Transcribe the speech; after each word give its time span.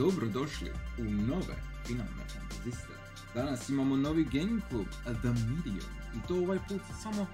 Dobrodošli 0.00 0.70
u 0.98 1.04
nove 1.04 1.56
finalne 1.86 2.24
fantaziste. 2.32 2.92
Danas 3.34 3.68
imamo 3.68 3.96
novi 3.96 4.24
game 4.24 4.60
club, 4.68 4.86
The 5.02 5.28
Medium. 5.28 5.90
I 6.16 6.28
to 6.28 6.34
ovaj 6.34 6.58
put 6.68 6.80
sa 6.88 6.94
samo 7.02 7.26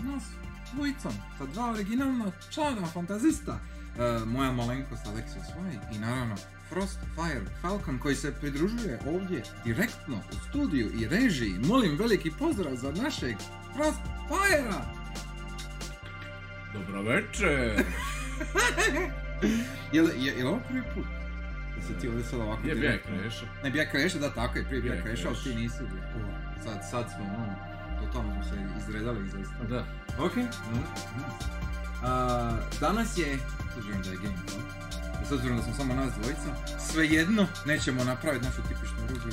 nas 0.00 0.22
dvojicom, 0.74 1.12
sa 1.38 1.46
dva 1.46 1.70
originalna 1.70 2.32
člana 2.50 2.86
fantazista. 2.86 3.60
E, 3.98 4.24
moja 4.26 4.52
malenkost 4.52 5.06
Alexis 5.06 5.46
White 5.56 5.96
i 5.96 5.98
naravno 5.98 6.36
Frostfire 6.68 7.46
Falcon 7.62 7.98
koji 7.98 8.14
se 8.14 8.34
pridružuje 8.40 9.00
ovdje 9.06 9.42
direktno 9.64 10.16
u 10.16 10.48
studiju 10.48 10.90
i 11.00 11.08
režiji. 11.08 11.58
Molim 11.64 11.98
veliki 11.98 12.30
pozdrav 12.38 12.76
za 12.76 12.92
našeg 12.92 13.36
Frostfirea! 13.74 14.94
Dobro 16.74 17.02
večer! 17.02 17.84
je, 19.92 20.02
li, 20.02 20.24
je, 20.24 20.32
je 20.32 20.44
li 20.44 20.50
ovo 20.50 20.60
prvi 20.68 20.82
put? 20.94 21.21
Da 21.82 21.88
se 21.88 22.00
ti 22.00 22.08
sad 22.30 22.40
ovako 22.40 22.68
Je, 22.68 22.74
bija 22.74 22.98
kreša. 22.98 23.46
Ne, 23.64 23.70
bija 23.70 23.90
Kreša, 23.90 24.18
da, 24.18 24.34
tako 24.34 24.58
je, 24.58 24.64
prije 24.64 24.82
bija 24.82 24.94
ali 25.26 25.36
ti 25.44 25.54
nisi 25.54 25.78
bio. 25.90 26.02
Sad, 26.64 26.78
sad 26.90 27.10
smo, 27.14 27.24
ono, 27.24 27.54
totalno 28.00 28.34
smo 28.34 28.44
se 28.44 28.56
izredali 28.78 29.26
iz. 29.26 29.32
Da. 29.68 29.86
Ok. 30.18 30.32
A, 32.02 32.58
danas 32.80 33.18
je, 33.18 33.38
s 33.74 33.76
obzirom 33.76 34.02
da 34.02 34.10
je 34.10 34.16
game 34.16 34.36
club, 34.48 34.64
i 35.22 35.26
s 35.26 35.32
obzirom 35.32 35.56
da 35.56 35.62
smo 35.62 35.74
samo 35.74 35.94
nas 35.94 36.12
dvojica, 36.14 36.78
svejedno 36.78 37.46
nećemo 37.66 38.04
napraviti 38.04 38.44
našu 38.44 38.62
tipičnu 38.62 38.98
rubriku 39.00 39.28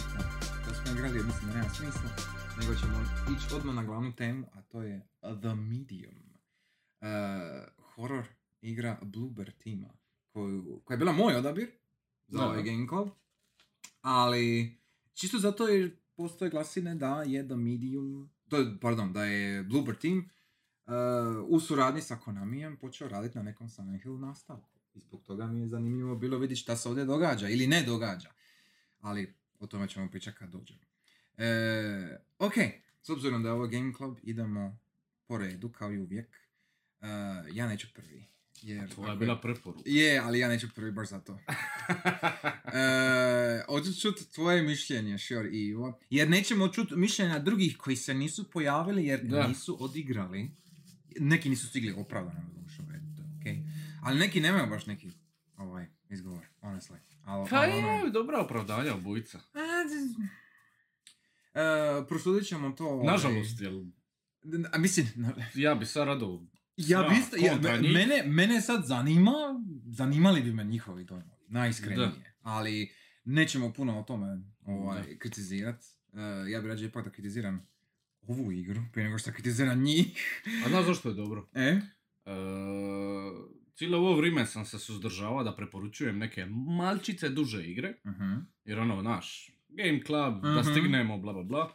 da 0.67 0.73
smo 0.73 0.91
igrali 0.94 1.17
jer 1.17 1.25
mislim 1.25 1.52
da 1.52 1.58
nema 1.58 1.69
smisla, 1.69 2.09
nego 2.59 2.75
ćemo 2.80 2.97
ići 3.38 3.56
odmah 3.56 3.75
na 3.75 3.84
glavnu 3.84 4.11
temu, 4.16 4.47
a 4.53 4.61
to 4.61 4.81
je 4.81 5.02
The 5.41 5.53
Medium. 5.56 6.16
Uh, 7.02 7.08
horror 7.95 8.25
igra 8.61 8.97
Bluebird 9.02 9.53
tima, 9.58 9.89
koju, 10.34 10.81
koja 10.86 10.95
je 10.95 11.00
bila 11.00 11.11
moj 11.11 11.36
odabir 11.36 11.78
za 12.30 12.38
Da. 12.38 12.45
ovaj 12.45 12.63
game 12.63 12.88
club, 12.88 13.09
ali 14.02 14.77
čisto 15.13 15.39
zato 15.39 15.67
jer 15.67 15.97
postoje 16.16 16.52
glasine 16.52 16.95
da 16.95 17.23
je 17.23 17.47
The 17.47 17.55
Medium, 17.55 18.30
to 18.49 18.58
je, 18.58 18.77
pardon, 18.81 19.13
da 19.13 19.23
je 19.25 19.63
Bluebird 19.63 19.99
team 19.99 20.17
uh, 20.17 20.94
u 21.47 21.59
suradnji 21.59 22.02
sa 22.02 22.16
Konamijem 22.16 22.77
počeo 22.77 23.07
raditi 23.07 23.38
na 23.38 23.44
nekom 23.44 23.69
Silent 23.69 24.03
Hill 24.03 24.19
nastavku. 24.19 24.69
I 24.94 25.00
zbog 25.00 25.23
toga 25.23 25.47
mi 25.47 25.59
je 25.59 25.67
zanimljivo 25.67 26.16
bilo 26.16 26.38
vidjeti 26.38 26.61
šta 26.61 26.75
se 26.77 26.89
ovdje 26.89 27.05
događa 27.05 27.50
ili 27.50 27.67
ne 27.67 27.83
događa. 27.83 28.31
Ali 29.00 29.33
o 29.59 29.67
tome 29.67 29.88
ćemo 29.88 30.09
pričati 30.09 30.38
kad 30.38 30.50
dođemo. 30.50 30.80
E, 31.38 32.17
ok, 32.39 32.53
s 33.02 33.09
obzirom 33.09 33.44
da 33.44 33.50
je 33.50 33.53
ovo 33.53 33.67
Game 33.67 33.94
Club, 33.97 34.17
idemo 34.23 34.77
po 35.27 35.38
redu 35.38 35.69
kao 35.69 35.91
i 35.94 36.00
uvijek. 36.00 36.35
E, 37.02 37.07
ja 37.52 37.67
neću 37.67 37.88
prvi. 37.94 38.25
Jer 38.62 38.90
Tvoja 38.90 39.12
je 39.12 39.18
bila 39.18 39.42
preporuka. 39.42 39.84
Je, 39.86 40.20
ali 40.20 40.40
ja 40.40 40.48
neću 40.48 40.68
prvi 40.70 40.92
baš 40.92 41.10
zato. 41.10 41.40
E, 42.66 43.64
hoću 43.66 43.94
čuti 43.94 44.26
tvoje 44.26 44.62
mišljenje, 44.62 45.18
Sure 45.20 45.50
i 45.50 45.60
Ivo. 45.60 46.00
Jer 46.10 46.30
nećemo 46.30 46.68
čuti 46.68 46.96
mišljenja 46.96 47.40
drugih 47.40 47.78
koji 47.78 47.96
se 47.96 48.14
nisu 48.14 48.52
pojavili 48.52 49.06
jer 49.06 49.22
Da. 49.22 49.48
nisu 49.48 49.78
odigrali. 49.80 50.52
Neki 51.16 51.50
nisu 51.50 51.68
stigli 51.68 51.92
opravdano 51.94 52.50
došlo, 52.56 52.86
to 52.86 52.92
je 52.94 53.02
okej. 53.40 53.64
Ali 54.04 54.20
neki 54.20 54.42
nemaju 54.42 54.68
baš 54.68 54.86
neki 54.86 55.12
ovaj 55.58 55.86
izgovor, 56.10 56.46
honestly. 56.62 56.96
Ali, 57.26 57.50
Pa 57.50 57.56
ali 57.56 57.72
ono- 57.72 57.80
imaju 57.80 58.12
dobra 58.12 58.40
opravdanja 58.40 58.94
obojica. 58.96 59.40
E, 61.53 61.62
prosudit 62.08 62.48
ćemo 62.48 62.72
to... 62.72 62.86
ovaj, 62.86 63.08
Nažalost, 63.08 63.62
jel, 63.62 63.84
A 64.74 64.78
mislim, 64.78 65.08
na- 65.16 65.34
ja 65.56 65.75
bi 65.75 65.86
sad 65.86 66.08
rado... 66.08 66.42
ja 66.88 67.03
bi 67.09 67.16
isto, 67.16 67.35
ja, 67.45 67.57
mene, 67.81 68.23
mene 68.25 68.62
sad 68.62 68.85
zanima, 68.85 69.31
zanimali 69.85 70.41
bi 70.41 70.51
me 70.53 70.63
njihovi 70.63 71.03
dojmovi, 71.03 71.45
najiskrenije. 71.47 72.07
Da. 72.07 72.13
Ali 72.41 72.91
nećemo 73.25 73.73
puno 73.73 74.00
o 74.00 74.03
tome 74.03 74.41
ovaj, 74.66 75.18
kritizirat. 75.18 75.84
E, 76.13 76.51
ja 76.51 76.62
bi 76.62 76.68
rađe 76.68 76.85
ipak 76.85 77.06
da 77.06 77.12
kritiziram 77.12 77.68
ovu 78.28 78.51
igru, 78.51 78.81
prije 78.94 79.06
nego 79.06 79.18
što 79.18 79.31
kritiziram 79.31 79.81
njih. 79.84 80.07
A 80.66 80.69
znaš 80.69 80.85
zašto 80.85 81.09
je 81.09 81.16
dobro? 81.16 81.47
E? 81.53 81.62
E, 81.62 81.81
cijelo 83.75 83.97
ovo 83.97 84.16
vrijeme 84.16 84.45
sam 84.45 84.66
se 84.66 84.79
suzdržavao 84.79 85.44
da 85.44 85.56
preporučujem 85.56 86.18
neke 86.18 86.45
malčice 86.78 87.29
duže 87.29 87.63
igre. 87.63 87.94
Mhm. 88.07 88.34
Jer 88.66 88.79
ono, 88.79 89.01
naš, 89.01 89.51
Game 89.69 90.00
Club, 90.06 90.41
da 90.44 90.62
Mhm. 90.62 90.69
stignemo, 90.72 91.18
bla 91.18 91.34
bla 91.34 91.44
bla. 91.44 91.73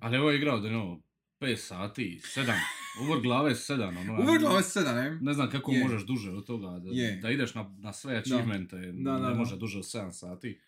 Ali 0.00 0.18
ovo 0.18 0.30
je 0.30 0.36
igrao 0.36 0.60
da 0.60 0.68
ono, 0.68 1.00
5 1.40 1.56
sati, 1.56 2.20
7, 2.24 2.52
uvr 3.00 3.20
glave 3.20 3.50
7, 3.50 3.98
ono. 4.00 4.22
Uvrgla 4.22 4.50
ovo 4.50 4.62
sada, 4.62 4.94
ne? 4.94 5.18
Ne 5.20 5.34
znam 5.34 5.50
kako 5.50 5.72
Je. 5.72 5.82
možeš 5.82 6.02
duže 6.02 6.30
od 6.30 6.46
toga, 6.46 6.66
da, 6.68 6.90
Je. 6.92 7.16
da 7.16 7.30
ideš 7.30 7.54
na, 7.54 7.74
na 7.78 7.92
sve 7.92 8.16
achievemente, 8.16 8.76
Da, 8.76 9.12
da, 9.12 9.28
ne 9.28 9.34
može 9.34 9.56
duže 9.56 9.78
od 9.78 9.84
7 9.84 10.12
sati. 10.12 10.60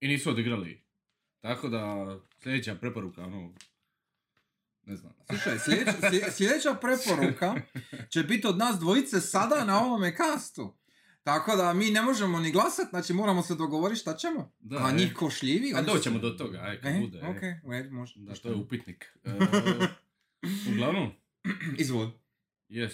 I 0.00 0.08
nisu 0.08 0.30
odigrali. 0.30 0.82
Tako 1.40 1.68
da, 1.68 2.06
sljedeća 2.38 2.74
preporuka, 2.74 3.22
ono, 3.22 3.54
ne 4.82 4.96
znam. 4.96 5.12
Slušaj, 5.28 5.58
sljedeća, 5.58 5.92
slje- 6.02 6.30
sljedeća 6.30 6.74
preporuka 6.74 7.54
će 8.12 8.22
biti 8.22 8.46
od 8.46 8.58
nas 8.58 8.78
dvojice 8.78 9.20
sada 9.20 9.64
na 9.64 9.80
ovome 9.80 10.16
kastu. 10.16 10.74
Tako 11.22 11.56
da 11.56 11.72
mi 11.72 11.84
ne 11.86 12.02
možemo 12.02 12.40
ni 12.40 12.52
glasat, 12.52 12.88
znači 12.90 13.12
moramo 13.12 13.42
se 13.42 13.54
dogovoriti 13.54 14.00
šta 14.00 14.14
ćemo. 14.14 14.52
Da, 14.60 14.76
A 14.78 14.90
e. 14.90 14.94
njih 14.94 15.14
ko 15.14 15.30
šljivi? 15.30 15.72
A 15.74 15.82
doćemo 15.82 16.18
do 16.18 16.30
toga, 16.30 16.58
aj 16.58 16.80
kad 16.80 16.92
E, 16.92 17.00
bude. 17.00 17.18
e. 17.18 17.28
ok, 17.28 17.42
može. 17.90 18.14
Da, 18.16 18.34
to 18.34 18.48
je 18.48 18.54
upitnik. 18.54 19.04
E, 19.24 19.30
uglavnom, 20.72 21.10
Izvod. 21.78 22.10
yes, 22.70 22.92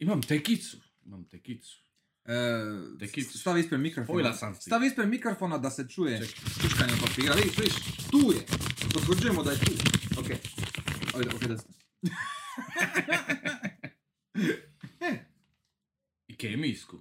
imam 0.00 0.22
tekicu. 0.22 0.76
Imam 1.06 1.24
tekicu. 1.24 1.78
E, 2.24 2.34
Tekicu. 2.98 3.38
stavi 3.38 3.60
ispred 3.60 3.80
mikrofona. 3.80 4.14
Pojela 4.14 4.34
sam 4.34 4.54
ti. 4.54 4.60
Stavi 4.60 4.86
ispred 4.86 5.08
mikrofona 5.08 5.58
da 5.58 5.70
se 5.70 5.88
čuje 5.88 6.18
Čekaj. 6.18 6.34
čučkanje 6.62 6.92
papira. 7.00 7.34
Vidiš, 7.34 7.56
vidiš, 7.58 7.74
tu 8.10 8.32
je. 8.32 8.46
Potvrđujemo 8.94 9.42
da 9.42 9.50
je 9.50 9.58
tu. 9.58 9.72
Ok. 10.18 10.26
Ajde, 11.14 11.30
ok, 11.34 11.42
da 11.42 11.58
ste. 11.58 11.68
I 16.28 16.36
kemijsku. 16.36 17.00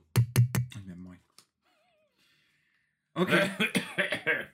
Ajme, 0.76 0.96
moj. 0.96 1.18
Ok. 3.14 3.30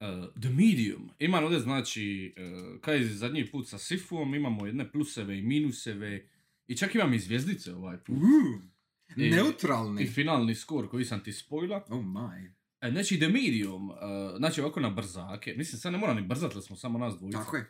Uh, 0.00 0.06
The 0.34 0.50
Medium. 0.50 1.10
Imam 1.18 1.44
ovdje 1.44 1.60
znači, 1.60 2.34
uh, 2.74 2.80
kaj 2.80 2.96
je 2.96 3.06
zadnji 3.06 3.46
put 3.46 3.68
sa 3.68 3.78
Sifuom, 3.78 4.34
imamo 4.34 4.66
jedne 4.66 4.92
pluseve 4.92 5.38
i 5.38 5.42
minuseve 5.42 6.26
i 6.66 6.76
čak 6.76 6.94
imam 6.94 7.14
i 7.14 7.18
zvjezdice 7.18 7.74
ovaj 7.74 7.96
put. 7.98 8.16
Uh, 8.16 8.22
I- 9.16 9.18
I 9.18 9.30
neutralni. 9.30 10.06
finalni 10.06 10.54
skor 10.54 10.88
koji 10.88 11.04
sam 11.04 11.20
ti 11.20 11.32
spojila. 11.32 11.84
Oh 11.88 11.98
my. 11.98 12.50
E, 12.80 12.90
znači 12.90 13.16
The 13.16 13.28
Medium, 13.28 13.90
uh, 13.90 13.96
znači 14.36 14.60
ovako 14.60 14.80
na 14.80 14.90
brzake. 14.90 15.54
Mislim, 15.56 15.80
sad 15.80 15.92
ne 15.92 15.98
moram 15.98 16.16
ni 16.16 16.22
brzat, 16.22 16.54
jer 16.54 16.62
smo 16.62 16.76
samo 16.76 16.98
nas 16.98 17.14
dvojica. 17.16 17.38
Tako 17.38 17.56
je. 17.56 17.62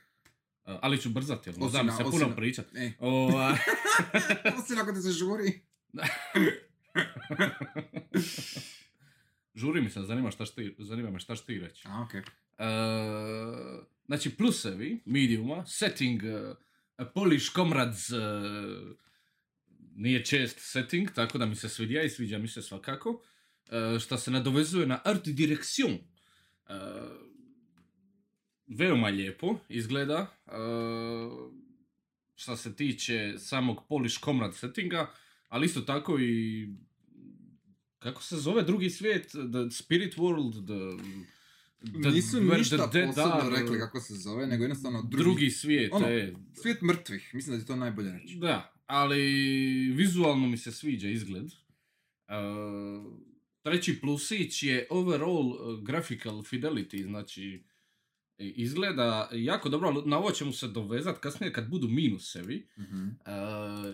Uh, 0.64 0.74
ali 0.82 0.98
ću 0.98 1.10
brzat, 1.10 1.46
jer 1.46 1.56
mi 1.56 1.64
na- 1.64 1.70
se 1.70 1.78
osim 2.04 2.10
puno 2.20 2.36
pričat. 2.36 2.66
E. 2.74 2.92
Ova, 2.98 3.56
Osim 4.58 4.78
ako 4.78 4.92
te 4.92 5.00
se 5.00 5.10
žuri. 5.10 5.60
žuri 9.54 9.80
mi 9.80 9.90
se, 9.90 10.02
zanima, 10.02 10.30
šta 10.30 10.46
šti, 10.46 10.74
zanima 10.78 11.10
me 11.10 11.20
šta 11.20 11.36
ti 11.36 11.58
reći. 11.58 11.88
A, 11.88 12.02
ok. 12.02 12.14
E, 12.14 12.24
znači 14.06 14.30
plusevi 14.36 15.00
mediuma, 15.04 15.66
setting 15.66 16.22
uh, 16.22 16.56
Polish 17.14 17.52
Comrades 17.54 18.10
uh, 18.10 18.18
nije 19.94 20.24
čest 20.24 20.56
setting, 20.60 21.10
tako 21.14 21.38
da 21.38 21.46
mi 21.46 21.56
se 21.56 21.68
svidja 21.68 22.02
i 22.02 22.10
sviđa 22.10 22.38
mi 22.38 22.48
se 22.48 22.62
svakako. 22.62 23.10
Uh, 23.10 24.00
šta 24.00 24.18
se 24.18 24.30
nadovezuje 24.30 24.86
na 24.86 25.00
art 25.04 25.28
direction. 25.28 25.92
Uh, 25.92 26.74
veoma 28.66 29.08
lijepo 29.08 29.58
izgleda. 29.68 30.26
Uh, 30.46 30.52
šta 32.34 32.56
se 32.56 32.76
tiče 32.76 33.34
samog 33.38 33.86
Polish 33.88 34.20
Comrade 34.24 34.54
settinga, 34.54 35.10
ali 35.48 35.66
isto 35.66 35.80
tako 35.80 36.18
i 36.20 36.68
kako 38.00 38.22
se 38.22 38.36
zove 38.36 38.62
drugi 38.62 38.90
svijet, 38.90 39.28
The 39.28 39.70
Spirit 39.70 40.16
World, 40.16 40.52
the, 40.66 41.04
the- 41.82 42.12
Nisu 42.12 42.40
ništa 42.40 42.76
the 42.76 42.98
dead 42.98 43.14
posebno 43.14 43.56
rekli 43.56 43.78
kako 43.78 44.00
se 44.00 44.14
zove, 44.14 44.46
nego 44.46 44.64
jednostavno 44.64 45.02
drugi, 45.02 45.22
drugi 45.22 45.50
svijet, 45.50 45.92
ono, 45.92 46.06
e, 46.06 46.34
svijet 46.62 46.82
mrtvih. 46.82 47.30
Mislim 47.34 47.56
da 47.56 47.60
ti 47.60 47.66
to 47.66 47.76
najbolje 47.76 48.12
reći. 48.12 48.36
da, 48.36 48.72
ali 48.86 49.22
vizualno 49.96 50.48
mi 50.48 50.56
se 50.56 50.72
sviđa 50.72 51.08
izgled. 51.08 51.44
Uh, 51.44 51.52
treći 53.62 54.00
plusić 54.00 54.62
je 54.62 54.86
overall 54.90 55.46
uh, 55.48 55.82
graphical 55.84 56.42
fidelity, 56.42 57.06
znači 57.06 57.62
e, 57.64 57.79
izgleda 58.40 59.28
jako 59.32 59.68
dobro, 59.68 59.88
ali 59.88 60.02
na 60.06 60.18
ovo 60.18 60.30
ćemo 60.30 60.52
se 60.52 60.68
dovezat 60.68 61.18
kasnije 61.18 61.52
kad 61.52 61.68
budu 61.68 61.88
minusevi. 61.88 62.68
Mhm. 62.78 63.04
Uh, 63.04 63.10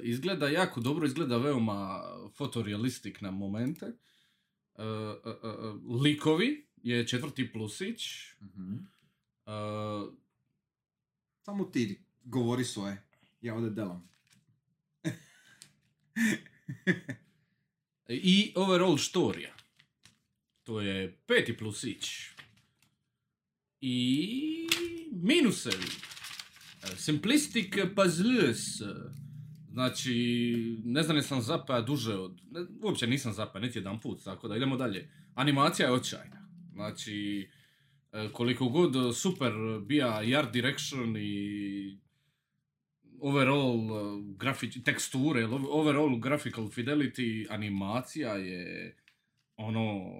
izgleda 0.02 0.48
jako 0.48 0.80
dobro, 0.80 1.06
izgleda 1.06 1.36
veoma 1.36 2.02
fotorealistik 2.36 3.20
na 3.20 3.30
momente. 3.30 3.86
Uh, 3.86 4.84
uh, 5.24 5.32
uh, 5.42 6.02
likovi 6.02 6.66
je 6.82 7.06
četvrti 7.06 7.52
plusić. 7.52 8.02
Mhm. 8.42 8.74
Uh, 9.46 10.12
Samo 11.46 11.64
ti 11.64 12.00
govori 12.24 12.64
svoje. 12.64 13.02
Ja 13.40 13.54
ovdje 13.54 13.70
delam. 13.70 14.08
I 18.08 18.52
overall 18.56 18.96
štorija. 18.96 19.54
To 20.62 20.80
je 20.80 21.18
peti 21.26 21.56
plusić. 21.56 22.30
I 23.80 24.68
minusevi. 25.12 25.86
E, 26.82 26.96
Simplistic 26.96 27.74
puzzles. 27.94 28.64
Znači, 29.72 30.14
ne 30.84 31.02
znam 31.02 31.16
jesam 31.16 31.42
zapao 31.42 31.82
duže 31.82 32.14
od... 32.14 32.40
Uopće 32.82 33.06
nisam 33.06 33.32
zapao, 33.32 33.60
niti 33.60 33.78
jedan 33.78 34.00
put, 34.00 34.24
tako 34.24 34.48
da 34.48 34.56
idemo 34.56 34.76
dalje. 34.76 35.10
Animacija 35.34 35.88
je 35.88 35.94
očajna. 35.94 36.48
Znači, 36.72 37.48
e, 38.12 38.28
koliko 38.32 38.68
god 38.68 39.16
super 39.16 39.52
bija 39.86 40.22
i 40.22 40.36
art 40.36 40.52
direction 40.52 41.16
i 41.16 41.98
overall 43.20 43.90
uh, 43.90 44.36
grafič, 44.36 44.78
teksture, 44.84 45.44
overall 45.70 46.18
graphical 46.18 46.68
fidelity, 46.68 47.46
animacija 47.50 48.36
je 48.36 48.96
ono 49.56 50.10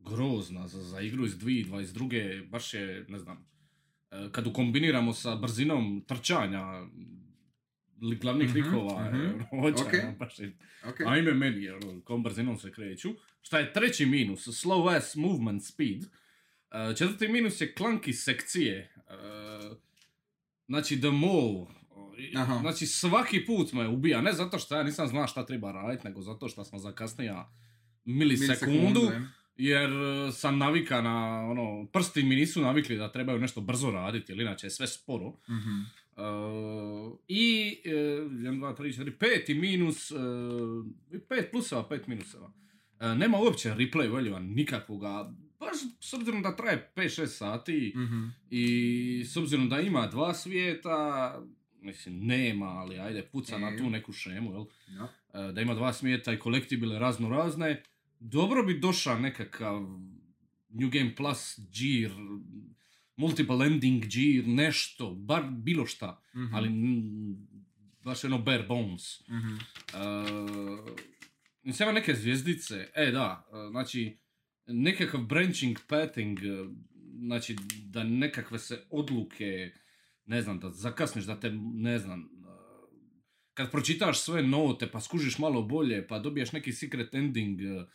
grozna 0.00 0.68
za, 0.68 0.82
za 0.82 1.00
igru 1.00 1.26
iz 1.26 1.38
2022. 1.38 2.48
Baš 2.48 2.74
je, 2.74 3.04
ne 3.08 3.18
znam, 3.18 3.46
e, 4.10 4.28
kad 4.32 4.46
ukombiniramo 4.46 5.12
sa 5.12 5.36
brzinom 5.36 6.04
trčanja 6.08 6.86
glavnih 8.20 8.48
Mhm, 8.48 8.58
likova, 8.58 9.04
mhm. 9.10 9.20
je, 9.20 9.48
ono, 9.50 9.62
očajno, 9.62 10.10
Ok. 10.10 10.18
baš 10.18 10.38
je, 10.38 10.56
Ok. 10.84 11.00
ajme 11.06 11.34
meni, 11.34 11.62
jer 11.62 11.74
ono, 11.74 12.00
kom 12.00 12.22
brzinom 12.22 12.58
se 12.58 12.72
kreću. 12.72 13.08
Šta 13.42 13.58
je 13.58 13.72
treći 13.72 14.06
minus? 14.06 14.46
Slow 14.46 14.96
ass 14.96 15.16
movement 15.16 15.64
speed. 15.64 16.02
E, 16.70 16.94
četvrti 16.96 17.28
minus 17.28 17.60
je 17.60 17.74
klanki 17.74 18.12
sekcije. 18.12 18.76
E, 18.78 19.14
znači, 20.66 21.00
the 21.00 21.10
mall. 21.10 21.66
Aha. 22.36 22.58
Znači, 22.60 22.86
svaki 22.86 23.46
put 23.46 23.72
me 23.72 23.88
ubija. 23.88 24.20
Ne 24.20 24.32
zato 24.32 24.58
što 24.58 24.76
ja 24.76 24.82
nisam 24.82 25.08
znao 25.08 25.26
šta 25.26 25.46
treba 25.46 25.72
raditi, 25.72 26.06
nego 26.06 26.20
zato 26.20 26.48
što 26.48 26.64
smo 26.64 26.78
zakasnija 26.78 27.52
milisekundu. 28.04 28.74
Milisekundu. 28.76 29.26
Jer 29.56 29.90
e, 29.92 30.32
sam 30.32 30.58
navika 30.58 31.02
na, 31.02 31.16
ono, 31.42 31.86
prsti 31.86 32.22
mi 32.22 32.36
nisu 32.36 32.60
navikli 32.60 32.96
da 32.96 33.12
trebaju 33.12 33.38
nešto 33.38 33.60
brzo 33.60 33.90
raditi, 33.90 34.32
jer 34.32 34.40
inače 34.40 34.66
je 34.66 34.70
sve 34.70 34.86
sporo. 34.86 35.28
Mhm. 35.48 35.80
Uh, 36.12 36.26
I, 37.28 37.76
uh, 37.86 37.92
1, 38.32 38.60
2, 38.60 38.74
3, 38.74 38.92
4, 38.94 39.12
5 39.12 39.50
i 39.50 39.54
minus, 39.54 40.10
uh, 40.10 40.18
5 41.20 41.50
pluseva, 41.50 41.82
5 41.82 42.00
minuseva. 42.06 42.52
Uh, 43.00 43.06
nema 43.08 43.38
uopće 43.38 43.68
replay 43.70 44.08
value 44.08 44.40
nikakvoga, 44.40 45.32
baš 45.60 45.70
s 46.00 46.14
obzirom 46.14 46.42
da 46.42 46.56
traje 46.56 46.90
5-6 46.96 47.26
sati 47.28 47.92
Mhm. 47.96 48.24
i 48.50 48.64
s 49.24 49.36
obzirom 49.36 49.68
da 49.68 49.80
ima 49.80 50.06
dva 50.06 50.34
svijeta, 50.34 51.38
mislim 51.80 52.18
nema, 52.18 52.66
ali 52.66 52.98
ajde 52.98 53.22
puca 53.22 53.58
na 53.58 53.68
E. 53.68 53.76
tu 53.76 53.90
neku 53.90 54.12
šemu, 54.12 54.52
jel? 54.52 54.60
Uh, 54.60 54.66
da 55.52 55.60
ima 55.60 55.74
dva 55.74 55.92
svijeta 55.92 56.32
i 56.32 56.38
kolektibile 56.38 56.98
razno 56.98 57.28
razne, 57.28 57.82
dobro 58.20 58.62
bi 58.62 58.78
došao 58.78 59.18
nekakav 59.18 59.80
New 60.68 60.90
Game 60.90 61.14
Plus 61.14 61.58
gear, 61.58 62.12
multiple 63.16 63.66
ending 63.66 64.04
gear, 64.04 64.48
nešto, 64.48 65.14
bar 65.14 65.42
bilo 65.50 65.86
šta, 65.86 66.22
Mhm. 66.34 66.54
ali 66.54 66.68
baš 68.04 68.24
ono 68.24 68.38
bare 68.38 68.62
bones. 68.62 69.28
Mhm. 69.28 69.54
Uh, 69.54 70.96
ima 71.80 71.92
neke 71.92 72.14
zvijezdice, 72.14 72.88
e 72.94 73.10
da, 73.10 73.48
uh, 73.50 73.70
znači 73.70 74.18
nekakav 74.66 75.20
branching 75.20 75.78
pathing, 75.88 76.38
uh, 76.38 76.72
znači 77.26 77.56
da 77.84 78.04
nekakve 78.04 78.58
se 78.58 78.84
odluke, 78.90 79.72
ne 80.26 80.42
znam, 80.42 80.60
da 80.60 80.70
zakasniš, 80.70 81.24
da 81.24 81.40
te, 81.40 81.50
ne 81.74 81.98
znam, 81.98 82.20
uh, 82.20 82.28
kad 83.54 83.70
pročitaš 83.70 84.20
sve 84.20 84.42
note 84.42 84.90
pa 84.90 85.00
skužiš 85.00 85.38
malo 85.38 85.62
bolje 85.62 86.06
pa 86.08 86.18
dobiješ 86.18 86.52
neki 86.52 86.72
secret 86.72 87.14
ending 87.14 87.60
uh, 87.60 87.86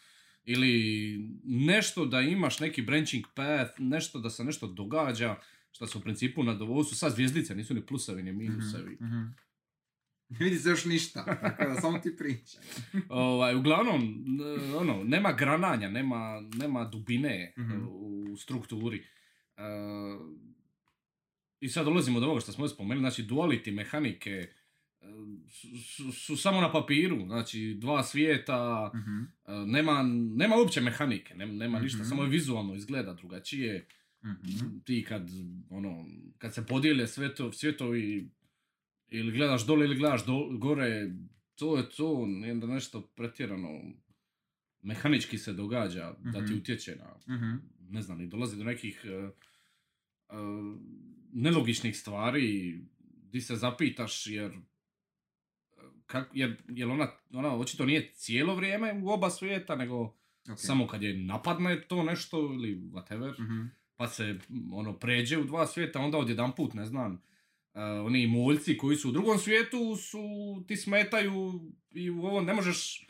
ili 0.46 1.18
nešto 1.44 2.06
da 2.06 2.22
imaš 2.22 2.60
neki 2.60 2.82
branching 2.82 3.26
path, 3.36 3.72
nešto 3.80 4.20
da 4.20 4.30
se 4.30 4.44
nešto 4.44 4.68
događa, 4.68 5.36
što 5.72 5.88
se 5.88 5.98
u 5.98 6.02
principu 6.02 6.44
na 6.44 6.52
ovo 6.62 6.84
su 6.84 6.96
sad 6.96 7.14
zvijezdice, 7.14 7.56
nisu 7.56 7.74
ni 7.74 7.86
plusevi 7.86 8.24
ni 8.24 8.34
minusevi. 8.34 8.98
Mhm. 9.02 9.06
Mhm. 9.06 9.26
Ne 10.30 10.38
vidi 10.40 10.60
se 10.60 10.70
još 10.70 10.86
ništa, 10.86 11.26
tako 11.42 11.64
da 11.64 11.82
samo 11.82 12.00
ti 12.00 12.16
pričaj. 12.18 12.64
Ovaj, 13.10 13.56
uglavnom, 13.56 14.26
ono, 14.78 15.04
nema 15.04 15.32
grananja, 15.34 15.90
nema, 15.90 16.42
nema 16.56 16.84
dubine 16.86 17.54
Mhm. 17.58 17.86
u 17.90 18.38
strukturi. 18.38 19.04
E, 19.58 19.62
I 21.60 21.70
sad 21.70 21.86
dolazimo 21.86 22.20
do 22.20 22.26
ovoga 22.26 22.42
što 22.42 22.52
smo 22.52 22.68
spomenuli, 22.68 23.00
znači 23.04 23.24
duality 23.24 23.72
mehanike 23.74 24.48
su, 25.82 26.12
su, 26.12 26.38
samo 26.38 26.62
na 26.62 26.72
papiru, 26.72 27.26
znači 27.26 27.78
dva 27.80 28.04
svijeta, 28.04 28.92
e, 29.46 29.52
nema, 29.66 30.04
nema 30.36 30.56
uopće 30.56 30.82
mehanike, 30.82 31.36
nema, 31.36 31.54
nema 31.54 31.80
ništa, 31.80 31.98
Mhm. 32.00 32.10
samo 32.10 32.24
je 32.24 32.30
vizualno 32.30 32.76
izgleda 32.76 33.14
drugačije. 33.14 33.88
Mhm. 34.26 34.78
Ti 34.86 35.06
kad, 35.08 35.30
ono, 35.70 36.06
kad 36.38 36.54
se 36.54 36.66
podijele 36.66 37.08
sveto, 37.08 37.52
svjetovi 37.52 38.30
ili 39.08 39.32
gledaš 39.32 39.66
dole 39.66 39.86
ili 39.86 39.96
gledaš 39.96 40.26
do, 40.26 40.50
gore, 40.58 41.12
to 41.56 41.78
je 41.78 41.90
to, 41.90 42.26
nešto 42.68 43.02
pretjerano 43.02 43.82
mehanički 44.82 45.38
se 45.38 45.54
događa, 45.54 46.16
da 46.24 46.46
ti 46.46 46.54
utječe 46.54 46.96
na, 46.96 47.16
ne 47.90 48.02
znam, 48.02 48.22
i 48.22 48.28
dolazi 48.28 48.58
do 48.58 48.64
nekih 48.64 49.02
e, 49.06 49.10
e, 49.10 49.32
nelogičnih 51.34 51.98
stvari 51.98 52.80
di 53.32 53.42
se 53.42 53.56
zapitaš 53.56 54.28
jer 54.28 54.52
kak, 56.06 56.30
jer, 56.34 56.62
jer 56.68 56.90
ona, 56.90 57.08
ona 57.34 57.56
očito 57.56 57.86
nije 57.86 58.12
cijelo 58.14 58.56
vrijeme 58.56 59.02
u 59.04 59.10
oba 59.10 59.30
svijeta, 59.30 59.76
nego 59.76 60.02
Ok. 60.52 60.58
samo 60.58 60.88
kad 60.88 61.02
je 61.04 61.18
napadne 61.18 61.82
to 61.82 62.04
nešto 62.04 62.40
ili 62.40 62.76
whatever, 62.76 63.40
Mhm. 63.40 63.66
pa 63.96 64.08
se 64.08 64.40
ono 64.74 64.94
pređe 64.94 65.38
u 65.38 65.44
dva 65.44 65.68
svijeta, 65.68 66.00
onda 66.00 66.18
odjedanput, 66.18 66.74
ne 66.74 66.86
znam, 66.86 67.14
uh, 67.14 67.20
oni 68.06 68.28
moljci 68.28 68.78
koji 68.78 68.98
su 68.98 69.10
u 69.10 69.12
drugom 69.12 69.38
svijetu 69.38 69.96
su, 69.96 70.20
ti 70.68 70.78
smetaju 70.78 71.62
i 71.92 72.10
u 72.10 72.26
ovo 72.26 72.42
ne 72.42 72.54
možeš, 72.54 73.08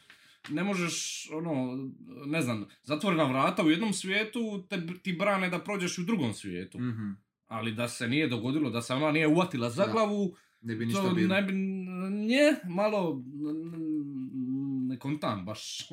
ne 0.49 0.63
možeš, 0.63 1.27
ono, 1.31 1.77
ne 2.25 2.41
znam, 2.41 2.65
zatvorena 2.83 3.23
vrata 3.23 3.63
u 3.63 3.69
jednom 3.69 3.93
svijetu 3.93 4.65
te, 4.69 4.81
ti 5.03 5.13
brane 5.13 5.49
da 5.49 5.59
prođeš 5.59 5.97
u 5.97 6.03
drugom 6.03 6.33
svijetu. 6.33 6.79
Mhm. 6.79 7.11
Ali 7.47 7.71
da 7.73 7.87
se 7.87 8.07
nije 8.07 8.27
dogodilo, 8.27 8.69
da 8.69 8.81
se 8.81 8.93
ona 8.93 9.11
nije 9.11 9.27
uvatila 9.27 9.69
za 9.69 9.87
glavu, 9.87 10.35
Ne 10.65 10.75
bi 10.75 10.85
ništa 10.85 11.01
to 11.01 11.13
bilo. 11.13 11.35
ne 11.35 11.41
bi, 11.41 11.53
nje, 12.17 12.55
malo 12.65 13.23
ne 14.83 14.99
kontam 14.99 15.45
baš. 15.45 15.89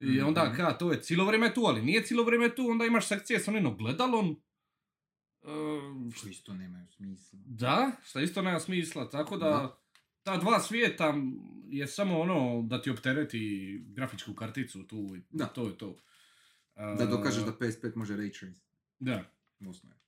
I 0.00 0.20
onda 0.20 0.44
Mhm. 0.44 0.56
ka, 0.56 0.72
to 0.72 0.92
je 0.92 1.02
cijelo 1.02 1.24
vrijeme 1.24 1.54
tu, 1.54 1.60
ali 1.60 1.82
nije 1.82 2.02
cijelo 2.02 2.24
vrijeme 2.24 2.54
tu, 2.54 2.66
onda 2.66 2.84
imaš 2.84 3.08
sekcije 3.08 3.40
s 3.40 3.48
onim 3.48 3.66
ogledalom. 3.66 4.36
E, 5.42 5.46
Što 6.12 6.28
isto 6.28 6.54
nemaju 6.54 6.86
smisla. 6.88 7.38
da, 7.46 7.92
što 8.04 8.20
isto 8.20 8.42
nema 8.42 8.60
smisla, 8.60 9.10
tako 9.10 9.36
da, 9.36 9.46
Da. 9.46 9.78
ta 10.22 10.36
dva 10.36 10.60
svijeta 10.60 11.14
je 11.68 11.86
samo 11.86 12.20
ono 12.20 12.62
da 12.62 12.82
ti 12.82 12.90
optereti 12.90 13.38
grafičku 13.86 14.34
karticu 14.34 14.82
tu 14.82 15.16
i 15.16 15.20
Da. 15.30 15.46
to 15.46 15.66
je 15.66 15.78
to. 15.78 15.96
E, 16.76 16.94
Da 16.98 17.06
dokažeš 17.06 17.44
da 17.44 17.52
PS5 17.54 17.96
može 17.96 18.14
ray 18.14 18.38
trace. 18.40 18.60
Da. 19.00 19.24
Osnovno 19.60 19.96
je. 19.96 20.02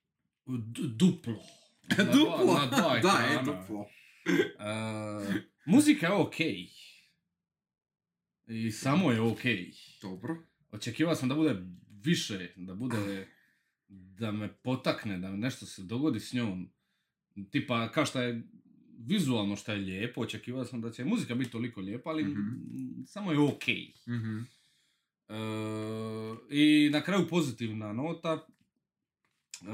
Duplo. 1.89 2.05
Na 2.05 2.05
dva- 2.07 2.11
Duplo! 2.11 2.53
na 2.55 2.65
dva 2.65 2.99
da, 3.01 3.23
je 3.23 3.39
duplo. 3.39 3.85
E, 4.59 5.41
muzika 5.65 6.07
je 6.07 6.13
okej. 6.13 6.67
I 8.47 8.71
samo 8.71 9.11
je 9.11 9.21
okej. 9.21 9.71
Dobro. 10.01 10.37
Očekivao 10.71 11.15
sam 11.15 11.29
da 11.29 11.35
bude 11.35 11.55
više, 11.97 12.53
da 12.57 12.75
bude, 12.75 13.27
da 13.87 14.31
me 14.31 14.53
potakne, 14.53 15.17
da 15.17 15.31
nešto 15.31 15.65
se 15.65 15.83
dogodi 15.83 16.19
s 16.19 16.33
njom. 16.33 16.69
Tipa, 17.51 17.91
kao 17.91 18.05
što 18.05 18.21
je 18.21 18.43
vizualno 18.99 19.55
što 19.55 19.71
je 19.71 19.77
lijepo, 19.77 20.21
očekivao 20.21 20.65
sam 20.65 20.81
da 20.81 20.91
će 20.91 21.05
muzika 21.05 21.35
biti 21.35 21.51
toliko 21.51 21.81
lijepa, 21.81 22.09
ali 22.09 22.23
Mhm. 22.23 22.39
mm, 22.39 23.05
samo 23.05 23.31
je 23.31 23.39
okej. 23.39 23.93
Mhm. 24.07 24.39
E, 25.29 25.35
I 26.51 26.89
na 26.89 27.01
kraju 27.01 27.27
pozitivna 27.27 27.93
nota. 27.93 28.47
E, 29.53 29.65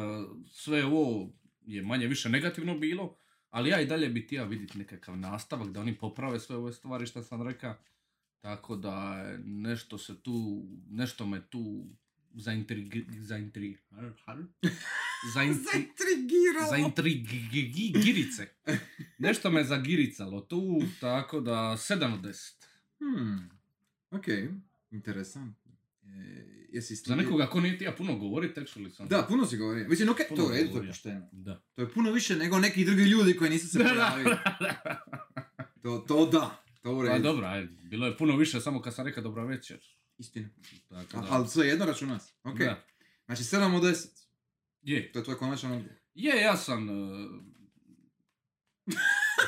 sve 0.48 0.86
ovo 0.86 1.34
je 1.66 1.82
manje 1.82 2.08
više 2.08 2.30
negativno 2.30 2.78
bilo, 2.78 3.16
ali 3.50 3.70
ja 3.70 3.82
i 3.82 3.86
dalje 3.86 4.10
bi 4.10 4.22
htio 4.22 4.46
vidjeti 4.46 4.78
nekakav 4.78 5.18
nastavak, 5.18 5.70
da 5.70 5.82
oni 5.82 5.98
poprave 5.98 6.40
sve 6.40 6.56
ove 6.56 6.74
stvari 6.74 7.06
što 7.06 7.24
sam 7.24 7.48
rekao. 7.48 7.76
Tako 8.42 8.76
da 8.76 9.24
nešto 9.46 9.98
se 9.98 10.22
tu, 10.22 10.66
nešto 10.90 11.26
me 11.26 11.42
tu 11.50 11.86
zaintrig... 12.34 13.06
zaintrig... 13.20 13.78
zaintri, 15.34 15.64
Zaintrigiralo. 15.74 16.70
zaintrigirice. 16.70 18.48
Nešto 19.18 19.52
me 19.52 19.64
zagiricalo 19.64 20.42
tu, 20.42 20.80
tako 21.00 21.40
da 21.42 21.52
7 21.52 22.14
od 22.14 22.22
10. 22.22 22.54
Hmm. 23.00 23.50
Ok, 24.12 24.26
interesantno. 24.92 25.72
E, 26.04 26.51
jesi 26.72 26.96
Za 26.96 27.16
nekoga 27.16 27.48
ko 27.48 27.60
nije 27.62 27.78
tija 27.78 27.92
puno 27.92 28.16
govoriti, 28.16 28.60
actually 28.60 28.90
sam... 28.90 29.08
Da, 29.08 29.24
puno 29.24 29.46
si 29.46 29.58
govorio. 29.58 29.88
Mislim, 29.88 30.10
ok, 30.10 30.18
Puno 30.30 30.44
to 30.44 30.54
je, 30.54 30.72
to 30.72 30.78
je 30.78 30.88
pošteno. 30.88 31.28
Da. 31.32 31.62
To 31.74 31.82
je 31.82 31.90
puno 31.90 32.12
više 32.12 32.36
nego 32.36 32.60
neki 32.60 32.86
drugi 32.86 33.04
ljudi 33.04 33.36
koji 33.36 33.50
nisu 33.50 33.68
se 33.68 33.80
pojavili. 33.86 34.36
To, 35.82 35.98
to 36.00 36.26
da. 36.28 36.64
To 36.82 36.92
u 36.92 37.00
Pa 37.00 37.08
redu. 37.08 37.24
dobro, 37.24 37.48
ajde, 37.48 37.68
bilo 37.84 38.08
je 38.08 38.18
puno 38.18 38.38
više 38.38 38.62
samo 38.62 38.82
kad 38.82 38.96
sam 38.96 39.06
rekao 39.06 39.24
dobra 39.24 39.44
večer. 39.46 39.80
Istina. 40.18 40.50
Tako 40.90 41.18
A- 41.18 41.28
Ali 41.30 41.48
sve 41.48 41.68
jedno 41.68 41.86
računa 41.86 42.20
se. 42.20 42.34
Ok. 42.44 42.58
Da. 42.60 42.84
Znači 43.26 43.44
7 43.44 43.76
od 43.76 43.84
10. 43.84 44.08
Je, 44.82 45.12
To 45.12 45.20
je 45.20 45.24
tvoj 45.24 45.38
konačan 45.38 45.72
odgovor. 45.72 45.96
je, 46.14 46.36
ja 46.38 46.58
sam... 46.58 46.90
uh, 46.90 47.30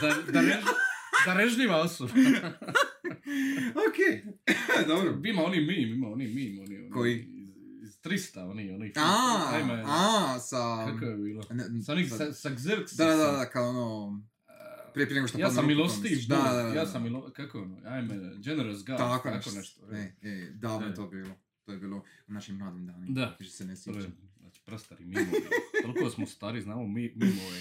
da, 0.02 0.32
da, 0.32 0.42
rež, 0.42 0.56
da 1.26 1.34
režljiva 1.34 1.82
osoba. 1.82 2.14
ok. 3.88 4.28
Dobro. 4.88 5.22
Ima 5.26 5.44
oni 5.44 5.62
mim, 5.62 5.90
ima 5.90 6.08
oni 6.08 6.28
mim, 6.28 6.60
oni, 6.60 6.78
oni 6.78 6.90
Koji? 6.90 7.20
Iz, 7.20 7.50
iz 7.84 8.00
300, 8.02 8.50
oni, 8.50 8.72
oni. 8.72 8.94
A, 8.96 9.50
ajme, 9.54 9.84
a, 9.88 10.40
sa... 10.40 10.86
Kako 10.86 11.06
je 11.06 11.18
bilo? 11.18 11.44
Ne, 11.52 11.84
Sa 11.84 11.92
onih, 11.92 12.10
sa- 12.10 12.34
sa. 12.34 12.50
Da, 12.98 13.06
da, 13.06 13.32
da, 13.32 13.50
kao 13.50 13.70
ono... 13.70 14.22
Prije 14.94 15.06
prije 15.06 15.16
nego 15.16 15.28
što 15.28 15.40
Ja 15.40 15.52
sam 15.52 15.68
milostiv, 15.68 16.18
da, 16.28 16.36
Da, 16.36 16.42
da, 16.44 16.64
da, 16.64 16.64
da. 16.64 16.76
ja 16.76 16.86
sam 16.86 17.04
milo, 17.04 17.32
kako 17.32 17.62
ono, 17.62 17.78
ajme, 17.86 18.16
generous 18.38 18.78
God, 18.78 18.98
Tako, 18.98 19.24
tako, 19.24 19.36
nešto. 19.36 19.52
nešto. 19.56 19.82
e. 19.92 20.14
E, 20.22 20.52
davno 20.52 20.86
je 20.88 20.92
E. 20.92 20.96
to 20.96 21.08
bilo. 21.08 21.36
To 21.66 21.72
je 21.72 21.78
bilo 21.78 21.98
u 22.28 22.34
našim 22.34 22.56
mladim 22.56 22.86
danima. 22.86 23.14
Da. 23.14 23.36
Više 23.40 23.52
se 23.52 23.66
ne 23.66 23.76
sjećam. 23.76 24.14
znači, 24.40 24.62
prastari 24.66 25.06
mimovi. 25.06 25.32
Toliko 25.82 26.10
smo 26.10 26.26
stari, 26.26 26.62
znamo 26.62 26.88
mi, 26.88 27.14
mimove 27.16 27.60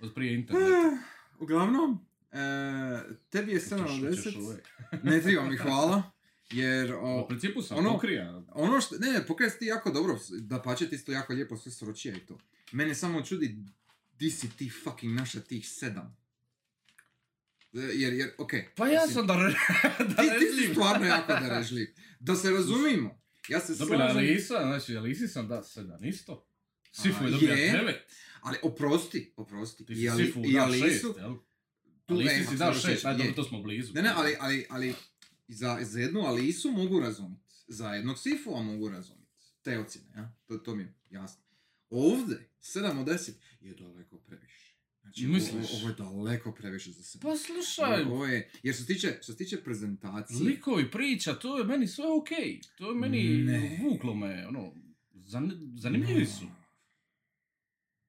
od 0.00 0.14
prije 0.14 0.34
interneta. 0.34 0.96
Uglavnom, 1.40 2.07
tebi 3.30 3.52
je 3.52 3.60
7 3.60 3.74
od 3.74 3.80
Hoćeš- 3.80 4.16
hoćeš 4.16 4.34
10. 4.34 4.38
ove? 4.38 4.62
Ne 5.02 5.20
treba 5.22 5.44
mi 5.44 5.56
hvala. 5.56 6.02
Jer 6.50 6.94
U 6.94 6.98
o, 7.00 7.26
principu 7.28 7.62
sam 7.62 7.78
ono- 7.78 7.92
pokrija. 7.92 8.42
ono 8.48 8.80
što, 8.80 8.96
ne, 8.96 9.08
ne, 9.08 9.20
si 9.50 9.58
ti 9.58 9.66
jako 9.66 9.90
dobro, 9.90 10.18
da 10.30 10.62
pače 10.62 10.88
ti 10.88 10.94
isto 10.94 11.12
jako 11.12 11.32
lijepo 11.32 11.56
sve 11.56 11.72
sročija 11.72 12.14
i 12.16 12.20
to. 12.20 12.38
Mene 12.72 12.94
samo 12.94 13.22
čudi, 13.22 13.58
di 14.12 14.30
si 14.30 14.50
ti 14.50 14.70
fucking 14.74 15.14
naša 15.14 15.40
tih 15.40 15.68
sedam. 15.68 16.16
E, 17.72 17.78
Jer, 17.78 18.12
jer, 18.12 18.30
okej. 18.38 18.68
Pa 18.76 18.88
ja 18.88 19.06
sam 19.06 19.26
da, 19.26 19.36
re, 19.36 19.54
da 20.06 20.14
Ti, 20.14 20.28
ti 20.38 20.62
si 20.62 20.72
stvarno 20.72 21.06
jako 21.06 21.32
darežljiv. 21.32 21.86
Da 22.20 22.36
se 22.36 22.50
razumimo. 22.50 23.20
Ja 23.48 23.60
se 23.60 23.74
Dobro, 23.74 23.96
ali 23.96 24.12
slažem, 24.12 24.36
Isa, 24.36 24.54
znači, 24.56 24.96
ali 24.96 25.10
Isi 25.10 25.28
sam 25.28 25.48
da 25.48 25.62
sedam 25.62 26.04
isto. 26.04 26.46
Sifu 26.92 27.24
je 27.24 27.30
dobio 27.30 27.48
je. 27.50 27.72
devet. 27.72 27.96
ali 28.40 28.58
oprosti, 28.62 29.32
oprosti. 29.36 29.86
Ti 29.86 29.94
si 29.94 30.00
I, 30.00 30.08
ali, 30.08 30.26
Sifu 30.26 30.42
i 30.42 30.58
Alisu, 30.58 30.86
šest, 30.86 31.04
jel? 31.18 31.34
Tu- 32.08 32.14
Ali 32.14 32.24
e, 32.24 32.34
Isi 32.34 32.46
si 32.46 32.56
dao 32.56 32.74
šest, 32.74 33.04
ajde, 33.04 33.32
to 33.34 33.44
smo 33.44 33.62
blizu. 33.62 33.92
Ne, 33.94 34.02
ne, 34.02 34.10
ali, 34.10 34.36
ali, 34.40 34.66
ali 34.70 34.94
za, 35.48 35.78
za 35.82 36.00
jednu 36.00 36.20
Alisu 36.20 36.70
mogu 36.72 37.00
razumjeti. 37.00 37.42
Za 37.68 37.88
jednog 37.88 38.18
Sifua 38.18 38.62
mogu 38.62 38.88
razumjeti. 38.88 39.28
Te 39.62 39.78
ocjene, 39.78 40.08
ja? 40.16 40.32
To, 40.46 40.58
to 40.58 40.74
mi 40.74 40.82
je 40.82 40.94
jasno. 41.10 41.42
Ovdje, 41.90 42.48
7 42.60 43.00
od 43.00 43.06
10 43.06 43.30
je 43.60 43.74
daleko 43.74 44.18
previše. 44.18 44.74
Znači, 45.02 45.24
ovo, 45.24 45.34
Misliš? 45.34 45.66
ovo 45.72 45.88
je 45.88 45.94
daleko 45.94 46.52
previše 46.52 46.92
za 46.92 47.02
sebe. 47.02 47.22
Pa 47.22 47.36
slušaj, 47.36 48.02
Ovo 48.02 48.26
je, 48.26 48.50
jer 48.62 48.74
što 48.74 48.82
se 48.82 48.86
tiče, 48.86 49.18
što 49.22 49.32
se 49.32 49.38
tiče 49.38 49.56
prezentacije, 49.58 50.40
likovi 50.40 50.90
priča, 50.90 51.34
to 51.34 51.58
je 51.58 51.64
meni 51.64 51.86
sve 51.86 52.04
okej. 52.12 52.60
To 52.76 52.88
je 52.88 52.94
meni 52.96 53.24
Ne. 53.36 53.80
vuklo 53.82 54.14
me, 54.14 54.46
ono, 54.48 54.72
zan, 55.14 55.52
zanimljivi 55.74 56.26
su. 56.26 56.46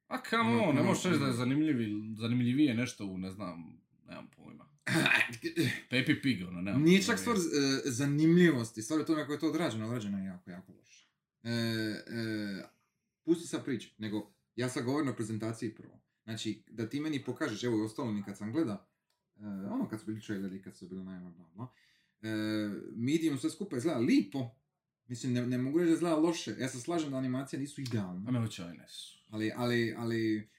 A 0.07 0.17
come 0.21 0.55
on, 0.57 0.75
ne 0.75 0.83
možeš 0.83 1.03
reći 1.03 1.19
da 1.19 1.25
je 1.25 1.33
zanimljivi, 1.33 1.87
zanimljivije 2.15 2.73
nešto 2.73 3.05
u, 3.05 3.17
ne 3.17 3.31
znam, 3.31 3.78
nemam 4.09 4.27
pojma. 4.35 4.69
Pepi 5.89 6.21
Pig, 6.21 6.47
ono, 6.47 6.61
nemam 6.61 6.83
Nije 6.83 7.03
čak 7.03 7.19
stvar 7.19 7.35
e, 7.35 7.39
zanimljivosti, 7.85 8.81
stvar 8.81 8.99
je 8.99 9.05
to 9.05 9.15
kako 9.15 9.33
je 9.33 9.39
to 9.39 9.49
odrađeno, 9.49 9.85
odrađeno 9.85 10.17
je 10.17 10.25
jako, 10.25 10.51
jako 10.51 10.73
loše. 10.73 11.07
E, 11.43 11.51
e, 11.51 12.63
pusti 13.23 13.47
sad 13.47 13.65
priču, 13.65 13.89
nego 13.97 14.31
ja 14.55 14.69
sad 14.69 14.83
govorim 14.83 15.09
o 15.09 15.15
prezentaciji 15.15 15.75
prvo. 15.75 15.99
Znači, 16.23 16.63
da 16.67 16.89
ti 16.89 16.99
meni 16.99 17.23
pokažeš, 17.23 17.63
evo 17.63 17.77
i 17.77 17.81
ostalo 17.81 18.11
mi 18.11 18.23
kad 18.23 18.37
sam 18.37 18.51
gleda, 18.51 18.87
e, 19.35 19.45
ono 19.45 19.89
kad 19.89 19.99
su 19.99 20.05
bili 20.05 20.21
traileri, 20.21 20.61
kad 20.61 20.77
su 20.77 20.87
bili 20.87 21.03
najma, 21.03 21.29
bla, 21.29 21.49
bla, 21.55 21.67
e, 22.21 22.29
medium 22.95 23.37
sve 23.37 23.49
skupa 23.49 23.77
izgleda 23.77 23.99
lipo, 23.99 24.55
mislim, 25.07 25.33
ne, 25.33 25.47
ne 25.47 25.57
mogu 25.57 25.77
reći 25.79 25.89
da 25.89 25.95
izgleda 25.95 26.15
loše, 26.15 26.55
ja 26.59 26.69
se 26.69 26.79
slažem 26.79 27.11
da 27.11 27.17
animacije 27.17 27.59
nisu 27.59 27.81
A 27.81 27.83
idealne, 27.83 28.87
su. 28.87 29.19
ali, 29.29 29.51
ali, 29.55 29.95
ali, 29.97 30.49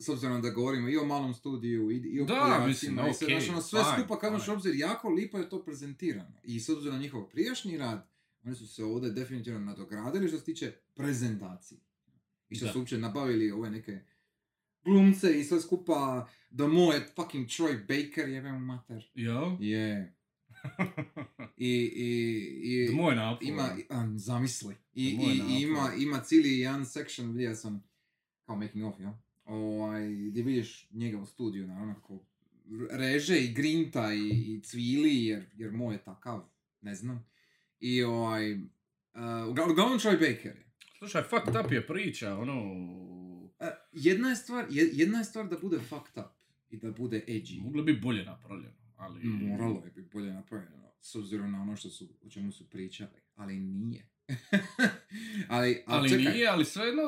s 0.00 0.08
obzirom 0.08 0.42
da 0.42 0.50
govorimo 0.50 0.88
i 0.88 0.96
o 0.96 1.04
malom 1.04 1.34
studiju 1.34 1.90
i, 1.90 1.96
i 1.96 2.20
o 2.20 2.24
Da, 2.24 2.64
mislim, 2.66 2.98
i 3.10 3.14
sve, 3.14 3.26
znaš, 3.28 3.48
ono, 3.48 3.62
sve 3.62 3.80
fine, 3.82 3.98
skupa 3.98 4.18
kad 4.18 4.42
fine. 4.42 4.54
obzir, 4.54 4.74
jako 4.74 5.08
lipo 5.08 5.38
je 5.38 5.48
to 5.48 5.62
prezentirano. 5.62 6.32
I 6.44 6.60
s 6.60 6.68
obzirom 6.68 6.96
na 6.96 7.02
njihov 7.02 7.28
prijašnji 7.28 7.78
rad, 7.78 8.08
oni 8.44 8.54
su 8.54 8.66
se 8.68 8.84
ovdje 8.84 9.10
definitivno 9.10 9.60
nadogradili 9.60 10.28
što 10.28 10.38
se 10.38 10.44
tiče 10.44 10.72
prezentacije. 10.94 11.80
I 12.48 12.56
što 12.56 12.66
Da. 12.66 12.72
su 12.72 12.78
uopće 12.78 12.98
nabavili 12.98 13.50
ove 13.50 13.70
neke 13.70 13.98
glumce 14.84 15.40
i 15.40 15.44
sve 15.44 15.60
skupa, 15.60 16.28
da 16.50 16.66
moje 16.66 17.06
fucking 17.16 17.46
Troy 17.46 17.78
Baker 17.80 18.28
jebe 18.28 18.52
mu 18.52 18.58
mater. 18.58 19.10
Jo? 19.14 19.56
Je. 19.60 20.12
I, 21.56 21.70
i, 21.96 22.08
i, 22.62 22.94
Moj 22.94 23.16
napor. 23.16 23.48
ima, 23.48 23.76
a, 23.90 24.12
zamisli. 24.16 24.74
I, 24.94 25.04
je 25.04 25.34
i, 25.34 25.42
i 25.50 25.62
ima, 25.62 25.90
ima 25.98 26.20
cijeli 26.20 26.58
jedan 26.58 26.86
section, 26.86 27.32
vidio 27.32 27.54
sam, 27.54 27.82
kao 28.46 28.56
making 28.56 28.84
of, 28.84 29.00
ja? 29.00 29.18
Ovaj, 29.44 30.14
gdje 30.14 30.42
vidiš 30.42 30.88
njega 30.90 31.18
u 31.18 31.26
studiju, 31.26 31.66
naravno, 31.66 31.94
kako 31.94 32.24
reže 32.90 33.38
i 33.38 33.52
grinta 33.52 34.14
i, 34.14 34.28
i 34.28 34.60
cvili, 34.62 35.24
jer, 35.24 35.44
jer 35.56 35.72
moj 35.72 35.94
je 35.94 36.04
takav, 36.04 36.48
ne 36.80 36.94
znam. 36.94 37.26
I 37.80 38.02
ovaj, 38.02 38.52
uh, 38.52 38.60
uglavnom 39.50 39.98
Troy 39.98 40.12
Baker 40.12 40.56
je. 40.56 40.66
Slušaj, 40.98 41.22
fucked 41.22 41.64
up 41.64 41.72
je 41.72 41.86
priča, 41.86 42.38
ono... 42.38 42.72
Uh, 42.72 43.68
jedna, 43.92 44.28
je 44.28 44.36
stvar, 44.36 44.66
je- 44.70 44.90
jedna 44.92 45.18
je 45.18 45.24
stvar 45.24 45.48
da 45.48 45.58
bude 45.58 45.78
fucked 45.78 46.18
up 46.18 46.30
i 46.70 46.76
da 46.76 46.90
bude 46.90 47.24
edgy. 47.28 47.62
Moglo 47.62 47.82
bi 47.82 48.00
bolje 48.00 48.24
napravljeno, 48.24 48.74
ali... 48.96 49.20
Moralo 49.24 49.82
je 49.84 49.90
biti 49.90 50.08
bolje 50.12 50.32
napravljeno, 50.32 50.90
s 51.00 51.14
obzirom 51.14 51.52
na 51.52 51.62
ono 51.62 51.76
što 51.76 51.90
su, 51.90 52.08
o 52.26 52.30
čemu 52.30 52.52
su 52.52 52.70
pričali, 52.70 53.20
ali 53.34 53.60
nije. 53.60 54.08
ali, 55.48 55.82
Ali 55.86 56.08
čekaj, 56.08 56.32
nije, 56.32 56.48
ali 56.48 56.64
svejedno... 56.64 57.02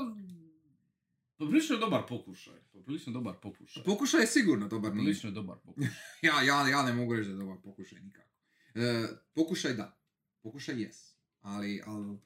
Poprilično 1.38 1.74
je 1.74 1.80
dobar 1.80 2.02
pokušaj. 2.08 2.54
Poprilično 2.72 3.12
dobar 3.12 3.34
pokušaj. 3.36 3.82
Pokušaj 3.84 4.20
je 4.20 4.26
sigurno 4.28 4.68
dobar 4.68 4.90
nije. 4.90 4.98
Poprilično 4.98 5.28
je 5.28 5.34
dobar 5.34 5.56
pokušaj. 5.58 5.90
Ja, 6.22 6.42
ja, 6.42 6.68
ja 6.68 6.82
ne 6.82 6.92
mogu 6.92 7.14
reći 7.14 7.26
da 7.26 7.32
je 7.32 7.38
dobar 7.38 7.56
pokušaj 7.58 8.00
nikako. 8.00 8.28
E, 8.74 9.04
pokušaj 9.34 9.74
da. 9.74 10.00
Pokušaj 10.42 10.82
jes. 10.82 11.14
Ali, 11.40 11.82
ali 11.86 12.18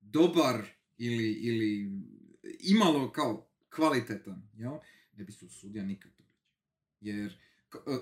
dobar 0.00 0.66
ili, 0.98 1.32
ili 1.32 1.90
imalo 2.60 3.12
kao 3.12 3.50
kvalitetan, 3.70 4.48
jel? 4.54 4.72
Ne 5.12 5.24
bi 5.24 5.32
se 5.32 5.44
usudio 5.44 5.82
nikad 5.84 6.12
to 6.12 6.24
reći. 6.24 6.44
Jer, 7.00 7.38
k- 7.68 7.82
e, 7.86 7.96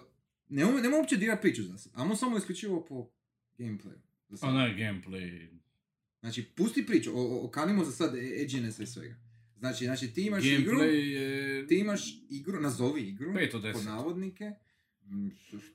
ne 0.48 0.64
mogu 0.64 0.78
ne 0.78 0.88
mogu 0.88 0.96
uopće 0.96 1.16
dirati 1.16 1.42
priču 1.42 1.62
za 1.62 1.78
sad. 1.78 1.92
Amo 1.94 2.16
samo 2.16 2.36
isključivo 2.36 2.84
po 2.84 3.10
gameplayu. 3.58 3.98
Za 4.28 4.36
sad. 4.36 4.54
Ne, 4.54 4.76
gameplay... 4.76 5.58
Znači, 6.20 6.42
pusti 6.46 6.86
priču, 6.86 7.10
o, 7.12 7.22
o, 7.22 7.46
okanimo 7.46 7.84
za 7.84 7.92
sad 7.92 8.14
e- 8.14 8.42
edginessa 8.42 8.82
i 8.82 8.86
svega. 8.86 9.14
Znači, 9.58 9.84
znači 9.84 10.14
ti 10.14 10.22
imaš 10.22 10.44
igru, 10.44 10.78
Gameplay 10.78 10.84
je... 10.90 11.66
ti 11.66 11.78
imaš 11.78 12.00
igru, 12.30 12.60
nazovi 12.60 13.02
igru, 13.02 13.34
Pet 13.34 13.54
od 13.54 13.62
pod 13.72 13.84
navodnike, 13.84 14.50
mm, 15.04 15.28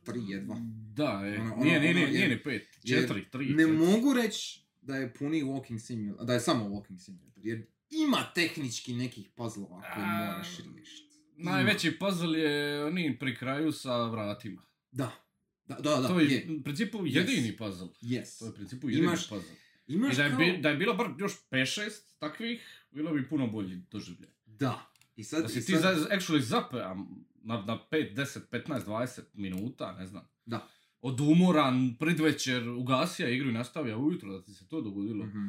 tri 0.03 0.19
jedva. 0.27 0.55
Da, 0.95 1.09
je. 1.25 1.39
Ono- 1.41 1.53
ono- 1.53 1.63
nije, 1.63 1.79
nije, 1.79 1.91
ono 1.91 2.05
nije, 2.07 2.27
nije 2.27 2.43
pet. 2.43 2.67
Četiri, 2.87 3.29
tri. 3.31 3.45
Ne 3.45 3.63
četiri. 3.63 3.77
mogu 3.77 4.13
reći 4.13 4.61
da 4.81 4.95
je 4.95 5.13
puni 5.13 5.43
walking 5.43 5.79
simulator, 5.79 6.25
da 6.25 6.33
je 6.33 6.39
samo 6.39 6.65
walking 6.65 6.99
simulator, 6.99 7.45
jer 7.45 7.65
ima 7.91 8.31
tehnički 8.35 8.93
nekih 8.93 9.29
puzzlova 9.29 9.81
koje 9.93 10.05
A, 10.05 10.27
moraš 10.27 10.57
riješiti. 10.57 11.13
Najveći 11.37 11.91
puzzle 11.91 12.39
je 12.39 12.85
oni 12.85 13.19
pri 13.19 13.35
kraju 13.35 13.71
sa 13.71 14.05
vratima. 14.05 14.61
Da, 14.91 15.11
da, 15.65 15.75
da, 15.75 15.95
da, 15.95 16.07
to 16.07 16.19
je, 16.19 16.31
je, 16.31 16.57
u 16.59 16.63
principu 16.63 17.05
jedini 17.05 17.57
puzzle. 17.57 17.87
yes. 18.01 18.39
To 18.39 18.45
je 18.45 18.51
u 18.51 18.55
principu 18.55 18.89
jedini 18.89 19.07
Imaš- 19.07 19.29
puzzle. 19.29 19.55
Imaš 19.87 20.13
I 20.13 20.17
da 20.17 20.23
je, 20.23 20.29
bi, 20.31 20.57
da 20.57 20.69
je 20.69 20.77
bilo 20.77 20.93
bar 20.93 21.07
još 21.17 21.33
5-6 21.49 21.81
takvih, 22.19 22.85
bilo 22.91 23.13
bi 23.13 23.29
puno 23.29 23.47
bolji 23.47 23.81
doživljaj. 23.91 24.29
Da. 24.45 24.89
I 25.15 25.23
sad, 25.23 25.41
Da 25.41 25.47
i 25.47 25.49
si 25.51 25.65
ti 25.65 25.71
sad- 25.73 25.97
za, 25.97 26.07
actually 26.07 26.39
zape 26.39 26.77
a, 26.77 26.95
na, 27.35 27.57
na 27.57 27.79
5, 27.91 28.15
10, 28.15 28.39
15, 28.49 28.79
20 28.81 29.21
minuta, 29.33 29.91
ne 29.91 30.07
znam. 30.07 30.27
Da. 30.45 30.67
Od 31.01 31.19
umoran, 31.21 31.95
predvečer, 31.99 32.69
ugasija 32.69 33.29
igru 33.29 33.49
i 33.49 33.53
nastavija 33.53 33.97
ujutro, 33.97 34.31
da 34.31 34.43
ti 34.43 34.53
se 34.53 34.67
to 34.67 34.81
dogodilo. 34.81 35.25
Mhm, 35.25 35.47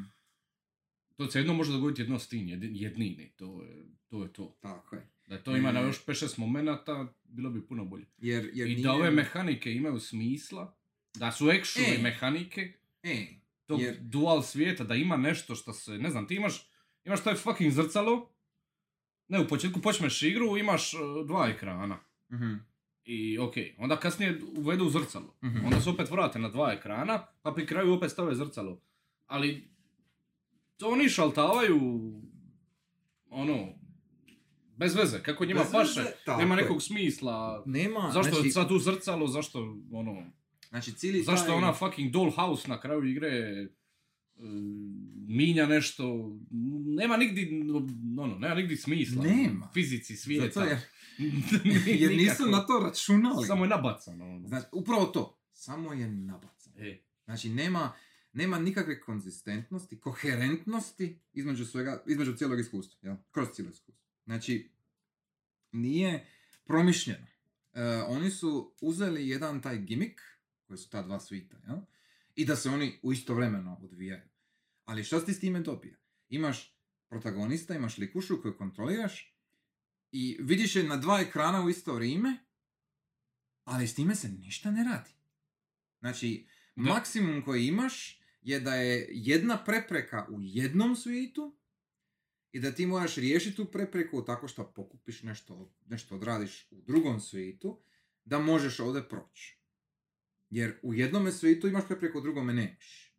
To 1.17 1.31
se 1.31 1.38
jedno 1.38 1.55
može 1.55 1.73
dogoditi 1.73 2.03
jedno 2.03 2.19
s 2.19 2.29
tim, 2.29 2.49
jednini, 2.73 3.33
to 3.37 3.62
je 3.62 3.85
to. 4.09 4.23
Je 4.23 4.33
to. 4.33 4.59
tako 4.61 4.97
je. 4.97 5.09
Da 5.26 5.38
to 5.38 5.57
ima 5.57 5.73
na 5.73 5.81
E. 5.81 5.83
još 5.83 5.97
5-6 5.99 6.38
momenata, 6.38 7.14
bilo 7.25 7.50
bi 7.50 7.67
puno 7.67 7.85
bolje. 7.85 8.07
Jer, 8.19 8.50
jer 8.55 8.69
I 8.69 8.75
nije... 8.75 8.83
da 8.83 8.93
ove 8.93 9.11
mehanike 9.11 9.73
imaju 9.73 10.00
smisla, 10.00 10.76
da 11.14 11.33
su 11.33 11.45
actually 11.47 11.95
E. 11.95 12.03
mehanike, 12.03 12.73
E, 13.03 13.26
tog 13.66 13.80
Jer- 13.80 13.99
dual 14.00 14.42
svijeta, 14.42 14.85
da 14.85 14.94
ima 14.94 15.16
nešto 15.16 15.54
što 15.54 15.73
se, 15.73 15.90
ne 15.92 16.11
znam, 16.11 16.26
ti 16.26 16.35
imaš, 16.35 16.71
imaš 17.04 17.23
taj 17.23 17.35
fucking 17.35 17.73
zrcalo, 17.73 18.30
ne, 19.28 19.40
u 19.40 19.49
početku 19.49 19.80
počneš 19.80 20.23
igru, 20.23 20.56
imaš 20.59 20.94
uh, 20.94 21.00
dva 21.26 21.49
ekrana. 21.49 21.99
mhm, 22.33 22.54
I 23.04 23.38
ok, 23.38 23.54
onda 23.78 23.97
kasnije 23.97 24.40
uvedu 24.56 24.88
zrcalo. 24.88 25.37
Mhm. 25.44 25.64
Onda 25.64 25.80
se 25.80 25.90
opet 25.90 26.11
vrate 26.11 26.38
na 26.38 26.49
dva 26.49 26.73
ekrana, 26.73 27.26
pa 27.42 27.52
pri 27.52 27.66
kraju 27.66 27.92
opet 27.94 28.11
stave 28.11 28.35
zrcalo. 28.35 28.80
Ali 29.26 29.68
to 30.76 30.88
oni 30.88 31.09
šaltavaju 31.09 32.12
ono 33.30 33.68
Bez 34.76 34.94
veze, 34.94 35.23
kako 35.23 35.44
njima 35.44 35.61
Bez 35.61 35.73
paše. 35.73 36.00
veze, 36.00 36.11
Nema 36.38 36.54
je. 36.54 36.62
nekog 36.62 36.83
smisla. 36.83 37.62
Nema, 37.66 38.11
Zašto 38.12 38.35
znači, 38.35 38.50
sad 38.50 38.68
tu 38.68 38.78
zrcalo, 38.78 39.26
zašto 39.26 39.59
ono... 39.92 40.23
znači 40.75 40.93
cijeli 40.93 41.23
Zašto 41.23 41.47
taj... 41.47 41.57
ona 41.57 41.75
fucking 41.75 42.12
dollhouse 42.12 42.69
na 42.69 42.81
kraju 42.81 43.04
igre 43.04 43.28
e, 43.28 43.69
minja 45.28 45.66
nešto, 45.66 46.33
nema 46.87 47.16
nigdi, 47.16 47.62
ono, 48.19 48.38
nema 48.38 48.54
nigdi 48.54 48.76
smisla. 48.76 49.25
Nema. 49.25 49.71
Fizici 49.75 50.16
svijeta. 50.16 50.61
Zato 50.61 50.66
jer, 50.66 50.78
jer 52.02 52.16
nisu 52.16 52.47
na 52.47 52.66
to 52.66 52.78
računali. 52.78 53.47
Samo 53.47 53.64
je 53.64 53.69
nabacano. 53.69 54.25
Ono. 54.25 54.49
Znači, 54.49 54.66
upravo 54.73 55.04
to. 55.04 55.38
Samo 55.52 55.93
je 55.93 56.09
nabacano. 56.09 56.76
E, 56.78 57.04
Znači, 57.25 57.49
nema, 57.49 57.93
nema 58.33 58.59
nikakve 58.59 59.00
konzistentnosti, 59.00 60.00
koherentnosti 60.00 61.19
između 61.33 61.66
svega, 61.66 62.02
između 62.07 62.37
cijelog 62.37 62.61
iskustva, 62.61 62.99
jel? 63.02 63.16
Kroz 63.31 63.49
cijelo 63.52 63.71
iskustvo. 63.71 64.04
Znači, 64.25 64.71
nije 65.73 66.26
promišljeno. 66.64 67.26
E, 67.73 67.83
oni 68.09 68.31
su 68.31 68.75
uzeli 68.81 69.28
jedan 69.28 69.62
taj 69.62 69.78
gimmick, 69.78 70.21
koji 70.66 70.78
su 70.78 70.90
ta 70.90 71.02
dva 71.02 71.21
svita, 71.21 71.56
jel? 71.66 71.78
I 72.35 72.44
da 72.44 72.56
se 72.56 72.68
oni 72.68 72.99
u 73.02 73.12
istovremeno 73.12 73.78
odvijaju. 73.83 74.28
Ali 74.85 75.04
što 75.04 75.21
ti 75.21 75.35
s 75.35 75.40
time 75.40 75.61
dobija? 75.61 75.97
Imaš 76.28 76.76
protagonista, 77.09 77.75
imaš 77.75 77.99
likušu 77.99 78.42
koju 78.42 78.56
kontroliraš 78.56 79.37
i 80.12 80.38
vidiš 80.40 80.76
je 80.76 80.83
na 80.83 80.97
dva 80.97 81.21
ekrana 81.21 81.64
u 81.64 81.71
isto 81.71 81.94
vrijeme, 81.94 82.37
ali 83.64 83.88
s 83.88 83.94
time 83.94 84.14
se 84.14 84.28
ništa 84.28 84.71
ne 84.71 84.85
radi. 84.85 85.11
Znači, 86.00 86.47
Da. 86.76 86.83
maksimum 86.83 87.42
koji 87.44 87.66
imaš 87.66 88.21
je 88.42 88.61
da 88.61 88.75
je 88.75 89.09
jedna 89.11 89.64
prepreka 89.64 90.26
u 90.30 90.38
jednom 90.40 90.97
svijetu 90.97 91.56
i 92.52 92.61
da 92.61 92.73
ti 92.75 92.87
moraš 92.87 93.14
riješiti 93.14 93.56
tu 93.56 93.64
prepreku 93.64 94.25
tako 94.25 94.49
što 94.49 94.73
pokupiš 94.73 95.23
nešto, 95.23 95.75
nešto 95.87 96.14
odradiš 96.14 96.68
u 96.71 96.83
drugom 96.83 97.21
svijetu, 97.21 97.83
da 98.25 98.38
možeš 98.38 98.80
ovdje 98.80 99.09
proći. 99.09 99.59
Jer 100.54 100.78
u 100.82 100.94
jednome 100.94 101.32
svijetu 101.32 101.68
imaš 101.68 101.87
prepreku, 101.87 102.18
u 102.18 102.23
drugome 102.23 102.54
nemaš. 102.54 103.12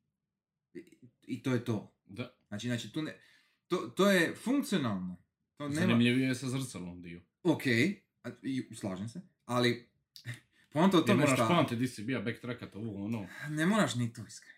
I, 0.74 0.80
i 1.24 1.44
to 1.44 1.54
je 1.54 1.66
to. 1.66 1.96
da. 2.06 2.38
Znači, 2.48 2.68
znači 2.68 2.94
tu 2.94 3.02
ne, 3.02 3.20
to, 3.68 3.78
to 3.78 4.12
je 4.12 4.36
funkcionalno. 4.36 5.24
To 5.58 5.64
nema, 5.66 5.76
Zanimljivije 5.78 6.28
je 6.28 6.36
sa 6.36 6.50
zrcalom 6.50 7.02
dio. 7.02 7.22
ok, 7.44 7.66
i- 8.44 8.70
slažem 8.76 9.10
se, 9.10 9.22
ali 9.46 9.90
poanta 10.72 10.98
o 10.98 11.02
tome 11.02 11.20
moraš 11.20 11.34
šta, 11.34 11.48
pamtiti 11.48 11.76
di 11.76 11.88
si 11.88 12.04
bija 12.04 12.20
backtrackat 12.22 12.76
ovo 12.76 13.06
ono. 13.06 13.28
ne 13.50 13.66
moraš 13.66 13.96
ni 13.96 14.14
to 14.14 14.26
iskreno. 14.28 14.56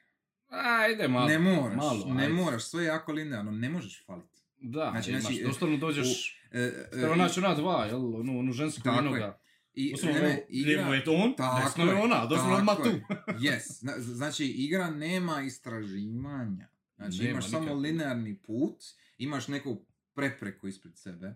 Ajde 0.50 1.07
malo. 1.07 1.27
ne 1.27 1.39
moraš, 1.39 1.75
malo, 1.77 2.13
ne 2.13 2.24
ajde. 2.24 2.34
moraš, 2.34 2.63
sve 2.63 2.84
je 2.84 2.88
jako 2.88 3.12
linearno, 3.12 3.51
ne 3.51 3.69
možeš 3.69 4.05
faliti. 4.05 4.41
Da, 4.57 4.88
Znači, 4.91 5.12
znači, 5.12 5.22
znači, 5.24 5.43
doslovno 5.43 5.77
dođeš, 5.77 6.34
E, 6.51 6.60
e, 6.60 6.89
treba 6.91 7.15
naći 7.15 7.39
ona 7.39 7.55
dva, 7.55 7.86
jel, 7.86 8.15
onu, 8.15 8.39
onu 8.39 8.51
žensku 8.53 8.84
Tako 8.84 8.98
je. 8.98 9.01
inoga. 9.01 9.39
I, 9.77 9.91
Doslovno, 9.91 10.19
ne, 10.19 10.27
ne, 10.27 10.34
evo, 10.34 10.46
igra, 10.50 10.96
je 10.96 11.03
to 11.03 11.13
on, 11.13 11.36
Tako 11.36 11.81
je 11.81 11.96
ona, 11.96 12.25
doslovno 12.25 12.55
odmah 12.55 12.77
tu. 12.77 12.89
yes, 13.48 13.79
Zna- 13.81 14.00
znači 14.00 14.46
igra 14.46 14.89
nema 14.89 15.41
istraživanja. 15.41 16.69
Znači 16.96 17.17
Nema 17.17 17.29
imaš 17.31 17.50
samo 17.50 17.60
nikakvog. 17.60 17.81
linearni 17.81 18.38
put, 18.41 18.84
imaš 19.17 19.48
neku 19.48 19.86
prepreku 20.13 20.67
ispred 20.67 20.98
sebe, 20.98 21.36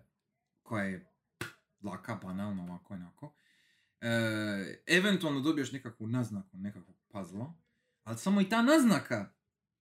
koja 0.62 0.84
je 0.84 1.06
laka, 1.82 2.14
banalna, 2.14 2.62
ovako 2.62 2.94
onako. 2.94 3.34
E, 4.00 4.82
eventualno 4.86 5.40
dobiješ 5.40 5.72
nekakvu 5.72 6.06
naznaku, 6.06 6.58
nekakvog 6.58 6.96
puzzla, 7.08 7.54
ali 8.04 8.18
samo 8.18 8.40
i 8.40 8.48
ta 8.48 8.62
naznaka 8.62 9.32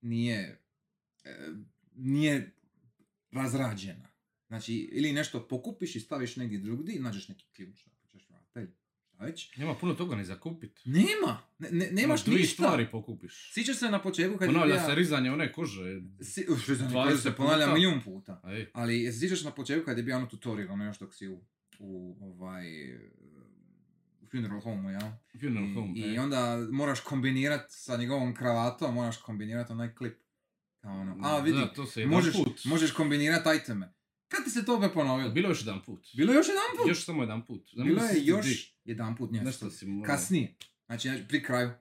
nije, 0.02 0.62
e, 1.24 1.50
nije 1.96 2.56
razrađena. 3.32 4.08
Znači, 4.48 4.74
ili 4.76 5.14
nešto 5.14 5.48
pokupiš 5.48 5.96
i 5.96 6.00
staviš 6.00 6.36
negdje 6.36 6.60
drugdje, 6.60 7.00
nađeš 7.00 7.28
neki 7.28 7.46
ključ, 7.56 7.86
šta 8.52 8.62
već. 9.20 9.58
Nema 9.58 9.76
puno 9.76 9.94
toga 9.94 10.16
ni 10.16 10.26
za 10.26 10.40
kupit. 10.40 10.80
Nema, 10.86 11.42
ne, 11.60 11.70
ne- 11.72 11.90
nemaš 11.92 12.24
dvije 12.24 12.40
ništa. 12.40 12.54
stvari 12.54 12.88
pokupiš. 12.92 13.52
Sjećaš 13.54 13.78
se 13.78 13.86
na 13.86 14.02
početku 14.02 14.38
kad 14.38 14.48
je 14.48 14.54
Ponavlja 14.54 14.74
bija... 14.74 14.86
se 14.86 14.96
rizanje 14.96 15.32
one 15.32 15.54
kože. 15.54 16.02
Si, 16.22 16.46
uf, 16.50 16.60
što 16.60 16.74
20 16.74 17.18
se 17.18 17.32
ponavlja 17.32 17.68
milijun 17.68 18.02
puta. 18.02 18.42
Ej, 18.46 18.70
Ali 18.74 19.14
sjećaš 19.14 19.44
na 19.44 19.52
početku 19.52 19.86
kad 19.86 19.98
je 19.98 20.04
bio 20.04 20.18
ono 20.18 20.26
tutorial, 20.26 20.74
ono 20.74 20.86
još 20.86 21.00
dok 21.00 21.14
si 21.14 21.28
u, 21.28 21.42
u 21.80 22.18
ovaj, 22.22 22.96
u 24.22 24.28
funeral 24.32 24.62
home, 24.62 24.94
ja? 24.94 25.18
funeral 25.40 25.66
I, 25.66 25.74
home. 25.74 25.94
I 25.96 26.18
onda 26.18 26.68
moraš 26.72 27.00
kombinirat 27.00 27.66
sa 27.70 27.98
njegovom 27.98 28.36
kravatom, 28.36 28.94
moraš 28.94 29.18
kombinirat 29.18 29.70
onaj 29.70 29.96
klip. 29.96 30.18
Kao 30.80 31.00
ono, 31.00 31.18
a 31.22 31.40
vidi, 31.40 31.58
Da, 31.58 31.74
to 31.74 31.86
se 31.86 32.06
možeš, 32.06 32.34
put. 32.34 32.66
možeš 32.66 32.92
kombinirat 32.92 33.44
iteme. 33.62 33.94
Kad 34.32 34.44
ti 34.44 34.50
se 34.50 34.66
to 34.66 34.78
opet 34.78 34.92
ponovilo? 34.94 35.30
Bilo 35.30 35.48
je 35.48 35.52
još 35.52 35.62
jedan 35.66 35.82
put. 35.86 36.08
Bilo 36.14 36.34
je 36.34 36.38
još 36.38 36.48
jedan 36.48 36.64
put. 36.78 36.88
Još 36.88 37.06
samo 37.06 37.24
jedan 37.24 37.46
put. 37.46 37.70
Ne 37.74 37.84
Bilo 37.84 38.02
je 38.02 38.08
sjetit 38.08 38.24
di. 38.24 38.30
još 38.30 38.76
jedan 38.86 39.16
put 39.16 39.32
nešto. 39.32 39.46
Nešto 39.46 39.70
si 39.70 39.86
morao. 39.86 40.16
Kasnije. 40.16 40.56
Znači, 40.86 41.10
pri 41.28 41.44
kraju 41.44 41.72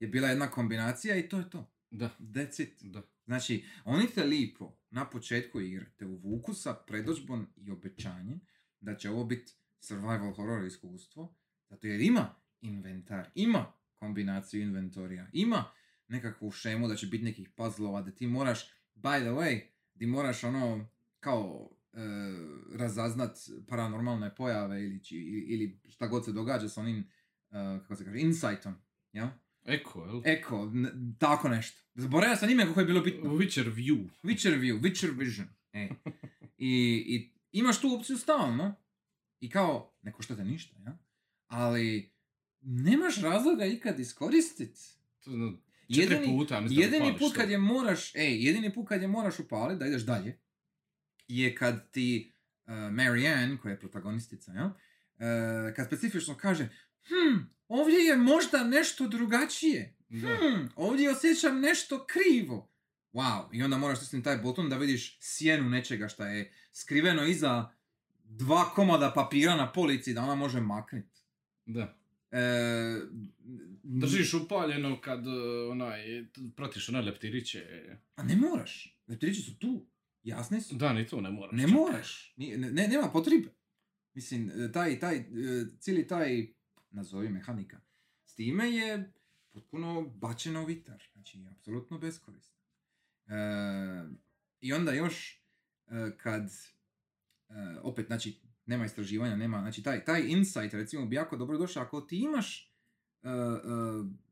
je 0.00 0.08
bila 0.08 0.28
jedna 0.28 0.50
kombinacija 0.50 1.16
i 1.16 1.28
to 1.28 1.38
je 1.38 1.50
to. 1.50 1.72
Da, 1.90 2.10
That's 2.20 2.62
it. 2.62 2.82
da. 2.82 3.02
Znači, 3.24 3.64
oni 3.84 4.06
te 4.14 4.24
lipo 4.24 4.76
na 4.90 5.10
početku 5.10 5.60
igre 5.60 5.86
te 5.96 6.06
uvuku 6.06 6.54
sa 6.54 6.74
predođbom 6.74 7.46
i 7.56 7.70
obećanjem 7.70 8.40
da 8.80 8.96
će 8.96 9.10
ovo 9.10 9.24
biti 9.24 9.52
survival 9.80 10.32
horror 10.32 10.64
iskustvo, 10.64 11.34
zato 11.70 11.86
jer 11.86 12.00
ima 12.00 12.34
inventar, 12.60 13.30
ima 13.34 13.72
kombinaciju 13.94 14.62
inventorija, 14.62 15.26
ima 15.32 15.64
nekakvu 16.08 16.50
šemu 16.50 16.88
da 16.88 16.96
će 16.96 17.06
biti 17.06 17.24
nekih 17.24 17.48
puzzlova, 17.48 18.02
da 18.02 18.10
ti 18.10 18.26
moraš, 18.26 18.70
by 18.94 19.20
the 19.20 19.30
way, 19.30 19.60
ti 19.98 20.06
moraš 20.06 20.44
ono, 20.44 20.88
kao, 21.20 21.70
razaznat 22.72 23.36
paranormalne 23.68 24.34
pojave 24.34 24.82
ili, 24.82 25.04
či- 25.04 25.16
ili, 25.48 25.80
šta 25.88 26.06
god 26.06 26.24
se 26.24 26.32
događa 26.32 26.68
s 26.68 26.78
onim, 26.78 26.98
e, 26.98 27.52
kako 27.80 27.96
se 27.96 28.04
kaže, 28.04 28.18
insightom, 28.18 28.74
ja? 29.12 29.38
Eko, 29.64 30.04
jel? 30.04 30.20
Eko, 30.26 30.62
n- 30.64 31.16
tako 31.18 31.48
nešto. 31.48 31.82
Zaboravio 31.94 32.36
sam 32.36 32.50
ime 32.50 32.66
kako 32.66 32.80
je 32.80 32.86
bilo 32.86 33.00
bitno. 33.00 33.30
Witcher 33.30 33.74
view. 33.74 34.08
Witcher 34.22 34.60
view, 34.60 34.80
Witcher 34.80 35.18
vision. 35.18 35.48
E. 35.72 35.88
I, 36.58 36.68
I 37.06 37.30
imaš 37.52 37.80
tu 37.80 37.94
opciju 37.94 38.16
stalno. 38.18 38.74
I 39.40 39.50
kao, 39.50 39.94
ne 40.02 40.12
košta 40.12 40.36
te 40.36 40.44
ništa, 40.44 40.76
ja? 40.80 40.98
Ali, 41.46 42.12
nemaš 42.60 43.16
razloga 43.16 43.64
ikad 43.66 44.00
iskoristiti. 44.00 44.80
To 45.20 45.30
je 45.30 45.52
Četiri 45.94 46.14
Jedini, 46.14 46.26
puta, 46.28 46.60
mislim 46.60 46.78
da 46.80 46.84
jedini 46.86 47.18
put 47.18 47.34
kad 47.34 47.50
je 47.50 47.58
moraš, 47.58 48.14
ej, 48.14 48.44
jedini 48.46 48.74
put 48.74 48.88
kad 48.88 49.02
je 49.02 49.08
moraš 49.08 49.38
upaliti 49.40 49.78
da 49.78 49.86
ideš 49.86 50.02
dalje, 50.02 50.38
je 51.28 51.54
kad 51.54 51.90
ti 51.90 52.32
uh, 52.66 52.72
Marianne, 52.92 53.58
koja 53.58 53.72
je 53.72 53.80
protagonistica, 53.80 54.52
ja? 54.52 54.66
Uh, 54.66 55.74
kad 55.76 55.86
specifično 55.86 56.36
kaže, 56.36 56.68
hm, 57.08 57.38
ovdje 57.68 57.98
je 57.98 58.16
možda 58.16 58.64
nešto 58.64 59.08
drugačije. 59.08 59.96
Da. 60.08 60.36
Hmm, 60.36 60.68
ovdje 60.76 61.10
osjećam 61.10 61.60
nešto 61.60 62.06
krivo. 62.06 62.70
Wow, 63.12 63.48
i 63.52 63.62
onda 63.62 63.78
moraš 63.78 63.98
stisnuti 63.98 64.24
taj 64.24 64.38
button 64.38 64.68
da 64.68 64.76
vidiš 64.76 65.18
sjenu 65.20 65.68
nečega 65.68 66.08
što 66.08 66.24
je 66.24 66.52
skriveno 66.72 67.24
iza 67.24 67.70
dva 68.24 68.64
komada 68.74 69.12
papira 69.14 69.56
na 69.56 69.72
polici 69.72 70.14
da 70.14 70.22
ona 70.22 70.34
može 70.34 70.60
makniti. 70.60 71.20
Da. 71.66 71.96
E, 72.30 73.00
Držiš 73.82 74.34
upaljeno 74.34 75.00
kad 75.00 75.26
uh, 75.26 75.34
onaj, 75.70 76.24
pratiš 76.56 76.88
onaj 76.88 77.02
leptiriće. 77.02 77.66
A 78.16 78.22
ne 78.22 78.36
moraš. 78.36 78.98
Leptirići 79.08 79.42
su 79.42 79.58
tu. 79.58 79.86
Jasni 80.26 80.60
su. 80.60 80.74
Da, 80.74 80.92
ni 80.92 81.06
to 81.06 81.20
ne 81.20 81.30
moraš. 81.30 81.52
Ne 81.52 81.62
čak. 81.62 81.70
moraš. 81.72 82.34
Ni- 82.36 82.56
Ne, 82.56 82.70
ne- 82.72 82.88
nema 82.88 83.08
potrebe. 83.08 83.48
Mislim, 84.14 84.50
taj, 84.72 84.98
taj, 85.00 85.16
e, 85.16 85.24
cijeli 85.78 86.06
taj, 86.06 86.46
nazovi 86.90 87.28
mehanika, 87.28 87.80
s 88.24 88.34
time 88.34 88.70
je 88.70 89.12
potpuno 89.52 90.02
bačeno 90.02 90.62
u 90.62 90.66
vitar. 90.66 91.02
Znači, 91.12 91.44
apsolutno 91.50 91.98
beskorisno. 91.98 92.56
E, 93.26 93.34
I 94.60 94.72
onda 94.72 94.92
još, 94.92 95.42
e, 95.86 96.16
kad, 96.16 96.42
e, 96.42 97.54
opet, 97.82 98.06
znači, 98.06 98.40
nema 98.66 98.84
istraživanja, 98.84 99.36
nema, 99.36 99.60
znači, 99.60 99.82
taj, 99.82 100.04
taj 100.04 100.22
insight, 100.22 100.74
recimo, 100.74 101.06
bi 101.06 101.16
jako 101.16 101.36
dobro 101.36 101.58
došao 101.58 101.82
ako 101.82 102.00
ti 102.00 102.18
imaš 102.18 102.72
e, 103.22 103.28
e, 103.28 103.32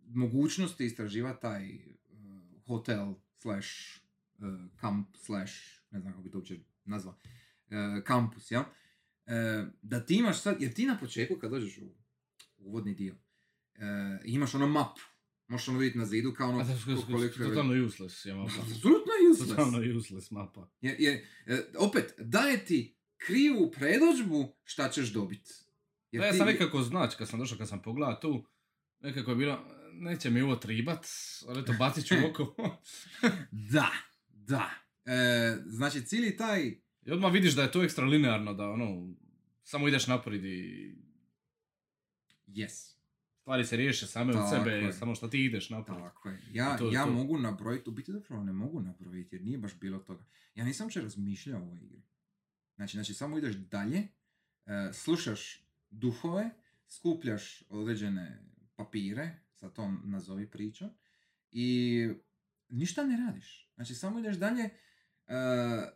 mogućnosti 0.08 0.84
istraživati 0.84 1.40
taj 1.42 1.66
e, 1.66 1.78
hotel 2.66 3.14
slash 3.38 3.68
kamp 4.76 5.16
slash, 5.16 5.52
ne 5.94 6.00
znam 6.00 6.12
kako 6.12 6.22
bi 6.22 6.30
to 6.30 6.38
uopće 6.38 6.54
nazvao, 6.84 7.16
e, 7.70 8.02
kampus, 8.04 8.50
jel? 8.50 8.62
E, 9.26 9.34
da 9.82 10.06
ti 10.06 10.14
imaš 10.14 10.40
sad, 10.40 10.62
jer 10.62 10.74
ti 10.74 10.86
na 10.86 10.98
početku 10.98 11.36
kad 11.36 11.50
dođeš 11.50 11.78
u 11.78 11.94
uvodni 12.58 12.94
dio, 12.94 13.14
e, 13.74 13.78
imaš 14.24 14.54
ono 14.54 14.66
mapu, 14.66 15.00
možeš 15.48 15.68
ono 15.68 15.78
vidjeti 15.78 15.98
na 15.98 16.06
zidu 16.06 16.34
kao 16.34 16.48
ono 16.48 16.60
A 16.60 16.64
da, 16.64 16.76
koliko 17.06 17.42
je- 17.42 17.48
Totalno 17.48 17.84
useless 17.86 18.24
je 18.24 18.34
mapa. 18.34 18.52
Apsolutno 18.52 19.12
useless. 19.32 19.50
Totalno 19.50 19.98
useless 19.98 20.30
mapa. 20.30 20.68
Jer, 20.80 20.96
jer, 20.98 21.14
e, 21.46 21.62
opet, 21.78 22.14
daje 22.18 22.64
ti 22.64 22.96
krivu 23.16 23.70
predođbu 23.70 24.56
šta 24.64 24.88
ćeš 24.88 25.12
dobiti. 25.12 25.50
Jer 26.10 26.20
Da, 26.20 26.26
ja 26.26 26.32
ti- 26.32 26.38
sam 26.38 26.46
nekako 26.46 26.82
znać 26.82 27.14
kad 27.14 27.28
sam 27.28 27.38
došao, 27.38 27.58
kad 27.58 27.68
sam 27.68 27.82
pogledao 27.82 28.14
tu, 28.14 28.46
nekako 29.00 29.30
je 29.30 29.36
bilo, 29.36 29.64
neće 29.92 30.30
mi 30.30 30.40
ovo 30.42 30.56
tribat, 30.56 31.06
ali 31.48 31.60
eto 31.60 31.74
bacit 31.78 32.06
ću 32.06 32.14
oko. 32.30 32.54
Da, 33.72 33.90
da. 34.26 34.70
E, 35.04 35.56
znači, 35.66 36.04
cijeli 36.04 36.36
taj... 36.36 36.66
I 37.06 37.12
odmah 37.12 37.32
vidiš 37.32 37.54
da 37.54 37.62
je 37.62 37.72
to 37.72 37.82
ekstra 37.82 38.04
linearno, 38.04 38.54
da 38.54 38.70
ono, 38.70 39.14
samo 39.62 39.88
ideš 39.88 40.06
naprijed 40.06 40.44
i 40.44 40.94
Yes. 42.46 42.94
stvari 43.40 43.64
se 43.64 43.76
riješe 43.76 44.06
same 44.06 44.36
od 44.36 44.50
sebe, 44.50 44.70
je. 44.70 44.92
samo 44.92 45.14
što 45.14 45.28
ti 45.28 45.44
ideš 45.44 45.70
naprijed. 45.70 46.00
Tako 46.00 46.28
je. 46.28 46.42
Ja, 46.52 46.76
to 46.76 46.92
ja 46.92 47.04
to. 47.04 47.10
mogu 47.10 47.38
nabrojiti, 47.38 47.90
u 47.90 47.92
biti 47.92 48.12
zapravo 48.12 48.42
ne 48.44 48.52
mogu 48.52 48.80
nabrojiti 48.80 49.36
jer 49.36 49.42
nije 49.42 49.58
baš 49.58 49.78
bilo 49.80 49.98
toga. 49.98 50.24
Ja 50.54 50.64
nisam 50.64 50.84
uopće 50.84 51.00
razmišljao 51.00 51.60
o 51.60 51.64
ovoj 51.64 51.78
igri. 51.82 52.02
Znači, 52.76 52.96
znači 52.96 53.14
samo 53.14 53.38
ideš 53.38 53.54
dalje, 53.54 53.98
e, 54.66 54.90
slušaš 54.92 55.66
duhove, 55.90 56.50
skupljaš 56.88 57.62
određene 57.68 58.44
papire, 58.76 59.30
sa 59.54 59.70
tom 59.70 60.00
nazovi 60.04 60.50
pričom, 60.50 60.90
i 61.50 62.08
ništa 62.68 63.04
ne 63.04 63.16
radiš. 63.16 63.70
Znači, 63.74 63.94
samo 63.94 64.18
ideš 64.18 64.36
dalje 64.36 64.70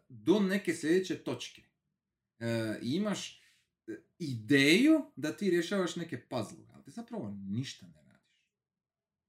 do 0.08 0.40
neke 0.40 0.74
sljedeće 0.74 1.18
točke. 1.24 1.62
E, 2.40 2.78
i 2.82 2.92
imaš 2.92 3.42
e, 3.86 3.96
ideju 4.18 5.10
da 5.16 5.36
ti 5.36 5.50
rješavaš 5.50 5.96
neke 5.96 6.20
puzzle, 6.20 6.64
ali 6.74 6.84
ti 6.84 6.90
zapravo 6.90 7.30
ništa 7.30 7.86
ne 7.86 8.02
radiš. 8.02 8.42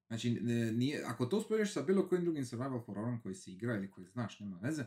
Znači, 0.07 0.31
nije, 0.73 1.03
ako 1.05 1.25
to 1.25 1.37
usporediš 1.37 1.73
sa 1.73 1.81
bilo 1.81 2.07
kojim 2.07 2.23
drugim 2.23 2.45
survival 2.45 2.79
hororom 2.79 3.21
koji 3.21 3.35
si 3.35 3.53
igra 3.53 3.75
ili 3.75 3.91
koji 3.91 4.07
znaš, 4.07 4.39
nema 4.39 4.59
veze, 4.59 4.85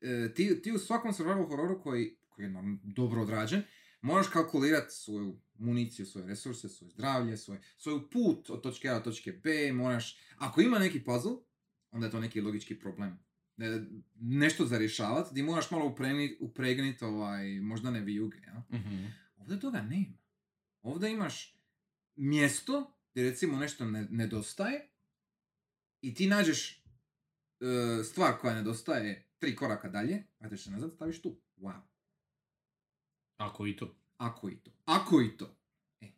e, 0.00 0.34
ti, 0.34 0.62
ti 0.62 0.72
u 0.72 0.78
svakom 0.78 1.12
survival 1.12 1.46
hororu 1.46 1.82
koji, 1.82 2.16
koji 2.28 2.44
je 2.44 2.52
dobro 2.82 3.22
odrađen, 3.22 3.62
moraš 4.00 4.28
kalkulirati 4.28 4.94
svoju 4.94 5.40
municiju, 5.54 6.06
svoje 6.06 6.26
resurse, 6.26 6.68
svoje 6.68 6.90
zdravlje, 6.90 7.36
svoj, 7.36 7.58
svoju 7.78 8.10
put 8.10 8.50
od 8.50 8.62
točke 8.62 8.88
A 8.88 8.94
do 8.94 9.00
točke 9.00 9.32
B, 9.32 9.72
moraš, 9.72 10.18
ako 10.36 10.60
ima 10.60 10.78
neki 10.78 11.04
puzzle, 11.04 11.32
onda 11.90 12.06
je 12.06 12.10
to 12.10 12.20
neki 12.20 12.40
logički 12.40 12.78
problem. 12.78 13.18
E, 13.60 13.84
nešto 14.20 14.66
za 14.66 14.78
rješavati, 14.78 15.34
ti 15.34 15.42
moraš 15.42 15.70
malo 15.70 15.86
upregniti 15.86 16.36
upregnit, 16.40 17.02
ovaj, 17.02 17.60
možda 17.60 17.90
ne 17.90 18.00
vijuge, 18.00 18.38
ja? 18.38 18.62
Mhm. 18.72 19.04
Ovdje 19.36 19.60
toga 19.60 19.82
nema. 19.82 20.18
Ovdje 20.82 21.12
imaš 21.12 21.56
mjesto 22.16 22.92
gdje 23.10 23.30
recimo 23.30 23.58
nešto 23.58 23.84
ne, 23.84 24.06
nedostaje 24.10 24.88
i 26.00 26.14
ti 26.14 26.26
nađeš 26.26 26.84
e, 27.60 28.04
stvar 28.04 28.38
koja 28.40 28.54
nedostaje 28.54 29.28
tri 29.38 29.56
koraka 29.56 29.88
dalje, 29.88 30.22
vratиш 30.40 30.64
se 30.64 30.70
nazad, 30.70 30.92
staviš 30.92 31.22
tu. 31.22 31.36
Wow. 31.56 31.80
Ako 33.36 33.66
i 33.66 33.76
to. 33.76 33.96
Ako 34.16 34.50
i 34.50 34.56
to. 34.56 34.70
Ako 34.84 35.22
i 35.22 35.36
to. 35.36 35.56
E. 36.00 36.12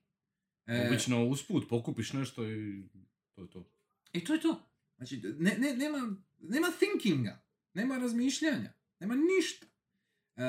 E, 0.66 0.88
Obično 0.88 1.24
usput 1.24 1.68
pokupiš 1.68 2.12
nešto 2.12 2.50
i 2.50 2.88
to 3.34 3.42
je 3.42 3.50
to. 3.50 3.70
I 4.12 4.24
to 4.24 4.34
je 4.34 4.40
to. 4.40 4.68
Znači, 4.96 5.22
ne, 5.38 5.56
ne, 5.58 5.76
nema, 5.76 6.16
nema 6.42 6.68
thinkinga, 6.78 7.44
nema 7.74 7.98
razmišljanja, 7.98 8.72
nema 9.00 9.14
ništa. 9.14 9.66
E, 10.36 10.42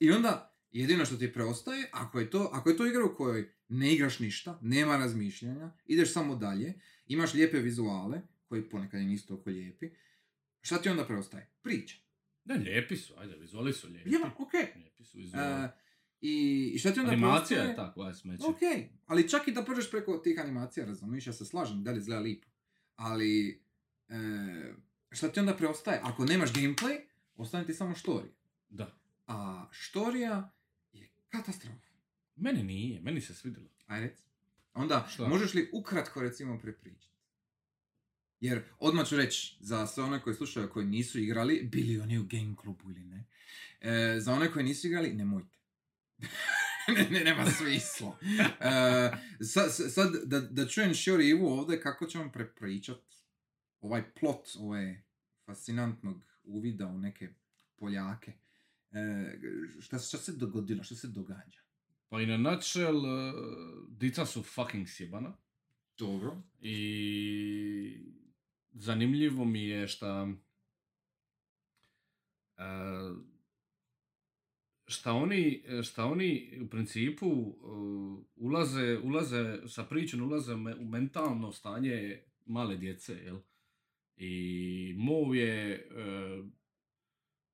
I 0.00 0.10
onda, 0.10 0.56
jedino 0.70 1.04
što 1.04 1.16
ti 1.16 1.32
preostaje, 1.32 1.88
ako 1.92 2.20
je, 2.20 2.30
to, 2.30 2.50
ako 2.52 2.70
je 2.70 2.76
to 2.76 2.86
igra 2.86 3.04
u 3.04 3.14
kojoj 3.16 3.52
ne 3.68 3.94
igraš 3.94 4.18
ništa, 4.18 4.58
nema 4.62 4.96
razmišljanja, 4.96 5.70
ideš 5.86 6.12
samo 6.12 6.36
dalje, 6.36 6.80
imaš 7.06 7.34
lijepe 7.34 7.58
vizuale, 7.58 8.20
koji 8.44 8.68
ponekad 8.68 9.00
i 9.00 9.04
nisu 9.04 9.26
toliko 9.26 9.50
lijepi, 9.50 9.90
šta 10.60 10.78
ti 10.82 10.88
onda 10.88 11.04
preostaje? 11.06 11.50
Priča. 11.62 11.96
Ne, 12.44 12.54
lijepi 12.56 12.96
su, 12.96 13.14
ajde, 13.18 13.36
vizuali 13.36 13.72
su 13.72 13.88
lijepi. 13.88 14.10
Ja, 14.10 14.34
ok. 14.38 14.52
Lijepi 14.76 15.04
su 15.04 15.18
vizuali. 15.18 15.64
E, 15.64 15.68
i, 16.20 16.78
šta 16.78 16.92
ti 16.92 17.00
onda 17.00 17.12
Animacija 17.12 17.60
preostaje? 17.60 17.68
je 17.68 17.76
ta 17.76 17.92
koja 17.94 18.08
je 18.08 18.14
smeće. 18.14 18.44
Ok, 18.44 18.90
ali 19.06 19.28
čak 19.28 19.48
i 19.48 19.52
da 19.52 19.64
prođeš 19.64 19.90
preko 19.90 20.18
tih 20.18 20.40
animacija, 20.40 20.86
razumiješ, 20.86 21.26
ja 21.26 21.32
se 21.32 21.44
slažem, 21.44 21.84
da 21.84 21.90
li 21.90 21.98
izgleda 21.98 22.20
lipo. 22.20 22.48
Ali, 22.96 23.62
e, 24.08 24.14
šta 25.12 25.32
ti 25.32 25.40
onda 25.40 25.56
preostaje? 25.56 26.00
Ako 26.02 26.24
nemaš 26.24 26.52
gameplay, 26.52 27.00
ostane 27.36 27.66
ti 27.66 27.74
samo 27.74 27.94
štorija. 27.94 28.32
Da. 28.68 28.98
A 29.26 29.66
štorija 29.70 30.52
je 30.92 31.10
katastrofa. 31.28 31.92
Meni 32.36 32.62
nije, 32.62 33.00
meni 33.00 33.20
se 33.20 33.34
svidjelo. 33.34 33.68
Aj 33.86 34.00
reci. 34.00 34.22
Onda, 34.74 35.08
Šta? 35.10 35.28
možeš 35.28 35.54
li 35.54 35.70
ukratko 35.72 36.20
recimo 36.20 36.58
prepričati? 36.58 37.12
Jer, 38.40 38.62
odmah 38.78 39.08
ću 39.08 39.16
reći, 39.16 39.56
za 39.60 39.86
sve 39.86 40.04
one 40.04 40.22
koji 40.22 40.36
slušaju, 40.36 40.70
koji 40.70 40.86
nisu 40.86 41.20
igrali, 41.20 41.68
bili 41.72 42.00
oni 42.00 42.18
u 42.18 42.24
game 42.24 42.56
klubu 42.56 42.90
ili 42.90 43.04
ne, 43.04 43.24
e, 43.80 44.20
za 44.20 44.32
one 44.32 44.52
koji 44.52 44.64
nisu 44.64 44.86
igrali, 44.86 45.12
nemojte. 45.12 45.56
ne, 46.96 47.08
ne, 47.10 47.24
nema 47.24 47.50
smisla. 47.50 48.18
E, 48.60 49.10
sad, 49.44 49.92
sad 49.92 50.12
da, 50.24 50.40
da 50.40 50.68
čujem 50.68 50.94
Šiori 50.94 51.28
Ivu 51.28 51.46
ovdje, 51.46 51.80
kako 51.80 52.06
će 52.06 52.18
vam 52.18 52.32
prepričat 52.32 52.98
ovaj 53.82 54.12
plot 54.20 54.48
ove 54.58 55.02
fascinantnog 55.46 56.24
uvida 56.44 56.86
u 56.86 56.98
neke 56.98 57.28
Poljake. 57.76 58.32
E, 58.92 59.38
šta, 59.80 59.98
šta 59.98 60.18
se 60.18 60.32
dogodilo, 60.32 60.84
šta 60.84 60.94
se 60.94 61.08
događa? 61.08 61.60
Pa 62.08 62.20
i 62.20 62.26
na 62.26 62.36
nutshell, 62.36 62.96
uh, 62.96 63.34
dica 63.88 64.26
su 64.26 64.42
fucking 64.42 64.88
sjebana. 64.88 65.36
Dobro. 65.98 66.42
I 66.60 68.06
zanimljivo 68.72 69.44
mi 69.44 69.62
je 69.64 69.88
šta 69.88 70.28
e, 72.58 72.62
šta 74.86 75.12
oni, 75.12 75.64
šta 75.82 76.04
oni 76.04 76.58
u 76.64 76.68
principu 76.68 77.26
e, 77.26 77.66
ulaze, 78.36 78.98
ulaze 78.98 79.68
sa 79.68 79.84
pričom, 79.84 80.22
ulaze 80.22 80.56
me- 80.56 80.76
u 80.76 80.84
mentalno 80.84 81.52
stanje 81.52 82.22
male 82.46 82.76
djece, 82.76 83.12
jel? 83.12 83.38
I 84.24 84.34
mov 84.96 85.36
je, 85.36 85.72
e, 85.74 86.42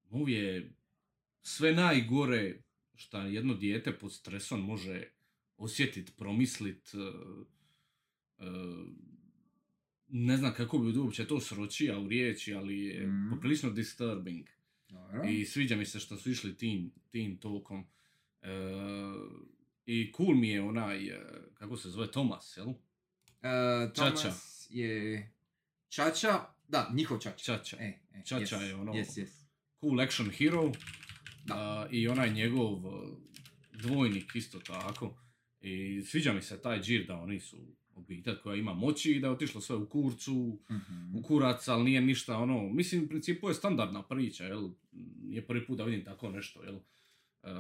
mov 0.04 0.28
je 0.28 0.72
sve 1.42 1.72
najgore 1.72 2.62
šta 2.94 3.22
jedno 3.22 3.54
dijete 3.54 3.92
pod 3.92 4.12
stresom 4.12 4.60
može 4.60 5.02
osjetit, 5.56 6.16
promislit, 6.16 6.90
e, 6.94 6.98
e, 8.38 8.44
ne 10.08 10.36
znam 10.36 10.54
kako 10.54 10.78
bi 10.78 10.98
uopće 10.98 11.26
to 11.26 11.40
sročio 11.40 12.02
u 12.02 12.08
riječi, 12.08 12.54
ali 12.54 12.80
je 12.80 13.06
Mhm. 13.06 13.30
poprilično 13.30 13.70
disturbing. 13.70 14.46
Dobro. 14.88 15.28
I 15.28 15.44
sviđa 15.44 15.76
mi 15.76 15.86
se 15.86 16.00
što 16.00 16.16
su 16.16 16.30
išli 16.30 16.56
tim, 16.56 16.90
tim 17.10 17.36
tokom. 17.36 17.86
E, 18.42 18.48
I 19.86 20.12
cool 20.16 20.34
mi 20.34 20.48
je 20.48 20.62
onaj, 20.62 21.10
kako 21.54 21.76
se 21.76 21.90
zove, 21.90 22.10
Tomas, 22.10 22.56
jel? 22.56 22.68
E, 22.68 22.74
Thomas 23.94 24.22
Čača. 24.22 24.34
je... 24.70 25.30
Čača, 25.88 26.57
da, 26.68 26.90
njihov 26.94 27.18
Čača. 27.18 27.36
Čača. 27.46 27.76
E, 27.76 27.98
e, 28.12 28.22
Čača 28.24 28.56
yes, 28.56 28.60
je 28.60 28.74
ono- 28.74 28.92
Yes, 28.92 29.18
yes. 29.18 29.44
Cool 29.80 30.00
action 30.00 30.30
hero. 30.30 30.72
Da. 31.44 31.54
A, 31.54 31.86
I 31.90 32.08
onaj 32.08 32.30
njegov 32.30 32.72
e, 32.76 33.08
dvojnik 33.74 34.34
isto 34.34 34.58
tako. 34.58 35.16
I 35.60 36.02
sviđa 36.02 36.32
mi 36.32 36.42
se 36.42 36.60
taj 36.60 36.80
džir 36.80 37.06
da 37.06 37.16
oni 37.16 37.40
su 37.40 37.56
obitelj 37.90 38.36
koja 38.36 38.56
ima 38.56 38.74
moći 38.74 39.12
i 39.12 39.20
da 39.20 39.26
je 39.26 39.32
otišlo 39.32 39.60
sve 39.60 39.76
u 39.76 39.88
kurcu, 39.88 40.58
Mhm. 40.70 41.16
u 41.16 41.22
kurac, 41.22 41.68
ali 41.68 41.84
nije 41.84 42.00
ništa 42.00 42.38
ono, 42.38 42.68
mislim 42.68 43.04
u 43.04 43.08
principu 43.08 43.48
je 43.48 43.54
standardna 43.54 44.02
priča, 44.02 44.44
jel? 44.44 44.70
Nije 45.22 45.46
prvi 45.46 45.66
put 45.66 45.78
da 45.78 45.84
vidim 45.84 46.04
tako 46.04 46.30
nešto, 46.30 46.62
jel? 46.62 46.76
E, 47.42 47.50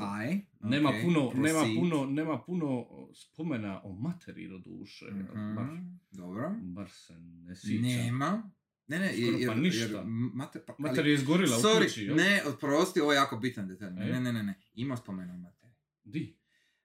Aj, 0.00 0.40
nema, 0.60 0.92
puno, 1.04 1.32
nema, 1.36 1.62
puno, 1.76 2.06
nema 2.06 2.38
puno 2.38 2.86
spomena 3.14 3.80
o 3.84 3.92
materi 3.92 4.48
do 4.48 4.58
duše? 4.58 5.04
Mhm, 5.06 5.54
baš, 5.54 5.68
Dobro. 6.10 6.50
baš 6.62 6.92
se 6.92 7.14
ne 7.18 7.56
sjećam. 7.56 7.82
Nema. 7.82 8.50
Ne, 8.88 8.98
ne, 8.98 9.12
Skoro 9.12 9.38
jer, 9.38 9.48
pa 9.48 9.54
ništa. 9.54 9.80
jer 9.82 10.00
mater, 10.34 10.62
pa, 10.62 10.74
Mater 10.78 11.06
je 11.06 11.14
izgorila 11.14 11.56
u 11.56 11.60
Sorry, 11.60 11.84
kući, 11.84 12.02
jel? 12.02 12.16
ne, 12.16 12.42
oprosti, 12.46 13.00
ovo 13.00 13.12
je 13.12 13.16
jako 13.16 13.36
bitan 13.38 13.68
detalj. 13.68 13.90
Ne, 13.90 14.02
E? 14.02 14.12
ne, 14.12 14.20
ne, 14.20 14.32
ne, 14.32 14.42
ne. 14.42 14.54
Ima 14.74 14.96
spomena 14.96 15.34
o 15.34 15.38
materi. 15.38 15.72
Di? 16.04 16.36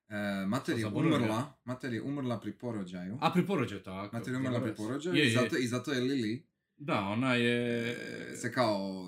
E, 0.10 0.16
mater 0.48 0.80
je 0.80 0.88
umrla, 0.88 1.58
mater 1.66 1.94
je 1.94 2.02
umrla 2.02 2.39
pri 2.39 2.52
porođaju. 2.54 3.18
A 3.22 3.32
pri 3.34 3.46
porođaju 3.46 3.82
tako. 3.82 4.18
Mater 4.18 4.34
je 4.34 4.39
umrla 4.39 4.62
pri 4.62 4.76
porođaju 4.76 5.16
Je, 5.16 5.24
i 5.24 5.28
je. 5.28 5.34
zato, 5.34 5.58
i 5.58 5.68
zato 5.68 5.94
je 5.94 6.02
Lili 6.02 6.46
Da, 6.78 7.00
ona 7.02 7.36
je... 7.36 7.96
se 8.36 8.52
kao 8.52 9.06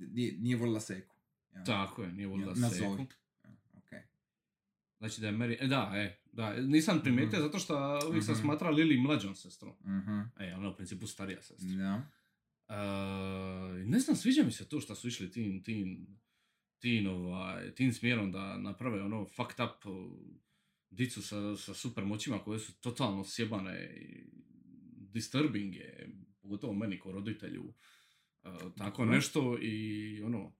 nije, 0.00 0.32
nije 0.34 0.56
volila 0.56 0.80
seku. 0.80 1.16
Ja. 1.54 1.64
Tako 1.64 2.02
je, 2.02 2.12
nije 2.12 2.26
volila 2.26 2.54
seku. 2.54 2.84
Ja, 3.44 3.50
ok. 3.74 3.90
Znači 4.98 5.20
da 5.20 5.26
je 5.26 5.32
Mary... 5.32 5.56
E, 5.60 5.66
da, 5.66 5.92
e, 5.94 6.18
da, 6.32 6.52
nisam 6.54 7.00
primijetio 7.00 7.38
Mhm. 7.38 7.42
zato 7.42 7.58
što 7.58 8.00
uvijek 8.08 8.24
sam 8.24 8.34
Mhm. 8.34 8.42
smatrao 8.42 8.70
Lili 8.70 8.98
mlađom 8.98 9.34
sestrom. 9.34 9.72
Mhm. 9.80 10.18
E, 10.38 10.54
ona 10.54 10.66
je 10.66 10.72
u 10.72 10.76
principu 10.76 11.06
starija 11.06 11.42
sestra. 11.42 11.68
Da. 11.68 12.02
Ne 13.86 13.98
znam, 14.00 14.16
sviđa 14.16 14.42
mi 14.42 14.52
se 14.52 14.68
to 14.68 14.80
što 14.80 14.94
su 14.94 15.08
išli 15.08 15.30
tim, 15.30 15.62
tim, 15.62 16.06
tim, 16.78 17.06
ovaj, 17.06 17.74
tim 17.74 17.92
smjerom 17.92 18.32
da 18.32 18.58
naprave 18.58 19.02
ono 19.02 19.26
fucked 19.26 19.60
up 19.60 19.84
dicu 20.90 21.22
sa, 21.22 21.56
sa 21.56 21.74
super 21.74 22.04
moćima 22.04 22.38
koje 22.38 22.58
su 22.58 22.80
totalno 22.80 23.24
sjebane 23.24 23.96
i 23.96 24.30
disturbing 25.12 25.74
je, 25.74 26.10
pogotovo 26.40 26.72
meni 26.72 27.00
kao 27.00 27.12
roditelju, 27.12 27.74
tako 28.76 29.02
Dobro. 29.02 29.14
nešto 29.16 29.58
i 29.62 30.22
ono, 30.22 30.52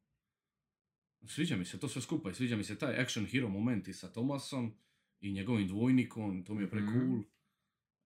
sviđa 1.27 1.57
mi 1.57 1.65
se 1.65 1.81
to 1.81 1.89
sve 1.89 2.03
skupa 2.03 2.31
i 2.31 2.35
sviđa 2.35 2.57
mi 2.57 2.65
se 2.65 2.79
taj 2.79 3.01
action 3.01 3.27
hero 3.27 3.49
moment 3.49 3.89
i 3.89 3.93
sa 3.93 4.13
Tomasom 4.13 4.73
i 5.21 5.33
njegovim 5.33 5.69
dvojnikom, 5.69 6.45
to 6.45 6.55
mi 6.55 6.63
je 6.63 6.71
pre 6.71 6.81
Mhm. 6.81 6.93
cool. 6.93 7.23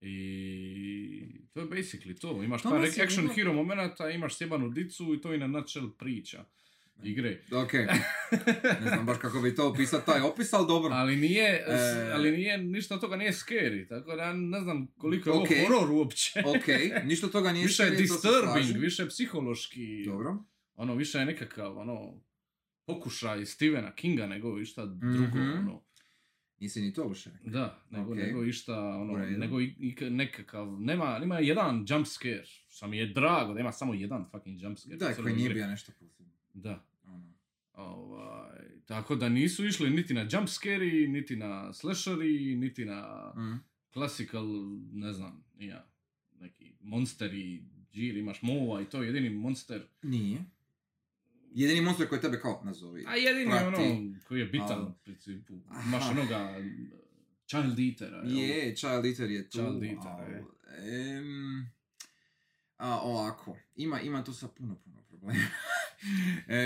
I 0.03 1.23
to 1.53 1.61
je 1.61 1.67
basically 1.67 2.15
to. 2.15 2.43
Imaš 2.43 2.63
par 2.63 2.85
je 2.87 3.03
action 3.03 3.29
hero 3.29 3.53
momenata, 3.55 4.11
imaš 4.11 4.37
sjebanu 4.37 4.69
dicu 4.71 5.15
i 5.15 5.21
to 5.21 5.33
je 5.33 5.39
na 5.39 5.47
nutshell 5.49 5.91
priča. 5.91 6.45
igre. 7.05 7.41
Ok, 7.55 7.73
ne 8.81 8.89
znam 8.89 9.07
baš 9.07 9.19
kako 9.19 9.41
bi 9.41 9.55
to 9.55 9.69
opisao 9.69 10.01
taj 10.01 10.21
opis, 10.21 10.53
ali 10.53 10.67
dobro. 10.67 10.91
ali 10.93 11.17
nije, 11.17 11.65
E. 11.69 12.11
ali 12.13 12.31
nije, 12.31 12.59
ništa 12.59 12.95
od 12.95 13.01
toga 13.01 13.17
nije 13.17 13.33
scary, 13.33 13.89
tako 13.89 14.17
da 14.17 14.33
ne 14.33 14.61
znam 14.61 14.87
koliko 14.89 15.31
je 15.31 15.35
ovo 15.35 15.43
Ok. 15.43 15.49
horor 15.61 15.91
uopće. 15.93 16.33
Ok, 16.47 16.67
ništa 17.05 17.27
od 17.27 17.33
toga 17.33 17.53
nije 17.53 17.63
više 17.63 17.83
je 17.83 17.89
scary, 17.89 17.93
to 17.99 18.15
se 18.15 18.29
disturbing, 18.29 18.83
više 18.83 19.03
je 19.03 19.09
psihološki, 19.09 20.05
Dobro. 20.07 20.37
ono, 20.75 20.95
više 20.95 21.19
je 21.19 21.27
nekakav, 21.27 21.79
ono, 21.79 22.21
pokušaj 22.87 23.47
Stephena 23.47 23.95
Kinga 23.95 24.27
nego 24.27 24.61
išta 24.61 24.87
drugo, 24.87 25.39
Mhm. 25.39 25.59
ono. 25.59 25.83
Nisi 26.63 26.81
ni 26.81 26.93
to 26.93 27.05
rekao. 27.05 27.33
Da, 27.45 27.79
nego, 27.91 28.11
Ok. 28.11 28.17
nego 28.17 28.45
išta, 28.45 28.89
ono, 28.89 29.19
nego 29.19 29.61
i, 29.61 29.75
i 29.79 30.11
nekakav, 30.11 30.81
nema, 30.81 31.19
nema 31.19 31.39
jedan 31.39 31.87
jump 31.89 32.07
scare, 32.07 32.43
što 32.69 32.87
mi 32.89 32.99
je 32.99 33.07
drago 33.07 33.55
da 33.55 33.61
ima 33.61 33.73
samo 33.73 33.95
jedan 33.95 34.25
fucking 34.31 34.63
jump 34.63 34.79
scare. 34.79 34.97
Da, 34.97 35.15
koji 35.15 35.35
nije 35.35 35.51
bio 35.51 35.67
nešto 35.67 35.93
posebno. 36.01 36.33
Da. 36.55 36.85
Ono. 37.05 37.33
Ovaj, 37.75 38.59
tako 38.87 39.17
da 39.17 39.29
nisu 39.29 39.67
išli 39.67 39.91
niti 39.91 40.15
na 40.15 40.21
jump 40.23 40.49
scare 40.49 40.87
niti 41.09 41.37
na 41.37 41.73
slasheri, 41.73 42.57
niti 42.57 42.85
na 42.85 43.33
Mm. 43.37 43.61
classical, 43.93 44.47
ne 44.93 45.13
znam, 45.13 45.45
ja, 45.59 45.87
neki 46.35 46.73
monsteri, 46.81 47.63
džir, 47.93 48.17
imaš 48.17 48.43
mova 48.43 48.83
i 48.83 48.85
to 48.85 49.03
je 49.03 49.07
jedini 49.07 49.31
monster. 49.31 49.83
Nije. 50.03 50.45
Jedini 51.55 51.81
monster 51.81 52.09
koji 52.09 52.21
tebe 52.21 52.41
kao 52.41 52.63
nazovi. 52.65 53.05
A 53.09 53.17
jedini 53.17 53.51
Prati. 53.51 53.83
ono 53.83 54.15
koji 54.29 54.41
je 54.41 54.47
bitan 54.47 54.83
u 54.83 54.95
principu. 55.05 55.55
Imaš 55.87 56.11
onoga 56.11 56.55
child 57.53 57.79
eatera. 57.79 58.23
Je, 58.25 58.75
Child 58.77 59.05
Eater 59.07 59.31
je 59.31 59.51
tu. 59.51 59.59
Child 59.59 59.83
Eater, 59.85 60.31
je. 60.31 61.17
em, 61.17 61.67
a, 62.77 63.01
ovako, 63.01 63.57
ima, 63.77 64.01
ima 64.01 64.25
tu 64.25 64.33
sa 64.35 64.49
puno, 64.49 64.77
puno 64.85 65.03
problema. 65.09 65.41
e, 66.49 66.57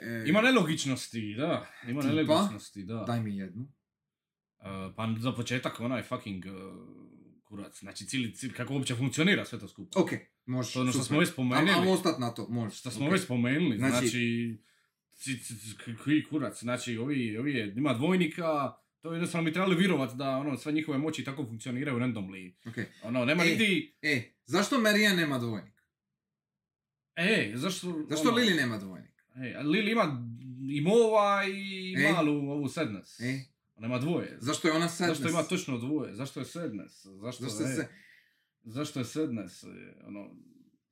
e, 0.00 0.24
Ima 0.26 0.40
nelogičnosti, 0.40 1.34
da. 1.38 1.66
Ima 1.88 2.00
Tipa? 2.02 2.14
nelogičnosti, 2.14 2.84
da. 2.84 3.04
Daj 3.06 3.20
mi 3.22 3.36
jednu. 3.36 3.62
Uh, 3.62 4.66
pa 4.96 5.14
za 5.18 5.32
početak 5.32 5.80
onaj 5.80 6.02
fucking 6.02 6.44
uh, 6.46 6.52
kurac. 7.44 7.78
Znači, 7.78 8.06
cijeli, 8.06 8.34
cijeli, 8.34 8.54
kako 8.54 8.74
uopće 8.74 8.94
funkcionira 8.94 9.44
sve 9.44 9.58
to 9.58 9.68
skupa. 9.68 10.00
Ok, 10.00 10.10
možeš. 10.46 10.76
Je 10.76 10.80
ono 10.82 10.92
što 10.92 11.02
smo 11.02 11.18
već 11.18 11.28
spomenuli. 11.28 11.70
Ajmo 11.70 11.90
ostat 11.90 12.18
na 12.18 12.30
to, 12.30 12.48
možeš. 12.48 12.78
Što 12.78 12.90
smo 12.90 13.06
ok. 13.06 13.12
već 13.12 13.22
spomenuli, 13.22 13.78
Znači- 13.78 14.08
znači, 14.08 14.58
koji 16.04 16.24
kurac, 16.24 16.58
znači 16.58 16.96
ovi, 16.96 17.36
ovi 17.38 17.54
je, 17.54 17.74
ima 17.76 17.94
dvojnika, 17.94 18.72
to 19.00 19.12
jednostavno 19.12 19.44
bi 19.44 19.52
trebali 19.52 19.76
vjerovat 19.76 20.12
da 20.12 20.30
ono, 20.30 20.56
sve 20.56 20.72
njihove 20.72 20.98
moći 20.98 21.24
tako 21.24 21.46
funkcioniraju 21.46 21.98
randomly. 21.98 22.52
Ok. 22.66 22.74
Ono, 23.02 23.24
nema 23.24 23.44
E. 23.44 23.46
niti, 23.46 23.94
E, 24.02 24.22
zašto 24.44 24.80
Marija 24.80 25.14
nema 25.14 25.38
dvojnik? 25.38 25.72
e, 27.16 27.52
zašto... 27.54 28.04
Zašto 28.08 28.28
ono, 28.28 28.36
Lili 28.36 28.54
nema 28.54 28.78
dvojnik? 28.78 29.10
E, 29.36 29.62
Lili 29.62 29.92
ima 29.92 30.26
i 30.70 30.80
mova 30.80 31.44
i 31.46 31.94
E. 31.98 32.12
malu 32.12 32.50
ovu 32.50 32.68
Sadness. 32.68 33.20
E, 33.20 33.40
Ona 33.74 33.86
ima 33.86 33.98
dvoje. 33.98 34.38
zašto 34.40 34.68
je 34.68 34.74
ona 34.74 34.88
sadness? 34.88 35.20
Zašto 35.20 35.30
ima 35.30 35.42
točno 35.42 35.78
dvoje? 35.78 36.14
Zašto 36.14 36.40
je 36.40 36.46
Sadness? 36.46 37.04
Zašto, 37.06 37.44
Zašto 37.44 37.64
e, 37.64 37.66
se... 37.66 37.88
zašto 38.64 38.98
je 38.98 39.04
Sadness? 39.04 39.64
E, 39.64 39.68
Ono, 40.06 40.30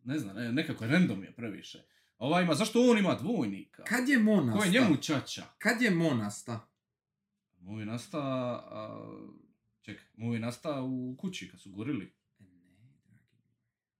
ne 0.04 0.18
znam, 0.18 0.36
ne, 0.36 0.52
nekako 0.52 0.84
je 0.84 0.90
random 0.90 1.24
je 1.24 1.32
previše. 1.32 1.78
A 2.18 2.26
Ova 2.26 2.40
ima, 2.40 2.54
zašto 2.54 2.90
on 2.90 2.98
ima 2.98 3.14
dvojnika? 3.14 3.84
Kad 3.84 4.08
je 4.08 4.18
Mo 4.18 4.36
nasta? 4.40 4.58
Ko 4.58 4.64
je 4.64 4.70
njemu 4.70 4.96
čača? 4.96 5.44
Kad 5.58 5.82
je 5.82 5.90
Mo 5.90 6.14
nasta? 6.14 6.66
Moj 7.60 7.86
nasta, 7.86 8.18
a, 8.18 9.02
čekaj, 9.80 10.04
moj 10.16 10.38
nasta 10.38 10.82
u 10.82 11.16
kući 11.18 11.48
kad 11.50 11.60
su 11.60 11.70
gorili. 11.70 12.12
Moj. 12.38 12.48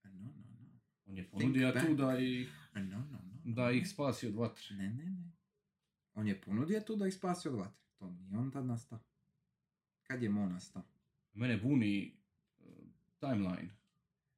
No, 0.04 0.10
no, 0.12 0.32
no. 0.60 0.80
On 1.06 1.16
je 1.16 1.30
ponudio 1.30 1.72
tu 1.72 1.94
da 1.94 2.18
ih, 2.18 2.56
No, 2.74 2.80
no, 2.82 2.98
no. 3.10 3.54
da 3.54 3.70
ih 3.70 3.88
spasi 3.88 4.26
od 4.26 4.34
vatre. 4.34 4.76
Ne, 4.76 4.90
ne, 4.90 5.04
ne. 5.04 5.30
On 6.14 6.26
je 6.26 6.40
ponudio 6.40 6.80
tu 6.80 6.96
da 6.96 7.06
ih 7.06 7.14
spasi 7.14 7.48
od 7.48 7.54
vatre. 7.54 7.80
To 7.98 8.10
nije 8.10 8.38
on 8.38 8.50
tad 8.50 8.66
nastao. 8.66 8.98
Kad 10.02 10.22
je 10.22 10.28
Mo 10.28 10.46
nastao? 10.46 10.82
Mene 11.32 11.56
buni 11.56 12.19
timeline. 13.20 13.76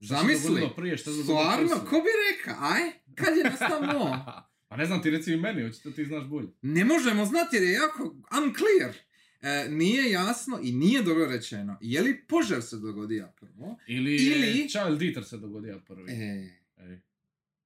Šta 0.00 0.14
Zamisli! 0.16 0.68
prije, 0.76 0.96
šta 0.96 1.10
Stvarno, 1.12 1.86
ko 1.90 1.96
bi 1.96 2.10
reka, 2.30 2.56
aj? 2.60 2.80
Kad 3.14 3.36
je 3.36 3.44
nastao 3.44 3.82
Mo? 3.82 4.24
pa 4.68 4.76
ne 4.76 4.86
znam 4.86 5.02
ti 5.02 5.10
reci 5.10 5.32
i 5.32 5.36
meni, 5.36 5.64
očito 5.64 5.90
ti 5.90 6.04
znaš 6.04 6.24
bolje. 6.24 6.48
Ne 6.62 6.84
možemo 6.84 7.24
znati 7.24 7.56
jer 7.56 7.62
je 7.62 7.72
jako 7.72 8.14
unclear. 8.44 8.94
E, 9.42 9.68
nije 9.68 10.10
jasno 10.10 10.60
i 10.62 10.72
nije 10.72 11.02
dobro 11.02 11.26
rečeno. 11.26 11.78
Je 11.80 12.02
li 12.02 12.24
požar 12.28 12.62
se 12.62 12.76
dogodio 12.76 13.28
prvo? 13.40 13.78
Ili, 13.86 14.16
Ili- 14.16 14.68
Child 14.68 15.02
Eater 15.02 15.24
se 15.24 15.38
dogodio 15.38 15.80
prvi. 15.86 16.12
E, 16.12 16.50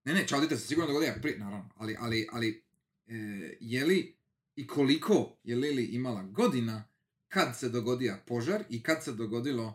ne, 0.05 0.15
ne, 0.15 0.27
Čaldite 0.27 0.57
se 0.57 0.67
sigurno 0.67 0.87
dogodio 0.87 1.15
prije, 1.23 1.39
naravno. 1.39 1.71
Ali, 1.77 1.97
ali, 2.01 2.27
ali 2.33 2.65
e, 3.07 3.15
je 3.61 3.85
li 3.85 4.17
i 4.57 4.67
koliko 4.67 5.39
je 5.45 5.57
Lili 5.57 5.85
imala 5.85 6.23
godina 6.23 6.85
kad 7.29 7.59
se 7.59 7.69
dogodio 7.69 8.17
požar 8.27 8.65
i 8.71 8.83
kad 8.83 9.05
se 9.05 9.13
dogodilo 9.13 9.75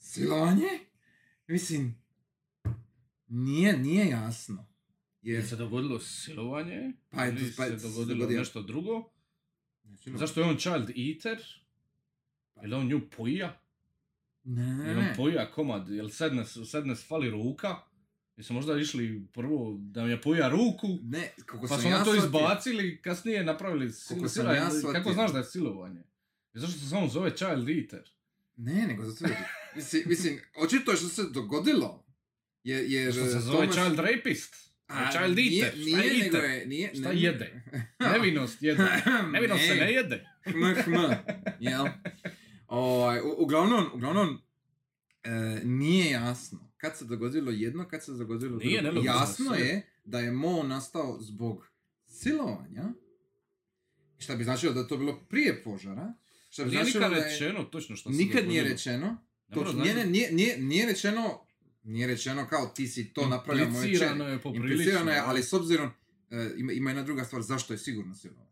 silovanje? 0.00 0.68
Mislim, 1.46 2.02
nije, 3.28 3.78
nije 3.78 4.06
jasno. 4.08 4.66
Jer 5.22 5.48
se 5.48 5.56
dogodilo 5.56 6.00
silovanje, 6.00 6.92
Pa 7.10 7.24
je 7.24 7.32
ili 7.32 7.52
pa 7.56 7.64
je 7.64 7.78
se 7.78 7.88
dogodilo 7.88 8.16
dogodio- 8.16 8.38
nešto 8.38 8.62
drugo. 8.62 9.10
Silovanje. 9.94 10.18
Zašto 10.18 10.40
je 10.40 10.46
on 10.46 10.56
Child 10.56 10.90
Eater? 10.90 11.38
Je 12.56 12.68
li 12.68 12.74
on 12.74 12.86
nju 12.86 13.00
pojija? 13.10 13.60
Ne, 14.44 14.66
ne, 14.66 14.84
Je 14.84 14.90
li 14.90 14.98
on 14.98 15.04
ne. 15.04 15.14
pojija 15.16 15.50
komad? 15.50 15.88
Je 15.88 16.02
li 16.02 16.12
Sadness, 16.12 16.56
Sadness 16.66 17.08
fali 17.08 17.30
ruka? 17.30 17.76
Jesu 18.36 18.52
možda 18.54 18.76
išli 18.76 19.26
prvo 19.32 19.76
da 19.80 20.04
mi 20.04 20.10
je 20.10 20.20
pojija 20.20 20.48
ruku? 20.48 20.88
Ne, 21.02 21.32
kako 21.36 21.60
Pa 21.60 21.68
sam 21.68 21.80
su 21.80 21.88
ja 21.88 21.92
onda 21.92 22.04
to 22.04 22.16
izbacili, 22.16 23.02
kasnije 23.02 23.44
napravili 23.44 23.92
Koliko 24.08 24.28
sam 24.28 24.46
ja 24.46 24.70
Kako 24.92 25.12
znaš 25.12 25.32
da 25.32 25.38
je 25.38 25.44
silovanje? 25.44 26.02
Zašto 26.52 26.78
se 26.78 26.88
samo 26.88 27.08
zove 27.08 27.30
Child 27.30 27.68
Eater? 27.70 28.10
Ne, 28.56 28.86
nego 28.86 29.04
zato 29.04 29.24
jer, 29.24 29.36
mislim, 29.76 30.02
mislim, 30.06 30.40
očito 30.56 30.90
je 30.90 30.96
što 30.96 31.08
se 31.08 31.22
dogodilo. 31.24 32.06
Je, 32.64 32.84
jer, 32.86 33.12
Što 33.12 33.24
se 33.24 33.40
zove 33.40 33.66
Thomas- 33.66 33.72
Child 33.74 33.98
Rapist? 34.00 34.54
A, 34.86 35.10
child 35.10 35.36
nije, 35.36 35.64
Eater? 35.64 35.78
Nije, 35.78 36.06
je 36.08 36.24
nego 36.24 36.36
je, 36.38 36.66
nije, 36.66 36.94
Šta 36.94 37.08
ne- 37.08 37.20
jede? 37.20 37.62
Nevinost 38.12 38.62
jede. 38.62 38.82
Nevinost 39.32 39.62
se 39.62 39.74
ne 39.74 39.92
jede. 39.92 40.24
hm, 40.44 40.52
hm, 40.84 40.92
jel? 41.60 41.86
Ovaj, 42.66 43.20
u- 43.20 43.34
uglavnom, 43.38 43.86
uglavnom, 43.94 44.38
e, 45.24 45.30
nije 45.64 46.10
jasno 46.10 46.72
kad 46.76 46.98
se 46.98 47.04
dogodilo 47.04 47.50
jedno, 47.50 47.88
kad 47.88 48.04
se 48.04 48.12
dogodilo 48.12 48.58
Nije 48.58 48.82
drugo. 48.82 49.00
Jasno 49.00 49.44
sve. 49.46 49.58
je 49.60 49.82
da 50.04 50.18
je 50.18 50.32
Mo 50.32 50.62
nastao 50.62 51.18
zbog 51.20 51.70
silovanja, 52.06 52.84
šta 54.18 54.36
bi 54.36 54.44
značilo 54.44 54.72
da 54.72 54.80
je 54.80 54.88
to 54.88 54.96
bilo 54.96 55.20
prije 55.20 55.62
požara, 55.64 56.14
šta 56.50 56.64
bi 56.64 56.70
Nije 56.70 56.82
značilo 56.84 57.00
nikad 57.00 57.10
da 57.12 57.26
je... 57.26 57.32
rečeno 57.32 57.64
točno 57.64 57.96
što 57.96 58.10
se 58.10 58.16
Nikad 58.16 58.48
nije 58.48 58.62
rečeno, 58.64 59.16
Mora 59.50 59.64
Točno, 59.64 59.82
nije, 59.82 59.94
znači- 59.94 60.08
nije, 60.08 60.32
nije, 60.32 60.58
nije 60.58 60.86
rečeno, 60.86 61.40
nije 61.82 62.06
rečeno 62.06 62.46
kao 62.46 62.66
ti 62.66 62.86
si 62.86 63.04
to 63.06 63.28
napravio 63.28 63.68
moje 63.68 63.98
čeri. 63.98 64.20
je 64.22 64.38
poprilično. 64.38 65.10
Je, 65.10 65.18
ali 65.18 65.42
s 65.42 65.52
obzirom, 65.52 65.90
e, 66.30 66.50
ima, 66.56 66.72
ima 66.72 66.90
jedna 66.90 67.02
druga 67.02 67.24
stvar, 67.24 67.42
zašto 67.42 67.74
je 67.74 67.78
sigurno 67.78 68.14
silovanje. 68.14 68.50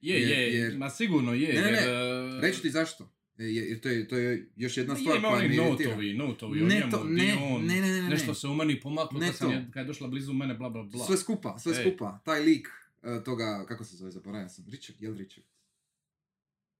Je, 0.00 0.20
jer- 0.20 0.30
je, 0.30 0.54
jer- 0.54 0.76
ma 0.78 0.90
sigurno 0.90 1.34
je. 1.34 1.52
Ne, 1.54 1.60
ne, 1.62 1.70
ne, 1.70 1.78
jer, 1.78 2.42
Reći 2.42 2.62
ti 2.62 2.70
zašto. 2.70 3.12
E, 3.38 3.44
Jer, 3.44 3.80
to, 3.80 3.88
je, 3.88 4.08
to 4.08 4.18
je 4.18 4.48
još 4.56 4.76
jedna 4.76 4.94
je, 4.94 5.00
stvar 5.00 5.16
ima 5.18 5.28
koja 5.28 5.44
iritira. 5.44 5.66
notovi, 5.66 6.14
notovi, 6.14 6.62
o 6.62 6.66
Ne 6.66 6.74
njemu, 6.74 6.90
to, 6.90 7.04
di 7.04 7.12
ne, 7.12 7.36
on, 7.42 7.64
ne, 7.64 7.74
ne, 7.74 7.88
ne, 7.88 8.02
ne. 8.02 8.08
nešto 8.08 8.34
se 8.34 8.46
u 8.46 8.54
meni 8.54 8.80
pomaklo 8.80 9.20
Ne 9.20 9.26
kad, 9.26 9.36
sam 9.36 9.48
to. 9.48 9.54
je, 9.54 9.66
kad 9.72 9.80
je 9.80 9.86
došla 9.86 10.08
blizu 10.08 10.32
mene, 10.32 10.54
bla, 10.54 10.70
bla, 10.70 10.82
bla. 10.84 11.06
Sve 11.06 11.16
skupa, 11.16 11.58
sve 11.58 11.72
Ej. 11.72 11.80
skupa. 11.82 12.20
Taj 12.24 12.40
lik 12.40 12.68
e, 13.02 13.24
toga, 13.24 13.64
kako 13.68 13.84
se 13.84 13.96
zove, 13.96 14.10
zaboravio 14.10 14.48
sam. 14.48 14.64
Richard, 14.68 15.02
je 15.02 15.10
li 15.10 15.18
Richard? 15.18 15.46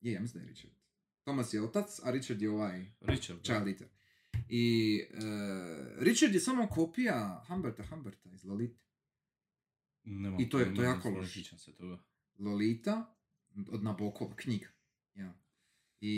Je, 0.00 0.12
ja 0.12 0.20
mislim 0.20 0.42
da 0.42 0.48
je 0.48 0.54
Richard. 0.54 0.74
Thomas 1.26 1.54
je 1.54 1.62
otac, 1.62 2.00
a 2.02 2.10
Richard 2.10 2.42
je 2.42 2.50
ovaj 2.50 2.86
Richard. 3.00 3.42
Child 3.42 3.68
Eater. 3.68 3.88
I 4.48 4.64
e, 5.02 5.16
Richard 5.98 6.34
je 6.34 6.40
samo 6.40 6.66
kopija 6.68 7.44
Humberta 7.48 7.82
Humberta 7.84 8.28
iz 8.30 8.44
Lolite. 8.44 8.80
Nemam 10.04 10.40
I 10.40 10.48
to 10.48 10.58
je- 10.58 10.74
to 10.74 10.82
je 10.82 10.86
jako 10.86 11.10
loše. 11.10 11.32
sjećam 11.32 11.58
se 11.58 11.72
toga. 11.72 11.98
Lolita 12.38 13.14
od 13.68 13.82
Nabokova 13.82 14.36
knjiga. 14.36 14.68
Ja. 15.14 15.34
I 16.00 16.16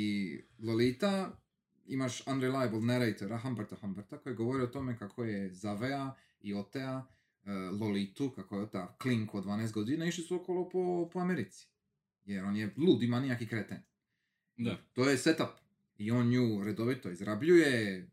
Lolita 0.58 1.40
imaš 1.86 2.26
unreliable 2.26 2.80
narratora 2.80 3.38
Humberta 3.38 3.76
Humberta 3.76 4.18
koji 4.18 4.34
govori 4.34 4.62
o 4.62 4.68
tome 4.68 4.98
kako 4.98 5.24
je 5.24 5.54
Zavea 5.54 6.10
i 6.40 6.54
Otea 6.54 7.06
e, 7.44 7.50
Lolitu, 7.52 8.30
kako 8.30 8.56
je 8.56 8.62
Ota 8.62 8.96
klink 8.96 9.34
od 9.34 9.44
12 9.44 9.72
godina, 9.72 10.06
išli 10.06 10.24
su 10.24 10.36
okolo 10.36 10.68
po, 10.68 11.10
po 11.12 11.18
Americi. 11.20 11.68
Jer 12.24 12.44
on 12.44 12.56
je 12.56 12.74
ludi 12.76 13.06
manijak 13.06 13.40
i 13.42 13.46
kreten. 13.46 13.82
Da. 14.58 14.76
To 14.92 15.08
je 15.08 15.18
setup. 15.18 15.48
I 15.96 16.10
on 16.10 16.28
nju 16.28 16.64
redovito 16.64 17.10
izrabljuje, 17.10 18.08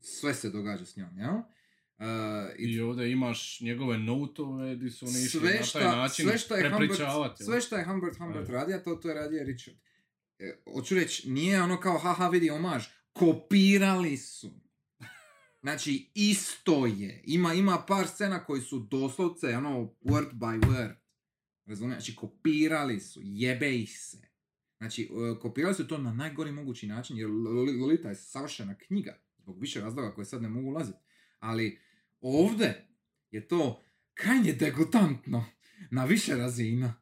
sve 0.00 0.34
se 0.34 0.50
događa 0.50 0.84
s 0.84 0.96
njom, 0.96 1.18
jel? 1.18 1.34
E, 1.98 2.54
i 2.58 2.72
I 2.72 2.80
ovdje 2.80 3.12
imaš 3.12 3.60
njegove 3.60 3.98
notove 3.98 4.76
di 4.76 4.90
su 4.90 5.06
oni 5.06 5.24
išli 5.24 5.40
na 5.40 5.62
taj 5.72 5.84
način 5.84 6.28
sve 6.28 6.38
šta 6.38 6.56
je 6.56 6.70
Humbert, 6.70 7.00
sve 7.44 7.60
šta 7.60 7.78
je 7.78 7.84
Humbert 7.84 8.18
Humbert 8.18 8.48
radio, 8.48 8.78
to, 8.78 8.94
to 8.94 9.08
je 9.08 9.14
radio 9.14 9.44
Richard. 9.44 9.76
E, 10.38 10.62
hoću 10.72 10.94
reći, 10.94 11.30
nije 11.30 11.62
ono 11.62 11.80
kao 11.80 11.98
haha 11.98 12.28
vidi 12.28 12.50
omaž, 12.50 12.84
kopirali 13.12 14.16
su. 14.16 14.50
Znači, 15.60 16.10
isto 16.14 16.86
je. 16.86 17.22
Ima, 17.24 17.54
ima 17.54 17.84
par 17.88 18.08
scena 18.08 18.44
koji 18.44 18.62
su 18.62 18.78
doslovce, 18.78 19.56
ono, 19.56 19.94
word 20.04 20.32
by 20.32 20.60
word. 20.60 20.94
Razumiješ? 21.64 21.98
Znači, 21.98 22.16
kopirali 22.16 23.00
su, 23.00 23.20
jebe 23.22 23.76
ih 23.76 24.00
se. 24.00 24.35
Znači, 24.78 25.02
e, 25.02 25.40
kopirali 25.40 25.74
su 25.74 25.88
to 25.88 25.98
na 25.98 26.12
najgori 26.12 26.52
mogući 26.52 26.86
način, 26.86 27.16
jer 27.16 27.28
Loli- 27.28 27.80
Lolita 27.80 28.08
je 28.08 28.14
savršena 28.14 28.78
knjiga, 28.78 29.18
zbog 29.38 29.60
više 29.60 29.80
razloga 29.80 30.14
koje 30.14 30.24
sad 30.24 30.42
ne 30.42 30.48
mogu 30.48 30.68
ulaziti. 30.68 30.98
Ali 31.38 31.80
ovdje 32.20 32.86
je 33.30 33.48
to 33.48 33.82
krajnje 34.14 34.52
degutantno, 34.52 35.44
na 35.90 36.04
više 36.04 36.34
razina. 36.34 36.94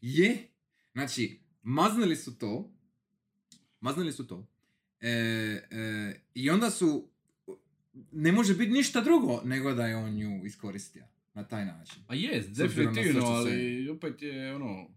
Je, 0.00 0.48
znači, 0.92 1.40
maznili 1.62 2.16
su 2.16 2.38
to, 2.38 2.74
maznili 3.80 4.12
su 4.12 4.26
to, 4.26 4.46
e, 5.00 5.10
e, 5.10 6.20
i 6.34 6.50
onda 6.50 6.70
su, 6.70 7.10
ne 8.12 8.32
može 8.32 8.54
biti 8.54 8.72
ništa 8.72 9.00
drugo 9.00 9.42
nego 9.44 9.74
da 9.74 9.86
je 9.86 9.96
on 9.96 10.14
nju 10.14 10.44
iskoristio 10.44 11.04
na 11.34 11.48
taj 11.48 11.64
način. 11.64 12.02
A 12.06 12.14
jest, 12.14 12.48
na 12.48 12.54
sve 12.54 12.66
definitivno, 12.66 13.26
ali 13.26 13.88
opet 13.90 14.22
je 14.22 14.54
ono... 14.54 14.88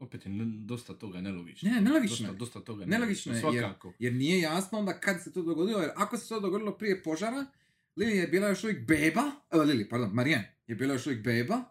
opet 0.00 0.26
je 0.26 0.32
ne- 0.32 0.44
dosta 0.58 0.94
toga 0.94 1.20
nelogično. 1.20 1.70
Ne, 1.70 1.80
nelogično 1.80 2.16
Dosta, 2.16 2.26
je. 2.26 2.34
dosta 2.34 2.60
toga 2.62 2.84
Nelogično 2.86 3.32
je, 3.32 3.42
jer- 3.44 3.60
Svakako. 3.60 3.92
Jer 3.98 4.12
nije 4.14 4.40
jasno 4.40 4.78
onda 4.78 4.92
kad 4.94 5.22
se 5.22 5.32
to 5.32 5.42
dogodilo, 5.42 5.80
jer 5.80 5.90
ako 5.96 6.16
se 6.16 6.28
to 6.28 6.40
dogodilo 6.40 6.72
prije 6.72 7.02
požara, 7.02 7.46
Lili 7.96 8.12
je 8.12 8.26
bila 8.26 8.48
još 8.48 8.64
uvijek 8.64 8.86
beba, 8.86 9.22
evo 9.50 9.62
Lili, 9.62 9.88
pardon, 9.88 10.10
Marijan 10.10 10.42
je 10.66 10.74
bila 10.74 10.92
još 10.94 11.06
uvijek 11.06 11.24
beba, 11.24 11.64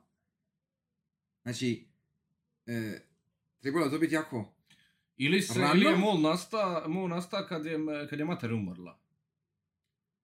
znači, 1.44 1.88
e, 2.66 3.00
trebalo 3.60 3.86
je 3.86 3.92
to 3.92 4.00
biti 4.00 4.16
jako, 4.16 4.54
Ili, 5.18 5.42
se, 5.42 5.60
Rano? 5.60 5.74
ili 5.76 5.86
je 5.86 5.96
mol 5.96 6.22
nasta, 6.22 6.84
mol 6.88 7.08
nasta 7.08 7.48
kad 7.48 7.66
je, 7.66 7.78
kad 8.10 8.20
je 8.20 8.26
mater 8.26 8.54
umrla. 8.54 9.00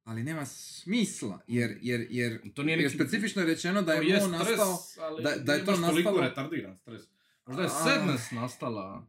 ali 0.04 0.24
nema 0.24 0.46
smisla, 0.46 1.40
jer, 1.48 1.78
jer, 1.82 2.08
jer, 2.10 2.54
To 2.54 2.64
nije 2.64 2.80
jer 2.80 2.92
specifično 2.92 3.42
je 3.42 3.48
rečeno 3.48 3.82
da 3.82 3.94
je 3.94 4.08
je 4.08 4.14
Mo 4.16 4.20
stres, 4.20 4.58
nastao, 4.58 4.80
ali 5.00 5.24
da- 5.24 5.36
da 5.36 5.54
je 5.54 5.66
to 5.66 5.72
nastalo- 5.72 6.22
retardiran 6.22 6.78
stres. 6.78 7.02
Možda 7.46 7.64
je 7.64 7.70
sadness 7.70 8.32
nastala 8.32 9.08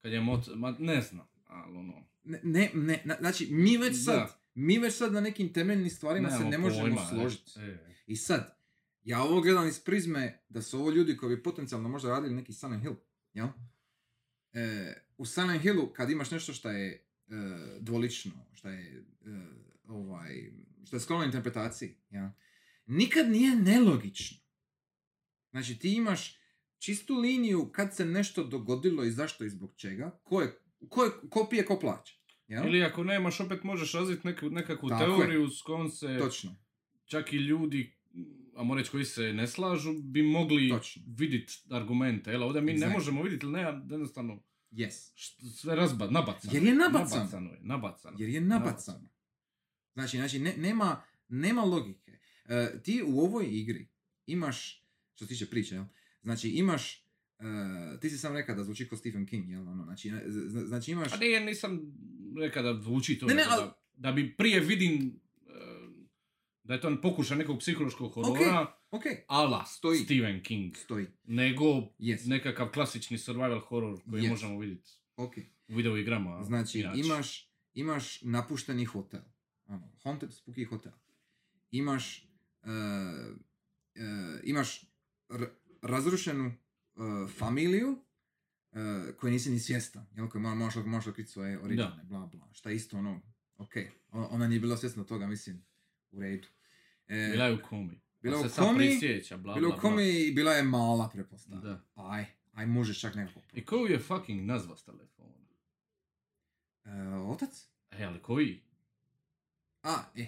kad 0.00 0.12
je 0.12 0.20
mot... 0.20 0.48
Ma, 0.54 0.76
ne 0.78 1.00
znam, 1.00 1.28
ali 1.46 1.76
ono... 1.76 2.04
ne, 2.24 2.40
ne, 2.42 2.70
ne, 2.74 3.02
na- 3.04 3.16
znači, 3.20 3.48
mi 3.50 3.76
već 3.76 4.04
sad, 4.04 4.16
Da. 4.16 4.40
mi 4.54 4.78
već 4.78 4.94
sad 4.94 5.12
na 5.12 5.20
nekim 5.20 5.52
temeljnim 5.52 5.90
stvarima 5.90 6.30
se 6.30 6.44
ne 6.44 6.58
možemo 6.58 6.82
pojma, 6.82 7.06
složiti. 7.08 7.60
e, 7.60 7.62
e. 7.62 7.94
I 8.06 8.16
sad, 8.16 8.58
ja 9.04 9.22
ovo 9.22 9.40
gledam 9.40 9.68
iz 9.68 9.80
prizme 9.80 10.38
da 10.48 10.62
su 10.62 10.78
ovo 10.78 10.90
ljudi 10.90 11.16
koji 11.16 11.36
bi 11.36 11.42
potencijalno 11.42 11.88
možda 11.88 12.08
radili 12.08 12.34
neki 12.34 12.52
Silent 12.52 12.82
Hill, 12.82 12.94
jel? 13.34 13.48
E, 14.52 14.92
u 15.18 15.26
Silent 15.26 15.62
Hillu 15.62 15.92
kad 15.92 16.10
imaš 16.10 16.30
nešto 16.30 16.52
što 16.52 16.70
je 16.70 16.92
e, 16.92 17.00
dvolično, 17.80 18.32
što 18.52 18.68
je 18.68 19.04
e, 19.26 19.30
ovaj, 19.88 20.52
što 20.86 20.96
je 20.96 21.00
sklono 21.00 21.24
interpretaciji, 21.24 21.94
jel? 22.10 22.28
Nikad 22.86 23.30
nije 23.30 23.56
nelogično. 23.56 24.38
Znači 25.50 25.78
ti 25.78 25.94
imaš 25.94 26.38
čistu 26.82 27.14
liniju 27.14 27.70
kad 27.72 27.96
se 27.96 28.04
nešto 28.04 28.44
dogodilo 28.44 29.04
i 29.04 29.10
zašto 29.10 29.44
i 29.44 29.50
zbog 29.50 29.72
čega, 29.76 30.18
ko, 30.22 30.40
je, 30.40 30.58
ko, 30.88 31.04
je, 31.04 31.10
ko 31.30 31.46
pije, 31.50 31.64
ko 31.64 31.78
plaća. 31.80 32.14
Jel? 32.48 32.66
Ili 32.66 32.84
ako 32.84 33.04
nemaš, 33.04 33.40
opet 33.40 33.64
možeš 33.64 33.92
razviti 33.92 34.26
neku, 34.26 34.50
nekakvu 34.50 34.88
Tako 34.88 35.02
je. 35.04 35.18
teoriju 35.18 35.50
s 35.50 35.62
kojom 35.62 35.90
se 35.90 36.18
Točno, 36.18 36.56
čak 37.04 37.32
i 37.32 37.36
ljudi, 37.36 37.94
a 38.56 38.74
reći 38.76 38.90
koji 38.90 39.04
se 39.04 39.32
ne 39.32 39.46
slažu, 39.46 39.92
bi 39.92 40.22
mogli 40.22 40.68
Točno. 40.68 41.02
vidjeti 41.06 41.52
argumente. 41.70 42.30
Jel, 42.30 42.42
ovdje 42.42 42.62
mi 42.62 42.72
ne 42.72 42.88
možemo 42.88 43.22
vidjeti, 43.22 43.46
ili 43.46 43.52
ne, 43.52 43.60
jednostavno 43.90 44.42
yes. 44.72 45.12
št- 45.14 45.52
sve 45.56 45.76
razba, 45.76 46.10
nabacano. 46.10 46.54
Jer 46.54 46.62
je 46.62 46.74
nabacano. 46.74 47.20
Nabacano 47.20 47.50
je, 47.50 47.58
nabacano. 47.60 48.16
Jer 48.20 48.30
je 48.30 48.40
nabacano. 48.40 49.08
Znači, 49.94 50.16
znači 50.16 50.38
ne, 50.38 50.54
nema, 50.56 51.02
nema 51.28 51.62
logike. 51.62 52.18
E, 52.44 52.82
ti 52.82 53.02
u 53.06 53.20
ovoj 53.20 53.46
igri 53.50 53.88
imaš, 54.26 54.84
što 55.14 55.24
se 55.24 55.28
tiče 55.28 55.46
priče, 55.46 55.74
jel? 55.74 55.84
Znači 56.22 56.48
imaš, 56.48 57.06
e, 57.38 57.44
ti 58.00 58.10
si 58.10 58.18
sam 58.18 58.34
rekao 58.34 58.54
da 58.54 58.64
zvuči 58.64 58.88
kao 58.88 58.98
Stephen 58.98 59.26
King, 59.26 59.48
jel? 59.48 59.60
Ono, 59.62 59.84
znači, 59.84 60.10
ne- 60.10 60.22
z- 60.26 60.66
znači 60.66 60.90
imaš, 60.90 61.12
A 61.12 61.16
nije, 61.16 61.40
nisam 61.40 61.80
rekao 62.36 62.62
da 62.64 62.80
zvuči 62.80 63.18
to, 63.18 63.26
Ne, 63.26 63.34
ne, 63.34 63.44
ali- 63.48 63.62
da, 63.62 63.72
da 63.94 64.12
bi 64.12 64.36
prije 64.36 64.60
vidim 64.60 65.20
e, 65.38 65.50
da 66.64 66.74
je 66.74 66.80
to 66.80 67.00
pokušaj 67.00 67.38
nekog 67.38 67.58
psihološkog 67.58 68.12
horora, 68.12 68.74
ok, 68.90 69.02
ala 69.28 69.64
Stoji. 69.66 69.98
Stephen 69.98 70.42
King, 70.42 70.76
stoji, 70.76 71.06
nego 71.24 71.64
yes, 71.98 72.26
nekakav 72.26 72.68
klasični 72.68 73.18
survival 73.18 73.60
horror 73.60 73.98
koji 74.02 74.22
Yes. 74.22 74.28
možemo 74.28 74.58
vidjeti 74.58 74.90
ok. 75.16 75.32
u 75.68 75.74
video 75.74 75.96
igrama. 75.96 76.44
Znači, 76.44 76.80
inače. 76.80 77.00
imaš, 77.00 77.50
imaš 77.74 78.22
napušteni 78.22 78.84
hotel, 78.84 79.20
ono, 79.66 79.92
haunted 80.02 80.30
spooky 80.30 80.64
hotel. 80.64 80.92
Imaš, 81.70 82.18
e, 82.18 82.70
e, 83.94 84.02
imaš 84.44 84.80
r- 85.30 85.50
razrušenu 85.82 86.46
e, 86.46 86.54
familiju 87.28 87.98
e, 88.72 88.76
koje 89.12 89.30
nisi 89.30 89.50
ni 89.50 89.58
svjestan, 89.58 90.06
jel, 90.12 90.28
koje 90.28 90.42
mo- 90.42 90.54
možeš, 90.54 90.84
možeš 90.84 91.06
otkriti 91.06 91.30
svoje 91.30 91.58
origine, 91.60 92.00
bla 92.04 92.26
bla, 92.26 92.48
šta 92.52 92.70
je 92.70 92.76
isto 92.76 92.98
ono, 92.98 93.20
ok, 93.56 93.72
ona 94.10 94.48
nije 94.48 94.60
bila 94.60 94.76
svjesna 94.76 95.04
toga, 95.04 95.26
mislim, 95.26 95.64
u 96.10 96.20
redu. 96.20 96.48
E, 97.08 97.28
Bila 97.32 97.44
je 97.44 97.54
u 97.54 97.58
komi. 97.62 98.00
bila 98.22 98.34
Pa 98.34 98.40
u 98.40 98.42
se 98.42 98.48
sad 98.48 98.64
komi, 98.64 98.88
bla, 99.38 99.54
bila 99.54 99.68
u 99.68 99.70
bla. 99.70 99.80
komi 99.80 100.10
i 100.10 100.32
bila 100.32 100.52
je 100.52 100.62
mala, 100.62 101.08
pretpostavljam. 101.08 101.62
Da. 101.62 101.84
Aj, 101.94 102.24
aj 102.52 102.66
možeš 102.66 103.00
čak 103.00 103.14
nekako. 103.14 103.40
I 103.52 103.64
koju 103.64 103.86
je 103.86 103.98
fucking 103.98 104.40
nazva 104.42 104.76
s 104.76 104.84
telefona? 104.84 105.32
E, 106.84 106.90
otac? 107.08 107.68
E, 107.90 108.04
ali 108.04 108.22
koji? 108.22 108.62
A, 109.82 109.94
e, 110.16 110.26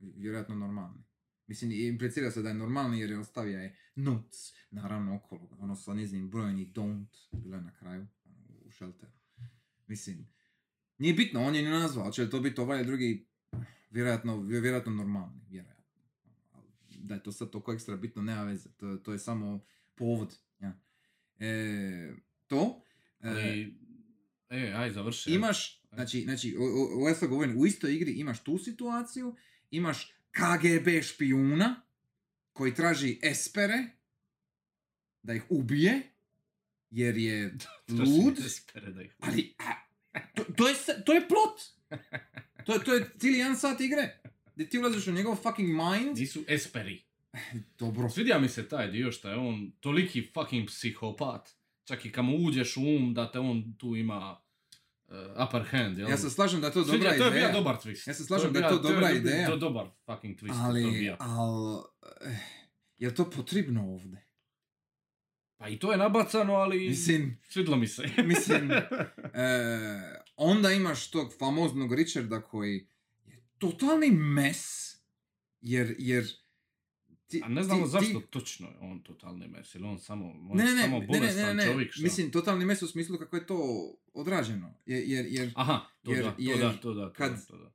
vjerojatno 0.00 0.54
normalni. 0.54 1.04
Mislim, 1.50 1.72
implicira 1.72 2.30
se 2.30 2.42
da 2.42 2.48
je 2.48 2.54
normalni 2.54 3.00
jer 3.00 3.10
je 3.10 3.18
ostavio 3.18 3.58
je 3.58 3.76
notes, 3.94 4.52
naravno 4.70 5.16
okolo, 5.16 5.56
ono 5.58 5.76
sa 5.76 5.94
njezinim 5.94 6.30
brojnih 6.30 6.68
don't, 6.72 7.06
bilo 7.32 7.56
je 7.56 7.62
na 7.62 7.74
kraju, 7.74 8.06
ono, 8.24 8.58
u 8.64 8.70
shelteru. 8.70 9.12
Mislim, 9.86 10.28
nije 10.98 11.14
bitno, 11.14 11.42
on 11.42 11.54
je 11.54 11.62
nju 11.62 11.70
nazvao, 11.70 12.10
li 12.18 12.30
to 12.30 12.40
biti 12.40 12.60
ovaj 12.60 12.84
drugi, 12.84 13.26
vjerojatno, 13.90 14.40
vjerojatno 14.40 14.92
normalni, 14.92 15.40
vjerojatno. 15.48 15.84
Da 16.98 17.14
je 17.14 17.22
to 17.22 17.32
sad 17.32 17.50
toliko 17.50 17.72
ekstra 17.72 17.96
bitno, 17.96 18.22
nema 18.22 18.42
veze, 18.42 18.68
to, 18.72 18.96
to 18.96 19.12
je 19.12 19.18
samo 19.18 19.64
povod. 19.94 20.36
Ja. 20.60 20.78
E, 21.38 22.14
to, 22.46 22.82
e, 23.20 23.28
e, 24.50 24.72
aj, 24.76 24.90
završi. 24.92 25.30
imaš, 25.34 25.82
znači, 25.92 26.20
znači, 26.20 26.56
o- 26.58 26.62
o- 26.62 26.96
ovo 26.96 27.08
ja 27.08 27.14
sad 27.14 27.28
govorim, 27.28 27.58
u 27.58 27.66
istoj 27.66 27.94
igri 27.94 28.12
imaš 28.12 28.44
tu 28.44 28.58
situaciju, 28.58 29.36
imaš 29.70 30.12
KGB 30.30 31.02
špijuna 31.02 31.82
koji 32.52 32.74
traži 32.74 33.18
espere 33.22 33.84
da 35.22 35.34
ih 35.34 35.42
ubije, 35.48 36.02
jer 36.90 37.16
je 37.16 37.54
lud, 37.88 38.38
ali 39.18 39.54
a, 39.58 39.72
to, 40.34 40.44
to, 40.46 40.68
je, 40.68 40.74
to 41.06 41.12
je 41.12 41.28
plot. 41.28 41.60
To, 42.66 42.72
je- 42.74 42.84
to 42.84 42.94
je 42.94 43.10
cijeli 43.18 43.38
jedan 43.38 43.56
sat 43.56 43.80
igre. 43.80 44.20
Gdje 44.54 44.68
ti 44.68 44.78
ulaziš 44.78 45.06
u 45.06 45.12
njegov 45.12 45.34
fucking 45.36 45.68
mind. 45.68 46.18
Nisu 46.18 46.44
esperi. 46.48 47.02
Dobro. 47.78 48.10
Svidja 48.10 48.38
mi 48.38 48.48
se 48.48 48.68
taj 48.68 48.90
dio 48.90 49.12
što 49.12 49.28
je 49.28 49.36
on 49.36 49.72
toliki 49.80 50.30
fucking 50.34 50.68
psihopat. 50.68 51.50
Čak 51.84 52.04
i 52.04 52.12
kad 52.12 52.24
mu 52.24 52.36
uđeš 52.38 52.76
u 52.76 52.80
um 52.82 53.14
da 53.14 53.32
te 53.32 53.38
on 53.38 53.74
tu 53.78 53.96
ima 53.96 54.40
uh, 55.10 55.16
upper 55.40 55.62
hand, 55.64 55.98
jel? 55.98 56.10
Ja 56.10 56.16
se 56.16 56.30
slažem 56.30 56.60
da 56.60 56.66
je 56.66 56.72
to 56.72 56.80
Sviđa- 56.80 56.92
dobra 56.92 57.08
to 57.10 57.24
je 57.24 57.30
bio 57.30 57.38
ideja. 57.38 57.52
dobar 57.52 57.76
twist. 57.76 58.08
Ja 58.08 58.14
se 58.14 58.24
slažem 58.24 58.52
da 58.52 58.58
je 58.58 58.62
bio- 58.62 58.70
to 58.70 58.82
dobra 58.82 59.06
bio- 59.06 59.16
ideja. 59.16 59.46
To 59.46 59.52
je 59.52 59.58
dobar 59.58 59.86
fucking 60.06 60.36
twist. 60.36 60.48
to 60.62 60.76
je 60.76 60.86
Ali, 60.86 61.16
al, 61.20 61.82
eh, 62.22 62.36
je 62.98 63.14
to 63.14 63.30
potrebno 63.30 63.84
ovdje? 63.86 64.26
Pa 65.56 65.68
i 65.68 65.78
to 65.78 65.92
je 65.92 65.98
nabacano, 65.98 66.54
ali 66.54 66.88
Mislim, 66.88 67.38
svidlo 67.44 67.76
mi 67.76 67.88
se. 67.88 68.02
Mislim, 68.26 68.70
e, 69.34 69.50
onda 70.36 70.70
imaš 70.72 71.10
tog 71.10 71.32
famoznog 71.38 71.94
Richarda 71.94 72.40
koji 72.40 72.86
je 73.26 73.42
totalni 73.58 74.10
mes, 74.10 74.90
jer, 75.60 75.94
jer 75.98 76.26
ti, 77.30 77.40
A 77.44 77.48
ne 77.48 77.62
znamo 77.62 77.84
ti- 77.84 77.90
zašto 77.90 78.20
ti- 78.20 78.26
točno 78.26 78.68
je 78.68 78.78
on 78.80 79.00
totalni 79.00 79.48
mes, 79.48 79.74
ili 79.74 79.84
on 79.84 79.98
samo, 79.98 80.30
on 80.30 80.56
Ne, 80.56 80.64
ne, 80.64 80.82
samo 80.82 80.98
ne, 80.98 81.00
ne, 81.00 81.12
ne, 81.12 81.18
bolestan 81.18 81.46
ne, 81.46 81.54
ne, 81.56 81.66
čovjek, 81.66 81.92
šta? 81.92 82.02
mislim, 82.02 82.30
totalni 82.30 82.64
mes 82.64 82.82
u 82.82 82.88
smislu 82.88 83.18
kako 83.18 83.36
je 83.36 83.46
to 83.46 83.58
odrađeno, 84.12 84.74
jer, 84.86 85.02
jer, 85.06 85.26
jer 85.28 85.52
Aha, 85.56 85.80
to 86.02 86.12
jer- 86.12 86.24
da, 86.24 86.30
to 86.30 86.36
jer 86.38 86.58
da, 86.58 86.72
to 86.72 86.94
da, 86.94 87.08
to 87.08 87.14
kad- 87.14 87.30
da, 87.30 87.40
to 87.40 87.58
da. 87.58 87.72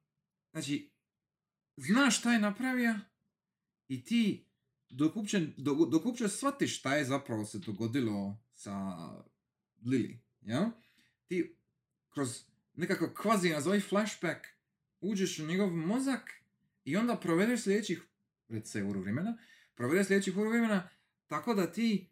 znači, 0.51 0.89
znaš 1.77 2.19
šta 2.19 2.33
je 2.33 2.39
napravio 2.39 2.95
i 3.87 4.03
ti 4.03 4.45
dok 4.89 5.15
uopće, 5.15 5.47
dok, 5.57 5.89
dok 5.89 6.05
uopće 6.05 6.27
shvatiš 6.29 6.79
šta 6.79 6.95
je 6.95 7.05
zapravo 7.05 7.45
se 7.45 7.59
dogodilo 7.59 8.37
sa 8.53 8.71
Lily, 9.83 10.17
ja? 10.41 10.71
Ti 11.25 11.55
kroz 12.09 12.43
nekako 12.73 13.13
kvazi 13.13 13.49
nazovi 13.49 13.79
flashback 13.79 14.45
uđeš 15.01 15.39
u 15.39 15.45
njegov 15.45 15.69
mozak 15.69 16.31
i 16.83 16.97
onda 16.97 17.15
provedeš 17.15 17.61
sljedećih, 17.61 18.03
se 18.63 18.83
uru 18.83 19.01
vremena, 19.01 19.37
provedeš 19.75 20.07
sljedećih 20.07 20.37
uru 20.37 20.49
vremena 20.49 20.89
tako 21.27 21.53
da 21.53 21.71
ti 21.71 22.11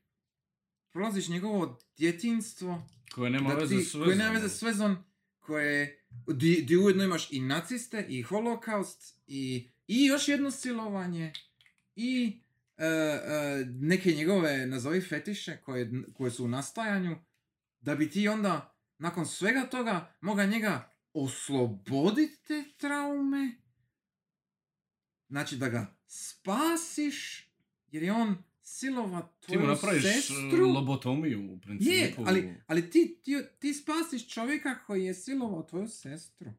prolaziš 0.92 1.30
njegovo 1.30 1.80
djetinstvo, 1.98 2.88
Koje 3.16 3.30
nema 3.30 3.50
da 3.50 3.56
veze 3.56 3.82
s 3.82 3.92
koje 3.92 4.16
nema 4.16 4.30
vezom. 4.30 4.42
veze 4.42 4.56
s 4.56 4.62
vezom, 4.62 4.98
koje, 5.40 6.06
di, 6.36 6.62
di 6.62 6.78
ujedno 6.78 7.04
imaš 7.04 7.32
i 7.32 7.42
naciste, 7.42 8.06
i 8.10 8.22
holokaust, 8.22 9.22
i, 9.28 9.70
i 9.88 10.06
još 10.06 10.28
jedno 10.28 10.52
silovanje, 10.52 11.34
i 11.96 12.42
e, 12.78 12.86
e, 12.86 13.66
neke 13.66 14.12
njegove, 14.12 14.68
nazovi 14.68 15.02
fetiše 15.02 15.58
koje, 15.62 15.92
koje 16.14 16.32
su 16.32 16.46
u 16.46 16.48
nastajanju, 16.48 17.18
da 17.80 17.96
bi 17.96 18.10
ti 18.10 18.28
onda, 18.28 18.78
nakon 18.98 19.26
svega 19.26 19.70
toga, 19.72 20.16
moga 20.22 20.46
njega 20.46 20.94
osloboditi 21.14 22.44
te 22.48 22.64
traume, 22.78 23.52
znači 25.28 25.58
da 25.58 25.70
ga 25.70 25.96
spasiš, 26.16 27.48
jer 27.88 28.04
je 28.04 28.14
on 28.14 28.36
silova 28.62 29.22
Ti 29.22 29.28
mu 29.48 29.54
tvoju 29.56 29.68
napraviš 29.68 30.06
e, 30.06 30.08
sestru. 30.10 30.68
lobotomiju 30.68 31.52
u 31.52 31.60
principu. 31.60 31.92
Je, 31.92 32.14
ali, 32.20 32.54
ali 32.68 32.90
ti, 32.90 33.20
ti, 33.24 33.32
ti 33.60 33.74
spasiš 33.74 34.28
čovjeka 34.28 34.78
koji 34.78 35.04
je 35.04 35.14
silovao 35.16 35.64
tvoju 35.64 35.88
sestru. 35.88 36.52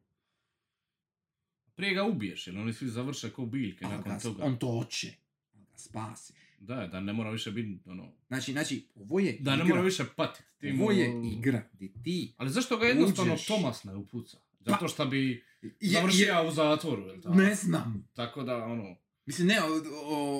Prije 1.75 1.93
ga 1.93 2.03
ubiješ, 2.03 2.47
jer 2.47 2.57
oni 2.57 2.73
svi 2.73 2.87
završe 2.87 3.29
ko 3.29 3.45
biljke 3.45 3.85
nakon 3.85 4.11
ga- 4.11 4.19
toga. 4.19 4.43
On 4.43 4.57
to 4.57 4.67
hoće. 4.69 5.13
On 5.55 5.63
ga 5.63 5.77
spasiš. 5.77 6.35
Da, 6.59 6.87
da 6.87 6.99
ne 6.99 7.13
mora 7.13 7.29
više 7.29 7.51
biti, 7.51 7.79
ono... 7.85 8.11
Znači, 8.27 8.51
znači, 8.51 8.87
ovo 8.95 9.19
je 9.19 9.37
Da 9.39 9.51
ne 9.51 9.57
igra. 9.57 9.67
mora 9.67 9.81
više 9.81 10.03
patiti. 10.15 10.49
Ti 10.59 10.73
Ovo 10.73 10.91
je 10.91 11.21
igra 11.31 11.69
gdje 11.73 11.91
ti... 12.03 12.33
Ali 12.37 12.49
zašto 12.49 12.77
ga 12.77 12.85
jednostavno 12.85 13.33
Uđeš. 13.33 13.47
Tomas 13.47 13.83
ne 13.83 13.95
upuca? 13.95 14.37
Zato 14.59 14.87
što 14.87 15.05
bi 15.05 15.43
Je- 15.61 15.71
završio 15.81 16.33
je- 16.33 16.47
u 16.47 16.51
zatvoru, 16.51 17.01
jel 17.03 17.21
tako? 17.21 17.35
ne 17.35 17.55
znam. 17.55 18.07
Tako 18.13 18.43
da, 18.43 18.57
ono... 18.57 18.95
Mislim, 19.25 19.47
ne, 19.47 19.61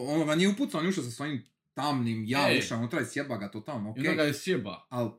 ono 0.07 0.25
ga 0.25 0.36
nije 0.36 0.49
upucao, 0.49 0.79
on 0.79 0.86
je 0.86 0.89
ušao 0.89 1.03
sa 1.03 1.11
svojim 1.11 1.45
tamnim, 1.73 2.25
ja 2.27 2.51
Ej. 2.51 2.59
ušao 2.59 2.77
unutra 2.77 3.01
i 3.01 3.05
sjeba 3.05 3.38
ga 3.38 3.51
totalno, 3.51 3.89
I 3.89 3.91
okej. 3.91 4.09
onda 4.09 4.23
ga 4.23 4.27
je 4.27 4.33
sjeba. 4.33 4.86
Ali, 4.89 5.11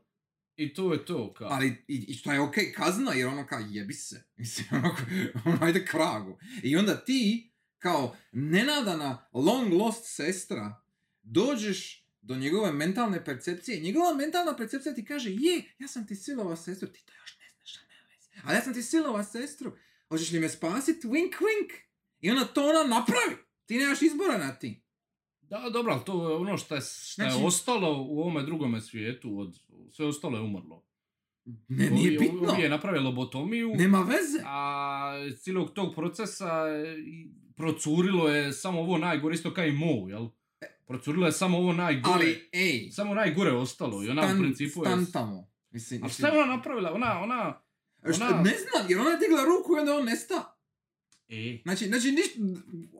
I 0.56 0.74
to 0.74 0.92
je 0.92 1.04
to, 1.04 1.34
kao. 1.34 1.48
ali 1.50 1.84
i, 1.88 2.04
i 2.08 2.14
što 2.14 2.32
je 2.32 2.40
okej 2.40 2.72
kazna, 2.72 3.12
jer 3.12 3.26
ono 3.28 3.46
kao 3.46 3.60
jebi 3.68 3.94
se. 3.94 4.24
Mislim, 4.36 4.66
ono, 4.72 4.96
ono 5.44 5.58
ajde 5.60 5.84
kragu. 5.84 6.38
I 6.62 6.76
onda 6.76 7.04
ti, 7.04 7.50
kao 7.78 8.16
nenadana 8.32 9.28
long 9.32 9.72
lost 9.72 10.04
sestra, 10.04 10.82
dođeš 11.22 12.06
do 12.20 12.36
njegove 12.36 12.72
mentalne 12.72 13.24
percepcije. 13.24 13.80
Njegova 13.80 14.14
mentalna 14.14 14.56
percepcija 14.56 14.94
ti 14.94 15.04
kaže, 15.04 15.30
je, 15.30 15.74
ja 15.78 15.88
sam 15.88 16.06
ti 16.06 16.14
silova 16.14 16.56
sestru, 16.56 16.88
ti 16.88 17.02
to 17.06 17.12
još 17.12 17.38
ne 17.38 17.44
znaš, 17.56 17.76
a 17.76 17.80
nema 17.88 18.08
veze. 18.16 18.30
Ali 18.44 18.56
ja 18.56 18.62
sam 18.62 18.74
ti 18.74 18.82
silova 18.82 19.24
sestru, 19.24 19.76
hoćeš 20.08 20.32
li 20.32 20.40
me 20.40 20.48
spasit? 20.48 21.04
Wink, 21.04 21.32
wink. 21.32 21.72
I 22.20 22.30
onda 22.30 22.44
to 22.44 22.68
ona 22.68 22.82
napravi. 22.96 23.45
Ti 23.66 23.76
nemaš 23.76 24.02
izbora 24.02 24.38
na 24.38 24.54
ti. 24.54 24.82
Da, 25.40 25.70
dobro, 25.70 25.92
ali 25.92 26.04
to 26.04 26.30
je 26.30 26.36
ono 26.36 26.58
što 26.58 26.74
je, 26.74 26.80
što 26.80 27.22
je 27.22 27.30
Znači- 27.30 27.44
ostalo 27.44 28.02
u 28.02 28.20
ovome 28.20 28.42
drugome 28.42 28.80
svijetu, 28.80 29.38
od, 29.38 29.58
sve 29.90 30.06
ostalo 30.06 30.36
je 30.38 30.42
umrlo. 30.42 30.86
Ne, 31.68 31.90
nije 31.90 32.08
Ovi- 32.08 32.18
bitno. 32.20 32.48
Ovi 32.48 32.62
je 32.62 32.68
napravio 32.68 33.02
lobotomiju, 33.02 33.72
Nema 33.74 33.98
veze. 34.00 34.38
a 34.44 35.12
cijelog 35.36 35.70
tog 35.70 35.94
procesa 35.94 36.46
e, 36.68 36.96
procurilo 37.56 38.28
je 38.28 38.52
samo 38.52 38.80
ovo 38.80 38.98
najgore, 38.98 39.34
isto 39.34 39.54
kao 39.54 39.64
i 39.64 39.72
Mo, 39.72 40.08
jel? 40.08 40.28
Procurilo 40.86 41.26
je 41.26 41.32
samo 41.32 41.58
ovo 41.58 41.72
najgore. 41.72 42.14
Ali, 42.14 42.48
ej, 42.52 42.90
Samo 42.90 43.14
najgore 43.14 43.50
je 43.50 43.56
ostalo 43.56 44.04
i 44.04 44.08
ona 44.08 44.22
u 44.22 44.24
stan, 44.24 44.38
principu 44.38 44.80
je... 44.80 44.86
stan 44.86 45.06
tamo. 45.06 45.50
Mislim, 45.70 46.04
A 46.04 46.08
šta 46.08 46.28
je 46.28 46.42
ona 46.42 46.56
napravila? 46.56 46.92
Ona, 46.92 47.20
ona... 47.20 47.62
Šta- 48.14 48.26
ona- 48.26 48.42
Ne 48.42 48.50
znam, 48.52 48.86
jer 48.88 49.00
ona 49.00 49.10
je 49.10 49.18
digla 49.18 49.44
ruku 49.44 49.76
i 49.76 49.80
onda 49.80 49.94
on 49.94 50.04
nesta. 50.04 50.55
E, 51.28 51.58
Znači, 51.62 51.86
znači 51.86 52.12
ništa, 52.12 52.38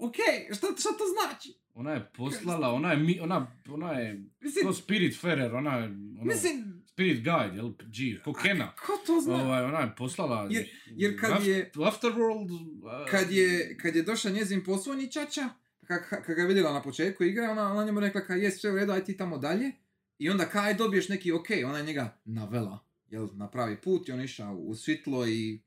okej, 0.01 0.47
šta, 0.49 0.67
šta 0.79 0.89
to 0.89 1.05
znači? 1.15 1.55
ona 1.75 1.93
je 1.93 2.11
poslala, 2.13 2.73
ona 2.73 2.91
je, 2.91 2.97
mi, 2.97 3.21
ona, 3.21 3.53
ona 3.69 3.93
je, 3.93 4.25
Mislim, 4.41 4.67
ko 4.67 4.73
Spirit 4.73 5.21
Ferrer, 5.21 5.55
ona 5.55 5.77
je, 5.77 5.85
ono, 5.85 6.25
mislim, 6.25 6.83
Spirit 6.87 7.17
Guide, 7.17 7.57
jel, 7.57 7.69
G, 7.71 8.21
ko 8.25 8.33
Kena. 8.33 8.73
ko 8.77 8.93
to 9.07 9.21
zna? 9.21 9.35
Ovaj, 9.37 9.65
ona 9.65 9.81
je 9.81 9.93
poslala... 9.99 10.49
Jer- 10.51 10.67
jer 10.87 11.21
kad 11.21 11.47
je- 11.47 11.71
Afterworld... 11.75 12.51
uh, 12.51 13.11
Kad 13.11 13.31
je, 13.31 13.77
kad 13.79 13.97
je 13.97 14.03
došao 14.03 14.33
njezin 14.33 14.65
poslovni 14.65 15.13
čača, 15.13 15.49
kad, 15.87 16.01
ga 16.27 16.43
je 16.43 16.49
vidjela 16.49 16.73
na 16.73 16.83
početku 16.83 17.25
igre, 17.25 17.43
ona, 17.45 17.73
ona 17.73 17.85
njemu 17.85 18.01
rekla 18.01 18.21
kad 18.21 18.39
je 18.39 18.51
sve 18.51 18.73
u 18.73 18.77
redu, 18.77 18.93
aj 18.93 19.05
ti 19.05 19.17
tamo 19.17 19.39
dalje. 19.39 19.73
I 20.19 20.31
onda 20.31 20.45
kaj 20.45 20.75
dobiješ 20.75 21.09
neki 21.09 21.33
ok, 21.33 21.47
ona 21.67 21.79
je 21.79 21.85
njega 21.85 22.19
navela, 22.25 22.79
jel, 23.09 23.29
na 23.33 23.51
pravi 23.51 23.77
put 23.77 24.09
i 24.09 24.13
on 24.13 24.21
išao 24.21 24.55
u 24.55 24.75
svitlo 24.75 25.27
i, 25.27 25.61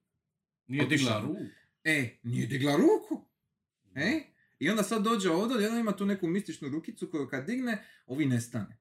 Nije 0.68 0.86
digla 0.88 1.22
ruku. 1.22 1.39
E, 1.84 2.18
nije 2.24 2.48
digla 2.48 2.76
ruku, 2.76 3.26
e? 3.96 4.22
I 4.60 4.70
onda 4.70 4.84
sad 4.84 5.04
dođe 5.04 5.30
ovdje, 5.30 5.64
jedan 5.64 5.80
ima 5.80 5.92
tu 5.96 6.06
neku 6.06 6.28
mističnu 6.28 6.70
rukicu 6.70 7.10
koju 7.12 7.28
kad 7.28 7.46
digne, 7.46 7.84
ovi 8.06 8.26
nestane. 8.26 8.78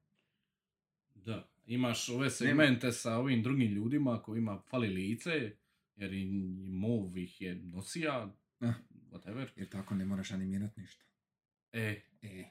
Da, 1.15 1.51
imaš 1.67 2.09
ove 2.09 2.31
segmente 2.31 2.93
sa 2.93 3.17
ovim 3.17 3.43
drugim 3.43 3.73
ljudima 3.73 4.23
kojima 4.23 4.63
fali 4.71 4.89
lice, 4.89 5.31
jer 5.97 6.13
i 6.13 6.23
i 6.67 6.71
Mov 6.71 7.19
ih 7.19 7.41
je 7.41 7.55
nosija, 7.55 8.35
Ah. 8.61 8.73
whatever. 9.11 9.49
Jer 9.57 9.69
tako 9.69 9.95
ne 9.95 10.05
moraš 10.05 10.31
animirati 10.31 10.81
ništa. 10.81 11.05
E, 11.73 12.01
E, 12.23 12.45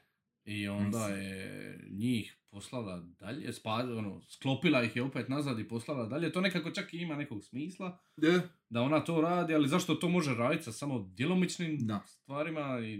i 0.47 0.67
onda 0.67 1.07
je 1.07 1.49
njih 1.89 2.37
poslala 2.49 2.99
dalje, 3.11 3.53
spa, 3.53 3.73
ono, 3.73 4.21
sklopila 4.21 4.83
ih 4.83 4.95
je 4.95 5.03
opet 5.03 5.29
nazad 5.29 5.59
i 5.59 5.67
poslala 5.67 6.05
dalje. 6.05 6.31
To 6.31 6.41
nekako 6.41 6.71
čak 6.71 6.93
i 6.93 6.97
ima 6.97 7.15
nekog 7.15 7.43
smisla, 7.43 7.99
da. 8.17 8.41
da 8.69 8.81
ona 8.81 8.99
to 8.99 9.21
radi, 9.21 9.55
ali 9.55 9.67
zašto 9.67 9.95
to 9.95 10.09
može 10.09 10.33
raditi 10.33 10.63
sa 10.63 10.71
samo 10.71 10.99
djelomičnim 11.07 11.77
Da. 11.79 12.03
stvarima 12.05 12.79
i... 12.79 12.97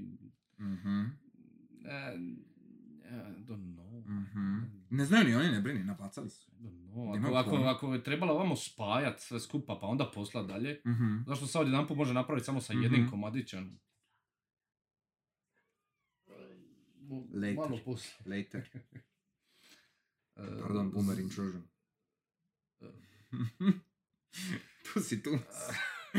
Mhm, 0.60 1.02
E, 1.86 2.16
I 3.32 3.44
don't 3.44 3.76
know. 3.76 4.02
mhm. 4.02 4.58
Ne 4.90 5.06
znaju 5.06 5.24
ni 5.26 5.36
oni, 5.36 5.48
ne 5.48 5.62
brini, 5.62 5.84
napacali 5.84 6.30
su. 6.30 6.52
Nemam 6.60 7.26
Ako, 7.26 7.36
ako, 7.36 7.56
ako 7.58 7.94
je 7.94 8.04
trebalo 8.04 8.34
vamo 8.34 8.56
spajat 8.56 9.20
sve 9.20 9.40
skupa 9.40 9.78
pa 9.82 9.88
onda 9.88 10.06
poslat 10.06 10.48
dalje, 10.48 10.82
Mhm. 10.86 11.18
zašto 11.28 11.48
sad 11.48 11.68
jedan 11.68 11.86
može 11.92 12.14
napraviti 12.14 12.46
samo 12.46 12.62
sa 12.62 12.74
jednim 12.74 13.02
Mhm. 13.02 13.10
komadićem? 13.10 13.80
Later. 17.34 17.56
Malo 17.56 17.80
poslije. 17.86 18.38
Later. 18.38 18.70
E, 20.40 20.62
Pardon, 20.62 20.92
boomer 20.92 21.20
intrusion. 21.20 21.68
tu 24.94 25.00
si 25.02 25.24
tu. 25.24 25.40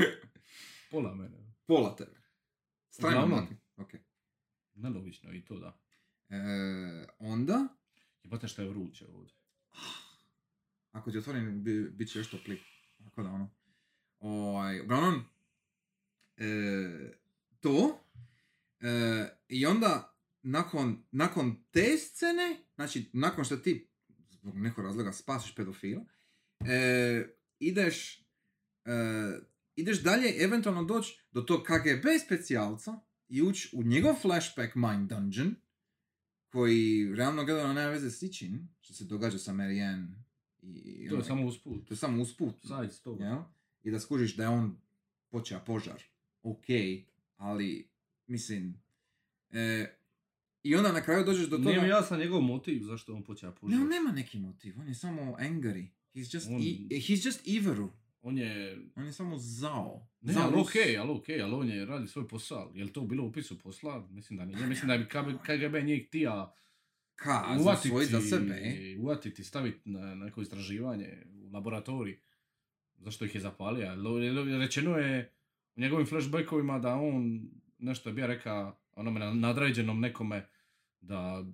Pola 0.91 1.15
mene. 1.15 1.55
Pola 1.67 1.97
tebe. 1.97 2.21
Strajno 2.91 3.27
makni. 3.27 3.57
Ok. 3.77 3.91
Nelogično 4.75 5.33
i 5.33 5.45
to 5.45 5.59
da. 5.59 5.79
E, 6.29 6.37
onda, 7.19 7.69
Jebate 8.23 8.49
što 8.49 8.63
je 8.63 8.69
vruće 8.69 9.07
ovdje. 9.07 9.35
ako 10.93 11.11
ti 11.11 11.19
otvorim, 11.19 11.65
bi, 11.65 11.91
bit 11.91 12.11
će 12.11 12.19
još 12.19 12.31
topli. 12.31 12.63
Tako 13.05 13.23
da 13.23 13.31
ono. 13.31 13.51
Ovaj, 14.19 14.81
uglavnom, 14.81 15.25
e, 16.37 17.13
to. 17.61 18.01
E, 18.81 19.29
I 19.49 19.67
onda, 19.67 20.18
nakon, 20.51 21.05
nakon 21.11 21.65
te 21.71 21.97
scene, 21.99 22.65
znači, 22.75 23.11
nakon 23.13 23.45
što 23.45 23.57
ti 23.57 23.89
zbog 24.31 24.59
nekog 24.59 24.85
razloga 24.85 25.13
spasiš 25.13 25.55
pedofila, 25.55 26.05
e, 26.61 27.27
ideš, 27.59 28.27
e, 28.85 29.39
ideš 29.77 30.03
dalje, 30.03 30.45
eventualno 30.45 30.85
doći 30.85 31.21
do 31.31 31.41
tog 31.41 31.63
KGB 31.63 32.07
specijalca 32.27 33.01
i 33.29 33.43
ući 33.43 33.71
u 33.77 33.83
njegov 33.83 34.15
flashback 34.15 34.75
mind 34.75 35.09
dungeon, 35.09 35.55
koji 36.49 37.15
realno 37.15 37.45
gledano 37.45 37.73
nema 37.73 37.91
veze 37.91 38.11
s 38.11 38.23
ičim, 38.23 38.69
što 38.81 38.95
se 38.95 39.05
događa 39.05 39.39
sa 39.39 39.53
Marianne. 39.53 40.25
I, 40.63 41.09
To 41.09 41.17
je 41.17 41.25
samo 41.25 41.47
usput. 41.47 41.89
to 41.89 41.95
je 41.95 41.99
samo 41.99 42.23
usput. 42.23 42.61
Side 42.61 42.93
story. 43.05 43.23
jel? 43.23 43.43
I 43.83 43.91
da 43.91 44.01
skužiš 44.01 44.37
da 44.37 44.43
je 44.43 44.49
on 44.49 44.81
počeo 45.31 45.61
požar. 45.67 46.03
Ok, 46.43 46.65
ali, 47.37 47.91
mislim, 48.27 48.83
e, 49.51 49.98
i 50.69 50.75
onda 50.75 50.93
na 50.93 51.03
kraju 51.03 51.25
dođeš 51.25 51.47
do 51.47 51.57
toga... 51.57 51.69
Nije 51.69 51.83
mi 51.83 51.89
jasan 51.89 52.19
njegov 52.19 52.41
motiv 52.43 52.83
zašto 52.83 53.15
on 53.15 53.23
počeo 53.23 53.51
Ne, 53.51 53.55
požar. 53.55 53.81
on 53.81 53.89
nema 53.89 54.13
neki 54.13 54.39
motiv, 54.39 54.75
on 54.79 54.89
je 54.89 54.95
samo 54.95 55.23
angry. 55.23 55.87
He's 56.15 56.35
just, 56.35 56.49
On- 56.49 56.61
e- 56.91 57.01
he's 57.01 57.27
just 57.27 57.49
evil. 57.49 57.87
On 58.23 58.39
je... 58.39 58.79
On 58.97 59.07
je 59.07 59.13
samo 59.13 59.37
zao. 59.39 60.07
Ne, 60.21 60.33
Zao 60.33 60.43
ali 60.45 60.61
okej, 60.61 60.99
ali 60.99 61.11
okej, 61.11 61.43
ali 61.43 61.55
on 61.55 61.69
je 61.69 61.85
radi 61.85 62.09
svoj 62.09 62.29
posao. 62.29 62.73
Je 62.75 62.85
li 62.85 62.93
to 62.93 63.01
bilo 63.03 63.25
u 63.25 63.29
upisu 63.29 63.59
posla? 63.59 64.07
Mislim 64.09 64.37
da 64.37 64.45
nije. 64.45 64.67
Mislim 64.67 64.89
da 64.89 64.99
bi 64.99 65.05
KGB 65.37 65.77
njih 65.77 66.07
htija 66.07 66.55
Ka, 67.15 67.45
za 67.49 67.63
uvatiti, 67.63 67.89
svoj 67.89 68.05
za 68.05 68.21
sebe. 68.21 68.63
uvatiti, 68.99 69.45
staviti 69.45 69.81
na 69.85 70.15
neko 70.15 70.43
istraživanje 70.43 71.09
u 71.33 71.51
laboratorij. 71.53 72.19
Zašto 72.97 73.25
ih 73.25 73.35
je 73.35 73.41
zapalio? 73.41 73.87
Rečeno 74.59 74.97
je 74.97 75.33
u 75.77 75.81
njegovim 75.81 76.07
flashbackovima 76.07 76.79
da 76.79 76.95
on 76.95 77.49
nešto 77.79 78.09
je 78.09 78.15
bio 78.15 78.27
reka 78.27 78.75
onome 78.93 79.21
na- 79.21 79.35
nadređenom 79.35 80.01
nekome 80.01 80.47
da 81.01 81.45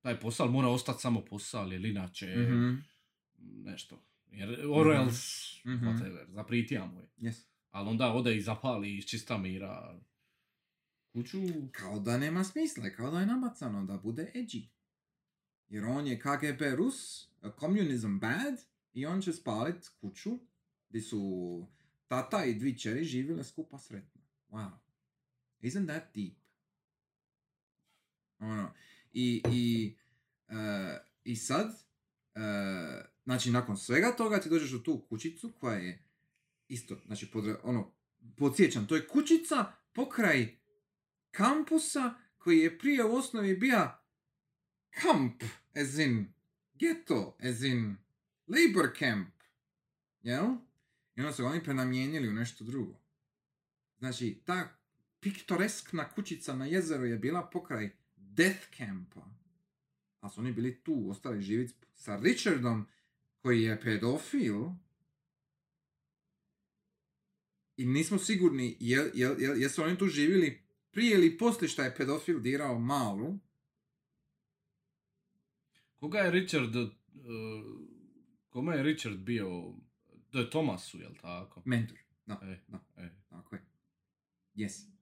taj 0.00 0.20
posao 0.20 0.48
mora 0.48 0.68
ostati 0.68 1.00
samo 1.00 1.20
posao, 1.20 1.64
jer 1.64 1.84
inače 1.84 2.26
Mhm, 2.26 2.74
nešto. 3.38 4.02
Jer 4.30 4.66
or 4.68 4.92
else, 4.92 5.28
Mhm. 5.64 5.84
whatever, 5.86 6.30
zapritija 6.30 6.86
mu 6.86 7.00
je. 7.00 7.08
yes. 7.18 7.44
Ali 7.70 7.88
onda 7.88 8.12
ode 8.12 8.36
i 8.36 8.42
zapali 8.42 8.96
iz 8.96 9.04
čista 9.04 9.38
mira 9.38 10.00
kuću. 11.08 11.38
Kao 11.72 11.98
da 12.00 12.18
nema 12.18 12.44
smisla, 12.44 12.90
kao 12.90 13.10
da 13.10 13.20
je 13.20 13.26
nabacano 13.26 13.84
da 13.84 13.96
bude 13.96 14.32
edgy. 14.34 14.66
Jer 15.68 15.84
on 15.84 16.06
je 16.06 16.18
KGB 16.18 16.62
Rus, 16.76 17.28
communism 17.60 18.18
bad, 18.18 18.60
i 18.92 19.06
on 19.06 19.20
će 19.20 19.32
spalit 19.32 19.88
kuću 19.90 20.38
gdje 20.88 21.02
su 21.02 21.66
tata 22.06 22.44
i 22.44 22.54
dvi 22.54 22.78
čeri 22.78 23.04
živjele 23.04 23.44
skupa 23.44 23.78
sretno. 23.78 24.20
Wow. 24.50 24.70
Isn't 25.62 25.86
that 25.86 26.14
deep? 26.14 26.34
Ono. 28.44 28.74
I, 29.12 29.42
i, 29.50 29.96
e, 30.48 30.98
i 31.24 31.36
sad, 31.36 31.66
e, 32.34 32.40
znači 33.24 33.50
nakon 33.50 33.76
svega 33.76 34.16
toga 34.16 34.40
ti 34.40 34.48
dođeš 34.48 34.72
u 34.72 34.82
tu 34.82 35.06
kućicu 35.08 35.52
koja 35.60 35.76
je 35.76 36.04
isto, 36.68 36.96
znači 37.06 37.30
pod, 37.30 37.56
ono, 37.62 37.92
podsjećam, 38.36 38.86
to 38.86 38.96
je 38.96 39.08
kućica 39.08 39.72
pokraj 39.92 40.56
kampusa 41.30 42.14
koji 42.38 42.58
je 42.58 42.78
prije 42.78 43.04
u 43.04 43.14
osnovi 43.14 43.56
bio 43.56 43.90
kamp, 44.90 45.42
as 45.74 45.98
in 45.98 46.32
ghetto, 46.74 47.36
as 47.40 47.62
in 47.62 47.96
labor 48.46 48.90
camp, 48.98 49.34
jel? 50.22 50.46
I 51.16 51.20
onda 51.20 51.32
su 51.32 51.42
ga 51.42 51.48
oni 51.48 51.62
prenamijenili 51.62 52.28
u 52.28 52.32
nešto 52.32 52.64
drugo. 52.64 53.00
Znači, 53.98 54.42
ta 54.44 54.76
piktoreskna 55.20 56.10
kućica 56.10 56.56
na 56.56 56.66
jezeru 56.66 57.04
je 57.04 57.18
bila 57.18 57.50
pokraj 57.50 58.03
death 58.36 58.76
campa. 58.76 59.26
A 60.20 60.28
su 60.28 60.40
oni 60.40 60.52
bili 60.52 60.80
tu, 60.80 61.06
ostali 61.10 61.42
živjeti 61.42 61.74
sa 61.94 62.16
Richardom, 62.16 62.86
koji 63.38 63.62
je 63.62 63.80
pedofil. 63.80 64.64
I 67.76 67.86
nismo 67.86 68.18
sigurni 68.18 68.76
jel, 68.80 69.10
jel, 69.14 69.40
jel, 69.40 69.62
jesu 69.62 69.82
oni 69.82 69.98
tu 69.98 70.06
živjeli 70.06 70.62
prije 70.90 71.14
ili 71.14 71.38
poslije 71.38 71.68
što 71.68 71.82
je 71.82 71.96
pedofil 71.96 72.40
dirao 72.40 72.78
malu. 72.78 73.38
Koga 75.96 76.18
je 76.18 76.30
Richard, 76.30 76.76
uh, 76.76 76.90
kome 78.48 78.76
je 78.76 78.82
Richard 78.82 79.18
bio, 79.18 79.74
to 80.30 80.38
je 80.38 80.50
Tomasu, 80.50 80.98
jel 80.98 81.14
tako? 81.20 81.62
Mentor. 81.64 81.98
Da, 82.26 82.40
E, 82.42 82.60
da, 82.68 82.80
e. 82.96 83.10
tako 83.28 83.56
je. 83.56 83.64
Yes. 84.54 84.93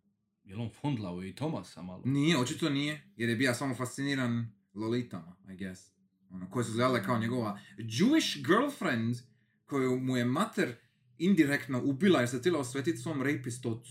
Jel 0.45 0.61
on 0.61 0.71
fondlao 0.73 1.25
i 1.25 1.35
Tomasa 1.35 1.83
malo? 1.83 2.03
Nije, 2.05 2.39
očito 2.39 2.71
nije, 2.71 3.03
jer 3.17 3.29
je 3.29 3.37
bio 3.37 3.55
samo 3.55 3.75
fasciniran 3.75 4.47
lolitama, 4.75 5.37
I 5.49 5.57
guess. 5.57 5.93
Ono, 6.31 6.51
koje 6.51 6.65
su 6.65 6.71
izgledale 6.71 7.05
kao 7.05 7.19
njegova 7.19 7.59
Jewish 7.79 8.37
girlfriend, 8.39 9.17
koju 9.65 9.97
mu 9.97 10.17
je 10.17 10.25
mater 10.25 10.75
indirektno 11.19 11.83
ubila 11.85 12.21
jer 12.21 12.29
se 12.29 12.39
htjela 12.39 12.59
osvetiti 12.59 12.99
svom 12.99 13.23
rapist 13.23 13.67
ocu. 13.67 13.91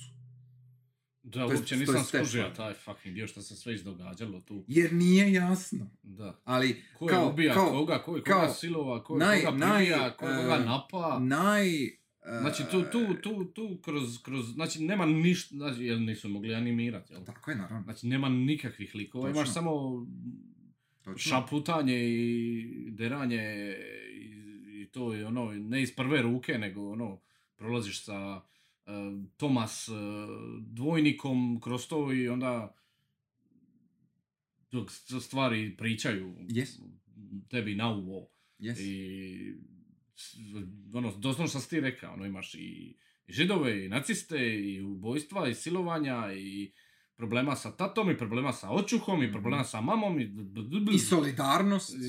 Da, 1.24 1.32
To 1.32 1.40
je- 1.42 1.56
uopće 1.56 1.76
je 1.76 1.80
nisam 1.80 2.04
skužio 2.04 2.50
taj 2.50 2.74
fucking 2.76 3.16
dio 3.16 3.28
što 3.28 3.42
se 3.42 3.56
sve 3.56 3.74
izdogađalo 3.76 4.40
tu. 4.42 4.66
Jer 4.68 4.94
nije 4.94 5.34
jasno. 5.34 5.90
Da. 6.04 6.42
Ali, 6.44 6.84
Ko 6.94 7.06
je 7.06 7.10
kao, 7.10 7.30
ubija 7.30 7.54
kao, 7.54 7.70
koga, 7.70 8.00
ko 8.00 8.16
je 8.16 8.24
kao 8.24 8.40
koga 8.40 8.54
silova, 8.54 9.04
ko 9.04 9.14
je 9.16 9.20
naj- 9.20 9.46
koga 9.46 9.58
naj, 9.58 9.78
pribija, 9.78 10.18
ko 10.18 10.26
je 10.26 10.38
koga 10.38 10.56
e, 10.56 10.66
napa. 10.66 11.20
naj... 11.22 11.68
Znači 12.26 12.64
tu, 12.72 12.84
tu, 12.92 13.14
tu, 13.22 13.46
tu 13.46 13.78
kroz, 13.82 14.22
kroz, 14.24 14.46
znači 14.54 14.84
nema 14.84 15.06
ništa, 15.06 15.56
znači 15.56 15.84
jer 15.84 16.00
nisu 16.00 16.30
mogli 16.30 16.56
animirati, 16.56 17.14
jel? 17.14 17.26
Tako 17.26 17.52
je, 17.52 17.58
naravno. 17.58 17.84
Znači 17.84 18.08
nema 18.08 18.30
nikakvih 18.30 18.96
likova, 18.96 19.28
Točno. 19.28 19.40
imaš 19.42 19.54
samo 19.54 20.06
Točno. 21.02 21.18
šaputanje 21.18 22.10
i 22.10 22.66
deranje 22.92 23.76
i, 24.14 24.82
i 24.82 24.88
to 24.92 25.14
je 25.14 25.28
ono, 25.28 25.52
ne 25.54 25.82
iz 25.82 25.96
prve 25.96 26.22
ruke, 26.22 26.58
nego 26.58 26.92
ono, 26.92 27.22
prolaziš 27.56 28.04
sa 28.06 28.42
e, 28.86 28.92
Tomas 29.38 29.88
e, 29.88 29.92
dvojnikom 30.60 31.62
kroz 31.62 31.88
to 31.88 32.14
i 32.14 32.30
onda 32.30 32.76
dok 34.72 34.92
stvari 35.22 35.78
pričaju 35.78 36.36
Yes. 36.48 36.80
tebi 37.50 37.76
na 37.76 37.90
uvo. 37.96 38.28
Yes. 38.60 38.80
I 38.82 39.56
ono, 40.94 41.12
doslovno 41.18 41.48
što 41.48 41.60
si 41.60 41.70
ti 41.70 41.80
rekao, 41.80 42.14
ono, 42.14 42.26
imaš 42.26 42.54
i 42.54 42.98
židove, 43.28 43.86
i 43.86 43.90
naciste, 43.90 44.60
i 44.60 44.82
ubojstva, 44.82 45.48
i 45.48 45.54
silovanja, 45.54 46.34
i 46.34 46.74
problema 47.16 47.56
sa 47.56 47.76
tatom, 47.76 48.12
i 48.12 48.18
problema 48.18 48.54
sa 48.54 48.72
očuhom, 48.72 49.24
i 49.24 49.32
problema 49.32 49.64
sa 49.64 49.82
mamom, 49.82 50.20
i... 50.20 50.34
I 50.94 51.00
solidarnost. 51.00 51.90
Sve 51.90 52.00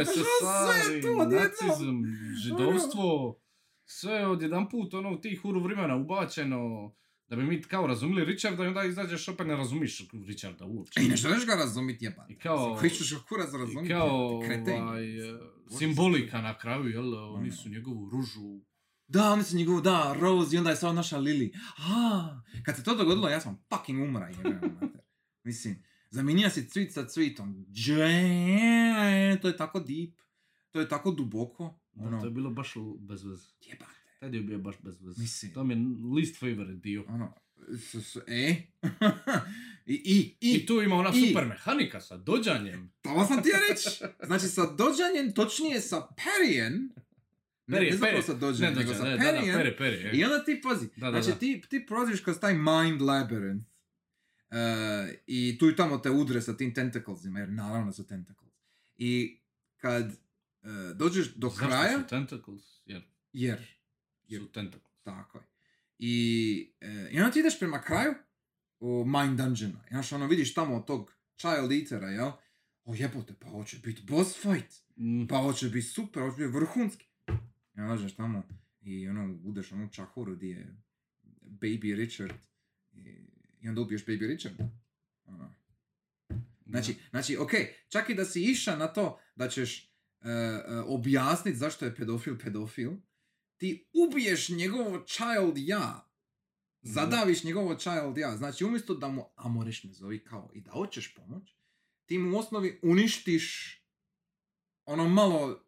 USSR, 0.00 0.98
i 0.98 1.02
to 1.02 1.08
odjednom? 1.08 1.30
nacizam, 1.30 2.02
židovstvo, 2.44 3.40
sve 3.84 4.26
odjedan 4.26 4.68
put 4.68 4.94
ono 4.94 5.12
u 5.12 5.20
tih 5.20 5.40
huru 5.42 5.62
vremena 5.62 5.96
ubačeno, 5.96 6.94
da 7.28 7.36
bi 7.36 7.42
mi 7.42 7.62
kao 7.62 7.86
razumili 7.86 8.24
Richarda 8.24 8.64
i 8.64 8.66
onda 8.66 8.84
izađeš 8.84 9.28
opet 9.28 9.46
ne 9.46 9.56
razumiš 9.56 10.08
Richarda 10.26 10.64
uopće. 10.64 11.00
E, 11.00 11.04
I 11.04 11.08
nešto 11.08 11.28
neš 11.28 11.46
ga 11.46 11.54
razumit 11.54 12.02
jebate. 12.02 12.32
I 12.32 12.36
kao- 12.36 12.76
Koji 12.78 12.90
ćeš 12.90 13.14
ga 13.14 13.20
kurac 13.20 13.48
I 13.84 13.88
kao 13.88 14.08
ovaj, 14.08 15.30
e, 15.30 15.38
simbolika 15.78 16.40
na 16.42 16.58
kraju, 16.58 16.88
jel, 16.88 17.14
oni 17.14 17.48
Ono. 17.48 17.52
su 17.52 17.68
njegovu 17.68 18.10
ružu. 18.10 18.60
Da, 19.08 19.32
oni 19.32 19.44
su 19.44 19.56
njegovu, 19.56 19.80
da, 19.80 20.16
Rose 20.20 20.54
i 20.54 20.58
onda 20.58 20.70
je 20.70 20.76
samo 20.76 20.92
naša 20.92 21.18
Lily. 21.18 21.50
A, 21.78 22.40
kad 22.64 22.76
se 22.76 22.84
to 22.84 22.94
dogodilo, 22.94 23.28
ja 23.28 23.40
sam 23.40 23.64
fucking 23.68 24.02
umra, 24.02 24.30
mater. 24.36 24.70
Mislim, 25.44 25.82
zamijenio 26.10 26.50
si 26.50 26.68
cvit 26.68 26.92
sa 26.92 27.06
cvitom. 27.06 27.66
Dže, 27.68 27.96
to 29.42 29.48
je 29.48 29.56
tako 29.56 29.80
deep. 29.80 30.14
To 30.70 30.80
je 30.80 30.88
tako 30.88 31.10
duboko. 31.10 31.80
Da, 31.92 32.06
Ono, 32.06 32.20
to 32.20 32.26
je 32.26 32.30
bilo 32.30 32.50
baš 32.50 32.74
bez 33.00 33.24
veze. 33.24 33.48
jebate. 33.62 33.97
Taj 34.18 34.30
dio 34.30 34.38
je 34.38 34.44
bio 34.44 34.58
baš 34.58 34.76
bez 34.80 35.02
veze. 35.02 35.20
Mislim. 35.22 35.52
To 35.52 35.64
mi 35.64 35.74
je 35.74 35.80
least 36.16 36.38
favorite 36.38 36.72
dio. 36.74 37.04
Ono, 37.08 37.34
s, 37.70 37.94
s, 37.94 38.16
e? 38.26 38.54
I, 39.86 39.94
i, 39.94 40.36
i, 40.42 40.52
I 40.52 40.66
tu 40.66 40.82
ima 40.82 40.96
ona 40.96 41.10
i- 41.14 41.26
super 41.26 41.46
mehanika 41.46 42.00
sa 42.00 42.16
dođanjem. 42.16 42.92
to 43.02 43.24
sam 43.28 43.42
ti 43.42 43.48
ja 43.48 43.58
reći. 43.70 43.88
Znači, 44.26 44.46
sa 44.46 44.66
dođanjem, 44.68 45.32
točnije 45.32 45.80
sa 45.80 46.08
Perijen, 46.16 46.88
ne, 47.66 47.76
Peri, 47.76 47.90
ne 47.90 47.96
zapravo 47.96 48.22
sa 48.22 48.34
dođanjem, 48.34 48.74
nego 48.74 48.94
sa 48.94 49.02
Perijen, 49.02 49.56
peri, 49.56 49.76
peri. 49.76 49.96
e. 49.98 50.10
I 50.14 50.24
onda 50.24 50.44
ti 50.44 50.60
pazi, 50.62 50.86
Da, 50.96 51.06
da, 51.06 51.10
znači 51.12 51.28
da. 51.28 51.38
Ti, 51.38 51.62
ti 51.70 51.86
prolaziš 51.86 52.20
kroz 52.20 52.38
taj 52.38 52.54
mind 52.54 53.00
labyrinth 53.00 53.64
uh, 54.50 54.56
i 55.26 55.56
tu 55.58 55.68
i 55.68 55.76
tamo 55.76 55.98
te 55.98 56.10
udre 56.10 56.42
sa 56.42 56.56
tim 56.56 56.74
tentaclesima, 56.74 57.38
jer 57.40 57.48
naravno 57.48 57.92
su 57.92 58.06
tentacles. 58.06 58.52
I 58.96 59.40
kad 59.76 60.06
uh, 60.06 60.16
dođeš 60.96 61.34
do 61.34 61.48
Zašto 61.48 61.66
kraja, 61.66 61.98
su 61.98 62.06
tentacles? 62.06 62.62
Jer 62.86 63.02
jer, 63.32 63.77
jer 64.28 64.50
tentacles. 64.52 65.02
tako 65.02 65.38
je. 65.38 65.44
I, 65.98 66.72
uh, 66.82 67.12
I 67.12 67.20
onda 67.20 67.32
ti 67.32 67.38
ideš 67.38 67.58
prema 67.58 67.82
kraju 67.82 68.14
u 68.80 69.04
mind 69.04 69.38
dungeona. 69.38 69.84
I 69.86 69.88
znaš, 69.88 70.12
ono 70.12 70.26
vidiš 70.26 70.54
tamo 70.54 70.80
tog 70.80 71.12
child 71.36 71.72
eatera, 71.72 72.08
jel? 72.08 72.30
O 72.84 72.94
jebote, 72.94 73.34
pa 73.40 73.48
ovo 73.48 73.64
će 73.64 73.78
biti 73.78 74.02
boss 74.02 74.36
fight. 74.36 74.74
Mm. 74.96 75.26
Pa 75.26 75.38
ovo 75.38 75.52
će 75.52 75.68
biti 75.68 75.86
super, 75.86 76.22
ovo 76.22 76.32
će 76.32 76.36
biti 76.36 76.56
vrhunski. 76.58 77.06
I 77.76 77.80
onda 77.80 78.08
tamo 78.16 78.42
i 78.80 79.08
ono, 79.08 79.38
udeš 79.44 79.72
onu 79.72 79.88
čahuru 79.92 80.36
gdje 80.36 80.48
je 80.48 80.76
Baby 81.42 81.96
Richard 81.96 82.34
i, 82.92 83.00
i 83.60 83.68
onda 83.68 83.80
ubiješ 83.80 84.04
Baby 84.06 84.26
Richarda. 84.26 84.68
Ono. 85.24 85.54
Znači, 86.66 86.96
znači, 87.10 87.36
ok, 87.36 87.50
čak 87.88 88.10
i 88.10 88.14
da 88.14 88.24
si 88.24 88.42
iša 88.42 88.76
na 88.76 88.86
to 88.86 89.20
da 89.36 89.48
ćeš 89.48 89.92
uh, 90.20 90.26
objasniti 90.86 91.58
zašto 91.58 91.84
je 91.84 91.94
pedofil 91.94 92.38
pedofil, 92.38 92.92
ti 93.58 93.88
ubiješ 93.92 94.48
njegovo 94.48 95.04
child 95.06 95.54
ja. 95.56 96.10
Zadaviš 96.82 97.44
njegovo 97.44 97.74
child 97.74 98.18
ja. 98.18 98.36
Znači, 98.36 98.64
umjesto 98.64 98.94
da 98.94 99.08
mu, 99.08 99.24
a 99.36 99.48
moreš 99.48 99.84
me 99.84 99.92
zovi 99.92 100.24
kao 100.24 100.50
i 100.54 100.60
da 100.60 100.70
hoćeš 100.70 101.14
pomoć, 101.14 101.54
ti 102.06 102.18
mu 102.18 102.36
u 102.36 102.38
osnovi 102.38 102.80
uništiš 102.82 103.78
ono 104.84 105.08
malo 105.08 105.64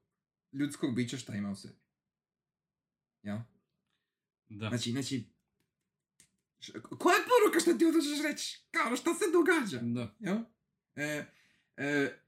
ljudskog 0.53 0.95
bića 0.95 1.16
šta 1.16 1.34
ima 1.34 1.51
u 1.51 1.57
sebi. 1.57 1.80
Ja? 3.22 3.45
Da. 4.49 4.68
Znači, 4.68 4.91
znači, 4.91 5.30
koja 6.99 7.16
je 7.16 7.24
poruka 7.24 7.61
što 7.61 7.74
ti 7.74 7.84
hoćeš 7.84 8.22
reći? 8.22 8.64
Kao, 8.70 8.97
šta 8.97 9.14
se 9.14 9.24
događa? 9.32 9.80
Da. 9.82 10.16
Ja? 10.20 10.45
E, 10.97 11.24
e, 11.76 12.20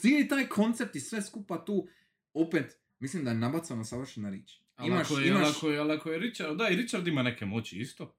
cijeli 0.00 0.28
taj 0.28 0.48
koncept 0.48 0.96
i 0.96 1.00
sve 1.00 1.22
skupa 1.22 1.64
tu, 1.64 1.88
opet, 2.32 2.79
mislim 3.00 3.24
da 3.24 3.30
je 3.30 3.36
nabacano 3.36 3.84
savršena 3.84 4.30
riječ. 4.30 4.60
Ali 4.76 4.88
Imaš, 4.88 5.06
ako 5.10 5.18
je, 5.18 5.28
imaš, 5.28 5.40
ali 5.42 5.50
ako 5.50 5.68
je, 5.68 5.96
ako 5.96 6.10
je 6.10 6.18
Richard, 6.18 6.56
da 6.56 6.68
i 6.68 6.76
Richard 6.76 7.08
ima 7.08 7.22
neke 7.22 7.46
moći 7.46 7.78
isto. 7.78 8.14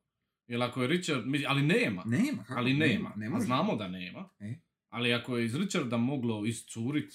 Jer 0.48 0.64
ako 0.64 0.82
je 0.82 0.88
Richard, 0.88 1.24
ali 1.48 1.62
nema. 1.62 2.04
nema, 2.06 2.44
kako? 2.44 2.60
ali 2.60 2.74
nema. 2.74 3.14
ne 3.16 3.30
A 3.34 3.40
znamo 3.40 3.76
da 3.76 3.88
nema. 3.88 4.30
E. 4.40 4.56
Ali 4.90 5.14
ako 5.14 5.38
je 5.38 5.46
iz 5.46 5.56
Richarda 5.56 5.98
moglo 5.98 6.46
iscurit 6.46 7.14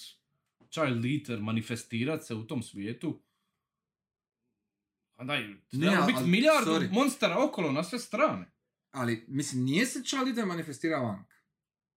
Child 0.70 1.04
Eater, 1.04 1.40
manifestirat 1.40 2.24
se 2.24 2.34
u 2.34 2.46
tom 2.46 2.62
svijetu, 2.62 3.22
onda 5.16 5.34
je 5.34 5.48
Ne, 5.72 5.80
trebalo 5.80 6.06
biti 6.06 6.30
milijardu 6.30 6.70
sorry. 6.70 6.92
monstera 6.92 7.44
okolo 7.44 7.72
na 7.72 7.84
sve 7.84 7.98
strane. 7.98 8.52
Ali, 8.90 9.24
mislim, 9.28 9.64
nije 9.64 9.86
se 9.86 10.02
Charlie 10.04 10.34
da 10.34 10.44
manifestira 10.44 10.98
vanka. 10.98 11.36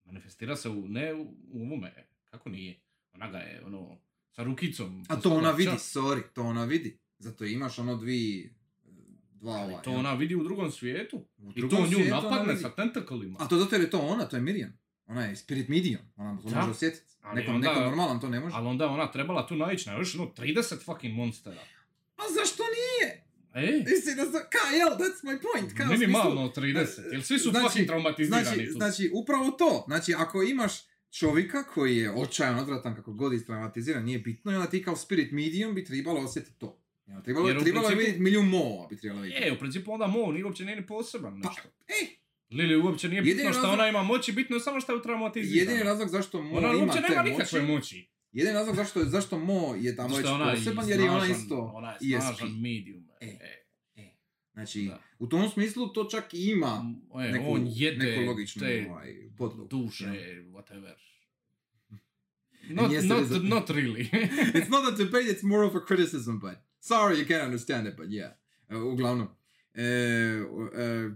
Manifestira 0.05 0.55
se 0.55 0.69
u, 0.69 0.87
ne 0.87 1.13
u, 1.13 1.35
u 1.51 1.65
ovome. 1.65 2.07
Kako 2.29 2.49
nije? 2.49 2.79
Ona 3.13 3.31
ga 3.31 3.37
je, 3.37 3.65
ono, 3.65 3.97
sa 4.29 4.43
rukicom. 4.43 5.03
A 5.07 5.15
to 5.15 5.29
ona 5.31 5.51
vidi, 5.51 5.71
sorry, 5.71 6.21
to 6.25 6.43
ona 6.43 6.65
vidi. 6.65 6.99
Zato 7.19 7.45
imaš 7.45 7.79
ono 7.79 7.95
dvi, 7.95 8.53
dva 9.31 9.51
Ali 9.53 9.73
ova. 9.73 9.81
to 9.81 9.91
ona 9.91 10.13
vidi 10.13 10.35
u 10.35 10.43
drugom 10.43 10.71
svijetu. 10.71 11.25
U 11.37 11.49
I 11.49 11.53
drugom 11.57 11.91
to 11.91 11.99
nju 11.99 12.05
napadne 12.05 12.57
sa 12.57 12.69
tentaklima. 12.71 13.37
A 13.39 13.47
to 13.47 13.57
zato 13.57 13.75
jer 13.75 13.81
je 13.81 13.89
to 13.89 13.99
ona, 13.99 14.25
to 14.25 14.35
je 14.35 14.41
Miriam. 14.41 14.79
Ona 15.07 15.25
je 15.25 15.35
spirit 15.35 15.67
medium, 15.67 16.01
ona 16.15 16.37
to 16.37 16.49
Da. 16.49 16.55
može 16.55 16.71
osjetiti. 16.71 17.13
Ali 17.21 17.41
Neko, 17.41 17.51
onda- 17.51 17.67
neko 17.67 17.81
normalan 17.81 18.19
to 18.19 18.29
ne 18.29 18.39
može. 18.39 18.55
Ali 18.55 18.67
onda 18.67 18.87
ona 18.87 19.11
trebala 19.11 19.47
tu 19.47 19.55
naići 19.55 19.89
na 19.89 19.95
još 19.95 20.15
ono 20.15 20.25
30 20.27 20.83
fucking 20.85 21.13
monstera. 21.15 21.61
A 22.17 22.21
zašto 22.35 22.63
nije? 22.69 23.23
E, 23.55 23.83
Mislim 23.85 24.15
da 24.15 24.23
sam, 24.23 24.41
ka, 24.51 24.75
jel, 24.75 24.87
that's 24.89 25.23
my 25.23 25.37
point. 25.43 25.73
Kao, 25.73 25.87
smislu- 25.87 25.99
minimalno 25.99 26.47
30, 26.47 27.01
jer 27.11 27.23
svi 27.23 27.39
su 27.39 27.49
Znači- 27.49 27.65
fucking 27.65 27.87
traumatizirani 27.87 28.43
Znači, 28.45 28.65
tu. 28.65 28.71
znači, 28.71 29.11
upravo 29.13 29.51
to. 29.51 29.83
Znači, 29.87 30.13
ako 30.13 30.43
imaš 30.43 30.71
čovjeka 31.11 31.63
koji 31.63 31.97
je 31.97 32.11
očajan, 32.13 32.59
odvratan, 32.59 32.95
kako 32.95 33.13
god 33.13 33.33
istraumatiziran, 33.33 34.03
nije 34.03 34.19
bitno, 34.19 34.51
i 34.51 34.55
onda 34.55 34.69
ti 34.69 34.83
kao 34.83 34.95
spirit 34.95 35.31
medium 35.31 35.75
bi 35.75 35.85
trebalo 35.85 36.21
osjetiti 36.21 36.59
to. 36.59 36.81
Ja, 37.07 37.21
trebalo, 37.21 37.47
Jer 37.47 37.59
trebalo 37.59 37.85
je 37.85 37.87
principu- 37.87 37.97
vidjeti 37.97 38.19
milijun 38.19 38.47
moa 38.47 38.87
bi 38.87 38.97
trebalo 38.97 39.21
vidjeti. 39.21 39.45
Je, 39.45 39.53
u 39.53 39.57
principu 39.57 39.91
onda 39.91 40.07
Mo 40.07 40.31
nije 40.31 40.45
uopće 40.45 40.65
nije 40.65 40.75
ni 40.75 40.87
poseban 40.87 41.41
Pa, 41.41 41.49
nešto. 41.49 41.69
ej, 42.01 42.07
Lili 42.51 42.75
uopće 42.77 43.09
nije 43.09 43.21
bitno 43.21 43.31
Jedini 43.33 43.53
što 43.53 43.61
razlog- 43.61 43.73
ona 43.73 43.87
ima 43.87 44.03
moći, 44.03 44.31
bitno 44.31 44.55
je 44.55 44.59
samo 44.59 44.81
što 44.81 44.93
je 44.93 45.01
traumatizirana. 45.03 45.61
jedini 45.61 45.83
razlog 45.83 46.09
zašto 46.09 46.41
Mo 46.41 46.49
Ona 46.49 46.67
ima 46.67 46.75
nema 46.75 46.91
te 46.93 46.99
nikakve 47.23 47.61
moći, 47.61 47.71
moći. 47.71 48.07
jedini 48.31 48.53
razlog 48.53 48.75
zašto, 48.75 49.05
zašto 49.05 49.39
Mo 49.39 49.75
je 49.75 49.95
tamo 49.95 50.17
već 50.17 50.25
poseban, 50.55 50.89
jer 50.89 50.99
je 50.99 51.11
ona 51.11 51.27
isto 51.27 51.57
Ona 51.65 51.89
je 51.91 51.97
ESP. 52.09 52.21
snažan 52.21 52.51
medium. 52.53 52.98
Znači, 54.59 54.85
Da. 54.85 55.01
u 55.19 55.27
tom 55.27 55.49
smislu 55.49 55.93
to 55.93 56.03
čak 56.03 56.33
i 56.33 56.45
ima 56.45 56.93
E, 57.25 57.31
neku, 57.31 57.53
on 57.53 57.67
jede 57.67 58.05
neku 58.05 58.21
logičnu 58.21 58.59
te 58.59 58.87
ovaj, 58.89 59.15
podlogu. 59.37 59.67
duše, 59.69 60.03
Ja. 60.05 60.11
whatever. 60.43 60.93
Not, 62.69 62.91
not, 63.03 63.43
not 63.43 63.69
really. 63.69 64.09
it's 64.53 64.69
not 64.69 64.93
a 64.93 64.97
debate, 64.97 65.25
it's 65.25 65.43
more 65.43 65.65
of 65.67 65.75
a 65.75 65.85
criticism, 65.87 66.31
but 66.31 66.57
sorry 66.79 67.15
you 67.17 67.27
can't 67.27 67.45
understand 67.45 67.87
it, 67.87 67.95
but 67.97 68.07
yeah. 68.09 68.31
Uh, 68.69 68.93
uglavnom, 68.93 69.27
e, 69.73 70.41
uh, 70.41 71.11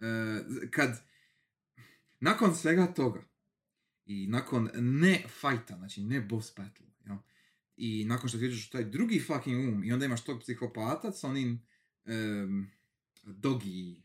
uh, 0.00 0.70
kad 0.70 1.02
nakon 2.20 2.54
svega 2.56 2.86
toga 2.94 3.24
i 4.06 4.26
nakon 4.26 4.70
ne 4.74 5.22
fajta, 5.40 5.76
znači 5.76 6.02
ne 6.02 6.20
boss 6.20 6.52
battle, 6.56 6.86
jel? 7.06 7.16
i 7.76 8.04
nakon 8.04 8.28
što 8.28 8.38
ti 8.38 8.46
u 8.46 8.70
taj 8.72 8.84
drugi 8.84 9.20
fucking 9.20 9.68
um 9.74 9.84
i 9.84 9.92
onda 9.92 10.04
imaš 10.04 10.24
tog 10.24 10.40
psihopata 10.40 11.12
sa 11.12 11.28
onim 11.28 11.67
um, 12.08 12.70
dogi, 13.22 14.02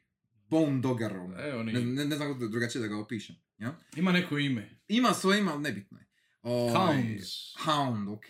bone 0.50 0.82
dogarom, 0.82 1.34
E, 1.34 1.54
oni, 1.56 1.74
ne, 1.74 1.82
ne, 1.82 2.06
ne 2.06 2.16
znam 2.16 2.34
kako 2.34 2.48
drugačije 2.48 2.82
da 2.82 2.88
ga 2.88 2.98
opišem, 2.98 3.36
jel? 3.58 3.72
ima 3.96 4.12
neko 4.12 4.38
ime. 4.38 4.80
Ima 4.88 5.14
svoje 5.14 5.40
ime, 5.40 5.52
ali 5.52 5.62
nebitno 5.62 5.98
je. 5.98 6.06
Ovaj, 6.42 6.74
Hounds. 6.96 7.30
Hound, 7.58 8.08
ok, 8.10 8.26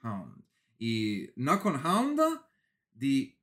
Hound. 0.00 0.32
I 0.78 0.94
nakon 1.36 1.76
Hounda, 1.76 2.48
di... 2.92 3.36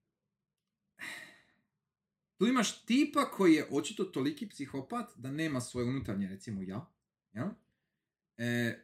Tu 2.38 2.48
imaš 2.48 2.82
tipa 2.82 3.26
koji 3.26 3.54
je 3.54 3.68
očito 3.72 4.04
toliki 4.04 4.50
psihopat 4.50 5.10
da 5.16 5.32
nema 5.32 5.62
svoje 5.62 5.86
unutarnje, 5.86 6.28
recimo 6.28 6.62
ja. 6.62 6.92
Ja? 7.34 7.56
E, 8.38 8.80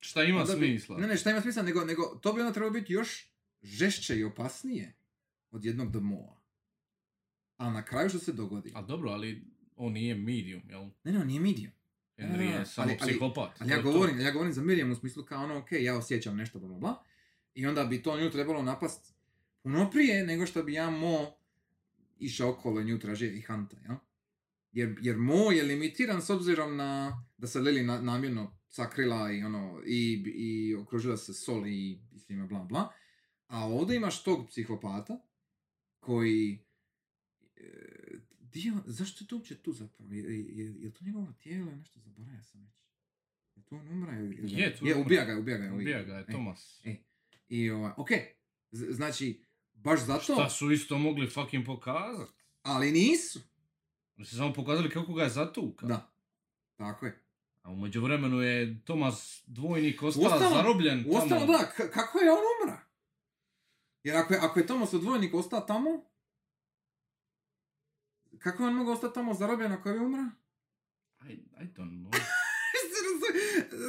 Šta 0.00 0.22
ima 0.24 0.44
bi- 0.44 0.52
smisla? 0.52 0.98
Ne, 0.98 1.06
ne, 1.06 1.16
šta 1.16 1.30
ima 1.30 1.40
smisla, 1.40 1.62
nego, 1.62 1.84
nego 1.84 2.18
to 2.22 2.32
bi 2.32 2.40
onda 2.40 2.52
trebalo 2.52 2.72
biti 2.72 2.92
još 2.92 3.32
žešće 3.62 4.18
i 4.18 4.24
opasnije 4.24 4.94
od 5.50 5.64
jednog 5.64 5.92
demoa. 5.92 6.40
A 7.56 7.70
na 7.70 7.84
kraju 7.84 8.08
što 8.08 8.18
se 8.18 8.32
dogodi? 8.32 8.72
A 8.74 8.82
dobro, 8.82 9.10
ali 9.10 9.44
on 9.76 9.92
nije 9.92 10.14
medium, 10.14 10.62
jel? 10.68 10.88
Ne, 11.04 11.12
ne, 11.12 11.18
on 11.18 11.26
nije 11.26 11.40
medium. 11.40 11.72
Henry 12.18 12.58
je 12.58 12.66
samo 12.66 12.88
ali- 12.88 12.98
ali- 13.00 13.10
psihopat. 13.12 13.60
Ali 13.60 13.70
to 13.70 13.76
ja 13.76 13.82
to. 13.82 13.92
govorim, 13.92 14.20
ja 14.20 14.30
govorim 14.30 14.52
za 14.52 14.62
Miriam 14.62 14.90
u 14.90 14.94
smislu 14.94 15.24
kao 15.24 15.44
ono, 15.44 15.58
ok, 15.58 15.72
ja 15.72 15.96
osjećam 15.96 16.36
nešto, 16.36 16.58
bla, 16.58 16.68
bla, 16.68 16.78
bla. 16.78 17.02
I 17.54 17.66
onda 17.66 17.84
bi 17.84 18.02
to 18.02 18.20
nju 18.20 18.30
trebalo 18.30 18.62
napast 18.62 19.14
puno 19.62 19.90
prije 19.90 20.26
nego 20.26 20.46
što 20.46 20.62
bi 20.62 20.72
ja 20.72 20.90
Mo 20.90 21.30
išao 22.18 22.50
okolo 22.50 22.80
i 22.80 22.84
nju 22.84 22.98
tražio 22.98 23.32
i 23.32 23.40
Hanta, 23.40 23.76
ja? 23.88 23.98
Jer, 24.72 24.96
jer 25.00 25.16
Mo 25.16 25.50
je 25.52 25.62
limitiran 25.62 26.22
s 26.22 26.30
obzirom 26.30 26.76
na 26.76 27.22
da 27.36 27.46
se 27.46 27.60
Lili 27.60 27.82
na, 27.82 28.00
namjerno 28.00 28.56
sakrila 28.68 29.32
i 29.32 29.42
ono, 29.42 29.80
i, 29.86 30.24
i 30.26 30.74
okružila 30.74 31.16
se 31.16 31.34
Sol 31.34 31.66
i, 31.66 32.00
i 32.12 32.18
svima 32.18 32.46
bla 32.46 32.64
bla. 32.64 32.92
A 33.46 33.66
ovdje 33.66 33.96
imaš 33.96 34.24
tog 34.24 34.48
psihopata 34.48 35.18
koji 36.00 36.58
e, 37.56 37.62
dio, 38.40 38.74
zašto 38.86 39.24
je 39.24 39.28
to 39.28 39.36
uopće 39.36 39.54
tu 39.56 39.72
zapravo? 39.72 40.12
Je, 40.12 40.22
je, 40.48 40.74
je 40.74 40.90
to 40.90 41.04
njegovo 41.04 41.32
tijelo 41.32 41.62
ili 41.62 41.76
nešto 41.76 42.00
zaboravio 42.00 42.42
sam 42.42 42.60
već? 42.62 42.74
Je 43.56 43.62
to 43.62 43.76
on 43.76 43.88
umra? 43.88 44.12
Je, 44.12 44.20
je 44.52 44.76
umra. 44.82 44.98
ubija 44.98 45.24
ga, 45.24 45.38
ubija 45.38 45.58
ga. 45.58 45.74
Ubija 45.74 46.02
ga 46.02 46.14
je 46.14 46.20
E, 46.20 46.32
Tomas. 46.32 46.80
e. 46.84 46.96
I 47.48 47.70
ovaj, 47.70 47.92
ok, 47.96 48.08
Z- 48.70 48.86
znači, 48.90 49.40
baš 49.72 50.00
zato, 50.00 50.22
Šta 50.24 50.50
su 50.50 50.70
isto 50.72 50.98
mogli 50.98 51.26
fucking 51.28 51.66
pokazat? 51.66 52.28
ali 52.62 52.92
nisu. 52.92 53.40
Oni 54.16 54.26
su 54.26 54.36
samo 54.36 54.52
pokazali 54.52 54.90
kako 54.90 55.14
ga 55.14 55.22
je 55.22 55.30
zatuka. 55.30 55.86
Da, 55.86 56.12
tako 56.76 57.06
je. 57.06 57.22
A 57.62 57.70
u 57.70 57.76
međuvremenu 57.76 58.40
je 58.40 58.80
Tomas 58.80 59.42
dvojnik 59.46 60.02
ostao 60.02 60.22
Uostalom- 60.22 60.54
zarobljen 60.54 61.04
Uostalom, 61.08 61.28
tamo. 61.40 61.52
da, 61.52 61.66
k- 61.66 61.90
kako 61.92 62.18
je 62.18 62.30
on? 62.30 62.38
Jer 64.02 64.16
ako 64.16 64.34
je, 64.34 64.40
ako 64.42 64.58
je 64.60 64.66
Tomas 64.66 64.94
odvojnik 64.94 65.34
ostao 65.34 65.60
tamo, 65.60 66.04
kako 68.38 68.62
je 68.62 68.68
on 68.68 68.74
mogao 68.74 68.92
ostati 68.94 69.14
tamo 69.14 69.34
zarobljen 69.34 69.72
ako 69.72 69.88
je 69.88 70.00
umra? 70.00 70.30
I, 71.28 71.32
I 71.32 71.64
don't 71.64 72.00
know. 72.00 72.10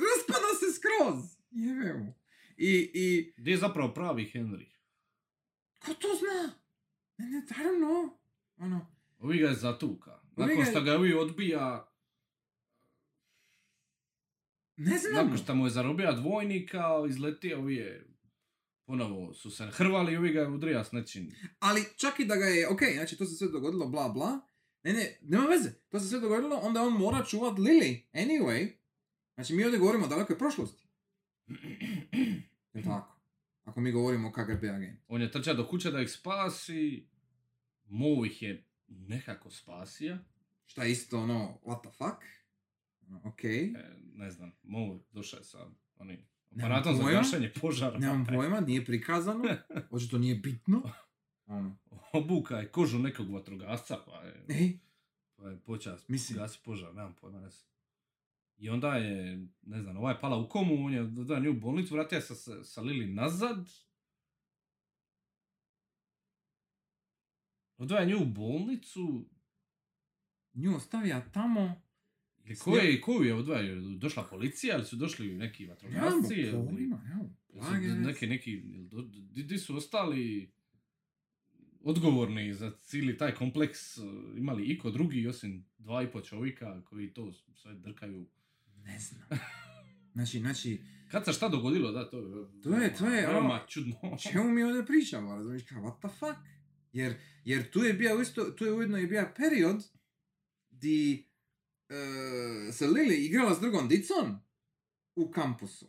Raspada 0.03 0.51
se 0.59 0.66
skroz. 0.76 1.38
Jebe 1.51 1.93
mu. 1.93 2.14
I, 2.57 2.91
i, 2.93 3.34
Gdje 3.38 3.51
je 3.51 3.57
zapravo 3.57 3.93
pravi 3.93 4.32
Henry? 4.34 4.72
ko 5.86 5.93
to 5.93 6.07
zna? 6.07 6.53
Ne, 7.18 7.26
ne, 7.26 7.38
I 7.38 7.53
don't 7.53 7.78
know. 7.80 8.09
Ono, 8.57 8.88
Ovi 9.20 9.38
ga 9.38 9.47
je 9.47 9.55
zatuka. 9.55 10.22
Nakon 10.36 10.57
ga- 10.57 10.66
što 10.66 10.82
ga 10.82 10.93
ovi 10.93 11.14
odbija, 11.14 11.91
ne 14.78 14.97
znam. 14.97 15.14
nakon 15.26 15.38
što 15.38 15.55
mu 15.55 15.66
je 15.66 15.70
zarobija 15.70 16.12
dvojnika, 16.12 16.86
izletio 17.09 17.59
ovi 17.59 17.76
je 17.76 18.11
ponovo 18.92 19.34
su 19.34 19.52
se 19.52 19.66
hrvali 19.72 20.14
i 20.14 20.18
ovi 20.18 20.32
ga 20.32 20.48
udrija 20.48 20.84
s 20.84 20.92
nečim. 20.92 21.32
Ali 21.60 21.86
čak 21.98 22.20
i 22.20 22.26
da 22.26 22.36
ga 22.36 22.46
je, 22.46 22.70
ok, 22.70 22.80
znači 22.94 23.18
to 23.18 23.26
se 23.26 23.36
sve 23.36 23.48
dogodilo, 23.48 23.88
bla 23.88 24.10
bla. 24.10 24.39
Ne, 24.84 24.94
ne, 24.94 25.18
nema 25.22 25.46
veze. 25.46 25.72
To 25.89 26.00
se 26.00 26.08
sve 26.08 26.20
dogodilo, 26.20 26.56
onda 26.56 26.82
on 26.82 26.94
mora 26.94 27.24
čuvat 27.26 27.58
Lily. 27.58 28.02
Anyway. 28.14 28.72
Znači 29.36 29.54
mi 29.54 29.64
ovdje 29.64 29.80
govorimo 29.80 30.06
o 30.06 30.08
dalekoj 30.08 30.38
prošlosti. 30.38 30.88
Je 32.74 32.84
tako? 32.84 33.20
Ako 33.64 33.82
mi 33.82 33.92
govorimo 33.92 34.28
o 34.28 34.32
KGB 34.32 34.64
agentu. 34.64 35.04
On 35.08 35.22
je 35.22 35.32
trčao 35.32 35.54
do 35.54 35.68
kuće 35.68 35.92
da 35.92 36.02
ih 36.02 36.12
spasi, 36.12 37.08
Mo 37.86 38.26
ih 38.26 38.42
je 38.42 38.66
nekako 38.88 39.52
spasio. 39.52 40.18
Šta 40.66 40.84
je 40.84 40.92
isto 40.92 41.20
ono, 41.20 41.60
what 41.66 41.82
the 41.82 41.92
fuck? 41.98 42.24
Ono, 43.08 43.22
Ok. 43.24 43.44
E, 43.44 43.74
ne 44.14 44.32
znam, 44.32 44.52
Mo 44.64 45.00
došao 45.12 45.38
je 45.38 45.44
sa 45.44 45.70
onim 45.96 46.31
aparatom 46.58 46.95
za 46.95 47.04
gašenje 47.04 47.52
požara. 47.62 47.97
Nemam 47.97 48.26
pojma, 48.26 48.60
nije 48.60 48.86
prikazano. 48.86 49.43
Očito 49.91 50.18
nije 50.18 50.36
bitno. 50.36 50.82
Ono. 51.45 51.78
Obuka 52.14 52.58
je 52.58 52.72
kožu 52.72 52.99
nekog 52.99 53.34
vatrogasca, 53.34 53.97
pa 54.06 54.12
je, 54.12 54.45
Ej, 54.49 54.80
pa 55.36 55.49
je 55.49 55.60
počeo 55.60 55.97
Mislim. 56.08 56.39
gasi 56.39 56.60
požar, 56.64 56.95
nemam 56.95 57.16
pojma. 57.22 57.39
Ne 57.39 57.49
znam. 57.49 57.72
I 58.58 58.70
onda 58.70 58.95
je, 58.95 59.47
ne 59.62 59.82
znam, 59.82 59.97
ova 59.97 60.12
je 60.12 60.20
pala 60.22 60.38
u 60.38 60.49
komu, 60.49 60.86
on 60.86 60.93
je 60.93 61.04
da 61.04 61.39
nju 61.39 61.52
u 61.52 61.60
bolnicu, 61.60 61.93
vratio 61.93 62.22
se 62.22 62.36
sa, 62.36 62.64
sa 62.64 62.82
Lili 62.82 63.14
nazad. 63.14 63.70
Odvaja 67.78 68.06
nju 68.06 68.18
u 68.22 68.26
bolnicu, 68.26 69.30
nju 70.54 70.76
ostavija 70.76 71.32
tamo. 71.32 71.82
I 72.46 72.56
ko 72.56 72.78
je, 72.78 73.02
ko 73.02 73.14
je 73.14 73.34
odvajao? 73.34 73.82
Došla 73.82 74.24
policija 74.24 74.76
ili 74.76 74.86
su 74.86 74.96
došli 74.96 75.34
neki 75.34 75.66
vatrogasci? 75.66 76.34
ili- 76.34 76.52
pojma, 76.52 77.02
veze. 77.72 77.96
Neki, 77.96 78.28
neki, 78.28 78.62
di, 79.36 79.58
su 79.58 79.76
ostali 79.78 80.52
odgovorni 81.82 82.54
za 82.54 82.72
cijeli 82.80 83.18
taj 83.18 83.32
kompleks, 83.32 83.80
imali 84.38 84.66
iko 84.66 84.92
drugi 84.92 85.28
osim 85.28 85.66
dva 85.78 86.04
i 86.04 86.08
po 86.08 86.22
čovjeka 86.22 86.82
koji 86.84 87.14
to 87.14 87.34
sve 87.34 87.74
drkaju. 87.76 88.26
Ne 88.78 89.00
znam. 89.00 89.22
Znači, 90.14 90.39
znači, 90.39 90.82
Kad 91.08 91.26
se 91.26 91.34
šta 91.34 91.50
dogodilo, 91.50 91.92
da, 91.92 92.10
to 92.10 92.18
je... 92.18 92.24
To 92.64 92.70
je- 92.72 92.96
to 92.96 93.06
je 93.08 93.28
ono- 93.28 93.34
veoma 93.34 93.66
čudno. 93.68 93.96
o 94.04 94.18
čemu 94.20 94.50
mi 94.50 94.64
ovdje 94.64 94.86
pričamo, 94.86 95.36
razumiješ, 95.36 95.64
kao, 95.64 95.82
what 95.82 96.00
the 96.00 96.18
fuck? 96.20 96.39
Jer, 96.94 97.14
jer 97.46 97.70
tu 97.70 97.80
je 97.80 97.94
bio 97.94 98.22
isto, 98.22 98.44
tu 98.46 98.66
je 98.66 98.74
ujedno 98.74 98.98
i 98.98 99.08
bio 99.08 99.30
period 99.38 99.84
di 100.72 101.28
e, 101.92 102.72
se 102.72 102.88
Lily 102.88 103.16
igrala 103.18 103.56
s 103.56 103.60
drugom 103.60 103.88
dicom 103.88 104.39
u 105.16 105.32
kampusu. 105.32 105.88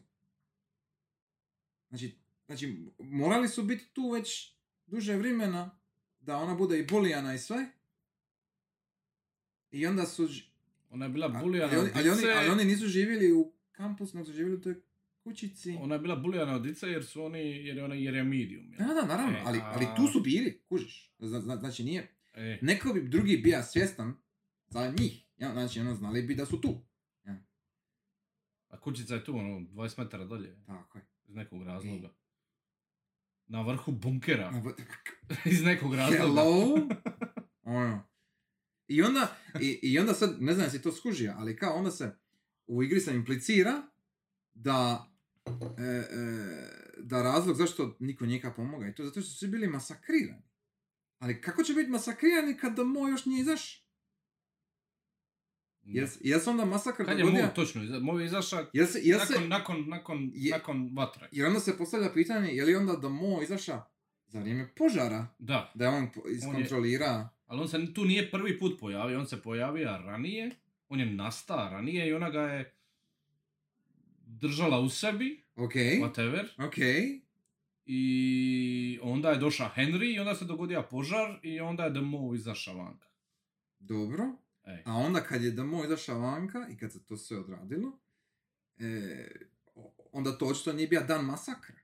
Znači, 1.88 2.16
znači, 2.46 2.76
morali 2.98 3.48
su 3.48 3.62
biti 3.62 3.84
tu 3.86 4.10
već 4.10 4.52
duže 4.86 5.16
vremena 5.16 5.78
da 6.20 6.36
ona 6.36 6.54
bude 6.54 6.78
i 6.78 6.86
bulijana 6.86 7.34
i 7.34 7.38
sve. 7.38 7.66
I 9.70 9.86
onda 9.86 10.06
su... 10.06 10.28
Ona 10.90 11.04
je 11.04 11.08
bila 11.08 11.28
bulijana 11.28 11.72
ali, 11.72 11.90
ali, 11.94 12.10
oni, 12.10 12.22
ali 12.28 12.48
oni 12.48 12.64
nisu 12.64 12.86
živjeli 12.86 13.32
u 13.32 13.52
kampusu, 13.72 14.16
nego 14.16 14.26
su 14.26 14.32
živjeli 14.32 14.56
u 14.56 14.60
toj 14.60 14.74
kućici. 15.16 15.76
Ona 15.80 15.94
je 15.94 15.98
bila 15.98 16.16
bulijana 16.16 16.54
od 16.54 16.62
dice 16.62 16.86
jer 16.88 17.04
su 17.06 17.24
oni, 17.24 17.38
jer 17.38 17.76
je 17.76 17.84
ona, 17.84 17.94
jer 17.94 18.14
je 18.14 18.22
medium. 18.24 18.72
jel? 18.72 18.78
Da, 18.78 18.94
da, 18.94 19.06
naravno, 19.06 19.38
E, 19.38 19.42
ali, 19.44 19.58
a- 19.58 19.72
ali 19.74 19.86
tu 19.96 20.06
su 20.06 20.20
bili, 20.20 20.62
kužiš. 20.68 21.12
Zna- 21.18 21.40
zna- 21.40 21.56
Znači 21.56 21.84
nije, 21.84 22.14
E, 22.34 22.58
neko 22.62 22.92
bi 22.92 23.08
drugi 23.08 23.36
bio 23.36 23.62
svjestan 23.62 24.14
za 24.68 24.94
njih. 24.98 25.21
Ja, 25.36 25.52
znači, 25.52 25.80
ono, 25.80 25.94
znali 25.94 26.22
bi 26.22 26.34
da 26.34 26.46
su 26.46 26.60
tu. 26.60 26.84
a 28.68 28.80
kućica 28.80 29.14
je 29.14 29.24
tu, 29.24 29.36
ono, 29.36 29.60
20 29.60 29.98
metara 29.98 30.24
dalje, 30.24 30.56
Tako 30.66 30.98
je. 30.98 31.04
iz 31.24 31.34
nekog 31.34 31.62
razloga. 31.62 32.14
na 33.46 33.62
vrhu 33.62 33.92
bunkera 33.92 34.50
Ma, 34.50 34.60
ba- 34.60 34.74
iz 35.52 35.62
nekog 35.62 35.94
razloga. 35.94 36.22
Hello? 36.22 36.76
ono. 37.78 38.08
I 38.88 39.02
onda, 39.02 39.36
i, 39.60 39.78
I 39.82 39.98
onda 39.98 40.14
sad, 40.14 40.36
ne 40.42 40.52
znam 40.54 40.66
jesi 40.66 40.82
to 40.82 40.92
skužio, 40.92 41.34
ali 41.36 41.56
kao 41.56 41.74
onda 41.74 41.90
se 41.90 42.16
u 42.66 42.82
igri 42.82 43.00
se 43.00 43.14
implicira 43.14 43.82
da 44.54 45.08
e, 45.78 45.82
e, 45.82 46.04
da 46.98 47.22
razlog 47.22 47.56
zašto 47.56 47.96
niko 48.00 48.26
njeka 48.26 48.52
pomoga 48.52 48.88
i 48.88 48.94
to 48.94 49.04
zato 49.04 49.20
što 49.20 49.30
su 49.30 49.38
svi 49.38 49.48
bili 49.48 49.68
masakrirani. 49.68 50.42
Ali 51.18 51.40
kako 51.40 51.62
će 51.62 51.74
biti 51.74 51.90
masakrirani 51.90 52.56
kad 52.56 52.74
da 52.76 52.84
moj 52.84 53.10
još 53.10 53.26
nije 53.26 53.40
izašao? 53.40 53.82
Jel 56.20 56.40
se 56.40 56.50
onda 56.50 56.64
masakr 56.64 57.04
Kad 57.04 57.18
je 57.18 57.24
dogodio? 57.24 57.42
Mo, 57.42 57.48
točno, 57.48 57.82
iza- 57.82 57.98
Mo 58.00 58.18
je 58.18 58.26
izašao 58.26 58.66
jel 58.72 58.86
se, 58.86 59.00
nakon, 59.00 59.48
nakon, 59.48 59.88
nakon, 59.88 60.30
Je- 60.34 60.50
nakon 60.50 60.90
vatre. 60.92 61.28
jer 61.32 61.46
onda 61.46 61.60
se 61.60 61.78
postavlja 61.78 62.10
pitanje, 62.10 62.48
je 62.48 62.64
li 62.64 62.76
onda 62.76 62.92
da 62.92 63.08
Mo 63.08 63.42
izaša 63.42 63.82
za 64.26 64.40
vrijeme 64.40 64.68
požara? 64.68 65.26
Da, 65.38 65.72
Da 65.74 65.84
je 65.84 65.90
on 65.90 66.08
iskontrolira... 66.28 67.28
ali 67.46 67.60
on 67.60 67.68
se 67.68 67.94
tu 67.94 68.04
nije 68.04 68.30
prvi 68.30 68.58
put 68.58 68.80
pojavio, 68.80 69.18
on 69.18 69.26
se 69.26 69.42
pojavio 69.42 69.98
ranije, 69.98 70.50
on 70.88 71.00
je 71.00 71.06
nastao 71.06 71.70
ranije 71.70 72.08
i 72.08 72.12
ona 72.12 72.30
ga 72.30 72.42
je 72.42 72.74
držala 74.26 74.80
u 74.80 74.88
sebi, 74.88 75.44
Ok, 75.56 75.74
whatever, 75.74 76.66
ok. 76.66 76.74
i 77.86 78.98
onda 79.02 79.30
je 79.30 79.38
došao 79.38 79.70
Henry 79.76 80.14
i 80.14 80.18
onda 80.18 80.34
se 80.34 80.44
dogodio 80.44 80.82
požar 80.82 81.38
i 81.42 81.60
onda 81.60 81.84
je 81.84 81.90
The 81.90 82.00
Mo 82.00 82.34
izašao 82.34 82.76
vanka. 82.76 83.06
Dobro. 83.78 84.32
Ej. 84.64 84.82
A 84.86 84.92
onda 84.92 85.20
kad 85.20 85.42
je 85.42 85.50
Damo 85.50 85.84
izašao 85.84 86.18
vanka 86.18 86.66
i 86.70 86.76
kad 86.76 86.92
se 86.92 87.04
to 87.04 87.16
sve 87.16 87.38
odradilo, 87.38 87.98
e, 88.78 89.26
onda 90.12 90.38
to 90.38 90.46
očito 90.46 90.72
nije 90.72 90.88
bio 90.88 91.02
dan 91.02 91.24
masakra. 91.24 91.76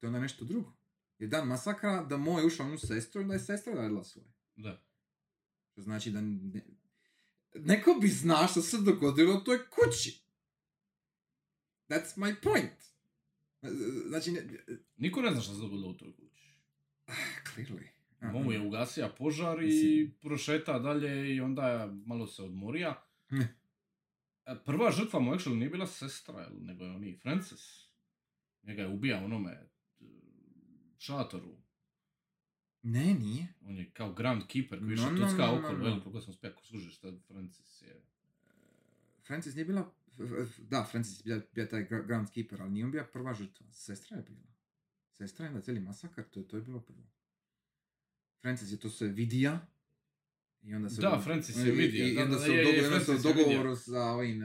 To 0.00 0.06
je 0.06 0.08
onda 0.08 0.20
nešto 0.20 0.44
drugo. 0.44 0.72
Jer 1.18 1.30
dan 1.30 1.48
masakra 1.48 2.04
da 2.04 2.16
moj 2.16 2.46
ušao 2.46 2.66
onu 2.66 2.78
sestru 2.78 3.24
da 3.24 3.34
je 3.34 3.40
sestra 3.40 3.74
radila 3.74 4.04
svoje. 4.04 4.28
Da. 4.56 4.82
Što 5.72 5.82
znači 5.82 6.10
da 6.10 6.20
ne, 6.20 6.66
neko 7.54 7.98
bi 8.00 8.08
zna 8.08 8.46
što 8.46 8.62
se 8.62 8.78
dogodilo 8.78 9.36
u 9.36 9.44
toj 9.44 9.58
kući. 9.70 10.22
That's 11.88 12.16
my 12.16 12.34
point. 12.42 12.88
Znači, 14.08 14.32
ne, 14.32 14.64
Niko 14.96 15.22
ne 15.22 15.30
zna 15.30 15.40
šta 15.40 15.54
se 15.54 15.60
dogodilo 15.60 15.90
u 15.90 15.96
toj 15.96 16.16
kući. 16.16 16.52
clearly. 17.54 17.97
Mo 18.22 18.52
je 18.52 18.60
ugasio 18.60 19.10
požar 19.18 19.62
i 19.62 19.66
Mislim- 19.66 20.14
prošeta 20.20 20.78
dalje 20.78 21.34
i 21.36 21.40
onda 21.40 21.68
je 21.68 21.92
malo 22.06 22.26
se 22.26 22.42
odmorija. 22.42 23.02
E, 24.46 24.54
Prva 24.66 24.90
žrtva 24.90 25.20
mu 25.20 25.32
actually 25.32 25.56
nije 25.56 25.70
bila 25.70 25.86
sestra, 25.86 26.48
nego 26.50 26.84
je 26.84 26.90
oni 26.90 27.16
Francis. 27.16 27.88
Njega 28.62 28.82
je 28.82 28.88
ubija 28.88 29.20
u 29.20 29.24
onome 29.24 29.50
e, 29.50 30.04
šatoru. 30.98 31.56
Ne, 32.82 33.14
nije. 33.14 33.46
On 33.62 33.76
je 33.76 33.90
kao 33.90 34.12
Grand 34.12 34.42
Keeper 34.46 34.78
koji 34.78 34.90
više 34.90 35.02
no, 35.02 35.08
tucka 35.10 35.46
no, 35.46 35.52
no, 35.52 35.58
okolo, 35.58 36.00
koliko 36.00 36.20
sam 36.20 36.34
spio, 36.34 36.52
skužiš 36.64 36.96
šta 36.96 37.08
Francis 37.28 37.82
je. 37.82 38.02
Francis 39.22 39.54
nije 39.54 39.64
bila... 39.64 39.92
Da, 40.58 40.84
Francis 40.84 41.20
je 41.20 41.24
bio, 41.24 41.42
bio 41.54 41.66
taj 41.66 41.80
gra- 41.80 42.06
groundskeeper, 42.06 42.62
ali 42.62 42.70
nije 42.70 42.84
on 42.84 42.90
bio 42.90 43.06
prva 43.12 43.34
žrtva. 43.34 43.66
Sestra 43.72 44.16
je 44.16 44.22
bila. 44.22 44.46
Sestra 45.10 45.46
je 45.46 45.52
na 45.52 45.60
cijeli 45.60 45.80
masakar, 45.80 46.24
to, 46.24 46.40
je- 46.40 46.48
to 46.48 46.56
je 46.56 46.62
bilo 46.62 46.80
prvo. 46.80 47.06
Francis 48.40 48.72
je 48.72 48.80
to 48.80 48.90
sve 48.90 49.08
vidija. 49.08 49.66
I 50.62 50.74
onda 50.74 50.88
se... 50.88 51.00
Da, 51.00 51.20
Francis 51.24 51.56
je 51.56 51.72
vidio, 51.72 52.06
I, 52.06 52.10
i 52.10 52.14
da, 52.14 52.22
onda 52.22 52.34
da, 52.34 53.00
se 53.00 53.12
u 53.12 53.18
dogovoru, 53.18 53.72
u 53.72 53.76
sa 53.76 54.02
ovim... 54.02 54.42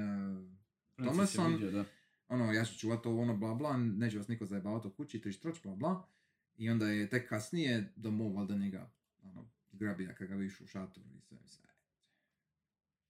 Uh, 0.98 1.52
vidio, 1.52 1.72
da. 1.72 1.86
ono, 2.28 2.54
ja 2.54 2.66
ću 2.66 2.80
čuvat 2.80 3.06
ovo, 3.06 3.22
ono, 3.22 3.38
bla, 3.38 3.54
bla, 3.54 3.78
neće 3.78 4.18
vas 4.18 4.28
niko 4.28 4.46
zajebavati 4.46 4.88
u 4.88 4.92
kući, 4.92 5.22
triš, 5.22 5.40
troč, 5.40 5.64
bla, 5.64 5.76
bla. 5.76 6.08
I 6.56 6.70
onda 6.70 6.88
je 6.88 7.10
tek 7.10 7.30
kasnije 7.30 7.94
da 7.96 8.10
mu 8.10 8.34
valjda 8.34 8.56
njega, 8.56 8.92
ono, 9.24 9.52
grabija 9.72 10.16
kad 10.16 10.28
ga 10.28 10.36
vidiš 10.36 10.62
u 10.62 10.68
šatoru 10.68 11.08
i 11.18 11.22
sve, 11.22 11.38
sve. 11.48 11.70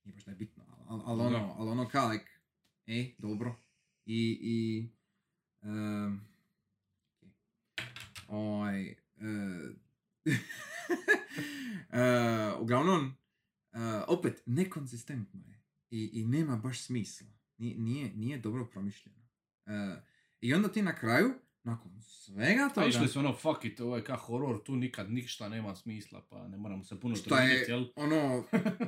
Nije 0.04 0.14
baš 0.14 0.24
da 0.24 0.30
je 0.30 0.36
bitno, 0.36 0.64
ali, 0.88 1.02
ali, 1.04 1.20
ono, 1.20 1.38
Da. 1.38 1.54
ali 1.58 1.70
ono 1.70 1.88
kao, 1.88 2.08
like, 2.08 2.30
ej, 2.86 3.14
dobro. 3.18 3.56
I, 4.06 4.38
i, 4.42 4.88
um, 5.62 6.20
ovaj, 8.28 8.94
uh, 9.16 9.76
uh, 10.88 12.60
uglavnom, 12.62 13.06
uh, 13.72 13.80
opet, 14.08 14.42
nekonzistentno 14.46 15.40
je. 15.40 15.60
I, 15.90 16.10
I 16.12 16.24
nema 16.24 16.56
baš 16.56 16.80
smisla. 16.80 17.26
Nije, 17.58 17.78
nije, 17.78 18.12
nije 18.14 18.38
dobro 18.38 18.66
promišljeno. 18.66 19.18
Uh, 19.66 19.72
I 20.40 20.54
onda 20.54 20.68
ti 20.68 20.82
na 20.82 20.94
kraju, 20.94 21.34
nakon 21.64 22.02
svega 22.02 22.68
A 22.70 22.74
toga... 22.74 22.86
išli 22.86 23.08
su 23.08 23.18
ono, 23.18 23.36
fuck 23.36 23.64
it, 23.64 23.80
ovo 23.80 23.96
je 23.96 24.04
ka 24.04 24.16
horor, 24.16 24.62
tu 24.64 24.76
nikad 24.76 25.12
ništa 25.12 25.48
nema 25.48 25.76
smisla, 25.76 26.26
pa 26.30 26.48
ne 26.48 26.56
moramo 26.56 26.84
se 26.84 27.00
puno 27.00 27.14
truditi, 27.14 27.70
jel? 27.70 27.84
ono, 27.96 28.44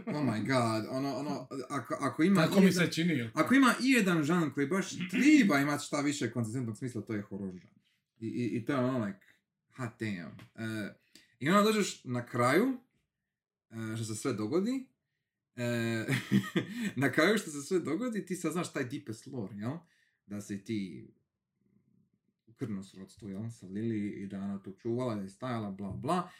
oh 0.06 0.24
my 0.24 0.46
god, 0.46 0.86
ono, 0.90 1.16
ono, 1.16 1.48
ako, 1.70 1.96
ako 2.00 2.22
ima... 2.22 2.42
Tako 2.42 2.60
mi 2.60 2.72
se 2.72 2.92
čini, 2.92 3.12
jel? 3.12 3.28
Ako 3.34 3.54
ima 3.54 3.74
i 3.82 3.90
jedan 3.90 4.22
žanr 4.22 4.52
koji 4.54 4.66
baš 4.66 4.86
treba 5.10 5.58
imati 5.58 5.84
šta 5.84 6.00
više 6.00 6.30
konzistentnog 6.30 6.76
smisla, 6.76 7.02
to 7.02 7.14
je 7.14 7.22
horor 7.22 7.54
žanr. 7.54 7.80
I, 8.20 8.26
i, 8.26 8.56
i 8.56 8.64
to 8.64 8.72
je 8.72 8.78
ono 8.78 9.06
like, 9.06 9.26
hot 9.76 9.90
damn. 10.00 10.26
Uh, 10.54 10.92
I 11.38 11.48
onda 11.48 11.62
dođeš 11.62 12.04
na 12.04 12.26
kraju, 12.26 12.80
uh, 13.70 13.96
što 13.96 14.04
se 14.04 14.14
sve 14.14 14.32
dogodi, 14.32 14.86
uh, 15.56 16.16
na 17.02 17.12
kraju 17.12 17.38
što 17.38 17.50
se 17.50 17.62
sve 17.62 17.78
dogodi, 17.80 18.26
ti 18.26 18.36
saznaš 18.36 18.72
taj 18.72 18.84
deepest 18.84 19.26
lore, 19.26 19.56
jel? 19.56 19.76
Da 20.26 20.40
si 20.40 20.64
ti 20.64 21.08
u 22.46 22.52
krvnom 22.52 22.84
srodstvu, 22.84 23.28
jel? 23.28 23.50
Sa 23.50 23.66
Lili 23.66 24.08
i 24.08 24.26
da 24.26 24.38
ona 24.38 24.58
to 24.58 24.72
čuvala, 24.72 25.14
da 25.14 25.22
je 25.22 25.28
stajala, 25.28 25.70
bla, 25.70 25.90
bla. 25.90 26.30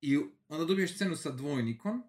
I 0.00 0.18
onda 0.48 0.64
dobiješ 0.64 0.94
scenu 0.94 1.16
sa 1.16 1.30
dvojnikom, 1.30 2.02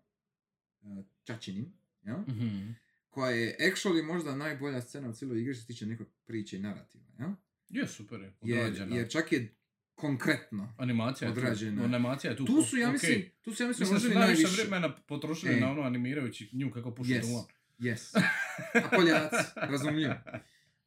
uh, 0.81 1.05
Čačinim, 1.23 1.73
jel? 2.01 2.19
Mhm. 2.19 2.71
koja 3.09 3.29
je 3.29 3.57
actually 3.59 4.03
možda 4.03 4.35
najbolja 4.35 4.81
scena 4.81 5.09
u 5.09 5.13
cijeloj 5.13 5.41
igri 5.41 5.53
što 5.53 5.61
se 5.61 5.67
tiče 5.67 5.85
nekog 5.85 6.07
priče 6.25 6.57
i 6.57 6.59
narativa, 6.59 7.05
ja? 7.19 7.35
Je, 7.69 7.87
super 7.87 8.21
je, 8.21 8.33
Jer, 8.41 8.87
jer 8.91 9.09
čak 9.09 9.31
je 9.31 9.56
konkretno. 9.97 10.73
Animacija 10.77 11.27
je 11.27 11.33
tu, 11.33 11.39
odrađena. 11.39 11.83
animacija 11.83 12.31
je 12.31 12.37
tu. 12.37 12.45
Tu 12.45 12.61
su, 12.61 12.77
ja 12.77 12.91
mislim, 12.91 13.23
tu 13.41 13.53
su, 13.53 13.63
ja 13.63 13.67
mislim, 13.67 13.89
Mislim 13.93 14.13
najviše 14.13 14.41
najviše. 14.41 14.61
vremena 14.61 14.95
potrošili 14.97 15.53
E. 15.53 15.59
na 15.59 15.71
ono 15.71 15.81
animirajući 15.81 16.49
nju 16.53 16.71
kako 16.71 16.91
puši 16.91 17.11
Yes. 17.11 17.21
duvan. 17.21 17.45
Yes. 17.79 18.17
A 18.85 18.89
Poljaci, 18.91 19.35
razumljivo. 19.55 20.13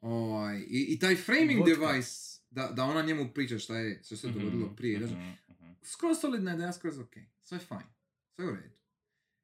Ovaj, 0.00 0.58
i, 0.58 0.86
I 0.88 0.98
taj 0.98 1.16
framing 1.16 1.58
Vodka. 1.58 1.74
device, 1.76 2.10
da, 2.50 2.66
da 2.66 2.84
ona 2.84 3.02
njemu 3.02 3.28
priča 3.28 3.58
šta 3.58 3.76
je, 3.76 4.02
što 4.04 4.16
se 4.16 4.28
Mhm, 4.28 4.38
dogodilo 4.38 4.68
prije. 4.68 4.98
mhm, 4.98 5.14
mhm. 5.50 5.70
Skroz 5.82 6.18
solidna 6.18 6.54
ideja, 6.54 6.72
skroz 6.72 6.98
ok. 6.98 7.12
Sve 7.40 7.56
je 7.56 7.60
fine. 7.60 7.86
Sve 8.28 8.44
u 8.44 8.50
redu. 8.50 8.74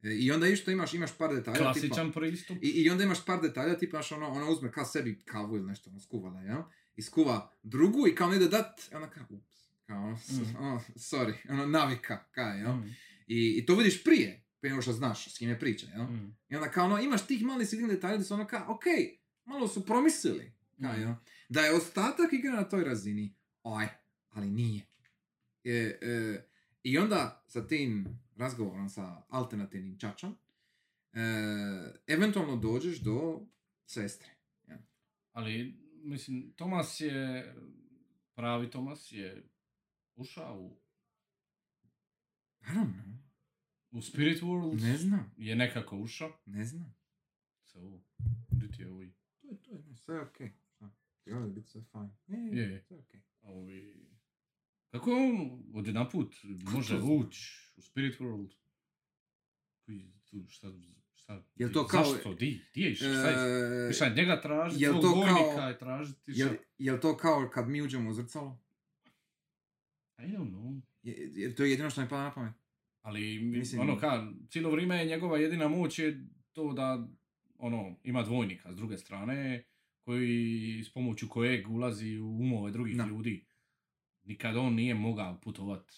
E, 0.02 0.10
I 0.10 0.30
onda 0.32 0.46
isto 0.46 0.70
imaš, 0.70 0.94
imaš 0.94 1.10
par 1.12 1.34
detalja. 1.34 1.56
tipa- 1.56 1.72
Klasičan 1.72 2.12
pristup. 2.12 2.56
I, 2.56 2.68
I 2.68 2.90
onda 2.90 3.04
imaš 3.04 3.24
par 3.24 3.40
detalja, 3.40 3.78
tipa 3.78 4.00
ono, 4.12 4.28
ona 4.28 4.46
uzme 4.46 4.72
kao 4.72 4.84
sebi 4.84 5.18
kavu 5.20 5.56
ili 5.56 5.66
nešto, 5.66 5.90
ono, 5.90 6.00
skuvala, 6.00 6.40
jel? 6.40 6.58
I 6.58 6.62
skuva 7.02 7.52
drugu 7.62 8.08
i 8.08 8.14
kao 8.14 8.30
ne 8.30 8.36
ide 8.36 8.48
dat, 8.48 8.80
ona 8.92 9.10
kao, 9.10 9.24
ups, 9.30 9.56
kao 9.86 9.96
ono, 9.98 10.16
Mm. 10.30 10.56
ono, 10.58 10.80
sorry, 10.88 11.34
ono, 11.48 11.66
navika, 11.66 12.24
kao, 12.24 12.48
jel? 12.48 12.72
Mhm, 12.72 12.88
I, 13.26 13.54
I 13.58 13.66
to 13.66 13.74
vidiš 13.74 14.04
prije, 14.04 14.44
prije 14.60 14.70
nego 14.70 14.82
što 14.82 14.92
znaš 14.92 15.28
s 15.28 15.38
kim 15.38 15.48
je 15.48 15.58
priča, 15.60 15.86
jel? 15.86 16.04
mhm. 16.04 16.26
I 16.48 16.56
onda 16.56 16.70
kao 16.70 16.84
ono, 16.86 16.98
imaš 16.98 17.26
tih 17.26 17.42
malih 17.42 17.68
sitnih 17.68 17.88
detalja 17.88 18.16
da 18.16 18.24
su 18.24 18.34
ono 18.34 18.46
kao, 18.46 18.64
okej, 18.68 19.16
malo 19.44 19.68
su 19.68 19.86
promislili, 19.86 20.52
kao, 20.80 20.92
Mhm. 20.92 21.00
jel? 21.00 21.14
Da 21.48 21.60
je 21.60 21.72
ostatak 21.72 22.32
igre 22.32 22.50
na 22.50 22.64
toj 22.64 22.84
razini, 22.84 23.34
oj, 23.62 23.86
ali 24.30 24.50
nije. 24.50 24.86
E, 25.64 25.70
e, 26.02 26.44
I 26.82 26.98
onda 26.98 27.44
sa 27.46 27.66
tim 27.66 28.06
razgovorom 28.36 28.88
sa 28.88 29.22
alternativnim 29.28 29.98
čačom, 29.98 30.36
e, 31.12 31.18
eventualno 32.06 32.56
dođeš 32.56 32.98
do 32.98 33.40
sestre. 33.86 34.28
Ali, 35.32 35.74
mislim, 36.06 36.52
Tomas 36.56 37.00
je, 37.00 37.54
pravi 38.34 38.70
Tomas 38.70 39.12
je 39.12 39.48
ušao 40.16 40.60
u, 40.60 40.80
I 42.60 42.64
don't 42.64 42.92
know. 42.94 43.16
u 43.90 44.02
Spirit 44.02 44.42
World. 44.42 44.82
Ne 44.82 44.96
znam, 44.96 45.34
Je 45.36 45.56
nekako 45.56 45.98
ušao. 45.98 46.38
ne 46.46 46.64
znam. 46.64 46.94
Se 47.64 47.78
ovo, 47.78 48.04
gdje 48.50 48.70
ti 48.70 48.82
je 48.82 48.90
ovi, 48.90 49.14
To 49.40 49.48
je, 49.48 49.62
to 49.62 49.70
je, 49.70 49.96
sve 49.96 50.14
je 50.14 50.20
okej. 50.22 50.46
Okay. 50.80 50.90
Trebalo 51.24 51.46
bi 51.46 51.54
biti 51.54 51.68
sve 51.68 51.82
fajn. 51.82 52.10
Je, 52.26 52.38
Je, 52.56 52.72
je. 52.72 52.82
sve 52.82 52.96
okej. 52.98 53.22
ovi... 53.42 54.06
Kako 54.90 55.10
je 55.10 55.16
on 55.16 55.62
odjedanput 55.74 56.34
može 56.74 56.94
to 56.94 57.00
znam? 57.00 57.18
ući 57.18 57.72
u 57.76 57.80
Spirit 57.82 58.20
World? 58.20 58.54
Tu, 60.24 60.48
šta, 60.48 60.68
šta, 61.26 61.42
Jel 61.56 61.72
to 61.72 61.86
kao- 61.86 62.04
Zašto? 62.04 62.34
Di? 62.34 62.60
Di 62.74 62.80
je 62.80 62.90
išao? 62.92 63.08
Šta 63.10 63.28
je? 63.28 63.36
E, 64.06 64.10
je 64.10 64.14
njega 64.16 64.40
tražiti, 64.40 64.84
jel 64.84 64.94
to 64.94 65.00
kao- 65.00 65.68
je 65.68 65.78
tražiti. 65.78 66.32
šta? 66.32 66.32
Jel, 66.36 66.54
jel 66.78 67.00
to 67.00 67.16
kao 67.16 67.50
kad 67.52 67.68
mi 67.68 67.82
uđemo 67.82 68.10
u 68.10 68.14
zrcalo? 68.14 68.62
I 70.18 70.22
don't 70.22 70.50
know. 70.50 70.80
Je, 71.02 71.14
je, 71.34 71.54
to 71.54 71.64
je 71.64 71.70
jedino 71.70 71.90
što 71.90 72.00
mi 72.00 72.08
pada 72.08 72.22
na 72.22 72.34
pamet. 72.34 72.54
Ali, 73.02 73.20
mi- 73.38 73.58
Mislim- 73.58 73.80
ono 73.80 73.98
ka, 73.98 74.26
cijelo 74.50 74.70
vrijeme 74.70 74.96
je 74.96 75.04
njegova 75.06 75.38
jedina 75.38 75.68
moć 75.68 75.98
je 75.98 76.26
to 76.52 76.72
da, 76.72 77.08
ono, 77.58 77.96
ima 78.02 78.22
dvojnika 78.22 78.72
s 78.72 78.76
druge 78.76 78.98
strane, 78.98 79.64
koji, 80.00 80.82
s 80.84 80.92
pomoću 80.92 81.28
kojeg 81.28 81.70
ulazi 81.70 82.18
u 82.18 82.28
umove 82.30 82.70
drugih 82.72 82.96
ljudi. 82.96 83.46
nikad 84.24 84.56
on 84.56 84.74
nije 84.74 84.94
mogao 84.94 85.40
putovat 85.40 85.92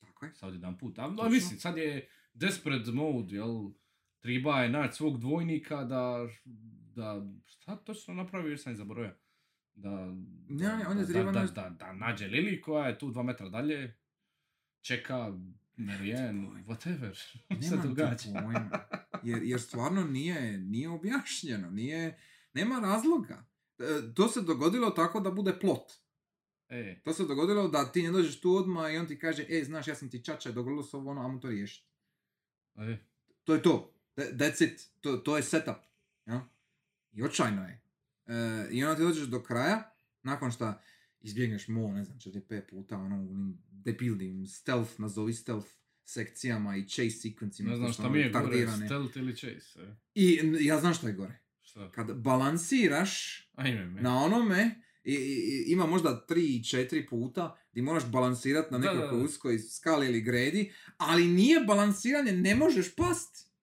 Tako 0.00 0.26
je. 0.26 0.34
sad 0.34 0.54
jedan 0.54 0.78
put. 0.78 0.98
A, 0.98 1.28
mislim, 1.30 1.60
sad 1.60 1.76
je 1.76 2.08
desperate 2.34 2.90
mode, 2.90 3.36
jel? 3.36 3.70
Treba 4.24 4.60
je 4.60 4.68
naći 4.68 4.96
svog 4.96 5.18
dvojnika 5.18 5.84
da, 5.84 6.28
da, 6.94 7.26
šta 7.46 7.76
točno 7.76 8.14
napravi, 8.14 8.50
jer 8.50 8.60
sam 8.60 8.72
i 8.72 8.76
zaboravio. 8.76 9.14
Da, 9.74 10.06
Ne, 10.48 10.76
ne, 10.76 10.86
on 10.88 10.98
je 10.98 11.04
da, 11.04 11.22
da, 11.22 11.46
da, 11.54 11.70
da, 11.70 11.92
nađe 11.92 12.26
Lili 12.26 12.60
koja 12.60 12.88
je 12.88 12.98
tu 12.98 13.10
dva 13.10 13.22
metra 13.22 13.48
dalje, 13.48 13.96
čeka 14.80 15.32
pojma. 15.76 16.62
whatever, 16.68 17.14
se 17.62 17.76
događa. 17.76 18.28
Jer, 19.28 19.42
jer 19.42 19.60
stvarno 19.60 20.04
nije, 20.04 20.58
nije 20.58 20.88
objašnjeno, 20.88 21.70
nije, 21.70 22.18
nema 22.54 22.80
razloga. 22.80 23.46
E, 23.78 23.84
To 24.14 24.28
se 24.28 24.42
dogodilo 24.42 24.90
tako 24.90 25.20
da 25.20 25.30
bude 25.30 25.58
plot. 25.60 25.92
E, 26.68 27.00
To 27.04 27.12
se 27.12 27.24
dogodilo 27.26 27.68
da 27.68 27.92
ti 27.92 28.02
ne 28.02 28.10
dođeš 28.10 28.40
tu 28.40 28.56
odmah 28.56 28.94
i 28.94 28.96
on 28.96 29.06
ti 29.06 29.18
kaže, 29.18 29.46
e, 29.48 29.64
znaš, 29.64 29.88
ja 29.88 29.94
sam 29.94 30.10
ti 30.10 30.24
čača, 30.24 30.52
dogodilo 30.52 30.82
se 30.82 30.96
ovo, 30.96 31.10
ono, 31.10 31.22
ajmo 31.26 31.38
to 31.38 31.48
riješiti. 31.48 31.88
e, 32.76 32.96
To 33.44 33.54
je 33.54 33.62
to. 33.62 33.93
That- 34.16 34.32
That's 34.32 34.64
it. 34.64 34.80
To, 35.00 35.16
to 35.16 35.36
je 35.36 35.42
setup. 35.42 35.76
Ja? 36.26 36.48
I 37.12 37.22
očajno 37.22 37.62
je. 37.64 37.80
E, 38.26 38.32
I 38.70 38.84
onda 38.84 38.96
ti 38.96 39.02
dođeš 39.02 39.24
do 39.24 39.42
kraja, 39.42 39.94
nakon 40.22 40.52
što 40.52 40.74
izbjegneš 41.20 41.68
mo, 41.68 41.88
ne 41.88 42.04
znam, 42.04 42.18
4-5 42.18 42.60
puta, 42.62 42.96
ono, 42.96 43.16
onim 43.16 43.58
debilnim 43.68 44.46
stealth, 44.46 45.00
nazovi 45.00 45.32
stealth 45.32 45.68
sekcijama 46.04 46.76
i 46.76 46.84
chase 46.84 47.10
sekvencima. 47.10 47.70
ne 47.70 47.76
znam 47.76 47.92
šta 47.92 48.02
su 48.02 48.10
mi 48.10 48.18
je 48.18 48.30
ono 48.30 48.44
gore, 48.44 48.66
stealth 48.86 49.16
ili 49.16 49.36
chase, 49.36 49.80
e. 49.80 49.94
I 50.14 50.38
ja 50.60 50.80
znam 50.80 50.94
šta 50.94 51.06
je 51.08 51.14
gore. 51.14 51.38
Šta? 51.62 51.90
Kad 51.90 52.12
balansiraš 52.14 53.42
Ajme 53.54 53.84
me. 53.84 54.02
na 54.02 54.16
onome, 54.16 54.80
i, 55.04 55.14
i- 55.14 55.64
ima 55.66 55.86
možda 55.86 56.26
3-4 56.28 57.08
puta 57.08 57.56
gdje 57.72 57.82
moraš 57.82 58.06
balansirati 58.06 58.68
na 58.72 58.78
nekakvoj 58.78 59.18
da. 59.18 59.24
uskoj 59.24 59.58
skali 59.58 60.06
ili 60.06 60.20
gredi, 60.20 60.72
ali 60.96 61.24
nije 61.26 61.60
balansiranje, 61.60 62.32
ne 62.32 62.54
možeš 62.54 62.94
past. 62.94 63.53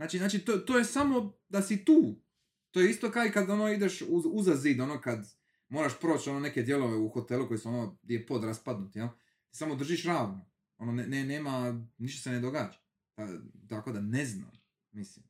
Znači, 0.00 0.18
znači 0.18 0.38
to, 0.38 0.58
to 0.58 0.78
je 0.78 0.84
samo 0.84 1.38
da 1.48 1.62
si 1.62 1.84
tu. 1.84 2.22
To 2.70 2.80
je 2.80 2.90
isto 2.90 3.10
kao 3.10 3.26
i 3.26 3.32
kad 3.32 3.50
ono 3.50 3.68
ideš 3.68 4.02
uz, 4.02 4.24
uza 4.26 4.56
zid, 4.56 4.80
ono 4.80 5.00
kad 5.00 5.26
moraš 5.68 6.00
proći 6.00 6.30
ono 6.30 6.40
neke 6.40 6.62
dijelove 6.62 6.96
u 6.96 7.08
hotelu 7.08 7.48
koji 7.48 7.58
su 7.58 7.68
ono 7.68 7.98
gdje 8.02 8.14
je 8.14 8.26
pod 8.26 8.44
raspadnut, 8.44 8.96
jel? 8.96 9.08
Ti 9.50 9.56
samo 9.56 9.74
držiš 9.74 10.04
ravno. 10.04 10.50
Ono 10.76 10.92
ne, 10.92 11.06
ne, 11.06 11.24
nema, 11.24 11.84
ništa 11.98 12.22
se 12.22 12.30
ne 12.30 12.40
događa. 12.40 12.78
Ta- 13.14 13.40
tako 13.68 13.92
da 13.92 14.00
ne 14.00 14.24
znam, 14.24 14.50
mislim. 14.92 15.26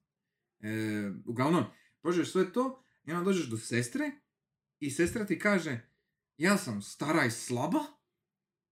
E, 0.60 0.70
uglavnom, 1.26 1.64
prođeš 2.02 2.32
sve 2.32 2.52
to 2.52 2.82
i 3.04 3.12
onda 3.12 3.24
dođeš 3.24 3.46
do 3.46 3.58
sestre 3.58 4.10
i 4.80 4.90
sestra 4.90 5.26
ti 5.26 5.38
kaže 5.38 5.80
ja 6.36 6.58
sam 6.58 6.82
stara 6.82 7.24
i 7.24 7.30
slaba, 7.30 7.80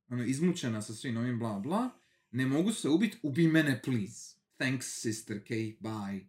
ono, 0.09 0.24
izmučena 0.24 0.82
sa 0.82 0.94
svim 0.94 1.16
ovim 1.16 1.38
bla 1.38 1.59
bla, 1.59 1.90
ne 2.30 2.46
mogu 2.46 2.72
se 2.72 2.88
ubiti, 2.88 3.18
ubi 3.22 3.49
mene 3.49 3.80
please. 3.84 4.38
Thanks 4.59 4.86
sister 4.86 5.44
K, 5.44 5.50
bye. 5.80 6.28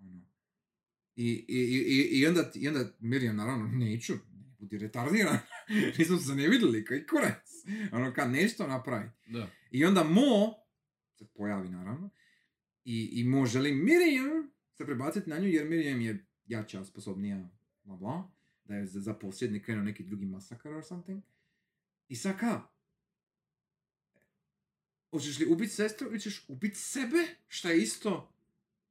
Ono. 0.00 0.20
I, 1.16 1.46
i, 1.48 1.58
i, 1.58 2.20
i, 2.20 2.26
onda, 2.26 2.50
i 2.54 2.68
onda 2.68 2.92
Miriam 3.00 3.36
naravno 3.36 3.66
neću, 3.66 4.12
budi 4.58 4.78
retardiran, 4.78 5.38
nismo 5.98 6.18
se 6.18 6.34
ne 6.34 6.48
vidjeli, 6.48 6.84
koji 6.84 7.06
kurac. 7.06 7.48
Ono 7.92 8.14
kad 8.14 8.30
nešto 8.30 8.66
napravi. 8.66 9.10
Da. 9.26 9.50
I 9.70 9.84
onda 9.84 10.04
Mo 10.04 10.54
se 11.18 11.26
pojavi 11.34 11.68
naravno 11.68 12.10
i, 12.84 13.08
i 13.12 13.24
Mo 13.24 13.46
želi 13.46 13.72
Miriam 13.72 14.50
se 14.74 14.86
prebaciti 14.86 15.30
na 15.30 15.38
nju 15.38 15.48
jer 15.48 15.68
Miriam 15.68 16.00
je 16.00 16.26
jača, 16.46 16.84
sposobnija, 16.84 17.48
bla 17.82 17.96
bla, 17.96 18.30
da 18.64 18.74
je 18.74 18.86
za, 18.86 19.00
za 19.00 19.14
krenuo 19.64 19.84
neki 19.84 20.02
drugi 20.02 20.26
masakar 20.26 20.72
or 20.72 20.84
something. 20.84 21.22
I 22.08 22.16
sad 22.16 22.38
ka? 22.38 22.68
Hoćeš 25.10 25.38
li 25.38 25.46
ubiti 25.46 25.70
sestru 25.70 26.08
ili 26.08 26.20
ćeš 26.20 26.44
ubiti 26.48 26.76
sebe? 26.76 27.18
Šta 27.48 27.70
je 27.70 27.78
isto 27.78 28.32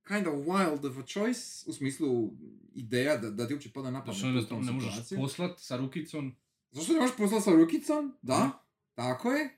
kind 0.08 0.28
of 0.28 0.36
wild 0.36 0.88
of 0.88 0.98
a 0.98 1.04
choice, 1.04 1.42
u 1.66 1.74
smislu 1.74 2.34
ideja 2.76 3.18
da, 3.18 3.30
da 3.32 3.48
ti 3.48 3.54
uopće 3.54 3.70
pada 3.70 3.92
na 3.92 4.00
pamet 4.02 4.16
Zašto 4.16 4.28
ne, 4.56 4.62
ne 4.62 4.72
možeš 4.72 4.90
situaciju. 4.92 5.18
poslat 5.18 5.60
sa 5.60 5.78
rukicom 5.78 6.36
Zašto 6.72 6.94
ne 6.94 7.00
možeš 7.00 7.18
poslati 7.18 7.44
sa 7.44 7.52
rukicom? 7.52 8.14
Da, 8.22 8.38
Mhm. 8.38 8.50
tako 8.96 9.32
je. 9.32 9.50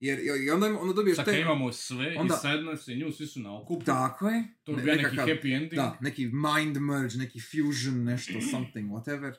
Jer, 0.00 0.18
i 0.38 0.50
onda, 0.50 0.78
onda 0.80 0.92
dobiješ 0.92 1.16
Sad 1.16 1.24
kad 1.24 1.34
te... 1.34 1.40
imamo 1.40 1.72
sve 1.72 2.14
onda- 2.18 2.34
i 2.34 2.38
sadness 2.38 2.88
i 2.88 2.96
nju, 2.96 3.12
svi 3.12 3.26
su 3.26 3.40
na 3.40 3.58
okupu. 3.58 3.84
Tako 3.84 4.28
je. 4.28 4.44
To 4.62 4.72
bi 4.72 4.76
Ne- 4.76 4.82
bio 4.84 4.94
neki 4.94 5.16
happy 5.16 5.54
ending. 5.54 5.74
Da, 5.74 5.98
neki 6.00 6.26
mind 6.26 6.76
merge, 6.78 7.16
neki 7.16 7.40
fusion, 7.42 8.04
nešto, 8.04 8.32
something, 8.50 8.90
whatever. 8.90 9.32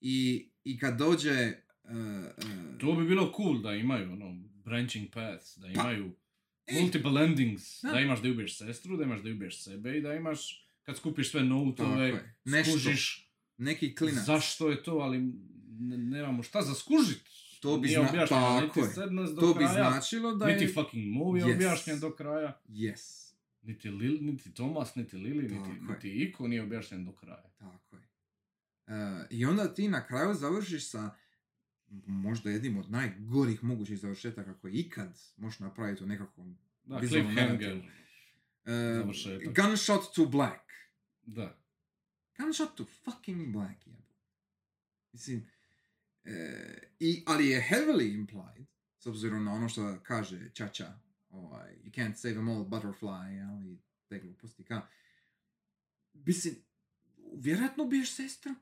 I, 0.00 0.48
i 0.64 0.78
kad 0.78 0.98
dođe... 0.98 1.52
Uh, 1.84 1.90
uh, 1.90 2.78
To 2.80 2.92
bi 2.92 3.04
bilo 3.04 3.32
cool 3.36 3.60
da 3.60 3.72
imaju 3.72 4.12
ono, 4.12 4.42
branching 4.64 5.10
paths, 5.10 5.58
da 5.58 5.68
imaju 5.68 6.12
E, 6.66 6.80
multiple 6.80 7.24
endings, 7.24 7.82
da. 7.82 7.90
da. 7.90 8.00
imaš 8.00 8.22
da 8.22 8.30
ubiješ 8.30 8.58
sestru, 8.58 8.96
da 8.96 9.04
imaš 9.04 9.20
da 9.20 9.30
ubiješ 9.30 9.62
sebe 9.62 9.98
i 9.98 10.02
da 10.02 10.14
imaš, 10.14 10.66
kad 10.82 10.96
skupiš 10.96 11.30
sve. 11.30 11.42
Nešto. 12.44 12.70
skužiš 12.70 13.30
neki 13.56 13.94
klinac. 13.94 14.24
zašto 14.24 14.70
je 14.70 14.82
to, 14.82 14.92
ali 14.92 15.18
ne- 15.70 15.98
nemamo 15.98 16.42
šta 16.42 16.62
za 16.62 16.74
skužit. 16.74 17.20
To 17.60 17.78
bi 17.78 17.88
zna- 17.88 18.26
tako 18.28 18.60
niti 18.60 18.80
je. 18.80 18.86
To 19.36 19.54
bi 19.54 19.64
kraja, 19.64 19.90
značilo 19.90 20.34
da 20.34 20.46
niti 20.46 20.64
je... 20.64 20.68
fucking 20.68 21.06
movie 21.08 21.44
Yes. 21.44 21.54
objašnjen 21.54 22.00
do 22.00 22.10
kraja, 22.10 22.60
Yes, 22.68 23.32
niti, 23.62 23.90
Lil, 23.90 24.18
niti 24.20 24.54
Thomas, 24.54 24.94
niti 24.94 25.16
Lili, 25.16 25.42
niti, 25.42 25.54
je. 25.70 25.80
niti 25.84 26.10
Iko 26.12 26.48
nije 26.48 26.62
objašnjen 26.62 27.04
do 27.04 27.12
kraja. 27.12 27.50
tako 27.58 27.96
je. 27.96 28.02
Uh, 28.86 28.94
I 29.30 29.44
onda 29.44 29.74
ti 29.74 29.88
na 29.88 30.06
kraju 30.06 30.34
završiš 30.34 30.90
sa 30.90 31.10
možda 32.06 32.50
jednim 32.50 32.76
od 32.78 32.90
najgorih 32.90 33.64
mogućih 33.64 33.98
završetaka 33.98 34.58
koje 34.58 34.72
ikad 34.72 35.18
možeš 35.36 35.60
napraviti 35.60 36.04
u 36.04 36.06
nekakvom 36.06 36.56
Da, 36.84 37.00
cliffhanger. 37.08 37.76
Uh, 37.76 39.54
gunshot 39.54 40.14
to 40.14 40.26
black. 40.26 40.60
Da. 41.22 41.58
Gunshot 42.38 42.74
to 42.76 42.84
fucking 42.84 43.52
black, 43.52 43.86
jebo. 43.86 44.02
Mislim, 45.12 45.46
e, 46.24 46.32
i, 46.98 47.24
ali 47.26 47.48
je 47.48 47.66
heavily 47.70 48.14
implied, 48.14 48.66
s 48.98 49.06
obzirom 49.06 49.44
na 49.44 49.52
ono 49.52 49.68
što 49.68 50.00
kaže 50.02 50.50
Čača, 50.54 50.98
ovaj, 51.30 51.76
you 51.84 51.90
can't 51.90 52.14
save 52.14 52.34
them 52.34 52.48
all, 52.48 52.64
butterfly, 52.64 53.50
ali 53.50 53.78
te 54.08 54.18
gluposti, 54.18 54.64
ka. 54.64 54.88
Mislim, 56.12 56.54
vjerojatno 57.34 57.84
ubiješ 57.84 58.14
sestru. 58.14 58.54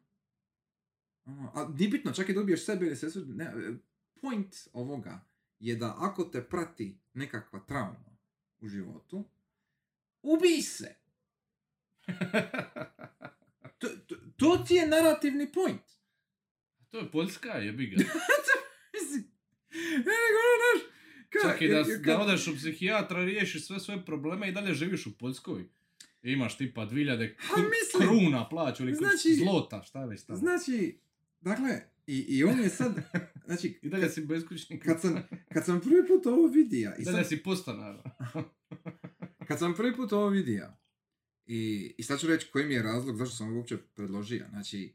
Ono, 1.29 1.53
a 1.55 1.69
nije 1.69 1.89
bitno, 1.91 2.13
čak 2.13 2.29
i 2.29 2.33
da 2.33 2.41
ubiješ 2.41 2.65
sebe 2.65 2.87
ili 2.87 2.97
sestru, 2.97 3.23
ne, 3.27 3.45
e, 3.45 3.73
point 4.21 4.57
ovoga 4.73 5.25
je 5.61 5.77
da 5.77 5.97
ako 5.99 6.25
te 6.25 6.45
prati 6.45 6.99
nekakva 7.15 7.61
trauma 7.61 8.17
u 8.61 8.69
životu, 8.69 9.25
ubij 10.23 10.63
se. 10.63 10.95
To, 13.79 13.89
to, 14.07 14.15
to 14.37 14.57
ti 14.59 14.75
je 14.75 14.89
narativni 14.89 15.53
point. 15.53 15.83
to 16.91 16.99
je 16.99 17.11
Poljska, 17.11 17.49
jebi 17.49 17.87
ga. 17.87 17.97
Ne 19.73 19.99
nego 19.99 20.39
ono, 20.49 20.69
znaš, 20.73 20.93
ka- 21.31 21.43
Čak 21.43 21.63
i 21.63 21.69
da, 21.69 21.85
da 22.05 22.21
odeš 22.21 22.47
u 22.47 22.57
psihijatra, 22.57 23.25
riješiš 23.25 23.67
sve 23.67 23.81
svoje 23.81 24.05
probleme 24.05 24.49
i 24.49 24.53
dalje 24.53 24.75
živiš 24.75 25.07
u 25.07 25.19
Poljskoj. 25.19 25.69
Imaš 26.23 26.57
tipa 26.57 26.81
2000 26.83 27.35
Ha, 27.39 27.55
kr- 27.55 27.71
mislim, 27.71 28.09
kruna 28.09 28.49
plaću 28.49 28.83
ili 28.83 28.95
znači- 28.95 29.35
zlota, 29.35 29.83
šta 29.83 30.01
je 30.01 30.07
već 30.07 30.25
tamo. 30.25 30.39
Znači, 30.39 30.99
dakle, 31.41 31.81
i, 32.07 32.19
i 32.29 32.45
on 32.45 32.61
je 32.61 32.69
sad, 32.69 32.93
znači, 33.47 33.79
I 33.83 33.89
dalje 33.89 34.09
si 34.09 34.21
beskućnik. 34.21 34.85
kad 34.85 35.01
sam, 35.01 35.23
kad 35.53 35.65
sam 35.65 35.81
prvi 35.81 36.07
put 36.09 36.27
ovo 36.27 36.47
vidio, 36.47 36.93
i 36.99 37.05
dalje 37.05 37.17
sad, 37.17 37.29
si 37.29 37.43
postanar. 37.43 37.97
kad 39.49 39.59
sam 39.59 39.75
prvi 39.75 39.97
put 39.97 40.13
ovo 40.13 40.29
vidio, 40.29 40.73
i, 41.47 41.95
i 41.99 42.03
sad 42.03 42.21
ću 42.21 42.27
reći 42.27 42.47
koji 42.53 42.67
mi 42.67 42.75
je 42.75 42.83
razlog 42.83 43.17
zašto 43.17 43.37
sam 43.37 43.49
ovo 43.49 43.57
uopće 43.57 43.77
predložio, 43.77 44.47
znači, 44.51 44.95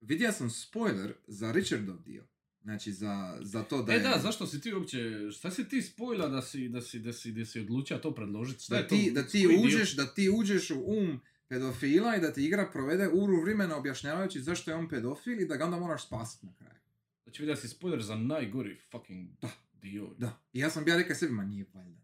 vidio 0.00 0.32
sam 0.32 0.50
spoiler 0.50 1.14
za 1.26 1.52
Richardov 1.52 2.02
dio, 2.02 2.26
znači 2.62 2.92
za, 2.92 3.38
za 3.42 3.62
to 3.62 3.82
da 3.82 3.92
e 3.92 3.96
je... 3.96 4.02
da, 4.02 4.20
zašto 4.22 4.46
si 4.46 4.60
ti 4.60 4.74
uopće, 4.74 5.30
šta 5.30 5.50
si 5.50 5.68
ti 5.68 5.82
spojila 5.82 6.28
da 6.28 6.42
si, 6.42 6.68
da 6.68 6.80
si, 6.80 6.98
da 6.98 7.12
si, 7.12 7.32
da 7.32 7.44
si 7.44 7.60
odlučio 7.60 7.98
to 7.98 8.14
predložiti? 8.14 8.62
Šta 8.62 8.74
da 8.74 8.80
je 8.80 8.88
ti, 8.88 9.08
to? 9.14 9.20
da 9.20 9.28
ti 9.28 9.38
dio? 9.38 9.60
uđeš, 9.64 9.96
da 9.96 10.14
ti 10.14 10.30
uđeš 10.30 10.70
u 10.70 10.84
um 10.86 11.20
pedofila 11.52 12.16
i 12.16 12.20
da 12.20 12.32
ti 12.32 12.44
igra 12.44 12.70
provede 12.72 13.08
uru 13.08 13.40
vremena 13.42 13.76
objašnjavajući 13.76 14.40
zašto 14.40 14.70
je 14.70 14.76
on 14.76 14.88
pedofil 14.88 15.40
i 15.40 15.46
da 15.46 15.56
ga 15.56 15.64
onda 15.64 15.76
moraš 15.78 16.06
spasiti 16.06 16.46
na 16.46 16.52
kraju. 16.54 16.80
Znači 17.22 17.42
vidio 17.42 17.56
si 17.56 17.68
spoiler 17.68 18.02
za 18.02 18.16
najgori 18.16 18.80
fucking 18.90 19.28
Da. 19.42 19.48
dio. 19.72 20.14
Da. 20.18 20.40
I 20.52 20.60
ja 20.60 20.70
sam 20.70 20.84
bio 20.84 20.96
rekao 20.96 21.16
sebi, 21.16 21.32
ma 21.32 21.44
nije 21.44 21.66
valjda. 21.74 22.00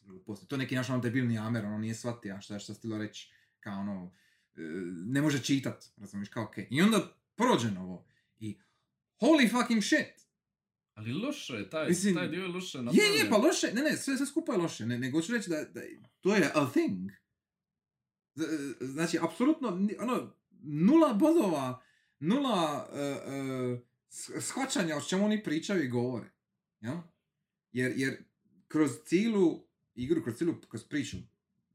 Gluposti. 0.00 0.46
To 0.46 0.56
neki 0.56 0.74
naš 0.76 0.90
ono 0.90 0.98
debilni 1.00 1.38
amer, 1.38 1.64
ono 1.64 1.78
nije 1.78 1.94
shvatio 1.94 2.40
šta 2.40 2.54
je 2.54 2.60
šta 2.60 2.74
stilo 2.74 2.98
reći. 2.98 3.32
Kao 3.60 3.80
ono, 3.80 4.12
e, 4.56 4.60
ne 5.06 5.22
može 5.22 5.42
čitat, 5.42 5.84
razumiješ, 5.96 6.28
kao 6.28 6.44
okej. 6.44 6.66
I 6.70 6.82
onda 6.82 7.16
prođe 7.36 7.68
ovo. 7.78 8.06
I 8.40 8.58
holy 9.20 9.50
fucking 9.50 9.82
shit. 9.82 10.22
Ali 10.94 11.12
loše 11.12 11.52
je, 11.52 11.70
taj, 11.70 11.88
Mislim, 11.88 12.14
taj 12.14 12.28
dio 12.28 12.42
je 12.42 12.48
loše 12.48 12.78
Je, 12.78 12.82
napravljen. 12.82 13.14
je, 13.24 13.30
pa 13.30 13.36
loše, 13.36 13.66
ne, 13.74 13.82
ne, 13.82 13.96
sve, 13.96 14.16
sve 14.16 14.26
skupa 14.26 14.52
je 14.52 14.58
loše, 14.58 14.86
ne, 14.86 14.98
nego 14.98 15.22
ću 15.22 15.32
reći 15.32 15.50
da, 15.50 15.64
da 15.64 15.80
to 16.20 16.34
je 16.34 16.50
a 16.54 16.70
thing. 16.70 17.10
Z- 18.34 18.74
Znači, 18.80 19.18
apsolutno, 19.22 19.68
ono, 19.98 20.32
nula 20.62 21.14
bodova, 21.14 21.82
nula 22.18 22.88
uh, 22.92 22.98
uh, 23.72 24.42
shvaćanja 24.42 24.96
o 24.96 25.00
čemu 25.00 25.24
oni 25.24 25.42
pričaju 25.42 25.84
i 25.84 25.88
govore. 25.88 26.30
Jel? 26.80 26.96
Jer, 27.72 27.92
jer 27.96 28.24
kroz 28.68 28.90
cijelu 29.04 29.64
igru, 29.94 30.22
kroz 30.22 30.36
cijelu 30.36 30.54
kroz 30.68 30.84
priču 30.84 31.16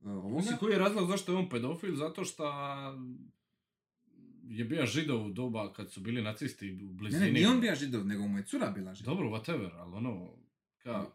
ovoga, 0.05 0.35
Mislim, 0.35 0.57
koji 0.57 0.71
je 0.71 0.79
razlog 0.79 1.09
zašto 1.09 1.31
je 1.31 1.37
on 1.37 1.49
pedofil? 1.49 1.95
Zato 1.95 2.25
što 2.25 2.43
je 4.49 4.65
bio 4.65 4.85
židov 4.85 5.25
u 5.25 5.29
doba 5.29 5.73
kad 5.73 5.91
su 5.91 5.99
bili 6.01 6.21
nacisti 6.21 6.71
u 6.71 6.75
ne, 6.75 6.93
blizini. 6.93 7.25
ne, 7.25 7.31
nije 7.31 7.47
on 7.47 7.61
bio 7.61 7.75
židov, 7.75 8.05
nego 8.05 8.27
mu 8.27 8.37
je 8.37 8.45
cura 8.45 8.69
bila 8.71 8.93
židov. 8.93 9.15
Dobro, 9.15 9.29
whatever, 9.29 9.69
ali 9.73 9.95
ono, 9.95 10.33
ka... 10.77 11.05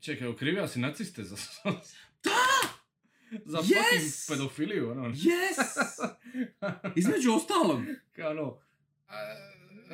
Čekaj, 0.00 0.28
okrivio 0.28 0.68
si 0.68 0.78
naciste 0.80 1.24
za... 1.24 1.36
Da! 2.24 2.30
za 3.52 3.58
Yes! 3.58 3.66
fucking 3.66 4.12
pedofiliju, 4.28 4.90
ono. 4.90 5.02
Yes! 5.04 5.58
Između 6.96 7.32
ostalog. 7.32 7.80
Ka 8.12 8.28
ono... 8.28 8.58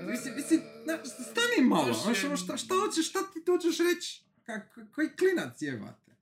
Mislim, 0.03 0.35
mislim, 0.35 0.61
na, 0.87 0.99
stani 1.05 1.68
malo, 1.68 1.93
znaš, 1.95 2.24
ono, 2.24 2.37
šta, 2.37 2.57
šta 2.57 2.74
hoćeš, 2.76 3.11
šta 3.11 3.18
ti 3.32 3.45
to 3.45 3.53
hoćeš 3.53 3.78
reći? 3.78 4.24
Kak, 4.43 4.62
koji 4.93 5.09
klinac 5.09 5.62
jebate? 5.62 6.12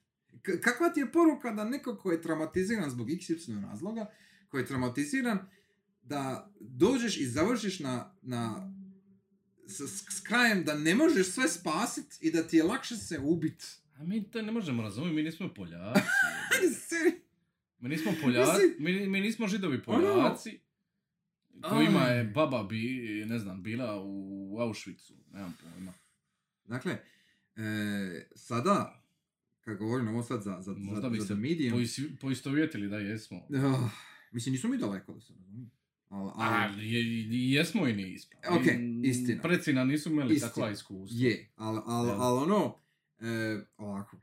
K- 0.42 0.60
kakva 0.60 0.88
ti 0.88 1.00
je 1.00 1.12
poruka 1.12 1.50
da 1.50 1.64
neko 1.64 1.96
ko 1.96 2.12
je 2.12 2.22
traumatiziran 2.22 2.90
zbog 2.90 3.08
XY 3.08 3.62
razloga, 3.62 4.10
koji 4.48 4.62
je 4.62 4.66
traumatiziran, 4.66 5.38
da 6.02 6.50
dođeš 6.60 7.16
i 7.16 7.26
završiš 7.26 7.78
na, 7.80 8.14
na 8.22 8.72
s, 9.66 9.80
s- 9.80 10.06
s 10.10 10.20
krajem 10.20 10.64
da 10.64 10.74
ne 10.74 10.94
možeš 10.94 11.26
sve 11.28 11.48
spasit 11.48 12.06
i 12.20 12.30
da 12.30 12.42
ti 12.42 12.56
je 12.56 12.62
lakše 12.64 12.96
se 12.96 13.18
ubit. 13.18 13.81
A 13.94 14.04
mi 14.04 14.24
to 14.24 14.42
ne 14.42 14.52
možemo 14.52 14.82
razumjeti, 14.82 15.14
mi 15.14 15.22
nismo 15.22 15.48
Poljaci. 15.48 16.00
Mi 17.80 17.88
nismo 17.88 18.12
Poljaci, 18.22 18.60
mi, 18.78 19.06
mi 19.06 19.20
nismo 19.20 19.48
židovi 19.48 19.80
Ono- 19.86 20.02
Poljaci. 20.06 20.60
Kojima 21.62 22.00
je 22.00 22.24
baba 22.24 22.62
bi, 22.62 22.78
ne 23.26 23.38
znam, 23.38 23.62
bila 23.62 24.00
u 24.00 24.56
Auschwitzu, 24.60 25.14
nemam 25.32 25.56
pojma. 25.62 25.92
Dakle, 26.64 26.92
e, 27.56 27.62
sada, 28.36 29.02
kad 29.60 29.76
govorim 29.78 30.08
ovo 30.08 30.22
sad 30.22 30.42
za, 30.42 30.58
za, 30.60 30.72
Možda 30.72 31.10
za, 31.10 31.26
se 31.26 31.34
Medium, 31.34 31.72
Pois- 31.72 32.16
Poistovjetili 32.20 32.88
da 32.88 32.96
jesmo. 32.98 33.46
Ah, 33.56 33.88
mislim, 34.32 34.52
nismo 34.52 34.70
mi 34.70 34.78
daleko 34.78 35.12
da 35.12 35.20
se 35.20 35.32
razumije. 35.34 35.70
Al, 36.08 36.32
ali, 36.34 36.56
Ali 36.74 36.92
je, 36.92 37.00
i 37.24 37.52
jesmo 37.52 37.88
i 37.88 37.92
nismo. 37.94 38.40
Ok, 38.50 38.66
I- 38.66 39.00
istina. 39.04 39.42
Predsina 39.42 39.84
nisu 39.84 40.10
imali 40.10 40.34
Istina. 40.34 40.48
takva 40.48 40.70
iskustva. 40.70 41.18
je, 41.20 41.50
ali 41.56 41.80
al, 41.86 42.06
Jel? 42.06 42.20
al 42.22 42.36
ono, 42.36 42.76
e, 43.22 43.64
ovako, 43.76 44.20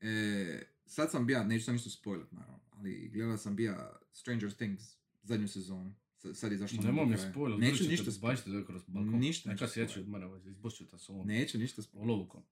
e, 0.00 0.62
sad 0.86 1.10
sam 1.10 1.26
bija, 1.26 1.44
neću 1.44 1.64
sam 1.64 1.74
ništa 1.74 1.90
spoilat 1.90 2.32
naravno, 2.32 2.60
ali 2.70 3.08
gledala 3.08 3.38
sam 3.38 3.56
bija 3.56 3.98
Stranger 4.12 4.52
Things, 4.52 4.82
zadnju 5.22 5.48
sezonu, 5.48 5.94
S- 6.16 6.38
sad 6.38 6.52
je 6.52 6.58
zašla 6.58 6.82
Nemoj 6.82 7.06
mi 7.06 7.16
spoiler, 7.18 7.58
Neću 7.58 7.84
ništa 7.84 8.10
zbačiti 8.10 8.50
da 8.50 8.64
kroz 8.64 8.82
balkon. 8.86 9.18
Ništa 9.18 9.50
Neka 9.50 9.64
neću 9.64 9.74
sjeći 9.74 9.90
spoilat. 9.90 10.06
od 10.06 10.12
mene, 10.12 10.26
ovaj, 10.26 10.40
izbočio 10.46 10.86
ta 10.86 10.98
sa 10.98 11.12
ovom 11.12 11.26
neću 11.26 11.58
ništa 11.58 11.82
olovkom. 11.92 12.42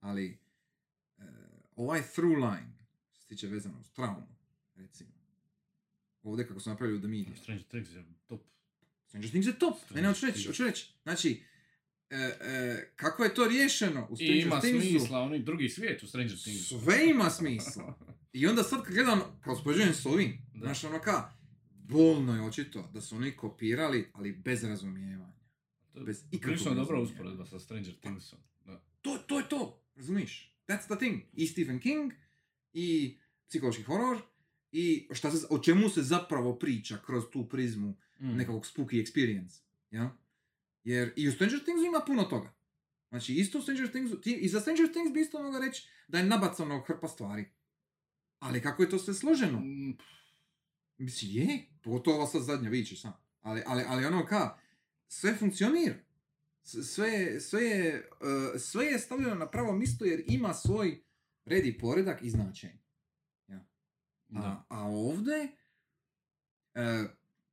ali 0.00 0.38
e, 1.18 1.22
ovaj 1.76 2.02
through 2.04 2.36
line, 2.36 2.72
što 3.10 3.20
se 3.20 3.26
tiče 3.26 3.46
vezano 3.46 3.80
uz 3.80 3.90
traumu, 3.90 4.36
recimo, 4.74 5.10
ovdje 6.22 6.46
kako 6.46 6.60
su 6.60 6.70
napravili 6.70 6.98
u 6.98 7.02
The 7.02 7.08
Medium, 7.08 7.36
Stranger 7.36 7.64
Things 7.64 7.90
je 7.90 8.04
top. 8.26 8.40
Stranger 9.06 9.30
Things 9.30 9.46
je 9.46 9.58
top. 9.58 9.76
Ne, 9.94 10.02
ne, 10.02 10.08
hoću 10.08 10.26
reći, 10.26 10.46
hoću 10.46 10.64
reći. 10.64 10.92
Znači, 11.02 11.42
e, 12.10 12.16
e, 12.16 12.92
kako 12.96 13.24
je 13.24 13.34
to 13.34 13.48
riješeno 13.48 14.06
u 14.10 14.12
I 14.12 14.16
Stranger 14.16 14.36
ima 14.38 14.60
Thingsu, 14.60 14.88
smisla, 14.88 15.20
oni 15.20 15.38
drugi 15.38 15.68
svijet 15.68 16.02
u 16.02 16.06
Stranger 16.06 16.38
Things. 16.38 16.68
sve 16.68 17.06
ima 17.06 17.30
smisla. 17.30 17.98
I 18.32 18.46
onda 18.46 18.62
sad 18.62 18.82
kad 18.84 18.94
gledam, 18.94 19.20
kao 19.40 19.56
spođujem 19.56 19.94
s 19.94 20.06
ovim, 20.06 20.38
Da. 20.54 20.58
znaš 20.60 20.84
ono 20.84 21.00
ka, 21.00 21.32
bolno 21.70 22.34
je 22.34 22.42
očito 22.42 22.90
da 22.92 23.00
su 23.00 23.16
oni 23.16 23.32
kopirali, 23.32 24.10
ali 24.12 24.32
bez 24.34 24.64
razumijevanja. 24.64 25.32
bez 25.96 26.24
ikakvog 26.30 26.74
dobra 26.76 27.00
usporedba 27.00 27.46
sa 27.46 27.60
Stranger 27.60 27.94
Thingsom. 27.94 28.38
Da. 28.66 28.82
To, 29.02 29.18
to 29.18 29.38
je 29.38 29.48
to, 29.48 29.82
razumiš? 29.96 30.56
That's 30.68 30.84
the 30.86 30.96
thing. 30.96 31.20
I 31.32 31.46
Stephen 31.46 31.78
King, 31.78 32.12
i 32.72 33.18
psihološki 33.48 33.82
horor, 33.82 34.18
i 34.72 35.08
šta 35.12 35.30
se, 35.30 35.46
o 35.50 35.58
čemu 35.58 35.88
se 35.88 36.02
zapravo 36.02 36.54
priča 36.54 36.98
kroz 36.98 37.24
tu 37.32 37.48
prizmu 37.48 37.96
Mm. 38.20 38.36
nekakvog 38.36 38.64
spooky 38.66 39.04
experience. 39.04 39.60
Ja? 39.90 40.16
Jer 40.90 41.12
i 41.16 41.28
u 41.28 41.32
Stranger 41.32 41.62
Thingsu 41.64 41.84
ima 41.84 42.00
puno 42.06 42.24
toga. 42.24 42.54
Znači, 43.08 43.34
isto 43.34 43.58
u 43.58 43.62
Stranger 43.62 43.90
Thingsu, 43.90 44.20
ti, 44.20 44.32
i 44.32 44.48
za 44.48 44.60
Stranger 44.60 44.92
Things 44.92 45.12
bi 45.12 45.20
isto 45.20 45.42
mogao 45.42 45.60
reći 45.60 45.88
da 46.08 46.18
je 46.18 46.24
nabacano 46.24 46.80
hrpa 46.86 47.08
stvari. 47.08 47.44
Ali 48.38 48.62
kako 48.62 48.82
je 48.82 48.90
to 48.90 48.98
sve 48.98 49.14
složeno? 49.14 49.60
Mm, 49.60 49.98
Mislim, 50.98 51.30
je, 51.32 51.66
pogotovo 51.82 52.16
ova 52.16 52.26
sad 52.26 52.42
zadnja, 52.42 52.68
vidit 52.68 52.88
ćeš 52.88 53.02
sam. 53.02 53.12
Ali, 53.40 53.62
ali, 53.66 53.84
ali 53.86 54.04
ono 54.04 54.26
ka, 54.26 54.58
sve 55.08 55.36
funkcionira. 55.36 55.94
Sve, 56.62 57.40
sve, 57.40 57.62
je, 57.62 58.08
eh, 58.54 58.58
sve 58.58 58.84
je 58.84 58.98
stavljeno 58.98 59.34
na 59.34 59.50
pravo 59.50 59.72
mjesto 59.72 60.04
jer 60.04 60.24
ima 60.26 60.54
svoj 60.54 61.02
red 61.44 61.66
i 61.66 61.78
poredak 61.78 62.22
i 62.22 62.30
značenje. 62.30 62.82
Da. 63.46 63.64
A, 64.40 64.64
a 64.68 64.82
ovdje, 64.82 65.56
eh, 66.74 67.04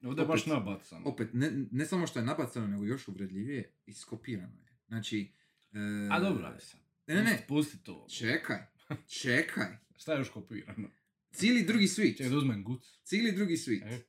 Ovdje 0.02 0.24
je 0.24 0.28
baš 0.28 0.46
nabacano. 0.46 1.02
opet, 1.06 1.30
ne, 1.34 1.66
ne 1.72 1.86
samo 1.86 2.08
što 2.08 2.20
je 2.20 2.26
nabacano, 2.26 2.68
nego 2.68 2.86
još 2.86 3.08
uvredljivije, 3.08 3.74
iskopirano 3.86 4.62
je. 4.62 4.78
Znači... 4.88 5.34
e, 5.74 6.08
A 6.12 6.20
dobro, 6.20 6.56
sad. 6.60 6.80
Ne, 7.08 7.16
ne, 7.16 7.24
ne, 7.24 7.46
Pusti 7.48 7.78
to. 7.78 8.08
čekaj, 8.10 8.58
čekaj. 9.22 9.78
Šta 10.00 10.14
je 10.14 10.20
još 10.20 10.30
kopirano? 10.30 10.90
Cijeli 11.32 11.64
drugi 11.64 11.88
svijet, 11.88 12.18
Čekaj 12.18 12.30
da 12.32 12.38
uzmem 12.38 12.64
guc. 12.64 12.84
cijeli 13.04 13.32
drugi 13.32 13.58
svijet, 13.58 13.84
E. 13.84 13.94
e, 13.94 14.02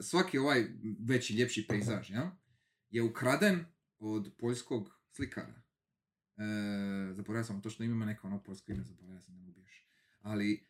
svaki 0.00 0.38
ovaj 0.38 0.66
veći, 1.00 1.34
ljepši 1.34 1.66
pejzaž, 1.68 2.10
ja, 2.10 2.36
je 2.90 3.02
ukraden 3.02 3.64
od 3.98 4.32
poljskog 4.38 5.00
slikara. 5.10 5.62
E, 6.36 6.42
zaboravio 7.12 7.44
sam 7.44 7.62
točno 7.62 7.84
ime, 7.84 7.94
ima 7.94 8.04
neko 8.04 8.26
ono 8.26 8.42
poljsko 8.42 8.72
ime, 8.72 8.84
zaboravio 8.84 9.20
sam, 9.20 9.34
ne 9.36 9.52
još. 9.52 9.86
Ali 10.20 10.66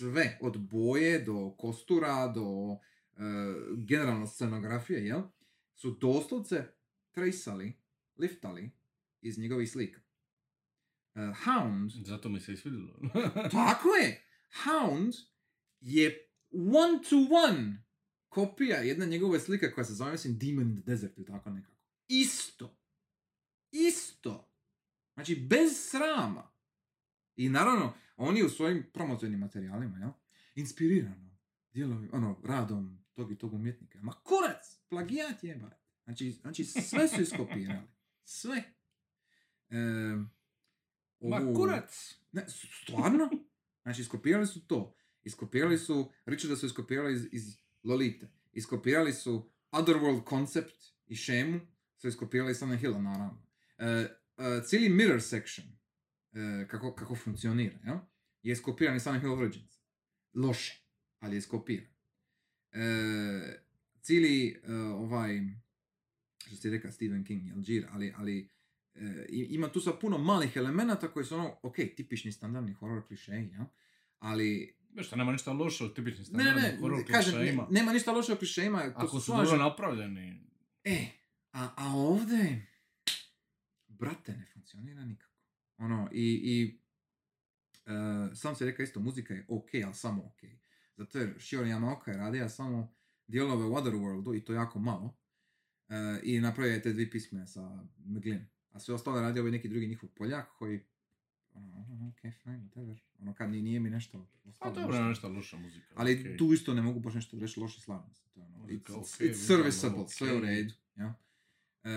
sve, 0.00 0.38
od 0.40 0.58
boje 0.58 1.18
do 1.18 1.54
kostura, 1.58 2.28
do 2.28 2.72
e, 2.72 3.22
generalno 3.76 4.26
scenografije, 4.26 5.06
jel, 5.06 5.22
su 5.74 5.90
doslovce 5.90 6.64
tresali, 7.12 7.72
liftali 8.16 8.70
iz 9.20 9.38
njegovih 9.38 9.70
slika. 9.70 10.00
E, 11.14 11.32
Hound 11.44 11.90
Zato 12.06 12.28
mi 12.28 12.40
se 12.40 12.52
i 12.52 12.56
svidjelo. 12.56 13.00
tako 13.50 13.88
je. 13.88 14.26
Hound 14.64 15.14
je 15.80 16.28
one 16.50 16.98
to 17.10 17.16
one 17.46 17.84
kopija 18.28 18.76
jedna 18.76 19.06
njegove 19.06 19.40
slike 19.40 19.70
koja 19.70 19.84
se 19.84 19.94
zove, 19.94 20.12
mislim, 20.12 20.38
Demon 20.38 20.70
in 20.70 20.82
the 20.82 20.90
Desert 20.90 21.16
ili 21.16 21.26
tako 21.26 21.50
nekako. 21.50 21.76
Isto. 22.08 22.76
Isto. 23.70 24.52
Znači, 25.14 25.36
bez 25.36 25.72
srama. 25.90 26.52
I 27.36 27.48
naravno, 27.48 27.94
oni 28.20 28.42
u 28.42 28.48
svojim 28.48 28.86
promocijnim 28.92 29.40
materijalima, 29.40 29.98
jel? 29.98 30.10
Inspirirano. 30.54 31.30
Dijelovi, 31.72 32.08
ono, 32.12 32.40
radom 32.44 33.04
tog 33.14 33.32
i 33.32 33.38
tog 33.38 33.54
umjetnika. 33.54 33.98
Ma 34.02 34.12
kurac! 34.12 34.78
Plagijat 34.88 35.44
jebate. 35.44 35.76
Znači, 36.04 36.30
znači, 36.32 36.64
sve 36.64 37.08
su 37.08 37.22
iskopirali. 37.22 37.88
Sve. 38.24 38.62
Ma 41.20 41.36
ovu- 41.36 41.54
kurac! 41.54 42.14
ne, 42.32 42.44
stvarno? 42.48 43.30
Znači, 43.82 44.02
iskopirali 44.02 44.46
su 44.46 44.66
to. 44.66 44.96
Iskopirali 45.22 45.78
su, 45.78 46.12
Richarda 46.26 46.56
su 46.56 46.66
iskopirali 46.66 47.12
iz, 47.14 47.28
iz 47.32 47.56
Lolite. 47.84 48.28
Iskopirali 48.52 49.12
su 49.12 49.50
Otherworld 49.72 50.24
koncept 50.24 50.74
i 51.06 51.16
šemu, 51.16 51.60
su 51.96 52.08
iskopirali 52.08 52.50
iz 52.50 52.58
Silent 52.58 52.80
Hilla, 52.80 53.00
naravno. 53.00 53.42
E, 53.78 53.86
e, 53.86 54.08
cijeli 54.66 54.88
mirror 54.88 55.22
section, 55.22 55.66
e, 56.32 56.66
kako, 56.68 56.94
kako 56.94 57.14
funkcionira, 57.14 57.78
ja? 57.86 58.09
Je 58.42 58.52
iskopiran 58.52 58.96
iz 58.96 59.04
Hill 59.04 59.32
Origins. 59.32 59.80
Loše, 60.34 60.82
ali 61.18 61.34
je 61.34 61.38
iskopiran. 61.38 61.86
E, 62.72 62.80
cijeli 64.00 64.48
e, 64.64 64.72
ovaj, 64.74 65.40
što 66.38 66.56
si 66.56 66.70
rekao, 66.70 66.92
Stephen 66.92 67.24
King, 67.24 67.52
Alžir, 67.52 67.86
ali, 67.90 68.14
ali 68.16 68.48
e, 68.94 69.26
i- 69.28 69.46
ima 69.50 69.68
tu 69.68 69.80
sad 69.80 70.00
puno 70.00 70.18
malih 70.18 70.56
elemenata 70.56 71.08
koji 71.08 71.24
su 71.24 71.34
ono, 71.34 71.56
ok, 71.62 71.74
tipični 71.96 72.32
standardni 72.32 72.72
horror 72.72 73.06
klišeji, 73.06 73.48
ja? 73.48 73.66
ali 74.18 74.76
što 75.02 75.16
nema 75.16 75.32
ništa 75.32 75.52
loše 75.52 75.84
od 75.84 75.94
tipičnih 75.94 76.28
ne, 76.28 76.36
ne, 76.36 76.44
standardnih 76.44 76.72
ne, 76.72 76.80
horror 76.80 77.04
kažem, 77.06 77.34
ne, 77.34 77.58
nema 77.70 77.92
ništa 77.92 78.12
loše 78.12 78.32
u 78.32 78.36
klišejima, 78.36 78.92
Ako 78.94 79.08
su 79.08 79.20
slažem. 79.20 79.44
dobro 79.44 79.64
napravljeni. 79.64 80.40
E, 80.84 81.06
a, 81.52 81.68
a 81.76 81.88
ovdje, 81.88 82.66
brate, 83.88 84.32
ne 84.32 84.46
funkcionira 84.52 85.04
nikako. 85.04 85.34
Ono, 85.78 86.08
i, 86.12 86.40
i 86.44 86.80
e, 87.86 87.92
sam 88.34 88.54
se 88.54 88.64
rekao 88.66 88.84
isto, 88.84 89.00
muzika 89.00 89.34
je 89.34 89.46
ok, 89.48 89.68
ali 89.84 89.94
samo 89.94 90.24
ok. 90.24 90.50
Zato 90.96 91.18
jer 91.18 91.34
Shiori 91.38 91.70
Yamaoka 91.70 92.10
je 92.10 92.16
radio 92.16 92.48
samo 92.48 92.94
dijelove 93.26 93.64
u 93.64 93.70
Otherworldu 93.72 94.36
i 94.36 94.44
to 94.44 94.52
jako 94.52 94.78
malo. 94.78 95.16
E, 95.88 95.94
I 96.22 96.40
napravio 96.40 96.72
je 96.72 96.82
te 96.82 96.92
dvije 96.92 97.10
pisme 97.10 97.46
sa 97.46 97.84
Mglin. 97.98 98.46
A 98.70 98.80
sve 98.80 98.94
ostalo 98.94 99.16
je 99.16 99.22
radio 99.22 99.42
ovaj 99.42 99.52
neki 99.52 99.68
drugi 99.68 99.86
njihov 99.88 100.08
Poljak 100.08 100.46
koji 100.58 100.80
ono, 101.52 101.86
ono, 101.90 102.08
ok, 102.08 102.20
fine, 102.42 102.58
whatever. 102.64 102.96
Ono, 103.18 103.34
kad 103.34 103.50
ni- 103.50 103.62
nije 103.62 103.80
mi 103.80 103.90
nešto 103.90 104.18
A 104.18 104.48
ostalo 104.48 104.74
dobro, 104.74 104.88
nešto. 104.88 105.02
je 105.02 105.08
nešto 105.08 105.28
loša 105.28 105.56
muzika. 105.56 105.94
Ali 105.96 106.20
okej. 106.20 106.36
tu 106.36 106.52
isto 106.52 106.74
ne 106.74 106.82
mogu 106.82 107.00
baš 107.00 107.14
nešto 107.14 107.38
reći 107.38 107.60
loše 107.60 107.80
slavno. 107.80 108.14
To 108.34 108.40
je 108.40 108.46
ono, 108.46 108.58
Muzika, 108.58 108.92
it's, 108.92 109.14
okej, 109.14 109.28
it's 109.28 109.46
serviceable, 109.46 109.64
vizualno, 109.98 110.08
sve 110.08 110.36
u 110.36 110.40
redu. 110.40 110.74
Ja? 110.96 111.14
E, 111.84 111.90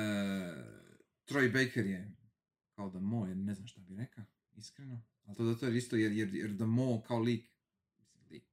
Troy 1.25 1.47
Baker 1.53 1.85
je 1.85 2.11
kao 2.75 2.89
da 2.89 2.99
Mo, 2.99 3.27
jer 3.27 3.37
ne 3.37 3.53
znam 3.55 3.67
šta 3.67 3.81
bi 3.81 3.95
rekao, 3.95 4.23
iskreno. 4.55 5.01
Ali 5.25 5.35
to 5.35 5.45
zato 5.45 5.65
je 5.67 5.77
isto 5.77 5.95
jer, 5.95 6.11
jer, 6.11 6.35
jer 6.35 6.51
da 6.51 6.65
Mo 6.65 7.01
kao 7.01 7.19
lik, 7.19 7.45
mislim, 7.99 8.23
lik, 8.31 8.43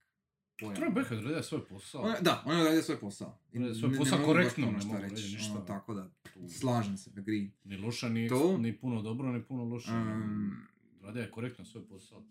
pojam. 0.61 0.77
Troy 0.77 0.95
Baker 0.95 1.45
svoj 1.45 1.67
posao. 1.67 2.03
On, 2.03 2.15
da, 2.21 2.43
on 2.47 2.59
je 2.59 2.65
radio 2.65 2.83
svoj 2.83 3.01
posao. 3.01 3.39
I 3.53 3.59
svoj 3.59 3.69
ne- 3.83 3.89
ne 3.89 3.99
posao 3.99 4.19
mogu 4.19 4.29
baš 4.29 4.35
korektno, 4.35 4.67
ne 4.67 4.85
mogu 4.85 4.99
reći, 4.99 5.15
reći 5.15 5.35
ništa. 5.35 5.53
ono, 5.53 5.61
tako 5.61 5.95
da, 5.95 6.11
slažem 6.51 6.97
se, 6.97 7.11
agree. 7.17 7.51
Ni 7.65 7.77
loša, 7.77 8.09
ni, 8.09 8.29
To- 8.29 8.59
ni 8.59 8.79
puno 8.79 9.03
dobro, 9.03 9.33
ni 9.33 9.45
puno 9.45 9.65
loše. 9.65 9.91
Um, 9.93 10.53
Radio 11.03 11.23
je 11.23 11.31
korektno 11.31 11.65
svoj 11.65 11.87
posao. 11.89 12.25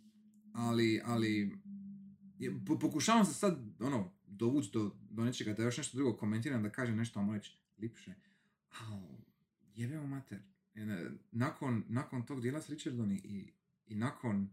ali, 0.53 1.01
ali, 1.05 1.57
je- 2.39 2.55
po- 2.67 2.79
pokušavam 2.79 3.25
se 3.25 3.33
sad, 3.33 3.59
ono, 3.79 4.11
dovući 4.27 4.69
do, 4.73 4.91
do 5.09 5.23
nečega 5.23 5.53
da 5.53 5.63
još 5.63 5.77
nešto 5.77 5.97
drugo 5.97 6.17
komentiram, 6.17 6.63
da 6.63 6.69
kažem 6.69 6.95
nešto, 6.97 7.21
mu 7.21 7.33
reći 7.33 7.51
lipše. 7.77 8.13
Al, 8.81 9.01
jebemo 9.75 10.07
mater. 10.07 10.39
Jer, 10.73 11.11
Nakon, 11.31 11.83
nakon 11.87 12.25
tog 12.25 12.41
dijela 12.41 12.61
s 12.61 12.69
Richardom 12.69 13.11
i, 13.11 13.53
i, 13.89 13.95
nakon 13.95 14.49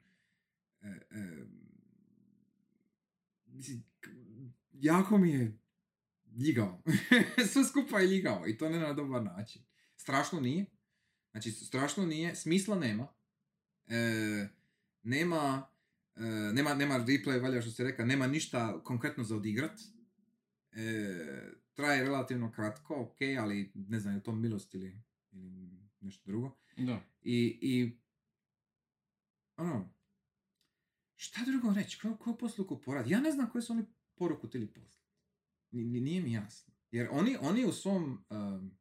e, 0.82 0.87
e, 1.11 1.47
mislim, 3.47 3.84
jako 4.72 5.18
mi 5.18 5.30
je 5.30 5.59
ljigao. 6.37 6.82
Sve 7.53 7.64
skupa 7.64 7.99
je 7.99 8.07
ljigao 8.07 8.49
i 8.49 8.59
to 8.59 8.68
ne 8.68 8.78
na 8.78 8.93
dobar 8.93 9.22
način. 9.22 9.62
Strašno 9.97 10.41
nije. 10.41 10.66
Znači, 11.30 11.51
strašno 11.51 12.07
nije, 12.07 12.37
smisla 12.37 12.78
nema. 12.78 13.09
E, 13.87 14.49
nema, 15.03 15.68
e, 16.16 16.22
nema, 16.53 16.74
nema 16.74 16.95
replay, 16.95 17.43
valja 17.43 17.62
što 17.62 17.70
se 17.70 17.84
reka, 17.84 18.05
nema 18.05 18.26
ništa 18.26 18.82
konkretno 18.84 19.24
za 19.24 19.37
odigrat. 19.37 19.80
E, 20.72 21.53
traje 21.74 22.05
relativno 22.05 22.53
kratko, 22.53 22.95
ok, 22.95 23.16
ali 23.41 23.72
ne 23.74 24.01
znam, 24.01 24.14
je 24.14 24.22
to 24.22 24.32
milost 24.32 24.74
ili, 24.74 25.03
ili 25.32 25.70
nešto 26.01 26.30
drugo. 26.30 26.59
Da. 26.76 27.01
I, 27.22 27.59
i 27.62 27.99
ono, 29.57 29.95
šta 31.17 31.41
drugo 31.47 31.75
reći, 31.75 31.99
koju, 32.01 32.17
koju 32.17 32.39
posluku 32.39 32.81
poradi? 32.81 33.11
Ja 33.11 33.21
ne 33.21 33.31
znam 33.31 33.51
koju 33.51 33.63
su 33.63 33.73
oni 33.73 33.85
poruku 34.15 34.51
tili 34.51 34.75
poslati. 34.75 35.07
Ni- 35.71 35.85
ni- 35.85 36.01
Nije 36.01 36.23
mi 36.23 36.33
jasno. 36.33 36.75
Jer 36.91 37.09
oni, 37.11 37.37
oni 37.41 37.65
u 37.65 37.73
svom 37.73 38.25
um, 38.31 38.79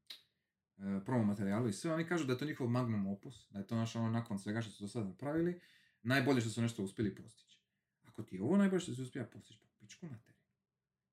uh, 0.78 1.04
promo 1.06 1.24
materijalu 1.24 1.70
i 1.70 1.74
sve, 1.74 1.94
oni 1.94 2.08
kažu 2.08 2.26
da 2.26 2.34
je 2.34 2.40
to 2.40 2.46
njihov 2.46 2.68
magnum 2.68 3.08
opus, 3.08 3.50
da 3.52 3.60
je 3.60 3.68
to 3.68 3.76
naš 3.76 3.96
ono 3.96 4.10
nakon 4.10 4.40
svega 4.40 4.62
što 4.62 4.72
su 4.72 4.84
do 4.84 4.88
sada 4.88 5.10
napravili, 5.10 5.60
najbolje 6.02 6.42
što 6.42 6.50
su 6.50 6.62
nešto 6.62 6.84
uspjeli 6.84 7.16
postići. 7.16 7.62
Ako 8.04 8.24
ti 8.24 8.36
je 8.36 8.42
ovo 8.44 8.58
najbolje 8.58 8.80
što 8.80 8.96
se 8.96 9.02
uspija 9.02 9.26
postići, 9.26 9.60
pa 9.60 9.68
pičku 9.80 10.06
materiju. 10.06 10.36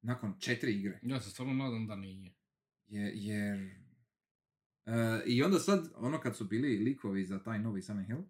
Nakon 0.00 0.34
četiri 0.40 0.72
igre. 0.72 1.00
Ja 1.02 1.20
se 1.20 1.30
stvarno 1.30 1.54
nadam 1.54 1.86
da 1.86 1.96
nije. 1.96 2.34
Je, 2.86 3.12
jer... 3.14 3.82
E, 4.86 5.22
I 5.26 5.42
onda 5.42 5.58
sad, 5.58 5.92
ono 5.96 6.20
kad 6.20 6.36
su 6.36 6.44
bili 6.44 6.78
likovi 6.78 7.26
za 7.26 7.42
taj 7.42 7.58
novi 7.58 7.82
Silent 7.82 8.06
Hill, 8.06 8.22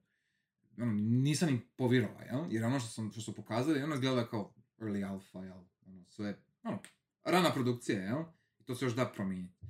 ono, 0.79 0.93
nisam 1.01 1.49
im 1.49 1.63
povjerovao, 1.77 2.21
jel? 2.21 2.45
Jer 2.51 2.65
ono 2.65 2.81
što, 2.81 2.89
sam, 2.89 3.13
što 3.13 3.21
su 3.21 3.35
pokazali, 3.35 3.83
ono 3.83 3.95
izgleda 3.95 4.29
kao 4.29 4.55
early 4.79 5.11
alpha, 5.11 5.39
jel? 5.39 5.59
Ono, 5.87 6.05
sve, 6.09 6.43
ono, 6.63 6.83
rana 7.25 7.53
produkcija, 7.53 8.03
jel? 8.03 8.23
I 8.59 8.65
to 8.65 8.75
se 8.75 8.85
još 8.85 8.95
da 8.97 9.13
promijeniti. 9.15 9.67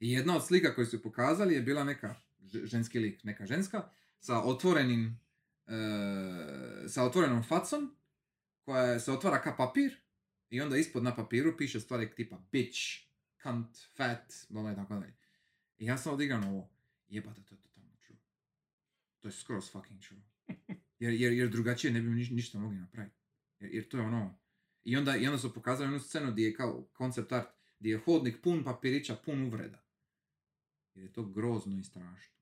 I 0.00 0.12
jedna 0.12 0.36
od 0.36 0.46
slika 0.46 0.74
koju 0.74 0.86
su 0.86 1.02
pokazali 1.02 1.54
je 1.54 1.62
bila 1.62 1.84
neka 1.84 2.14
ženski 2.64 2.98
lik, 2.98 3.24
neka 3.24 3.46
ženska, 3.46 3.88
sa 4.18 4.42
otvorenim, 4.42 5.20
e, 5.66 6.88
sa 6.88 7.04
otvorenom 7.04 7.42
facom, 7.42 7.96
koja 8.62 9.00
se 9.00 9.12
otvara 9.12 9.42
ka 9.42 9.54
papir, 9.56 10.04
i 10.50 10.60
onda 10.60 10.76
ispod 10.76 11.02
na 11.02 11.16
papiru 11.16 11.56
piše 11.56 11.80
stvari 11.80 12.14
tipa 12.14 12.38
bitch, 12.52 12.80
cunt, 13.42 13.78
fat, 13.96 14.32
bla 14.48 14.72
i 14.72 14.74
tako 14.74 14.94
dalje. 14.94 15.14
I 15.78 15.86
ja 15.86 15.98
sam 15.98 16.14
odigram 16.14 16.44
ovo, 16.44 16.70
jebate, 17.08 17.42
to 17.42 17.54
je 17.54 17.60
totalno 17.60 17.90
true. 18.06 18.18
To 19.20 19.28
je 19.28 19.32
skroz 19.32 19.70
fucking 19.72 20.00
true. 20.00 20.20
Jer, 20.98 21.12
jer, 21.12 21.32
jer 21.32 21.48
drugačije 21.48 21.92
ne 21.92 22.00
bi 22.00 22.10
niš, 22.10 22.30
ništa 22.30 22.58
mogli 22.58 22.76
napraviti. 22.76 23.16
Jer, 23.58 23.74
jer 23.74 23.88
to 23.88 23.98
je 23.98 24.02
ono... 24.02 24.38
I 24.84 24.96
onda, 24.96 25.16
I 25.16 25.26
onda 25.26 25.38
su 25.38 25.54
pokazali 25.54 25.88
onu 25.88 26.00
scenu 26.00 26.32
gdje 26.32 26.44
je 26.44 26.54
kao 26.54 26.88
koncept 26.92 27.32
art, 27.32 27.48
gdje 27.78 27.90
je 27.90 27.98
hodnik 27.98 28.42
pun 28.42 28.64
papirića, 28.64 29.16
pun 29.24 29.42
uvreda. 29.42 29.84
Jer 30.94 31.04
je 31.04 31.12
to 31.12 31.24
grozno 31.24 31.78
i 31.78 31.84
strašno. 31.84 32.34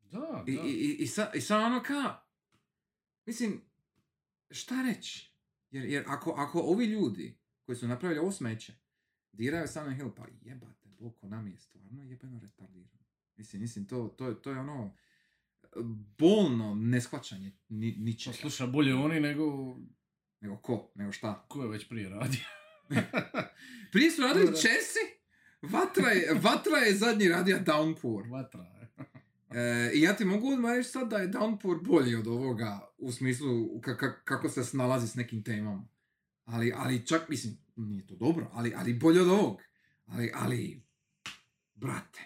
Da, 0.00 0.18
da. 0.18 0.44
i, 0.46 0.54
i, 0.54 0.96
i, 0.98 1.06
sa, 1.06 1.30
i 1.34 1.40
sad 1.40 1.62
ono 1.62 1.82
kao, 1.82 2.20
mislim, 3.26 3.60
šta 4.50 4.82
reći? 4.82 5.32
Jer, 5.70 5.84
jer 5.84 6.04
ako, 6.06 6.30
ako 6.30 6.60
ovi 6.60 6.86
ljudi 6.86 7.38
koji 7.62 7.76
su 7.76 7.88
napravili 7.88 8.20
ovo 8.20 8.32
smeće, 8.32 8.74
diraju 9.32 9.68
Silent 9.68 9.96
Hill, 9.96 10.14
pa 10.14 10.26
jebate, 10.42 10.88
bog 10.88 11.18
nam 11.22 11.48
je 11.48 11.58
stvarno 11.58 12.02
jebeno 12.02 12.40
retardiran. 12.40 12.98
Mislim, 13.36 13.62
mislim, 13.62 13.86
to, 13.86 14.08
to, 14.08 14.34
to 14.34 14.50
je 14.50 14.58
ono 14.58 14.96
bolno 16.18 16.74
neshvaćanje 16.74 17.52
ni, 17.68 17.96
ničega. 17.98 18.36
sluša 18.36 18.66
bolje 18.66 18.94
oni 18.94 19.20
nego 19.20 19.76
Nego 20.40 20.56
ko, 20.56 20.92
nego 20.94 21.12
šta. 21.12 21.44
ko 21.48 21.62
je 21.62 21.68
već 21.68 21.88
prije 21.88 22.08
radio. 22.08 22.40
Prije 23.92 24.10
su 24.10 24.22
radili. 24.22 24.46
Česi, 24.46 24.98
Vatra 25.62 26.08
je, 26.10 26.34
Vatra 26.34 26.76
je 26.78 26.94
zadnji 26.96 27.28
radio 27.28 27.58
Downpour. 27.58 28.30
Vatra. 28.30 28.60
je. 28.62 28.88
E, 29.50 29.90
I 29.94 30.00
ja 30.02 30.16
ti 30.16 30.24
mogu 30.24 30.48
odmah 30.48 30.72
reći 30.72 30.88
sad 30.88 31.08
da 31.10 31.16
je 31.16 31.28
Downpour 31.28 31.84
bolji 31.84 32.14
od 32.14 32.26
ovoga 32.26 32.88
u 32.98 33.12
smislu 33.12 33.48
ka- 33.80 33.96
ka- 33.96 34.24
kako 34.24 34.48
se 34.48 34.64
snalazi 34.64 35.08
s 35.08 35.14
nekim 35.14 35.42
temama. 35.42 35.88
Ali, 36.44 36.72
ali 36.76 37.06
čak, 37.06 37.28
mislim, 37.28 37.58
nije 37.76 38.06
to 38.06 38.14
dobro, 38.16 38.50
ali, 38.52 38.74
ali 38.76 38.94
bolje 38.94 39.20
od 39.22 39.28
ovog. 39.28 39.60
Ali, 40.06 40.30
ali, 40.34 40.82
brate, 41.74 42.20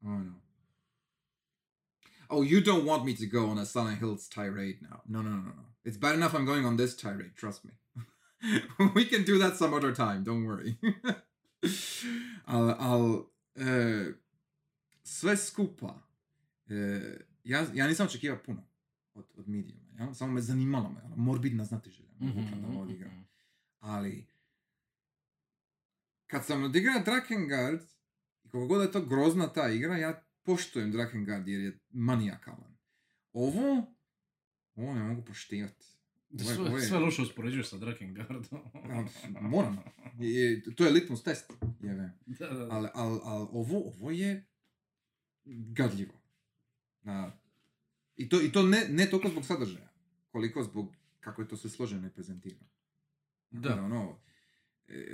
ono. 0.00 0.43
Oh, 2.30 2.42
you 2.42 2.60
don't 2.60 2.84
want 2.84 3.04
me 3.04 3.14
to 3.14 3.26
go 3.26 3.46
on 3.50 3.58
a 3.58 3.64
Silent 3.66 3.98
Hills 3.98 4.28
tirade 4.28 4.78
now. 4.82 5.00
No, 5.06 5.22
no, 5.22 5.30
no, 5.30 5.42
no. 5.42 5.64
It's 5.84 5.98
bad 5.98 6.14
enough 6.14 6.34
I'm 6.34 6.46
going 6.46 6.64
on 6.66 6.76
this 6.76 6.96
tirade, 6.96 7.34
trust 7.36 7.64
me. 7.64 7.70
We 8.94 9.04
can 9.04 9.24
do 9.24 9.38
that 9.38 9.56
some 9.56 9.74
other 9.74 9.94
time, 9.94 10.22
don't 10.24 10.44
worry. 10.44 10.76
al, 12.44 12.70
al, 12.70 13.26
e, 13.56 14.12
sve 15.02 15.36
skupa, 15.36 16.02
e, 16.68 17.00
ja, 17.44 17.66
ja 17.74 17.86
nisam 17.86 18.06
očekivao 18.06 18.38
puno 18.38 18.62
od, 19.14 19.24
od 19.36 19.48
Mediuma, 19.48 19.84
ja? 19.98 20.14
samo 20.14 20.32
me 20.32 20.40
zanimalo 20.40 20.88
me, 20.90 21.00
ono, 21.04 21.16
morbidna 21.16 21.64
znatiželja, 21.64 22.08
Mhm, 22.20 22.40
mm 22.40 22.76
odigram. 22.76 23.10
mhm. 23.10 23.22
Ali, 23.80 24.26
kad 26.26 26.44
sam 26.46 26.62
odigrao 26.64 27.02
Drakengard, 27.04 27.80
i 28.44 28.48
koliko 28.48 28.66
god 28.68 28.82
je 28.82 28.92
to 28.92 29.00
grozna 29.00 29.48
ta 29.48 29.68
igra, 29.68 29.96
ja 29.96 30.23
poštujem 30.44 30.90
Drakengard 30.90 31.48
jer 31.48 31.60
je 31.60 31.78
manijakalan. 31.90 32.76
Ovo, 33.32 33.86
ovo 34.74 34.94
ne 34.94 35.02
mogu 35.02 35.22
poštivati. 35.22 35.86
Ovo 36.32 36.50
je- 36.50 36.58
ovo 36.60 36.68
Sve, 36.68 36.76
je- 36.76 36.86
sve 36.86 36.98
loše 36.98 37.22
uspoređuješ 37.22 37.68
sa 37.68 37.78
Drakengardom. 37.78 38.44
Moram. 39.42 39.78
Je- 40.18 40.30
je- 40.32 40.74
to 40.74 40.84
je 40.84 40.90
litmus 40.90 41.22
test. 41.22 41.52
Jebe. 41.80 42.10
da, 42.38 42.46
da, 42.48 42.54
da. 42.56 42.68
Ali 42.70 42.88
al, 42.94 43.20
al, 43.24 43.42
ovo, 43.42 43.78
ovo 43.86 44.10
je 44.10 44.44
gadljivo. 45.46 46.14
Na, 47.02 47.32
I 48.16 48.28
to, 48.28 48.42
i 48.42 48.52
to 48.52 48.62
ne, 48.62 48.86
ne 48.90 49.10
toliko 49.10 49.28
zbog 49.28 49.44
sadržaja, 49.44 49.92
koliko 50.28 50.62
zbog 50.64 50.92
kako 51.20 51.42
je 51.42 51.48
to 51.48 51.56
sve 51.56 51.70
složeno 51.70 52.06
i 52.06 52.10
prezentirano. 52.10 52.66
Tako 53.52 53.62
Da. 53.68 53.82
ono, 53.82 54.18
e, 54.88 55.04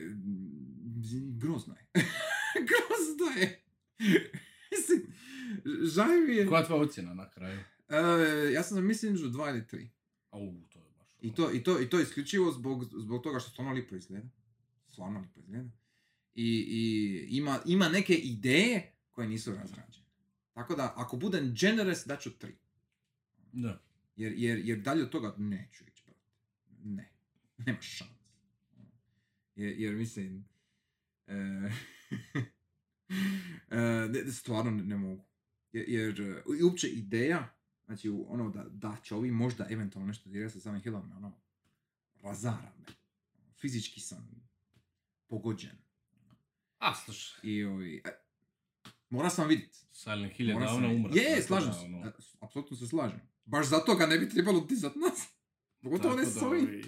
grozno 1.33 1.75
je. 1.75 1.87
grozno 2.71 3.41
je. 3.41 3.63
Mislim, 4.81 5.13
žaj 5.95 6.21
mi 6.21 6.35
je. 6.35 6.47
Koja 6.47 6.61
je 6.61 6.67
tvoja 6.67 6.83
ocjena 6.83 7.15
na 7.15 7.31
kraju? 7.31 7.61
E, 7.89 8.53
ja 8.53 8.63
sam 8.63 8.87
mislim 8.87 9.15
između 9.15 9.31
dva 9.31 9.51
ili 9.51 9.67
tri. 9.67 9.91
Au, 10.31 10.55
to 10.69 10.79
je 10.79 10.85
baš... 10.99 11.09
I 11.21 11.35
to, 11.35 11.53
i 11.53 11.63
to, 11.63 11.81
i 11.81 11.91
to 11.91 12.01
isključivo 12.01 12.53
zbog, 12.53 12.85
zbog 12.85 13.23
toga 13.23 13.41
što 13.41 13.51
stvarno 13.51 13.73
lipo 13.73 13.97
izgleda. 13.97 14.29
Stvarno 14.89 15.21
lipo 15.21 15.41
izgleda. 15.41 15.71
I, 16.35 16.67
i 16.69 17.37
ima, 17.37 17.61
ima 17.67 17.89
neke 17.89 18.15
ideje 18.15 18.93
koje 19.11 19.29
nisu 19.29 19.55
razrađene. 19.55 20.07
Tako 20.53 20.75
da, 20.75 20.95
ako 20.97 21.17
budem 21.17 21.55
generous, 21.55 22.07
daću 22.07 22.31
tri. 22.31 22.57
Da. 23.53 23.83
Jer, 24.17 24.33
jer, 24.37 24.59
jer 24.65 24.79
dalje 24.79 25.03
od 25.03 25.11
toga 25.11 25.35
neću 25.39 25.85
ići, 25.89 26.05
brate. 26.07 26.21
Ne. 26.85 27.13
Nema 27.59 27.81
šans. 27.81 28.11
Jer, 29.57 29.81
jer 29.81 29.95
mislim... 29.95 30.45
E, 31.27 31.71
ne- 33.71 34.23
ne, 34.25 34.33
stvarno 34.33 34.71
ne, 34.71 34.85
ne 34.85 34.97
mogu. 34.97 35.25
Jer, 35.73 35.89
jer 35.89 36.21
e, 36.21 36.43
i 36.61 36.63
uopće 36.63 36.89
ideja, 36.89 37.49
znači 37.87 38.09
ono 38.27 38.51
da, 38.51 38.65
da 38.65 38.97
će 39.03 39.15
ovi 39.15 39.31
možda 39.31 39.67
eventualno 39.71 40.09
nešto 40.09 40.31
dirati 40.31 40.53
sa 40.53 40.61
samim 40.61 40.81
Hillom, 40.81 41.13
ono, 41.17 41.33
razara 42.23 42.73
me. 42.79 42.87
Fizički 43.61 44.01
sam 44.01 44.51
pogođen. 45.27 45.77
A, 46.79 46.95
slušaj, 46.95 47.41
I 47.43 47.65
ovi, 47.65 48.03
e, 48.05 48.11
mora 49.11 49.31
sam 49.31 49.49
vidjeti. 49.49 49.79
Silent 49.93 50.33
Hill 50.33 50.49
je 50.49 50.55
Mora 50.55 50.67
davno 50.67 50.89
umro. 50.95 51.13
Je, 51.15 51.35
tako 51.35 51.47
slažem 51.47 51.69
da, 51.69 51.75
se. 51.75 51.85
ono, 51.85 52.07
E, 52.07 52.13
Apsolutno 52.41 52.77
se 52.77 52.87
slažem. 52.87 53.21
Baš 53.45 53.67
zato 53.67 53.95
ga 53.95 54.07
ne 54.07 54.19
bi 54.19 54.29
trebalo 54.29 54.61
dizat 54.61 54.93
nas. 54.97 55.29
Pogotovo 55.83 56.17
ne 56.17 56.23
tako 56.23 56.31
s 56.31 56.41
da, 56.41 56.47
ovim. 56.47 56.65
ovaj, 56.65 56.83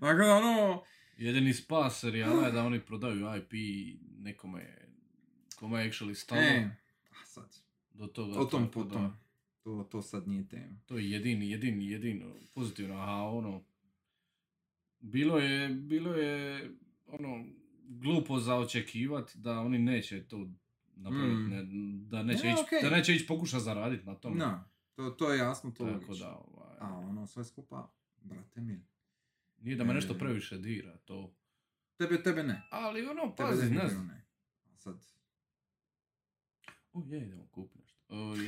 Dakle, 0.00 0.32
ono... 0.32 0.82
Jedini 1.16 1.54
spas 1.54 2.00
serijala 2.00 2.46
je 2.46 2.52
da 2.56 2.62
oni 2.64 2.80
prodaju 2.80 3.26
IP 3.36 3.52
nekome 4.18 4.85
kome 5.56 5.80
je 5.80 5.90
actually 5.90 6.14
stalo 6.14 6.40
E, 6.40 6.70
a 7.12 7.24
sad, 7.24 7.56
do 7.90 8.06
toga. 8.06 8.38
o 8.38 8.44
tom 8.44 8.64
da 8.64 8.70
potom. 8.70 9.16
To, 9.58 9.84
to 9.84 10.02
sad 10.02 10.28
nije 10.28 10.48
tema. 10.48 10.76
To 10.86 10.98
je 10.98 11.10
jedini, 11.10 11.50
jedini, 11.50 11.90
jedino 11.90 12.24
pozitivno, 12.54 12.94
a 12.96 13.22
ono, 13.24 13.64
bilo 15.00 15.38
je, 15.38 15.68
bilo 15.68 16.12
je, 16.12 16.70
ono, 17.06 17.44
glupo 17.80 18.38
za 18.38 18.54
očekivati 18.56 19.38
da 19.38 19.60
oni 19.60 19.78
neće 19.78 20.22
to 20.22 20.48
napraviti, 20.96 21.34
Mm. 21.34 21.48
ne, 21.48 21.62
da 22.00 22.22
neće 22.22 22.44
Ne, 22.44 22.52
ići, 22.52 22.62
okej. 22.62 22.80
da 22.82 22.90
neće 22.90 23.14
ići 23.14 23.26
pokušati 23.26 23.64
zaraditi 23.64 24.06
na 24.06 24.14
tome. 24.14 24.36
No, 24.36 24.64
to, 24.94 25.10
to 25.10 25.32
je 25.32 25.38
jasno, 25.38 25.70
to 25.70 25.84
Tako 25.90 26.14
da, 26.14 26.28
ovaj, 26.30 26.76
A 26.80 26.88
ono 26.90 27.26
sve 27.26 27.44
skupa, 27.44 27.90
brate 28.16 28.60
mil. 28.60 28.80
nije 29.58 29.76
da 29.76 29.84
me 29.84 29.94
nešto 29.94 30.14
e. 30.14 30.18
previše 30.18 30.58
dira, 30.58 30.96
to. 30.96 31.34
Tebe, 31.96 32.22
tebe 32.22 32.42
ne. 32.42 32.62
Ali 32.70 33.06
ono, 33.06 33.34
pazi, 33.36 33.70
ne 33.70 33.84
ne. 33.84 34.24
Sad, 34.76 34.96
O, 36.96 37.04
je, 37.06 37.18
idemo 37.18 37.46
kupiti 37.46 37.78
nešto. 37.78 37.98
O, 38.08 38.36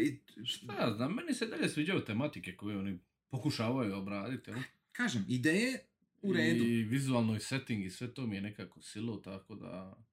i- 0.00 0.20
šta 0.44 0.72
ja 0.74 0.92
znam, 0.92 1.14
meni 1.14 1.34
se 1.34 1.46
dalje 1.46 1.68
sviđaju 1.68 2.00
tematike 2.00 2.56
koje 2.56 2.78
oni 2.78 2.98
pokušavaju 3.28 3.96
obraditi, 3.96 4.50
jel? 4.50 4.60
kažem, 4.92 5.24
ideje 5.28 5.78
u 6.22 6.32
redu. 6.32 6.64
I 6.64 6.82
vizualno 6.82 7.36
i 7.36 7.40
setting 7.40 7.84
i 7.84 7.90
sve 7.90 8.14
to 8.14 8.26
mi 8.26 8.36
je 8.36 8.42
nekako 8.42 8.82
silo, 8.82 9.16
tako 9.16 9.54
da... 9.54 10.04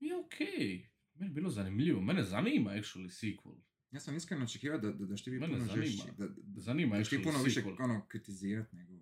Je 0.00 0.16
okej. 0.16 0.88
Meni 1.14 1.26
je 1.26 1.34
bilo 1.34 1.50
zanimljivo. 1.50 2.00
Mene 2.00 2.22
zanima 2.22 2.70
actually 2.70 3.08
sequel. 3.10 3.56
Ja 3.90 4.00
sam 4.00 4.16
iskreno 4.16 4.44
očekivao 4.44 4.78
da, 4.78 4.90
da, 4.90 5.06
da 5.06 5.16
će 5.16 5.24
ti 5.24 5.30
biti 5.30 5.40
Mene 5.40 5.52
puno 5.54 5.66
zanima. 5.66 5.86
žešći. 5.86 6.02
Da, 6.18 6.26
da, 6.26 6.34
Zanima 6.56 6.96
da 6.96 7.04
će 7.04 7.10
ti 7.10 7.16
actually 7.16 7.24
puno 7.24 7.42
više 7.42 7.60
sequel. 7.62 7.76
ono, 7.80 8.06
kritizirat 8.06 8.72
nego, 8.72 8.92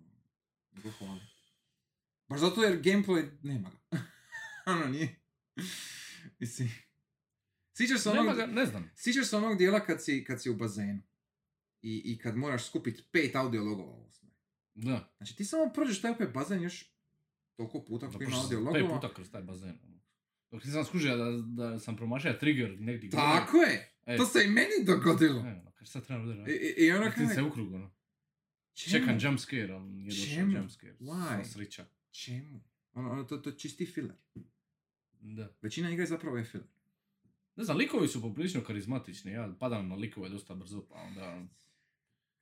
nego 0.71 0.91
hvaliti. 0.91 1.25
Baš 2.27 2.39
zato 2.39 2.63
jer 2.63 2.81
gameplay 2.81 3.31
nema 3.43 3.69
ga. 3.91 3.97
ono 4.73 4.85
nije. 4.85 5.15
Mislim. 6.39 6.69
Sjećaš 7.73 7.99
se 8.01 8.09
onog, 8.09 8.35
ga, 8.35 8.45
ne 8.45 8.65
znam. 8.65 8.91
sjećaš 8.95 9.27
se 9.27 9.35
onog 9.37 9.57
dijela 9.57 9.85
kad 9.85 10.03
si, 10.03 10.23
kad 10.23 10.41
si 10.41 10.49
u 10.49 10.55
bazenu. 10.55 11.01
I, 11.81 12.01
I 12.05 12.17
kad 12.17 12.37
moraš 12.37 12.65
skupiti 12.65 13.03
pet 13.11 13.35
audio 13.35 13.63
logova 13.63 13.91
u 13.91 14.05
osnovi. 14.05 14.33
Da. 14.73 15.13
Znači 15.17 15.35
ti 15.35 15.45
samo 15.45 15.73
prođeš 15.73 16.01
taj 16.01 16.11
opet 16.11 16.33
bazen 16.33 16.61
još 16.61 16.95
toliko 17.55 17.85
puta 17.85 18.05
kako 18.05 18.23
ima 18.23 18.29
prošao 18.31 18.43
audio 18.43 18.63
sam 18.63 18.73
pet 18.73 18.85
puta 18.89 19.13
kroz 19.13 19.31
taj 19.31 19.41
bazen. 19.41 19.79
ono. 19.83 19.95
Dok 20.51 20.63
nisam 20.63 20.85
skužio 20.85 21.15
da, 21.17 21.31
da 21.63 21.79
sam 21.79 21.95
promašio 21.97 22.33
trigger 22.33 22.79
negdje. 22.79 23.09
Tako 23.09 23.57
je! 23.57 23.91
E, 24.05 24.17
To 24.17 24.25
se 24.25 24.43
i 24.45 24.49
meni 24.49 24.85
dogodilo. 24.85 25.39
E, 25.39 25.51
ono, 25.51 25.71
kaj 25.71 25.87
sad 25.87 26.05
trebam 26.05 26.27
I, 26.27 26.31
udarati? 26.31 26.51
i, 26.51 26.85
i 26.85 26.91
ono 26.91 27.05
Vrtim 27.05 27.27
se 27.27 27.35
kao, 27.35 27.47
u 27.47 27.51
krug, 27.51 27.73
ono. 27.73 27.95
čemu? 28.73 28.91
Čekam 28.93 29.17
jump 29.21 29.39
scare, 29.39 29.73
ali 29.73 29.89
nije 29.89 30.09
došao 30.09 30.35
Čemu? 30.35 30.51
jump 30.51 30.71
scare. 30.71 30.93
Why? 30.99 31.43
Sreća. 31.45 31.85
Čemu? 32.11 32.63
Ono, 32.93 33.11
ono, 33.11 33.23
to, 33.23 33.37
to 33.37 33.51
čisti 33.51 33.85
filler. 33.85 34.15
Da. 35.33 35.49
Većina 35.61 36.05
zapravo 36.05 36.37
je 36.37 36.43
filler. 36.43 36.67
Ne 37.55 37.63
znam, 37.63 37.77
likovi 37.77 38.07
su 38.07 38.21
poprilično 38.21 38.63
karizmatični, 38.63 39.31
ja 39.31 39.55
padam 39.59 39.87
na 39.87 39.95
likove 39.95 40.29
dosta 40.29 40.55
brzo, 40.55 40.85
pa 40.89 40.95
onda... 40.95 41.43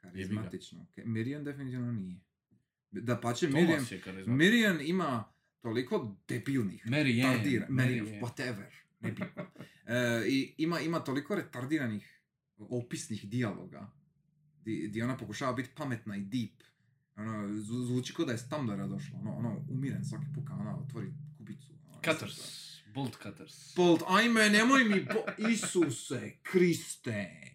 Karizmatično. 0.02 0.86
Okay. 0.96 1.06
Miriam 1.06 1.44
definitivno 1.44 1.92
nije. 1.92 2.20
Da 2.92 3.20
pače, 3.20 3.48
Miriam. 3.48 3.86
Miriam 4.28 4.82
ima 4.82 5.24
toliko 5.62 6.18
debilnih, 6.28 6.86
Mary 6.86 7.26
Ann, 7.26 7.32
retardira, 7.32 7.68
Miriam, 7.70 8.08
Ann. 8.08 8.22
whatever, 8.22 8.72
nebitno. 9.00 9.46
E, 9.86 10.26
I 10.28 10.56
ima, 10.58 10.80
ima 10.80 11.04
toliko 11.04 11.36
retardiranih 11.36 12.22
opisnih 12.58 13.30
dijaloga, 13.30 13.92
di, 14.66 14.88
di 14.88 15.02
ona 15.02 15.18
pokušava 15.18 15.54
biti 15.54 15.70
pametna 15.76 16.18
i 16.18 16.22
deep. 16.22 16.64
Ono, 17.16 17.48
zvu- 17.48 17.86
zvuči 17.86 18.14
kao 18.14 18.26
da 18.26 18.32
je 18.32 18.38
s 18.38 18.50
Tumblra 18.50 18.88
došlo, 18.88 19.20
ono, 19.20 19.36
ono, 19.38 19.66
umiren 19.70 20.06
svaki 20.06 20.26
put 20.36 20.48
kad 20.48 20.60
ona 20.60 20.78
otvori 20.78 21.14
kubicu. 21.38 21.74
Ono, 21.88 22.02
Cutters. 22.06 22.73
Bolt 22.94 23.18
cutters. 23.24 23.74
Bolt, 23.76 24.04
ajme, 24.08 24.50
nemoj 24.50 24.84
mi, 24.84 25.00
bo... 25.04 25.48
Isuse, 25.50 26.32
Kriste. 26.44 27.50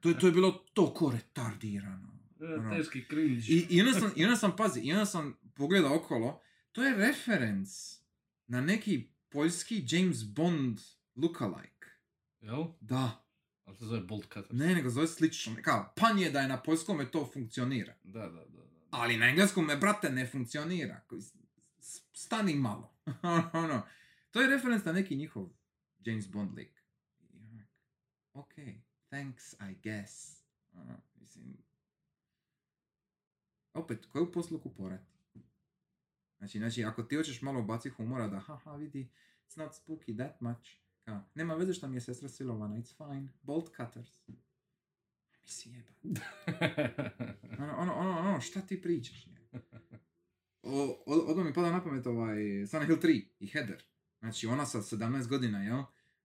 To 0.00 0.08
je, 0.08 0.18
to 0.18 0.26
je 0.26 0.32
bilo 0.32 0.50
toliko 0.74 1.10
retardirano. 1.10 2.12
ono. 2.40 2.76
Teški 2.76 3.04
cringe. 3.10 3.42
I, 3.48 3.66
i, 3.70 3.80
onda 3.80 4.00
sam, 4.00 4.12
I 4.16 4.24
onda 4.24 4.36
sam, 4.36 4.56
pazi, 4.56 4.80
i 4.80 4.92
onda 4.92 5.06
sam 5.06 5.38
pogledao 5.54 5.96
okolo, 5.96 6.40
to 6.72 6.84
je 6.84 6.96
referenc 6.96 7.68
na 8.46 8.60
neki 8.60 9.08
poljski 9.28 9.84
James 9.88 10.24
Bond 10.24 10.80
lookalike. 11.16 11.86
Jel? 12.40 12.64
Da, 12.80 13.24
Ali 13.64 13.76
to 13.76 13.84
zove 13.86 14.00
Bolt 14.00 14.24
cutters. 14.24 14.50
ne, 14.52 14.74
nego 14.74 14.90
zove 14.90 15.06
slično. 15.06 15.56
Kao, 15.62 15.92
pan 15.96 16.18
je 16.18 16.30
da 16.30 16.40
je 16.40 16.48
na 16.48 16.62
poljskom 16.62 17.06
to 17.12 17.30
funkcionira. 17.32 17.94
Da, 18.04 18.20
da, 18.20 18.28
da. 18.28 18.44
da. 18.44 18.62
Ali 18.90 19.16
na 19.16 19.28
engleskom 19.28 19.66
me, 19.66 19.76
brate, 19.76 20.10
ne 20.10 20.26
funkcionira. 20.26 21.00
Stani 22.12 22.54
malo. 22.54 22.94
ono, 23.52 23.82
to 24.32 24.40
je 24.40 24.48
referenc 24.48 24.84
na 24.84 24.92
neki 24.92 25.16
njihov 25.16 25.48
James 25.98 26.30
Bond 26.30 26.54
lik. 26.54 26.82
I 27.20 27.38
onak, 27.38 27.68
ok, 28.32 28.54
thanks, 29.08 29.52
I 29.52 29.74
guess. 29.82 30.42
Ono, 30.72 31.02
mislim, 31.14 31.56
opet, 33.74 34.06
koju 34.06 34.32
posluku 34.32 34.74
porati? 34.74 35.12
Znači, 36.38 36.58
znači, 36.58 36.84
ako 36.84 37.02
ti 37.02 37.16
hoćeš 37.16 37.42
malo 37.42 37.62
baci 37.62 37.88
humora 37.88 38.28
da, 38.28 38.38
haha, 38.38 38.76
vidi, 38.76 39.10
it's 39.48 39.58
not 39.58 39.72
spooky 39.72 40.16
that 40.16 40.40
much. 40.40 40.70
Kao, 41.04 41.20
nema 41.34 41.54
veze 41.54 41.72
što 41.72 41.88
mi 41.88 41.96
je 41.96 42.00
sestra 42.00 42.28
silovana, 42.28 42.76
it's 42.76 42.96
fine, 42.96 43.28
bolt 43.42 43.76
cutters. 43.76 44.28
Mi 45.42 45.48
si 45.48 45.70
jeba. 45.70 45.90
Ono, 47.58 47.76
ono, 47.76 47.94
ono, 47.94 48.18
ono, 48.18 48.40
šta 48.40 48.60
ti 48.60 48.82
pričaš? 48.82 49.26
Je? 49.26 49.32
O, 50.62 51.02
od, 51.06 51.24
odmah 51.26 51.46
mi 51.46 51.54
pada 51.54 51.72
na 51.72 51.84
pamet 51.84 52.06
ovaj 52.06 52.66
Silent 52.66 52.86
Hill 52.86 52.98
3 52.98 53.24
i 53.40 53.46
Heather. 53.46 53.91
Znači 54.22 54.46
ona 54.46 54.66
sa 54.66 54.78
17 54.78 55.26
godina, 55.28 55.62
jel? 55.62 55.82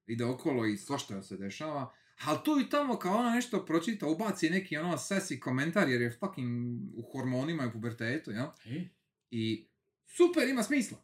Ide 0.07 0.25
okolo 0.25 0.65
i 0.65 0.77
svašta 0.77 1.21
se 1.21 1.37
dešava. 1.37 1.93
Ali 2.25 2.39
tu 2.45 2.59
i 2.59 2.69
tamo 2.69 2.99
kao 2.99 3.17
ona 3.17 3.29
nešto 3.35 3.65
pročita, 3.65 4.07
ubaci 4.07 4.49
neki 4.49 4.77
ono 4.77 4.97
sesi 4.97 5.39
komentar 5.39 5.89
jer 5.89 6.01
je 6.01 6.11
fucking 6.11 6.81
u 6.95 7.01
hormonima 7.11 7.63
i 7.63 7.67
u 7.67 7.71
pubertetu, 7.71 8.31
jel? 8.31 8.47
E? 8.65 8.87
I 9.31 9.67
super, 10.05 10.47
ima 10.47 10.63
smisla. 10.63 10.97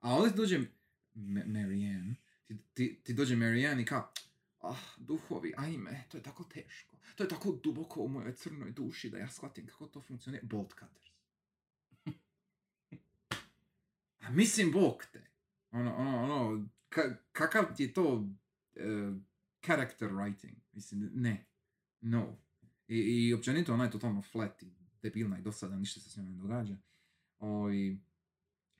A 0.00 0.14
ovdje 0.14 0.30
ti 0.30 0.36
dođe 0.36 0.58
Ma- 1.14 1.46
Marianne, 1.46 2.14
ti, 2.46 2.58
ti, 2.74 3.00
ti 3.04 3.14
dođe 3.14 3.36
Marianne 3.36 3.82
i 3.82 3.84
kao, 3.84 4.12
ah, 4.60 4.76
duhovi, 4.96 5.54
ajme, 5.56 6.04
to 6.08 6.16
je 6.16 6.22
tako 6.22 6.44
teško. 6.44 6.96
To 7.16 7.22
je 7.24 7.28
tako 7.28 7.58
duboko 7.62 8.00
u 8.00 8.08
mojoj 8.08 8.34
crnoj 8.34 8.70
duši 8.70 9.10
da 9.10 9.18
ja 9.18 9.28
shvatim 9.28 9.66
kako 9.66 9.86
to 9.86 10.00
funkcionira. 10.00 10.46
Bolt 10.46 10.72
cutters. 10.72 11.10
A 14.20 14.30
mislim, 14.30 14.72
bog 14.72 15.04
te. 15.12 15.35
Ono, 15.70 15.94
ono, 15.96 16.22
ono, 16.22 16.68
ka, 16.88 17.02
kakav 17.32 17.64
ti 17.76 17.82
je 17.82 17.92
to 17.92 18.14
uh, 18.14 19.16
character 19.66 20.08
writing? 20.08 20.54
Mislim, 20.72 21.10
ne. 21.14 21.46
No. 22.00 22.38
I, 22.88 22.96
i 22.98 23.34
općenito 23.34 23.74
ona 23.74 23.84
je 23.84 23.90
totalno 23.90 24.22
flat 24.22 24.62
i 24.62 24.66
debilna 25.02 25.38
i 25.38 25.42
dosadan, 25.42 25.78
ništa 25.78 26.00
se 26.00 26.10
s 26.10 26.16
njom 26.16 26.26
ne 26.26 26.34
događa. 26.36 26.76
O, 27.38 27.70
i, 27.70 27.98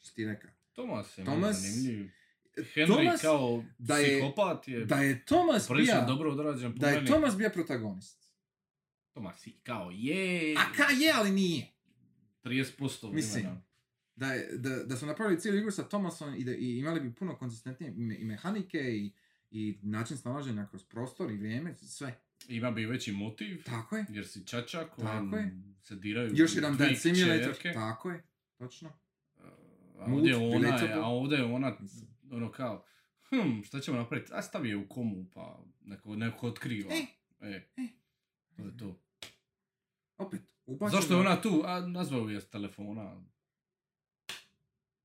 što 0.00 0.14
ti 0.14 0.24
rekao? 0.24 0.50
Thomas 0.72 1.18
je 1.18 1.24
Thomas- 1.24 1.52
zanimljiv. 1.52 2.10
E, 2.56 2.62
Henry 2.62 2.86
Thomas, 2.86 3.20
kao 3.20 3.64
da 3.78 3.96
je- 3.98 4.18
psihopat 4.20 4.68
je, 4.68 4.84
da 4.84 4.96
je 4.96 5.24
Thomas 5.24 5.68
prilično 5.68 5.94
bio, 5.94 6.06
dobro 6.06 6.32
odrađen 6.32 6.72
po 6.72 6.78
da 6.78 6.88
je 6.88 6.94
meni. 6.94 7.06
Thomas 7.06 7.36
bio 7.36 7.50
protagonist. 7.50 8.30
Thomas 9.12 9.46
i 9.46 9.52
kao 9.62 9.90
je. 9.90 10.54
A 10.58 10.72
ka 10.76 10.92
je, 10.92 11.12
ali 11.14 11.30
nije. 11.30 11.66
30% 12.44 13.12
Mislim. 13.12 13.46
Da, 14.16 14.26
je, 14.26 14.48
da, 14.52 14.76
da 14.76 14.96
su 14.96 15.06
napravili 15.06 15.40
cijelu 15.40 15.58
igru 15.58 15.70
sa 15.70 15.82
Thomasom 15.84 16.34
i, 16.34 16.44
da, 16.44 16.52
i 16.52 16.78
imali 16.78 17.00
bi 17.00 17.14
puno 17.14 17.36
konzistentnije 17.36 17.92
i, 17.92 17.96
me- 17.96 18.16
i 18.16 18.24
mehanike 18.24 18.78
i, 18.78 19.12
i 19.50 19.78
način 19.82 20.16
snalaženja 20.16 20.66
kroz 20.66 20.84
prostor 20.84 21.30
i 21.30 21.36
vrijeme, 21.36 21.74
sve. 21.74 22.18
Ima 22.48 22.70
bi 22.70 22.86
veći 22.86 23.12
motiv, 23.12 23.62
Tako 23.64 23.96
je. 23.96 24.04
jer 24.08 24.28
si 24.28 24.46
čačak, 24.46 24.88
Tako 24.96 25.12
on 25.16 25.34
je. 25.34 25.58
se 25.80 25.96
diraju 25.96 26.30
Još 26.34 26.54
jedan 26.54 26.76
Dead 26.76 26.98
Simulator. 26.98 27.52
kćerke. 27.52 27.72
Tako 27.72 28.10
je. 28.10 28.22
Točno. 28.56 28.92
A 29.98 30.04
ovdje 30.06 30.36
ona 30.36 30.68
je, 30.68 30.92
a 30.94 31.02
ovdje 31.02 31.38
je 31.38 31.44
ona, 31.44 31.76
ono 32.30 32.52
kao, 32.52 32.84
hm, 33.22 33.62
šta 33.62 33.80
ćemo 33.80 33.96
napraviti? 33.96 34.32
A 34.34 34.42
stavi 34.42 34.68
je 34.68 34.76
u 34.76 34.88
komu, 34.88 35.26
pa 35.34 35.58
neko, 35.80 36.16
neko 36.16 36.46
otkriva. 36.46 36.90
E, 36.92 37.06
E, 37.40 37.48
e. 37.76 37.88
to 38.56 38.62
je 38.62 38.76
to. 38.76 39.00
Opet, 40.18 40.40
ubačeno. 40.66 41.00
Zašto 41.00 41.14
je 41.14 41.20
ona 41.20 41.40
tu? 41.40 41.62
A 41.64 41.80
nazvao 41.80 42.28
je 42.28 42.40
s 42.40 42.48
telefona. 42.48 43.22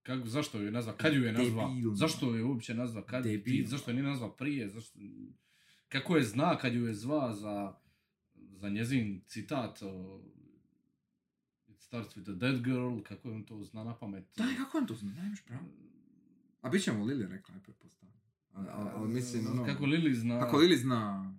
Kako, 0.04 0.28
zašto 0.28 0.60
ju 0.60 0.66
je 0.66 0.72
nazva? 0.72 0.98
Kad 0.98 1.14
ju 1.14 1.24
je 1.24 1.32
nazva? 1.32 1.68
Debilno. 1.68 1.96
Zašto 1.96 2.30
ju 2.30 2.36
je 2.36 2.44
uopće 2.44 2.74
nazva? 2.74 3.06
Kad, 3.06 3.24
ti, 3.24 3.66
zašto 3.68 3.92
je 3.92 3.96
nije 3.96 4.08
nazva 4.08 4.36
prije? 4.36 4.70
Zašto, 4.70 5.00
kako 5.88 6.18
je 6.18 6.24
zna 6.24 6.58
kad 6.58 6.74
ju 6.74 6.86
je 6.86 6.94
zva 6.94 7.34
za, 7.34 7.74
za 8.36 8.70
njezin 8.70 9.22
citat 9.28 9.82
o, 9.82 10.22
It 11.68 11.80
starts 11.82 12.16
with 12.18 12.32
a 12.32 12.36
dead 12.36 12.64
girl, 12.64 13.00
kako 13.04 13.30
je 13.30 13.36
on 13.36 13.44
to 13.44 13.64
zna 13.64 13.84
na 13.84 13.96
pamet? 13.96 14.24
Da, 14.38 14.44
kako 14.58 14.78
on 14.78 14.88
to 14.88 14.96
zna? 14.96 15.14
Nemaš 15.14 15.46
pravo. 15.46 15.66
A 16.62 16.70
bit 16.70 16.84
ćemo 16.84 17.06
Lili 17.06 17.28
rekla, 17.28 17.56
je 17.56 17.62
pretpostavljam. 17.62 18.22
Ali, 18.54 19.10
mislim, 19.10 19.48
ono... 19.48 19.66
Kako 19.66 19.86
Lili 19.86 20.16
zna... 20.16 20.40
Kako 20.40 20.58
Lili 20.58 20.78
zna... 20.78 21.34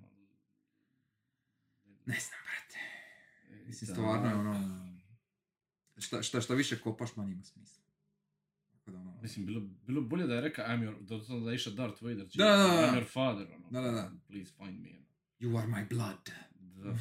Ne 2.07 2.19
znam, 2.21 2.41
brate. 2.45 2.79
Mislim, 3.67 3.89
Da. 3.89 3.95
stvarno 3.95 4.29
je 4.29 4.35
ono- 4.35 4.83
Šta, 5.97 6.23
šta, 6.23 6.41
šta 6.41 6.55
više 6.55 6.81
kopaš, 6.81 7.17
manje 7.17 7.33
ima 7.33 7.43
smisla. 7.45 7.82
Tako 8.85 8.91
da, 8.91 8.99
ono, 8.99 9.21
Mislim, 9.23 9.47
bilo, 9.47 9.61
bilo 9.87 10.03
bolje 10.03 10.27
da 10.27 10.35
je 10.35 10.41
rekao 10.41 10.65
I'm 10.65 10.83
your, 10.83 11.01
da, 11.39 11.45
da 11.45 11.51
je 11.51 11.55
išao 11.55 11.73
Darth 11.73 12.03
Vader. 12.03 12.27
Da, 12.35 12.45
da, 12.45 12.57
da. 12.57 12.65
I'm 12.67 12.95
your 12.95 13.13
father, 13.13 13.55
ono. 13.55 13.71
Da, 13.71 13.81
da, 13.81 13.91
da. 13.91 14.13
Please 14.29 14.53
find 14.57 14.81
me. 14.81 14.89
ono. 14.91 15.07
You 15.41 15.59
are 15.59 15.67
my 15.69 15.89
blood. 15.89 16.31
Da. 16.61 16.99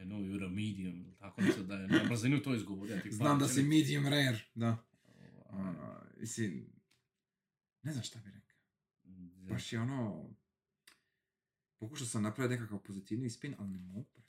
I 0.00 0.04
know 0.04 0.20
you're 0.20 0.46
a 0.46 0.48
medium, 0.48 1.14
tako 1.18 1.40
nešto 1.42 1.62
da 1.62 1.74
je 1.74 1.88
na 1.88 2.04
brzinu 2.08 2.42
to 2.42 2.54
izgovorio. 2.54 3.00
ti 3.02 3.10
Znam 3.12 3.38
da 3.38 3.48
si 3.48 3.62
medium 3.62 4.06
rare. 4.06 4.40
Da. 4.54 4.76
Ovaj, 5.06 5.30
Ono, 5.48 6.00
mislim, 6.20 6.66
ne 7.82 7.92
znam 7.92 8.04
šta 8.04 8.20
bi 8.24 8.30
rekao. 8.30 8.56
da. 9.04 9.52
Baš 9.52 9.72
je 9.72 9.80
ono... 9.80 10.30
Pokušao 11.78 12.06
sam 12.06 12.22
napraviti 12.22 12.54
nekakav 12.54 12.78
pozitivni 12.78 13.30
spin, 13.30 13.54
ali 13.58 13.70
ne 13.70 13.78
mogu. 13.78 14.22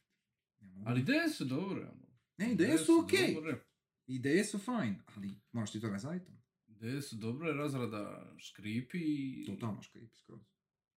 Ne 0.59 0.67
mogu. 0.69 0.89
Ali 0.89 1.01
ideje 1.01 1.29
su 1.29 1.45
dobre, 1.45 1.81
ono. 1.81 2.07
ne, 2.37 2.51
ideje 2.51 2.77
su 2.77 2.99
okej. 3.03 3.33
dobre. 3.33 3.65
Ideje 4.07 4.45
su 4.45 4.59
fine, 4.59 4.99
ali 5.05 5.39
moraš 5.51 5.71
ti 5.71 5.81
toga 5.81 5.97
zaviti. 5.97 6.38
Ideje 6.79 7.01
su 7.01 7.15
dobre, 7.15 7.53
razrada 7.53 8.33
škripi 8.37 8.97
i... 8.97 9.45
Totalno 9.45 9.81
škrip 9.81 10.15
skroz. 10.15 10.41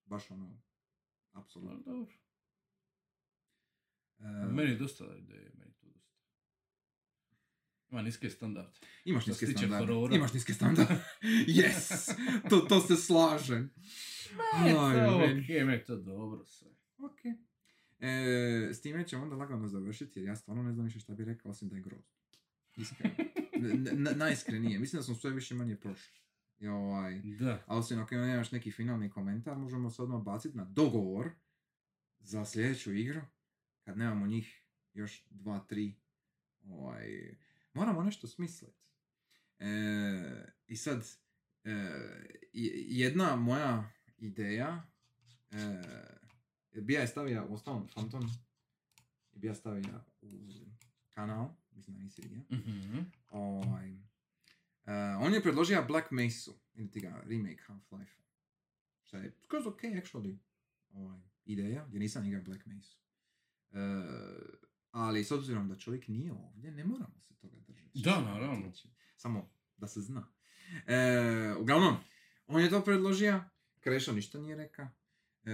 Baš 0.05 0.31
ono, 0.31 0.61
apsolutno. 1.31 1.93
dobro. 1.93 2.13
E, 4.19 4.23
Meni 4.51 4.71
je 4.71 4.77
dosta 4.77 5.03
ideje, 5.17 5.51
meni 5.57 5.73
to 5.73 5.87
dosta. 5.87 6.17
Ima 7.89 8.01
niske 8.01 8.29
standarde. 8.29 8.79
imaš 9.05 9.27
niske 9.27 9.47
standarde. 9.47 10.15
Imaš 10.15 10.33
niske 10.33 10.53
standarde. 10.53 11.03
yes! 11.59 12.15
To, 12.49 12.59
to 12.59 12.79
se 12.79 12.95
slažem. 12.95 13.73
Aj, 14.53 14.73
to, 14.73 15.17
okej, 15.17 15.63
meni 15.63 15.73
je 15.73 15.85
to 15.85 15.95
dobro 15.95 16.45
sve. 16.45 16.69
Ok. 16.97 17.19
E, 17.99 18.73
s 18.73 18.81
time 18.81 19.07
ćemo 19.07 19.23
onda 19.23 19.35
lagano 19.35 19.67
završiti 19.67 20.19
jer 20.19 20.27
ja 20.27 20.35
stvarno 20.35 20.63
ne 20.63 20.73
znam 20.73 20.85
više 20.85 20.99
šta 20.99 21.13
bi 21.13 21.25
rekao 21.25 21.51
osim 21.51 21.69
da 21.69 21.75
je 21.75 21.81
grozno. 21.81 22.13
Iskreno. 22.77 23.15
N- 23.65 23.87
n- 24.07 24.17
najiskrenije. 24.17 24.79
Mislim 24.79 24.99
da 24.99 25.03
smo 25.03 25.15
sve 25.15 25.31
više 25.31 25.55
manje 25.55 25.75
prošli. 25.75 26.19
I 26.59 26.67
ovaj, 26.67 27.21
Da. 27.39 27.63
a 27.67 27.77
osim 27.77 27.99
ako 27.99 28.15
nemaš 28.15 28.51
neki 28.51 28.71
finalni 28.71 29.09
komentar, 29.09 29.57
možemo 29.57 29.89
se 29.89 30.01
odmah 30.01 30.21
baciti 30.23 30.57
na 30.57 30.65
dogovor 30.65 31.31
za 32.19 32.45
sljedeću 32.45 32.93
igru. 32.93 33.21
Kad 33.83 33.97
nemamo 33.97 34.27
njih 34.27 34.63
još 34.93 35.23
dva, 35.29 35.59
tri. 35.59 35.95
Ovaj, 36.63 37.35
moramo 37.73 38.03
nešto 38.03 38.27
smisliti. 38.27 38.73
E, 39.59 39.65
I 40.67 40.75
sad, 40.75 41.07
e, 41.63 41.71
jedna 42.87 43.35
moja 43.35 43.91
ideja 44.17 44.83
e, 45.51 46.81
bi 46.81 46.93
ja 46.93 47.01
je 47.01 47.07
stavio, 47.07 47.45
u 47.49 47.53
ostalom 47.53 47.87
Phantom, 47.87 48.29
bi 49.31 49.47
ja 49.47 49.55
stavio 49.55 50.01
u 50.21 50.27
kanal, 51.09 51.49
mislim 51.75 51.95
da 51.95 52.03
nisi 52.03 52.21
vidio. 52.21 52.41
Mhm. 52.51 52.99
Ovaj, 53.29 53.91
e, 54.85 54.91
on 55.19 55.33
je 55.33 55.41
predložio 55.41 55.85
Black 55.87 56.11
Mesa, 56.11 56.51
ili 56.73 56.91
ti 56.91 56.99
ga 56.99 57.23
remake 57.25 57.63
Half-Life. 57.67 58.23
Šta 59.03 59.17
je 59.17 59.33
skroz 59.43 59.67
ok, 59.67 59.81
actually, 59.81 60.37
ovaj, 60.89 61.19
ideja, 61.45 61.87
jer 61.91 62.01
nisam 62.01 62.25
igrao 62.25 62.43
Black 62.43 62.65
Mesa. 62.65 62.97
E, 63.71 63.77
ali 64.91 65.23
s 65.23 65.31
obzirom 65.31 65.69
da 65.69 65.77
čovjek 65.77 66.07
nije 66.07 66.31
ovdje, 66.31 66.71
ne 66.71 66.85
moramo 66.85 67.19
se 67.19 67.35
toga 67.35 67.59
držati. 67.59 68.01
Da, 68.03 68.21
naravno. 68.21 68.61
Znači, 68.61 68.87
Samo 69.17 69.49
da 69.77 69.87
se 69.87 70.01
zna. 70.01 70.27
E, 70.87 71.55
uglavnom, 71.59 71.95
on 72.47 72.61
je 72.61 72.69
to 72.69 72.83
predložio, 72.83 73.43
Krešo 73.79 74.13
ništa 74.13 74.39
nije 74.39 74.55
rekao. 74.55 74.87
E, 75.45 75.51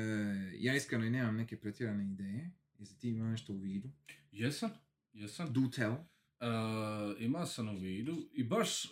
ja 0.54 0.76
iskreno 0.76 1.06
i 1.06 1.10
nemam 1.10 1.36
neke 1.36 1.60
pretjerane 1.60 2.12
ideje. 2.12 2.52
Jesi 2.80 3.00
ti 3.00 3.10
imao 3.10 3.28
nešto 3.28 3.54
u 3.54 3.58
vidu? 3.58 3.90
Jesam, 4.32 4.70
jesam. 5.14 5.54
Do 5.54 5.62
tell. 5.76 5.92
Uh, 5.94 5.98
ima 7.20 7.46
sam 7.46 7.70
u 7.70 7.80
vidu 7.80 8.30
i 8.34 8.44
baš 8.44 8.86
uh, 8.86 8.92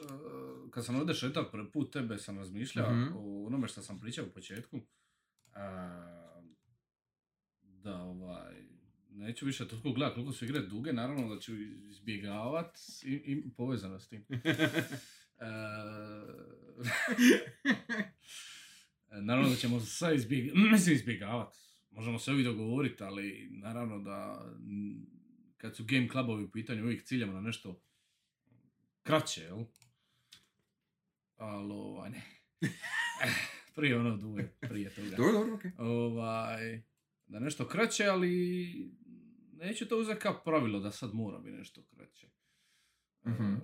kad 0.72 0.86
sam 0.86 0.96
ovdje 0.96 1.16
šetao 1.16 1.52
prvi 1.52 1.72
put 1.72 1.94
tebe 1.94 2.18
sam 2.18 2.38
razmišljao 2.38 2.94
Mhm. 2.94 3.16
o 3.16 3.46
onome 3.46 3.68
što 3.68 3.82
sam 3.82 4.00
pričao 4.00 4.26
u 4.26 4.30
početku. 4.30 4.78
Uh, 4.78 4.84
da 7.62 7.96
ovaj, 8.02 8.56
neću 9.10 9.46
više 9.46 9.68
toliko 9.68 9.92
gledati 9.92 10.16
koliko 10.16 10.34
su 10.34 10.46
igre 10.46 10.60
duge, 10.62 10.94
naravno 10.94 11.36
da 11.36 11.42
ću 11.42 11.56
izbjegavat 11.90 12.78
i, 13.04 13.12
i 13.14 13.50
povezano 13.58 14.00
s 14.00 14.08
tim. 14.08 14.26
E, 15.40 15.46
naravno 19.22 19.50
da 19.50 19.56
ćemo 19.56 19.80
sve 19.80 20.16
izbjeg... 20.16 20.52
mislim 20.72 20.96
izbjegavat. 20.96 21.56
Možemo 21.92 22.20
se 22.20 22.32
ovi 22.32 22.44
dogovoriti, 22.44 23.04
ali 23.04 23.50
naravno 23.52 24.00
da 24.00 24.46
kad 25.58 25.76
su 25.76 25.84
game 25.86 26.10
clubovi 26.10 26.44
u 26.44 26.52
pitanju 26.52 26.84
uvijek 26.84 27.04
ciljamo 27.04 27.34
na 27.34 27.42
nešto 27.42 27.82
kraće, 29.04 29.42
jel? 29.42 29.60
Ali 31.38 31.74
ovaj, 31.74 32.10
ne. 32.10 32.22
Prije 33.76 34.00
ono 34.00 34.18
duge, 34.18 34.44
prije 34.60 34.90
toga. 34.90 35.10
dobro, 35.10 35.32
dobro, 35.32 35.54
okej. 35.56 35.72
Ovaj, 35.78 36.82
da 37.28 37.40
nešto 37.40 37.68
kraće, 37.68 38.06
ali 38.06 38.92
neću 39.54 39.88
to 39.88 39.98
uzeti 39.98 40.20
kao 40.20 40.42
pravilo 40.44 40.80
da 40.80 40.92
sad 40.92 41.14
mora 41.14 41.40
biti 41.40 41.58
nešto 41.58 41.84
kraće. 41.86 42.28
E, 43.26 43.30
Mhm. 43.30 43.56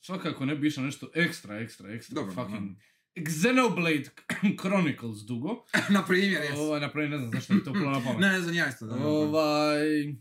svakako 0.00 0.44
ne 0.44 0.56
bi 0.56 0.66
išlo 0.66 0.82
nešto 0.82 1.10
ekstra, 1.14 1.58
ekstra, 1.58 1.90
ekstra, 1.92 2.14
Dobro, 2.14 2.34
fucking 2.34 2.76
Xenoblade 3.16 4.10
Chronicles 4.60 5.18
dugo. 5.18 5.64
Na 5.90 6.04
primjer, 6.04 6.42
jes. 6.42 6.58
Ovaj, 6.58 6.80
napravim, 6.80 7.10
ne 7.10 7.18
znam 7.18 7.30
zašto 7.30 7.54
mi 7.54 7.64
to 7.64 7.72
na 7.72 7.92
pamet. 7.94 8.20
Ne, 8.20 8.28
ne 8.28 8.40
znam, 8.40 8.54
ja 8.54 8.68
isto. 8.68 8.86
Ovaj, 8.86 10.14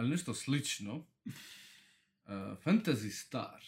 ali 0.00 0.10
nešto 0.10 0.34
slično. 0.34 0.96
Uh, 0.96 1.04
Fantasy 2.56 3.10
Star 3.10 3.62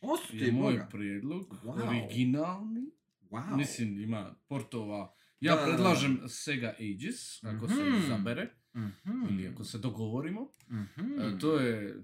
Osti, 0.00 0.36
je 0.36 0.52
moj 0.52 0.72
boga. 0.72 0.88
prijedlog, 0.88 1.56
Wow. 1.64 1.88
originalni. 1.88 2.90
Wow. 3.22 3.56
Mislim, 3.56 4.00
ima 4.00 4.34
portova. 4.44 5.14
Ja 5.40 5.54
Da, 5.54 5.56
da, 5.56 5.62
da. 5.62 5.72
predlažem 5.72 6.20
Sega 6.28 6.74
Ages, 6.80 7.44
ako 7.44 7.68
se 7.68 7.74
Mhm. 7.84 7.96
izabere, 7.96 8.52
Mhm. 8.74 9.22
ili 9.28 9.48
ako 9.48 9.64
se 9.64 9.78
dogovorimo. 9.78 10.48
Mhm. 10.70 11.20
E, 11.20 11.38
to 11.38 11.56
je 11.56 12.02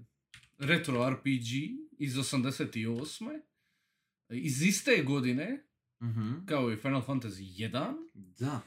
retro 0.59 1.09
RPG 1.09 1.49
iz 1.93 2.17
88. 2.17 3.41
Iz 4.29 4.61
iste 4.61 5.03
godine, 5.03 5.63
Mhm. 6.01 6.45
kao 6.45 6.71
i 6.71 6.77
Final 6.77 7.01
Fantasy 7.01 7.41
1. 7.59 7.95
Da. 8.39 8.61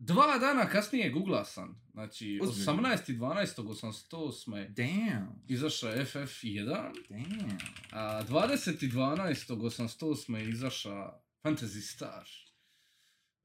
Dva 0.00 0.38
dana 0.38 0.66
kasnije 0.66 1.10
googla 1.10 1.44
sam. 1.44 1.82
Znači, 1.92 2.40
Ozbiljno. 2.42 2.72
18.12.88. 2.72 4.68
Damn. 4.68 5.42
izašao 5.48 5.90
je 5.90 6.04
FF1, 6.04 6.64
Damn. 7.08 7.58
a 7.92 8.22
20.12.88. 8.22 10.36
je 10.36 10.48
izašao 10.48 11.22
Fantasy 11.44 11.80
Star. 11.82 12.26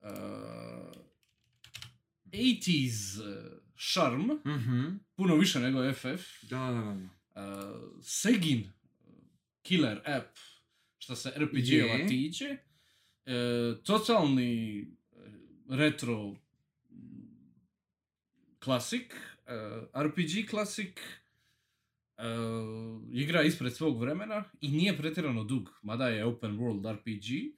Uh, 0.01 0.09
80s 2.25 3.19
uh, 3.19 3.25
šarm, 3.75 4.21
Mhm. 4.45 4.95
puno 5.15 5.35
više 5.35 5.59
nego 5.59 5.93
FF. 5.93 6.05
Da, 6.41 6.57
da, 6.59 6.73
da. 6.73 6.91
Uh, 6.91 6.99
Segin 8.01 8.71
killer 9.61 10.01
app, 10.05 10.37
što 10.97 11.15
se 11.15 11.29
RPG-ova 11.29 12.07
tiče. 12.07 12.57
Uh, 13.25 13.31
totalni 13.83 14.81
uh, 15.11 15.17
retro 15.69 16.35
klasik, 18.65 19.13
uh, 19.13 20.01
RPG 20.03 20.49
klasik, 20.49 20.99
uh, 22.17 22.23
igra 23.11 23.43
ispred 23.43 23.75
svog 23.75 23.99
vremena 24.01 24.43
i 24.61 24.69
nije 24.71 24.97
pretjerano 24.97 25.43
dug, 25.43 25.79
mada 25.81 26.07
je 26.07 26.25
open 26.25 26.57
world 26.57 26.95
RPG, 26.95 27.55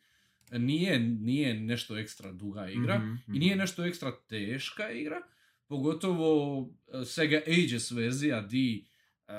nije, 0.51 0.99
nije 0.99 1.53
nešto 1.53 1.97
ekstra 1.97 2.31
duga 2.31 2.69
igra 2.69 2.97
Mhm, 2.99 3.35
i 3.35 3.39
nije 3.39 3.55
mhm. 3.55 3.59
nešto 3.59 3.85
ekstra 3.85 4.11
teška 4.27 4.91
igra, 4.91 5.21
pogotovo 5.67 6.59
uh, 6.59 6.67
Sega 7.05 7.41
Ages 7.47 7.91
verzija 7.91 8.41
di 8.41 8.85
uh, 9.27 9.33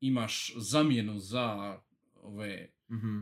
imaš 0.00 0.52
zamjenu 0.56 1.18
za 1.18 1.78
ove 2.14 2.68
Mhm. 2.88 3.20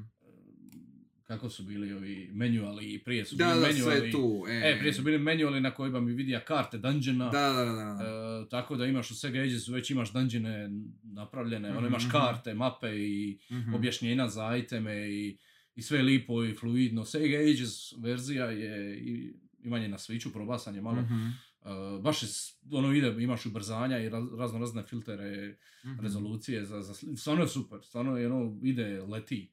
Kako 1.28 1.50
su 1.50 1.62
bili 1.64 1.92
ovi 1.92 2.30
manuali 2.32 2.84
i 2.86 2.98
prije 2.98 3.24
su 3.24 3.36
Da, 3.36 3.44
bili 3.44 3.54
da, 3.56 3.66
manuali 3.68 4.00
sve 4.00 4.10
tu. 4.10 4.44
E, 4.48 4.60
E, 4.64 4.78
prije 4.78 4.92
su 4.92 5.02
bili 5.02 5.18
manuali 5.20 5.60
na 5.60 5.70
kojima 5.70 6.00
mi 6.00 6.12
vidija 6.12 6.40
karte 6.40 6.78
dungeona. 6.78 7.24
Da, 7.26 7.48
da, 7.48 7.64
da. 7.64 7.98
E, 8.02 8.48
tako 8.48 8.76
da 8.76 8.86
imaš 8.86 9.10
u 9.10 9.14
Sega 9.14 9.40
Agesu 9.40 9.72
već 9.72 9.90
imaš 9.90 10.12
dungeone 10.12 10.70
napravljene, 11.04 11.70
ono 11.70 11.86
imaš 11.86 12.02
Mhm. 12.02 12.10
karte, 12.12 12.54
mape 12.54 12.88
i 12.98 13.38
Mhm. 13.50 13.74
objašnjenja 13.74 14.28
za 14.28 14.56
iteme 14.56 15.08
i, 15.08 15.38
i 15.74 15.82
sve 15.82 16.02
lipo 16.02 16.44
i 16.44 16.54
fluidno. 16.54 17.04
Sega 17.04 17.36
Ages 17.38 17.72
verzija 17.94 18.44
je 18.46 18.98
i, 18.98 19.32
imanje 19.60 19.88
na 19.88 19.98
Switchu, 19.98 20.32
probasan 20.32 20.74
je 20.74 20.82
malo. 20.82 21.02
Mhm. 21.02 21.14
E, 21.14 21.68
baš 22.00 22.22
je, 22.22 22.28
s- 22.28 22.58
ono 22.72 22.92
ide, 22.92 23.14
imaš 23.18 23.46
ubrzanja 23.46 23.98
i 23.98 24.10
raz- 24.10 24.38
razno 24.38 24.58
razne 24.58 24.82
filtere, 24.82 25.56
Mhm. 25.84 26.00
rezolucije, 26.00 26.64
za, 26.64 26.82
za, 26.82 26.94
stvarno 27.16 27.42
je 27.42 27.48
super, 27.48 27.78
stvarno 27.82 28.16
je 28.16 28.26
ono, 28.26 28.60
ide, 28.62 29.02
leti. 29.02 29.50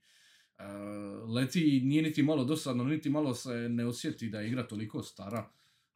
E, 0.58 0.64
leti 1.34 1.82
nije 1.84 2.04
niti 2.04 2.24
malo 2.24 2.44
dosadno, 2.46 2.84
niti 2.84 3.10
malo 3.10 3.34
se 3.34 3.70
ne 3.70 3.86
osjeti 3.86 4.30
da 4.30 4.40
je 4.40 4.48
igra 4.48 4.68
toliko 4.68 5.04
stara 5.04 5.50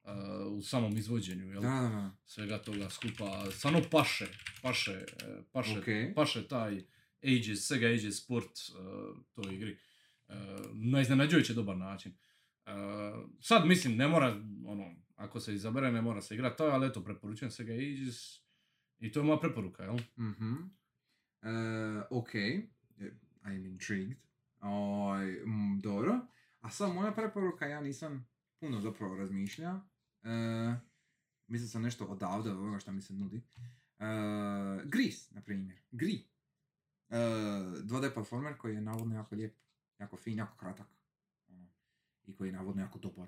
e, 0.03 0.09
u 0.49 0.61
samom 0.61 0.97
izvođenju, 0.97 1.51
jel? 1.51 1.61
Da, 1.61 1.67
da, 1.69 1.89
da. 1.89 2.11
svega 2.25 2.57
toga 2.57 2.89
skupa, 2.89 3.51
stvarno 3.51 3.81
paše, 3.91 4.27
paše, 4.61 5.05
e, 5.21 5.41
paše, 5.51 5.79
Okej. 5.79 6.13
paše 6.13 6.47
taj 6.47 6.83
Ages, 7.23 7.67
Sega 7.67 7.87
Ages 7.87 8.23
Sport 8.23 8.45
uh, 8.45 9.17
toj 9.33 9.55
igri. 9.55 9.77
na 10.73 11.01
iznenađujuće 11.01 11.53
dobar 11.53 11.77
način. 11.77 12.13
Sad 13.41 13.65
mislim, 13.65 13.95
ne 13.95 14.07
mora, 14.07 14.41
ono, 14.65 14.95
ako 15.15 15.39
se 15.39 15.53
izabere, 15.53 15.91
ne 15.91 16.01
mora 16.01 16.21
se 16.21 16.35
igrati 16.35 16.57
to, 16.57 16.63
ali 16.63 16.87
eto, 16.87 17.03
preporučujem 17.03 17.51
Sega 17.51 17.73
Aegis 17.73 18.41
i 18.99 19.11
to 19.11 19.19
je 19.19 19.23
moja 19.23 19.39
preporuka, 19.39 19.83
jel? 19.83 19.99
Mhm. 20.19 20.53
E, 21.41 21.49
ok, 22.09 22.33
I'm 23.43 23.65
intrigued. 23.65 24.28
Oj, 24.61 25.43
mm, 25.45 25.79
dobro. 25.79 26.19
A 26.61 26.69
sad 26.69 26.93
moja 26.93 27.11
preporuka, 27.11 27.65
ja 27.65 27.81
nisam 27.81 28.27
puno 28.59 28.81
zapravo 28.81 29.15
razmišljao. 29.15 29.79
E, 30.23 30.75
mislim 31.47 31.67
sam 31.69 31.81
nešto 31.81 32.05
odavde 32.05 32.51
od 32.51 32.81
što 32.81 32.91
mi 32.91 33.01
se 33.01 33.13
nudi. 33.13 33.41
E, 33.99 34.05
Gris, 34.85 35.31
na 35.31 35.41
primjer. 35.41 35.77
Gri. 35.91 36.25
E, 37.09 37.17
2D 37.17 38.13
platformer 38.13 38.57
koji 38.57 38.75
je 38.75 38.81
navodno 38.81 39.15
jako 39.15 39.35
lijep, 39.35 39.55
jako 39.99 40.17
fin, 40.17 40.37
jako 40.37 40.57
kratak. 40.57 40.87
Ono, 41.47 41.67
I 42.25 42.35
koji 42.35 42.47
je 42.47 42.53
navodno 42.53 42.81
jako 42.81 42.99
dobar. 42.99 43.27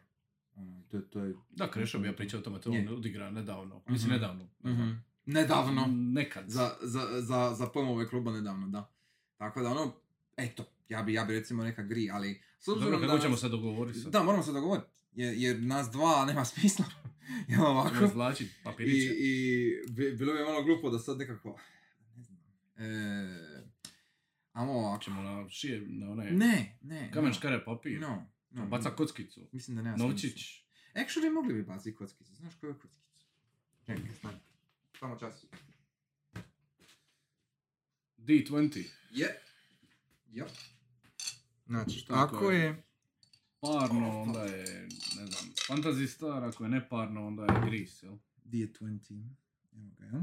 Ono, 0.55 0.81
to, 0.81 1.01
to 1.01 1.19
je... 1.19 1.33
Da, 1.49 1.71
Krešo 1.71 1.99
bi 1.99 2.07
ja 2.07 2.13
pričao 2.13 2.39
o 2.39 2.43
tome, 2.43 2.61
to 2.61 2.73
Je. 2.73 2.79
on 2.81 2.97
odigra 2.97 3.31
nedavno. 3.31 3.81
Mislim, 3.87 4.11
Mhm. 4.11 4.21
nedavno. 4.21 4.47
Mhm. 4.65 4.91
Nedavno. 5.25 5.85
Nekad. 5.89 6.49
za, 6.49 6.71
za, 6.81 7.21
za, 7.21 7.53
za 7.53 7.67
pojmove 7.67 8.07
kluba 8.07 8.31
nedavno, 8.31 8.67
da. 8.67 8.91
Tako 9.37 9.61
da 9.61 9.69
ono, 9.69 9.93
eto, 10.37 10.65
ja 10.91 11.03
bi, 11.03 11.13
ja 11.13 11.25
bi 11.25 11.33
recimo 11.33 11.63
neka 11.63 11.83
gri, 11.83 12.09
ali 12.11 12.41
s 12.59 12.67
obzirom 12.67 12.91
Dobro, 12.91 13.07
da... 13.07 13.13
kako 13.13 13.23
ćemo 13.23 13.37
se 13.37 13.49
dogovoriti 13.49 13.99
sad? 13.99 14.11
Da, 14.11 14.23
moramo 14.23 14.43
se 14.43 14.51
dogovoriti, 14.51 14.87
jer, 15.11 15.33
jer 15.37 15.61
nas 15.61 15.91
dva 15.91 16.25
nema 16.25 16.45
smisla. 16.45 16.85
Jel 17.49 17.65
ovako? 17.65 17.95
Ćemo 17.95 18.05
izvlačiti 18.05 18.51
I, 18.51 18.63
papiriće. 18.63 19.13
i 19.13 19.69
bi- 19.89 20.11
bilo 20.11 20.33
bi 20.33 20.39
malo 20.39 20.63
glupo 20.63 20.89
da 20.89 20.99
sad 20.99 21.17
nekako, 21.17 21.59
ne 22.15 22.23
znam, 22.23 22.37
e, 22.77 23.71
amo 24.51 24.71
ovako. 24.73 25.03
Ćemo 25.03 25.21
na 25.21 25.49
šije, 25.49 25.81
na 25.87 26.11
one 26.11 26.31
Ne, 26.31 26.77
ne. 26.81 27.11
kamen 27.13 27.27
no, 27.27 27.33
škare 27.33 27.65
papir. 27.65 27.99
No, 27.99 28.25
no, 28.49 28.65
Baca 28.67 28.89
no. 28.89 28.95
kockicu. 28.95 29.49
Mislim 29.51 29.77
da 29.77 29.83
nema 29.83 29.97
smisla. 29.97 30.09
Novčić. 30.09 30.65
Actually, 30.95 31.33
mogli 31.33 31.53
bi 31.53 31.63
baciti 31.63 31.95
kockicu. 31.95 32.35
Znaš 32.35 32.53
koju 32.55 32.73
kockicu? 32.79 33.15
Čekaj, 33.85 34.15
stani. 34.17 34.37
Samo 34.99 35.19
čas. 35.19 35.45
D20. 38.17 38.83
Je. 39.11 39.41
Yep. 40.33 40.49
Znači, 41.71 42.05
Tako 42.07 42.35
ako 42.35 42.51
je. 42.51 42.59
je... 42.65 42.83
Parno, 43.61 44.21
onda 44.21 44.43
je, 44.43 44.87
ne 45.17 45.25
znam, 45.27 45.51
Fantasy 45.67 46.07
Star, 46.07 46.43
ako 46.43 46.63
je 46.63 46.69
neparno, 46.69 47.27
onda 47.27 47.43
je 47.43 47.61
Gris, 47.65 48.03
jel? 48.03 48.17
Di 48.43 48.59
je 48.59 48.67
20? 48.73 49.29
Evo 49.73 49.89
ga, 49.97 50.05
jel? 50.05 50.21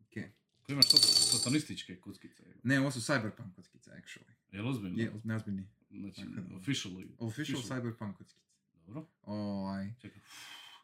Ok. 0.00 0.30
Ko 0.62 0.72
imaš 0.72 0.88
to 0.88 0.96
satanističke 0.96 2.00
kockice? 2.00 2.42
Ne, 2.62 2.80
ovo 2.80 2.90
su 2.90 3.00
Cyberpunk 3.00 3.54
kockice, 3.54 3.90
actually. 3.90 4.32
Jel 4.50 4.68
ozbiljno? 4.68 4.98
Je, 4.98 5.12
neozbiljni. 5.24 5.68
Znači, 5.90 6.20
Tako 6.20 6.48
da. 6.48 6.54
officially. 6.54 7.08
Official 7.18 7.62
Cyberpunk 7.62 8.16
kockice. 8.16 8.46
Dobro, 8.86 9.06
Ovaj. 9.22 9.94
čekaj. 10.00 10.20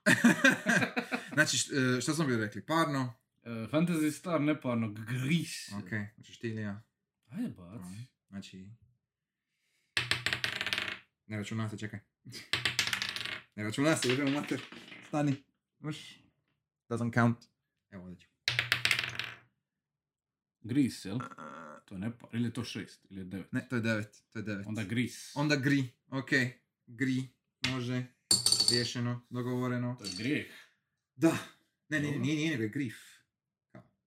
znači, 1.34 1.56
št- 1.56 1.98
e, 1.98 2.14
smo 2.14 2.24
bili 2.26 2.40
rekli? 2.44 2.66
Parno. 2.66 3.14
E, 3.44 3.48
Fantasy 3.50 4.10
Star, 4.12 4.40
neparno, 4.40 4.92
Gris. 4.92 5.72
Ok, 5.72 5.88
znači 6.14 6.40
ti 6.40 6.48
ili 6.48 6.62
ja. 6.62 6.82
Ajde, 7.28 7.48
baci. 7.48 7.94
Znači... 8.28 8.70
Ne 11.28 11.36
računa 11.36 11.68
se, 11.68 11.78
čekaj. 11.78 12.00
Ne 13.56 13.64
računa 13.64 13.96
se, 13.96 14.12
idemo 14.12 14.30
mater. 14.30 14.60
Stani. 15.08 15.34
Uš. 15.80 15.96
Doesn't 16.88 17.14
count. 17.14 17.38
Evo 17.90 18.02
ovdje 18.02 18.20
ću. 18.20 18.28
Gris, 20.60 21.04
jel? 21.04 21.18
To 21.84 21.94
je 21.94 21.98
nepar, 21.98 22.30
ili 22.32 22.44
je 22.44 22.52
to 22.52 22.64
šest, 22.64 23.06
ili 23.10 23.20
je 23.20 23.24
devet. 23.24 23.52
Ne, 23.52 23.66
to 23.68 23.76
je 23.76 23.82
devet. 23.82 24.22
To 24.32 24.38
je 24.38 24.42
devet. 24.42 24.66
Onda 24.66 24.84
Gris. 24.84 25.36
Onda 25.36 25.56
gri. 25.56 25.88
Ok. 26.10 26.30
Gri. 26.86 27.28
Može. 27.68 28.06
Riješeno. 28.70 29.26
Dogovoreno. 29.30 29.96
To 29.98 30.04
je 30.04 30.10
grijeh. 30.18 30.46
Da. 31.16 31.38
Ne, 31.88 32.00
ne, 32.00 32.10
nije, 32.10 32.36
nije, 32.36 32.50
nego 32.50 32.62
je 32.62 32.68
grif. 32.68 32.96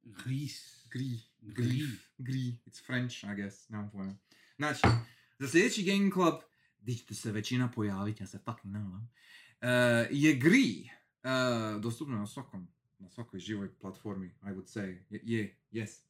Gris. 0.03 0.87
Gri. 0.89 1.19
Gri. 1.41 1.81
Gri. 2.17 2.57
It's 2.65 2.85
French, 2.85 3.23
I 3.23 3.35
guess. 3.41 3.69
Nemam 3.69 3.91
pojma. 3.91 4.17
Znači, 4.57 4.81
za 5.39 5.47
sljedeći 5.47 5.83
Game 5.83 6.11
Club, 6.11 6.33
di 6.81 6.95
ćete 6.95 7.15
se 7.15 7.31
većina 7.31 7.71
pojaviti, 7.71 8.23
ja 8.23 8.27
se 8.27 8.39
fucking 8.45 8.73
nadam, 8.73 9.09
uh, 9.61 9.67
je 10.11 10.35
Gri. 10.35 10.89
Uh, 11.23 11.81
dostupno 11.81 12.17
na 12.17 12.27
svakom, 12.27 12.67
na 12.99 13.09
svakoj 13.09 13.39
živoj 13.39 13.79
platformi, 13.79 14.27
I 14.27 14.49
would 14.49 14.65
say. 14.65 14.97
Je, 15.09 15.21
je 15.23 15.57
yes. 15.71 16.01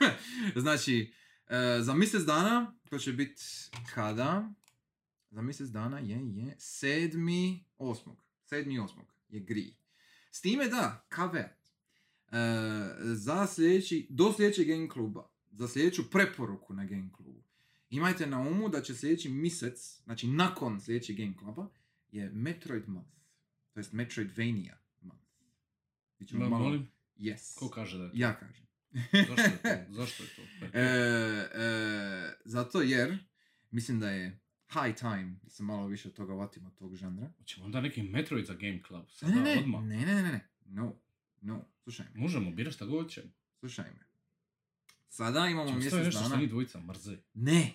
znači, 0.60 1.12
uh, 1.46 1.84
za 1.84 1.94
mjesec 1.94 2.22
dana, 2.22 2.74
to 2.90 2.98
će 2.98 3.12
biti 3.12 3.42
kada? 3.94 4.52
Za 5.30 5.42
mjesec 5.42 5.68
dana 5.68 5.98
je, 5.98 6.36
je, 6.36 6.56
sedmi, 6.58 7.64
osmog. 7.78 8.24
Sedmi 8.44 8.78
osmog 8.78 9.14
je 9.28 9.40
Gri. 9.40 9.76
S 10.30 10.40
time 10.40 10.68
da, 10.68 11.06
caveat, 11.14 11.60
Uh, 12.30 12.36
za 13.02 13.46
sljedeći, 13.46 14.06
do 14.10 14.32
sljedećeg 14.32 14.68
Game 14.68 14.88
kluba, 14.88 15.28
za 15.50 15.68
sljedeću 15.68 16.10
preporuku 16.10 16.74
na 16.74 16.84
Game 16.84 17.10
klubu, 17.12 17.44
imajte 17.90 18.26
na 18.26 18.40
umu 18.40 18.68
da 18.68 18.82
će 18.82 18.94
sljedeći 18.94 19.28
mjesec, 19.30 20.02
znači 20.04 20.26
nakon 20.28 20.80
sljedećeg 20.80 21.16
Game 21.16 21.36
kluba, 21.36 21.68
je 22.08 22.30
Metroid 22.30 22.88
month. 22.88 23.10
To 23.72 23.80
jest 23.80 23.92
Metroidvania 23.92 24.78
month. 25.00 25.24
Vi 26.18 26.26
ćemo 26.26 26.40
Ma, 26.40 26.48
malo- 26.48 26.64
molim, 26.64 26.90
Yes. 27.16 27.58
ko 27.58 27.68
kaže 27.68 27.98
da 27.98 28.04
je 28.04 28.10
to? 28.10 28.16
Ja 28.16 28.34
kažem. 28.36 28.66
Zašto 29.28 29.42
je 29.42 29.58
to? 29.86 29.92
Zašto 29.98 30.22
je 30.22 30.28
to? 30.30 30.42
E, 30.72 30.80
e, 30.80 32.34
zato 32.44 32.82
jer 32.82 33.18
mislim 33.70 34.00
da 34.00 34.10
je 34.10 34.40
high 34.68 34.96
time 34.96 35.36
da 35.42 35.50
se 35.50 35.62
malo 35.62 35.86
više 35.86 36.10
toga 36.10 36.34
vatimo 36.34 36.70
tog 36.70 36.96
žanra. 36.96 37.32
Hoćemo 37.38 37.66
onda 37.66 37.80
neki 37.80 38.02
Metroid 38.02 38.46
za 38.46 38.54
Game 38.54 38.80
Club? 38.86 39.02
Ne, 39.02 39.10
Sada, 39.10 39.34
ne, 39.34 39.42
ne, 39.44 39.58
odmah. 39.58 39.82
ne, 39.82 39.96
ne, 39.96 40.14
ne, 40.14 40.22
ne, 40.22 40.48
no, 40.64 40.96
no, 41.40 41.68
slušaj 41.74 42.06
me, 42.06 42.20
Možemo, 42.20 42.50
biraš 42.50 42.74
šta 42.74 42.86
god 42.86 43.10
ćemo. 43.10 43.28
slušaj 43.52 43.84
me. 43.86 44.09
Sada 45.10 45.46
imamo 45.46 45.72
mjesec 45.72 45.88
staviti 45.88 46.06
nešto 46.06 46.20
dana. 46.20 46.36
što 46.36 46.46
dvojica 46.46 46.80
mrze. 46.80 47.16
Ne. 47.34 47.74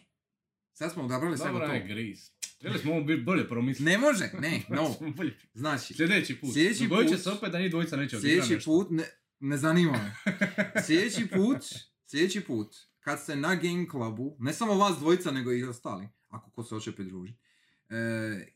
Sad 0.74 0.94
smo 0.94 1.04
odabrali 1.04 1.38
sve 1.38 1.48
Dobro, 1.48 1.68
to. 1.68 1.74
je 1.74 1.88
Gris. 1.88 2.32
Trebali 2.60 2.82
smo 2.82 2.92
ovo 2.92 3.04
biti 3.04 3.22
bolje 3.22 3.48
promisliti. 3.48 3.84
Ne 3.84 3.98
može, 3.98 4.30
ne, 4.40 4.62
no. 4.76 4.96
Znači, 5.54 5.94
Sljedeći 5.94 6.36
put. 6.36 6.54
Sljedeći 6.54 6.88
Dogodit 6.88 7.10
će 7.10 7.16
put- 7.16 7.24
se 7.24 7.30
opet 7.30 7.52
da 7.52 7.60
njih 7.60 7.72
dvojica 7.72 7.96
neće 7.96 8.18
odigrati 8.18 8.36
sljedeći 8.42 8.54
nešto. 8.56 8.72
put, 8.72 8.88
ne, 8.92 9.04
ne 9.40 9.58
zanima 9.58 9.92
me. 9.92 10.16
Sljedeći 10.86 11.28
put, 11.28 11.58
sljedeći 12.06 12.42
put, 12.42 12.76
kad 13.00 13.20
ste 13.20 13.36
na 13.36 13.56
Game 13.56 13.86
Clubu, 13.92 14.36
ne 14.40 14.54
samo 14.54 14.74
vas 14.74 14.98
dvojica, 14.98 15.32
nego 15.32 15.54
i 15.54 15.64
ostali, 15.64 16.08
ako 16.28 16.50
ko 16.52 16.64
se 16.64 16.76
hoće 16.76 16.92
pridružiti, 16.92 17.40
e, 17.90 17.96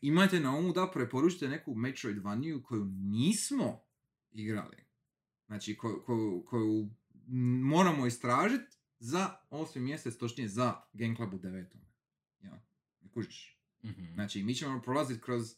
imajte 0.02 0.40
na 0.40 0.56
umu 0.56 0.74
da 0.74 0.92
preporučite 0.94 1.48
neku 1.48 1.76
Metroidvaniju 1.76 2.64
koju 2.64 2.86
nismo 2.86 3.82
igrali. 4.32 4.78
Znači, 5.48 5.78
koju, 5.78 6.04
koju, 6.06 6.44
koju 6.48 6.90
moramo 7.62 8.08
istražiti 8.08 8.78
za 9.00 9.36
8. 9.50 9.80
mjesec, 9.80 10.18
točnije 10.18 10.50
za 10.50 10.82
Game 10.94 11.16
Club 11.16 11.34
u 11.34 11.40
9. 11.40 11.66
Ja, 12.44 12.64
ne 13.02 13.10
kužiš. 13.10 13.60
Mhm. 13.84 14.14
Znači, 14.14 14.44
mi 14.44 14.56
ćemo 14.56 14.82
prolaziti 14.82 15.22
kroz 15.22 15.56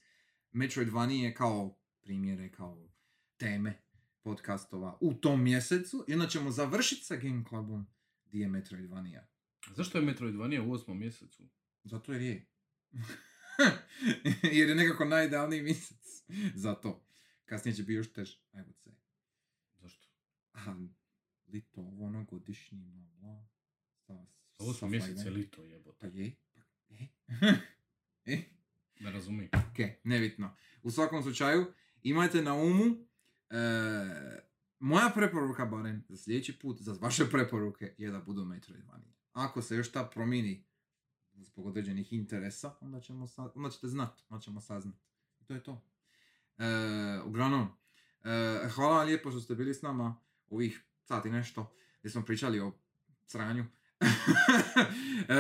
Metroidvanije 0.52 1.34
kao 1.34 1.78
primjere, 2.02 2.52
kao 2.52 2.90
teme 3.38 3.82
podcastova 4.22 4.98
u 5.02 5.14
tom 5.14 5.44
mjesecu 5.44 6.06
i 6.08 6.14
onda 6.14 6.28
ćemo 6.28 6.52
završiti 6.52 7.06
sa 7.06 7.16
Game 7.16 7.44
Clubom 7.50 7.88
gdje 8.26 8.40
je 8.40 8.48
Metroidvanija. 8.48 9.28
Zašto 9.76 9.98
je 9.98 10.06
Metroidvania 10.06 10.64
u 10.64 10.72
osmom 10.72 11.00
mjesecu? 11.00 11.50
Zato 11.84 12.14
jer 12.14 12.22
je. 12.22 12.48
jer 14.58 14.70
je 14.70 14.76
nekako 14.76 15.06
najidealniji 15.06 15.62
mjesec 15.62 16.24
za 16.56 16.76
to. 16.76 17.06
Kasnije 17.46 17.76
će 17.76 17.84
biti 17.84 17.94
još 17.94 18.14
teže, 18.14 18.40
I 18.54 18.58
would 18.58 18.88
say. 18.88 18.92
Zašto? 19.76 20.08
Lito, 21.54 21.82
ovo 21.82 22.06
ono 22.06 22.24
godišnji, 22.24 22.92
bla 22.92 23.04
bla. 23.20 23.48
Sa, 23.98 24.14
Ovo 24.14 24.74
stuff 24.74 24.78
smo 24.80 24.88
like 24.88 24.98
mjesec 24.98 25.16
that. 25.16 25.26
je 25.26 25.32
lito 25.32 25.64
jebote. 25.64 26.00
Pa 26.00 26.08
je, 26.08 26.36
pa 26.88 26.94
je. 26.94 27.10
e? 28.36 28.44
Ne 29.00 29.12
razumijem. 29.12 29.50
Ok, 29.54 29.78
nebitno. 30.04 30.56
U 30.84 30.92
svakom 30.92 31.24
slučaju, 31.24 31.66
imajte 32.04 32.42
na 32.42 32.54
umu, 32.54 32.86
e, 33.50 33.58
moja 34.80 35.12
preporuka 35.16 35.66
barem 35.66 36.04
za 36.10 36.18
sljedeći 36.18 36.60
put, 36.60 36.82
za 36.82 36.98
vaše 37.02 37.30
preporuke, 37.30 37.96
je 37.98 38.12
da 38.12 38.20
budu 38.20 38.46
Metroidvania. 38.46 39.14
Ako 39.34 39.62
se 39.62 39.76
još 39.76 39.92
ta 39.92 40.10
promini 40.14 40.66
zbog 41.34 41.66
određenih 41.66 42.14
interesa, 42.14 42.76
onda, 42.82 43.00
ćemo 43.00 43.28
sa, 43.28 43.52
onda 43.56 43.70
ćete 43.70 43.88
znat, 43.88 44.22
onda 44.30 44.42
ćemo 44.42 44.62
saznat. 44.62 44.96
I 45.40 45.46
to 45.46 45.54
je 45.54 45.64
to. 45.64 45.84
E, 46.58 46.66
uglavnom, 47.26 47.68
e, 48.24 48.70
hvala 48.70 48.98
vam 48.98 49.08
lijepo 49.08 49.32
što 49.32 49.40
ste 49.40 49.56
bili 49.56 49.74
s 49.74 49.82
nama 49.82 50.16
ovih 50.50 50.86
sati 51.12 51.30
nešto, 51.30 51.74
gdje 52.00 52.12
smo 52.12 52.26
pričali 52.26 52.60
o 52.60 52.72
sranju. 53.28 53.66
e, 55.30 55.34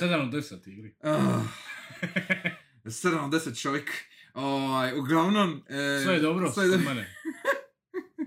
7 0.00 0.26
od 0.26 0.32
10 0.32 0.68
igri. 0.70 0.94
7 2.84 3.18
od 3.18 3.32
10 3.32 3.62
čovjek. 3.62 3.90
Ovaj, 4.34 4.98
uglavnom... 4.98 5.62
e, 5.68 6.00
Sve 6.04 6.14
je 6.14 6.20
dobro, 6.20 6.52
sve 6.52 6.64
je 6.64 6.70
dobro. 6.70 6.84
mene. 6.88 7.14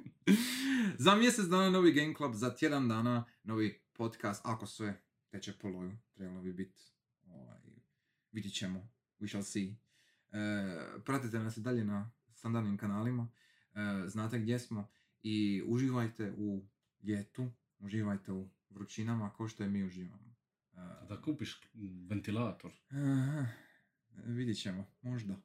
za 1.06 1.16
mjesec 1.16 1.46
dana 1.46 1.70
novi 1.70 1.92
Game 1.92 2.14
Club, 2.18 2.34
za 2.34 2.56
tjedan 2.56 2.88
dana 2.88 3.26
novi 3.44 3.82
podcast, 3.94 4.42
ako 4.46 4.68
sve 4.68 5.02
teče 5.30 5.54
po 5.62 5.68
loju, 5.68 5.98
trebalo 6.14 6.42
bi 6.42 6.54
biti 6.54 6.82
ovaj, 7.28 7.60
vidit 8.32 8.54
ćemo. 8.54 8.90
We 9.20 9.28
shall 9.28 9.44
see. 9.44 9.76
E, 10.32 11.02
pratite 11.06 11.40
nas 11.40 11.58
i 11.58 11.62
dalje 11.62 11.84
na 11.84 12.12
standardnim 12.34 12.78
kanalima. 12.78 13.28
E, 13.74 14.08
znate 14.08 14.40
gdje 14.40 14.60
smo. 14.60 14.90
I 15.24 15.64
uživajte 15.66 16.34
u 16.38 16.66
ljetu. 17.04 17.52
Uživajte 17.80 18.32
u 18.32 18.50
vrućinama 18.70 19.34
kao 19.34 19.48
što 19.48 19.64
je 19.64 19.70
mi 19.70 19.84
uživamo. 19.84 20.36
E, 20.74 21.08
Da 21.08 21.22
kupiš 21.22 21.62
ventilator. 22.10 22.72
Aha, 22.92 23.46
vidjet 24.18 24.58
ćemo, 24.58 24.86
možda. 25.02 25.36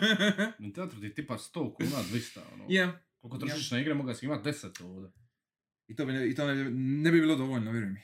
Ventilator 0.58 0.98
ti 1.00 1.06
je 1.06 1.14
tipa 1.14 1.34
100 1.34 1.52
kuna, 1.74 1.90
200, 2.04 2.40
ono. 2.52 2.66
Je, 2.68 2.92
Koliko 3.20 3.38
trošiš 3.38 3.70
na 3.70 3.80
igre, 3.80 3.94
moga 3.94 4.14
si 4.14 4.26
imat 4.26 4.44
10 4.44 4.84
ovdje. 4.84 5.10
i 5.86 5.96
to, 5.96 6.06
bi, 6.06 6.12
ne- 6.12 6.28
i 6.28 6.34
to 6.34 6.46
ne, 6.46 6.70
ne 6.70 7.10
bi 7.10 7.20
bilo 7.20 7.36
dovoljno, 7.36 7.70
vjeruj 7.70 7.90
mi. 7.90 8.00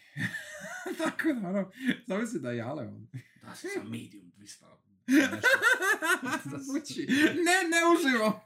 Tako 0.99 1.33
da, 1.33 1.49
ono, 1.49 1.71
zamisli 2.07 2.41
da 2.41 2.51
je 2.51 2.57
jale 2.57 2.89
ovdje. 2.89 3.23
Da 3.43 3.55
si 3.55 3.69
sa 3.69 3.83
medium 3.85 4.33
200. 4.33 4.65
nešto. 5.11 6.59
Zvuči. 6.61 7.07
Ne, 7.37 7.69
ne 7.69 7.81
uživo. 7.91 8.41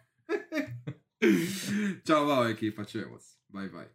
Ćao, 2.06 2.26
bao 2.26 2.48
ekipa, 2.48 2.84
čujemo 2.84 3.18
se. 3.20 3.38
Bye, 3.48 3.70
bye. 3.70 3.88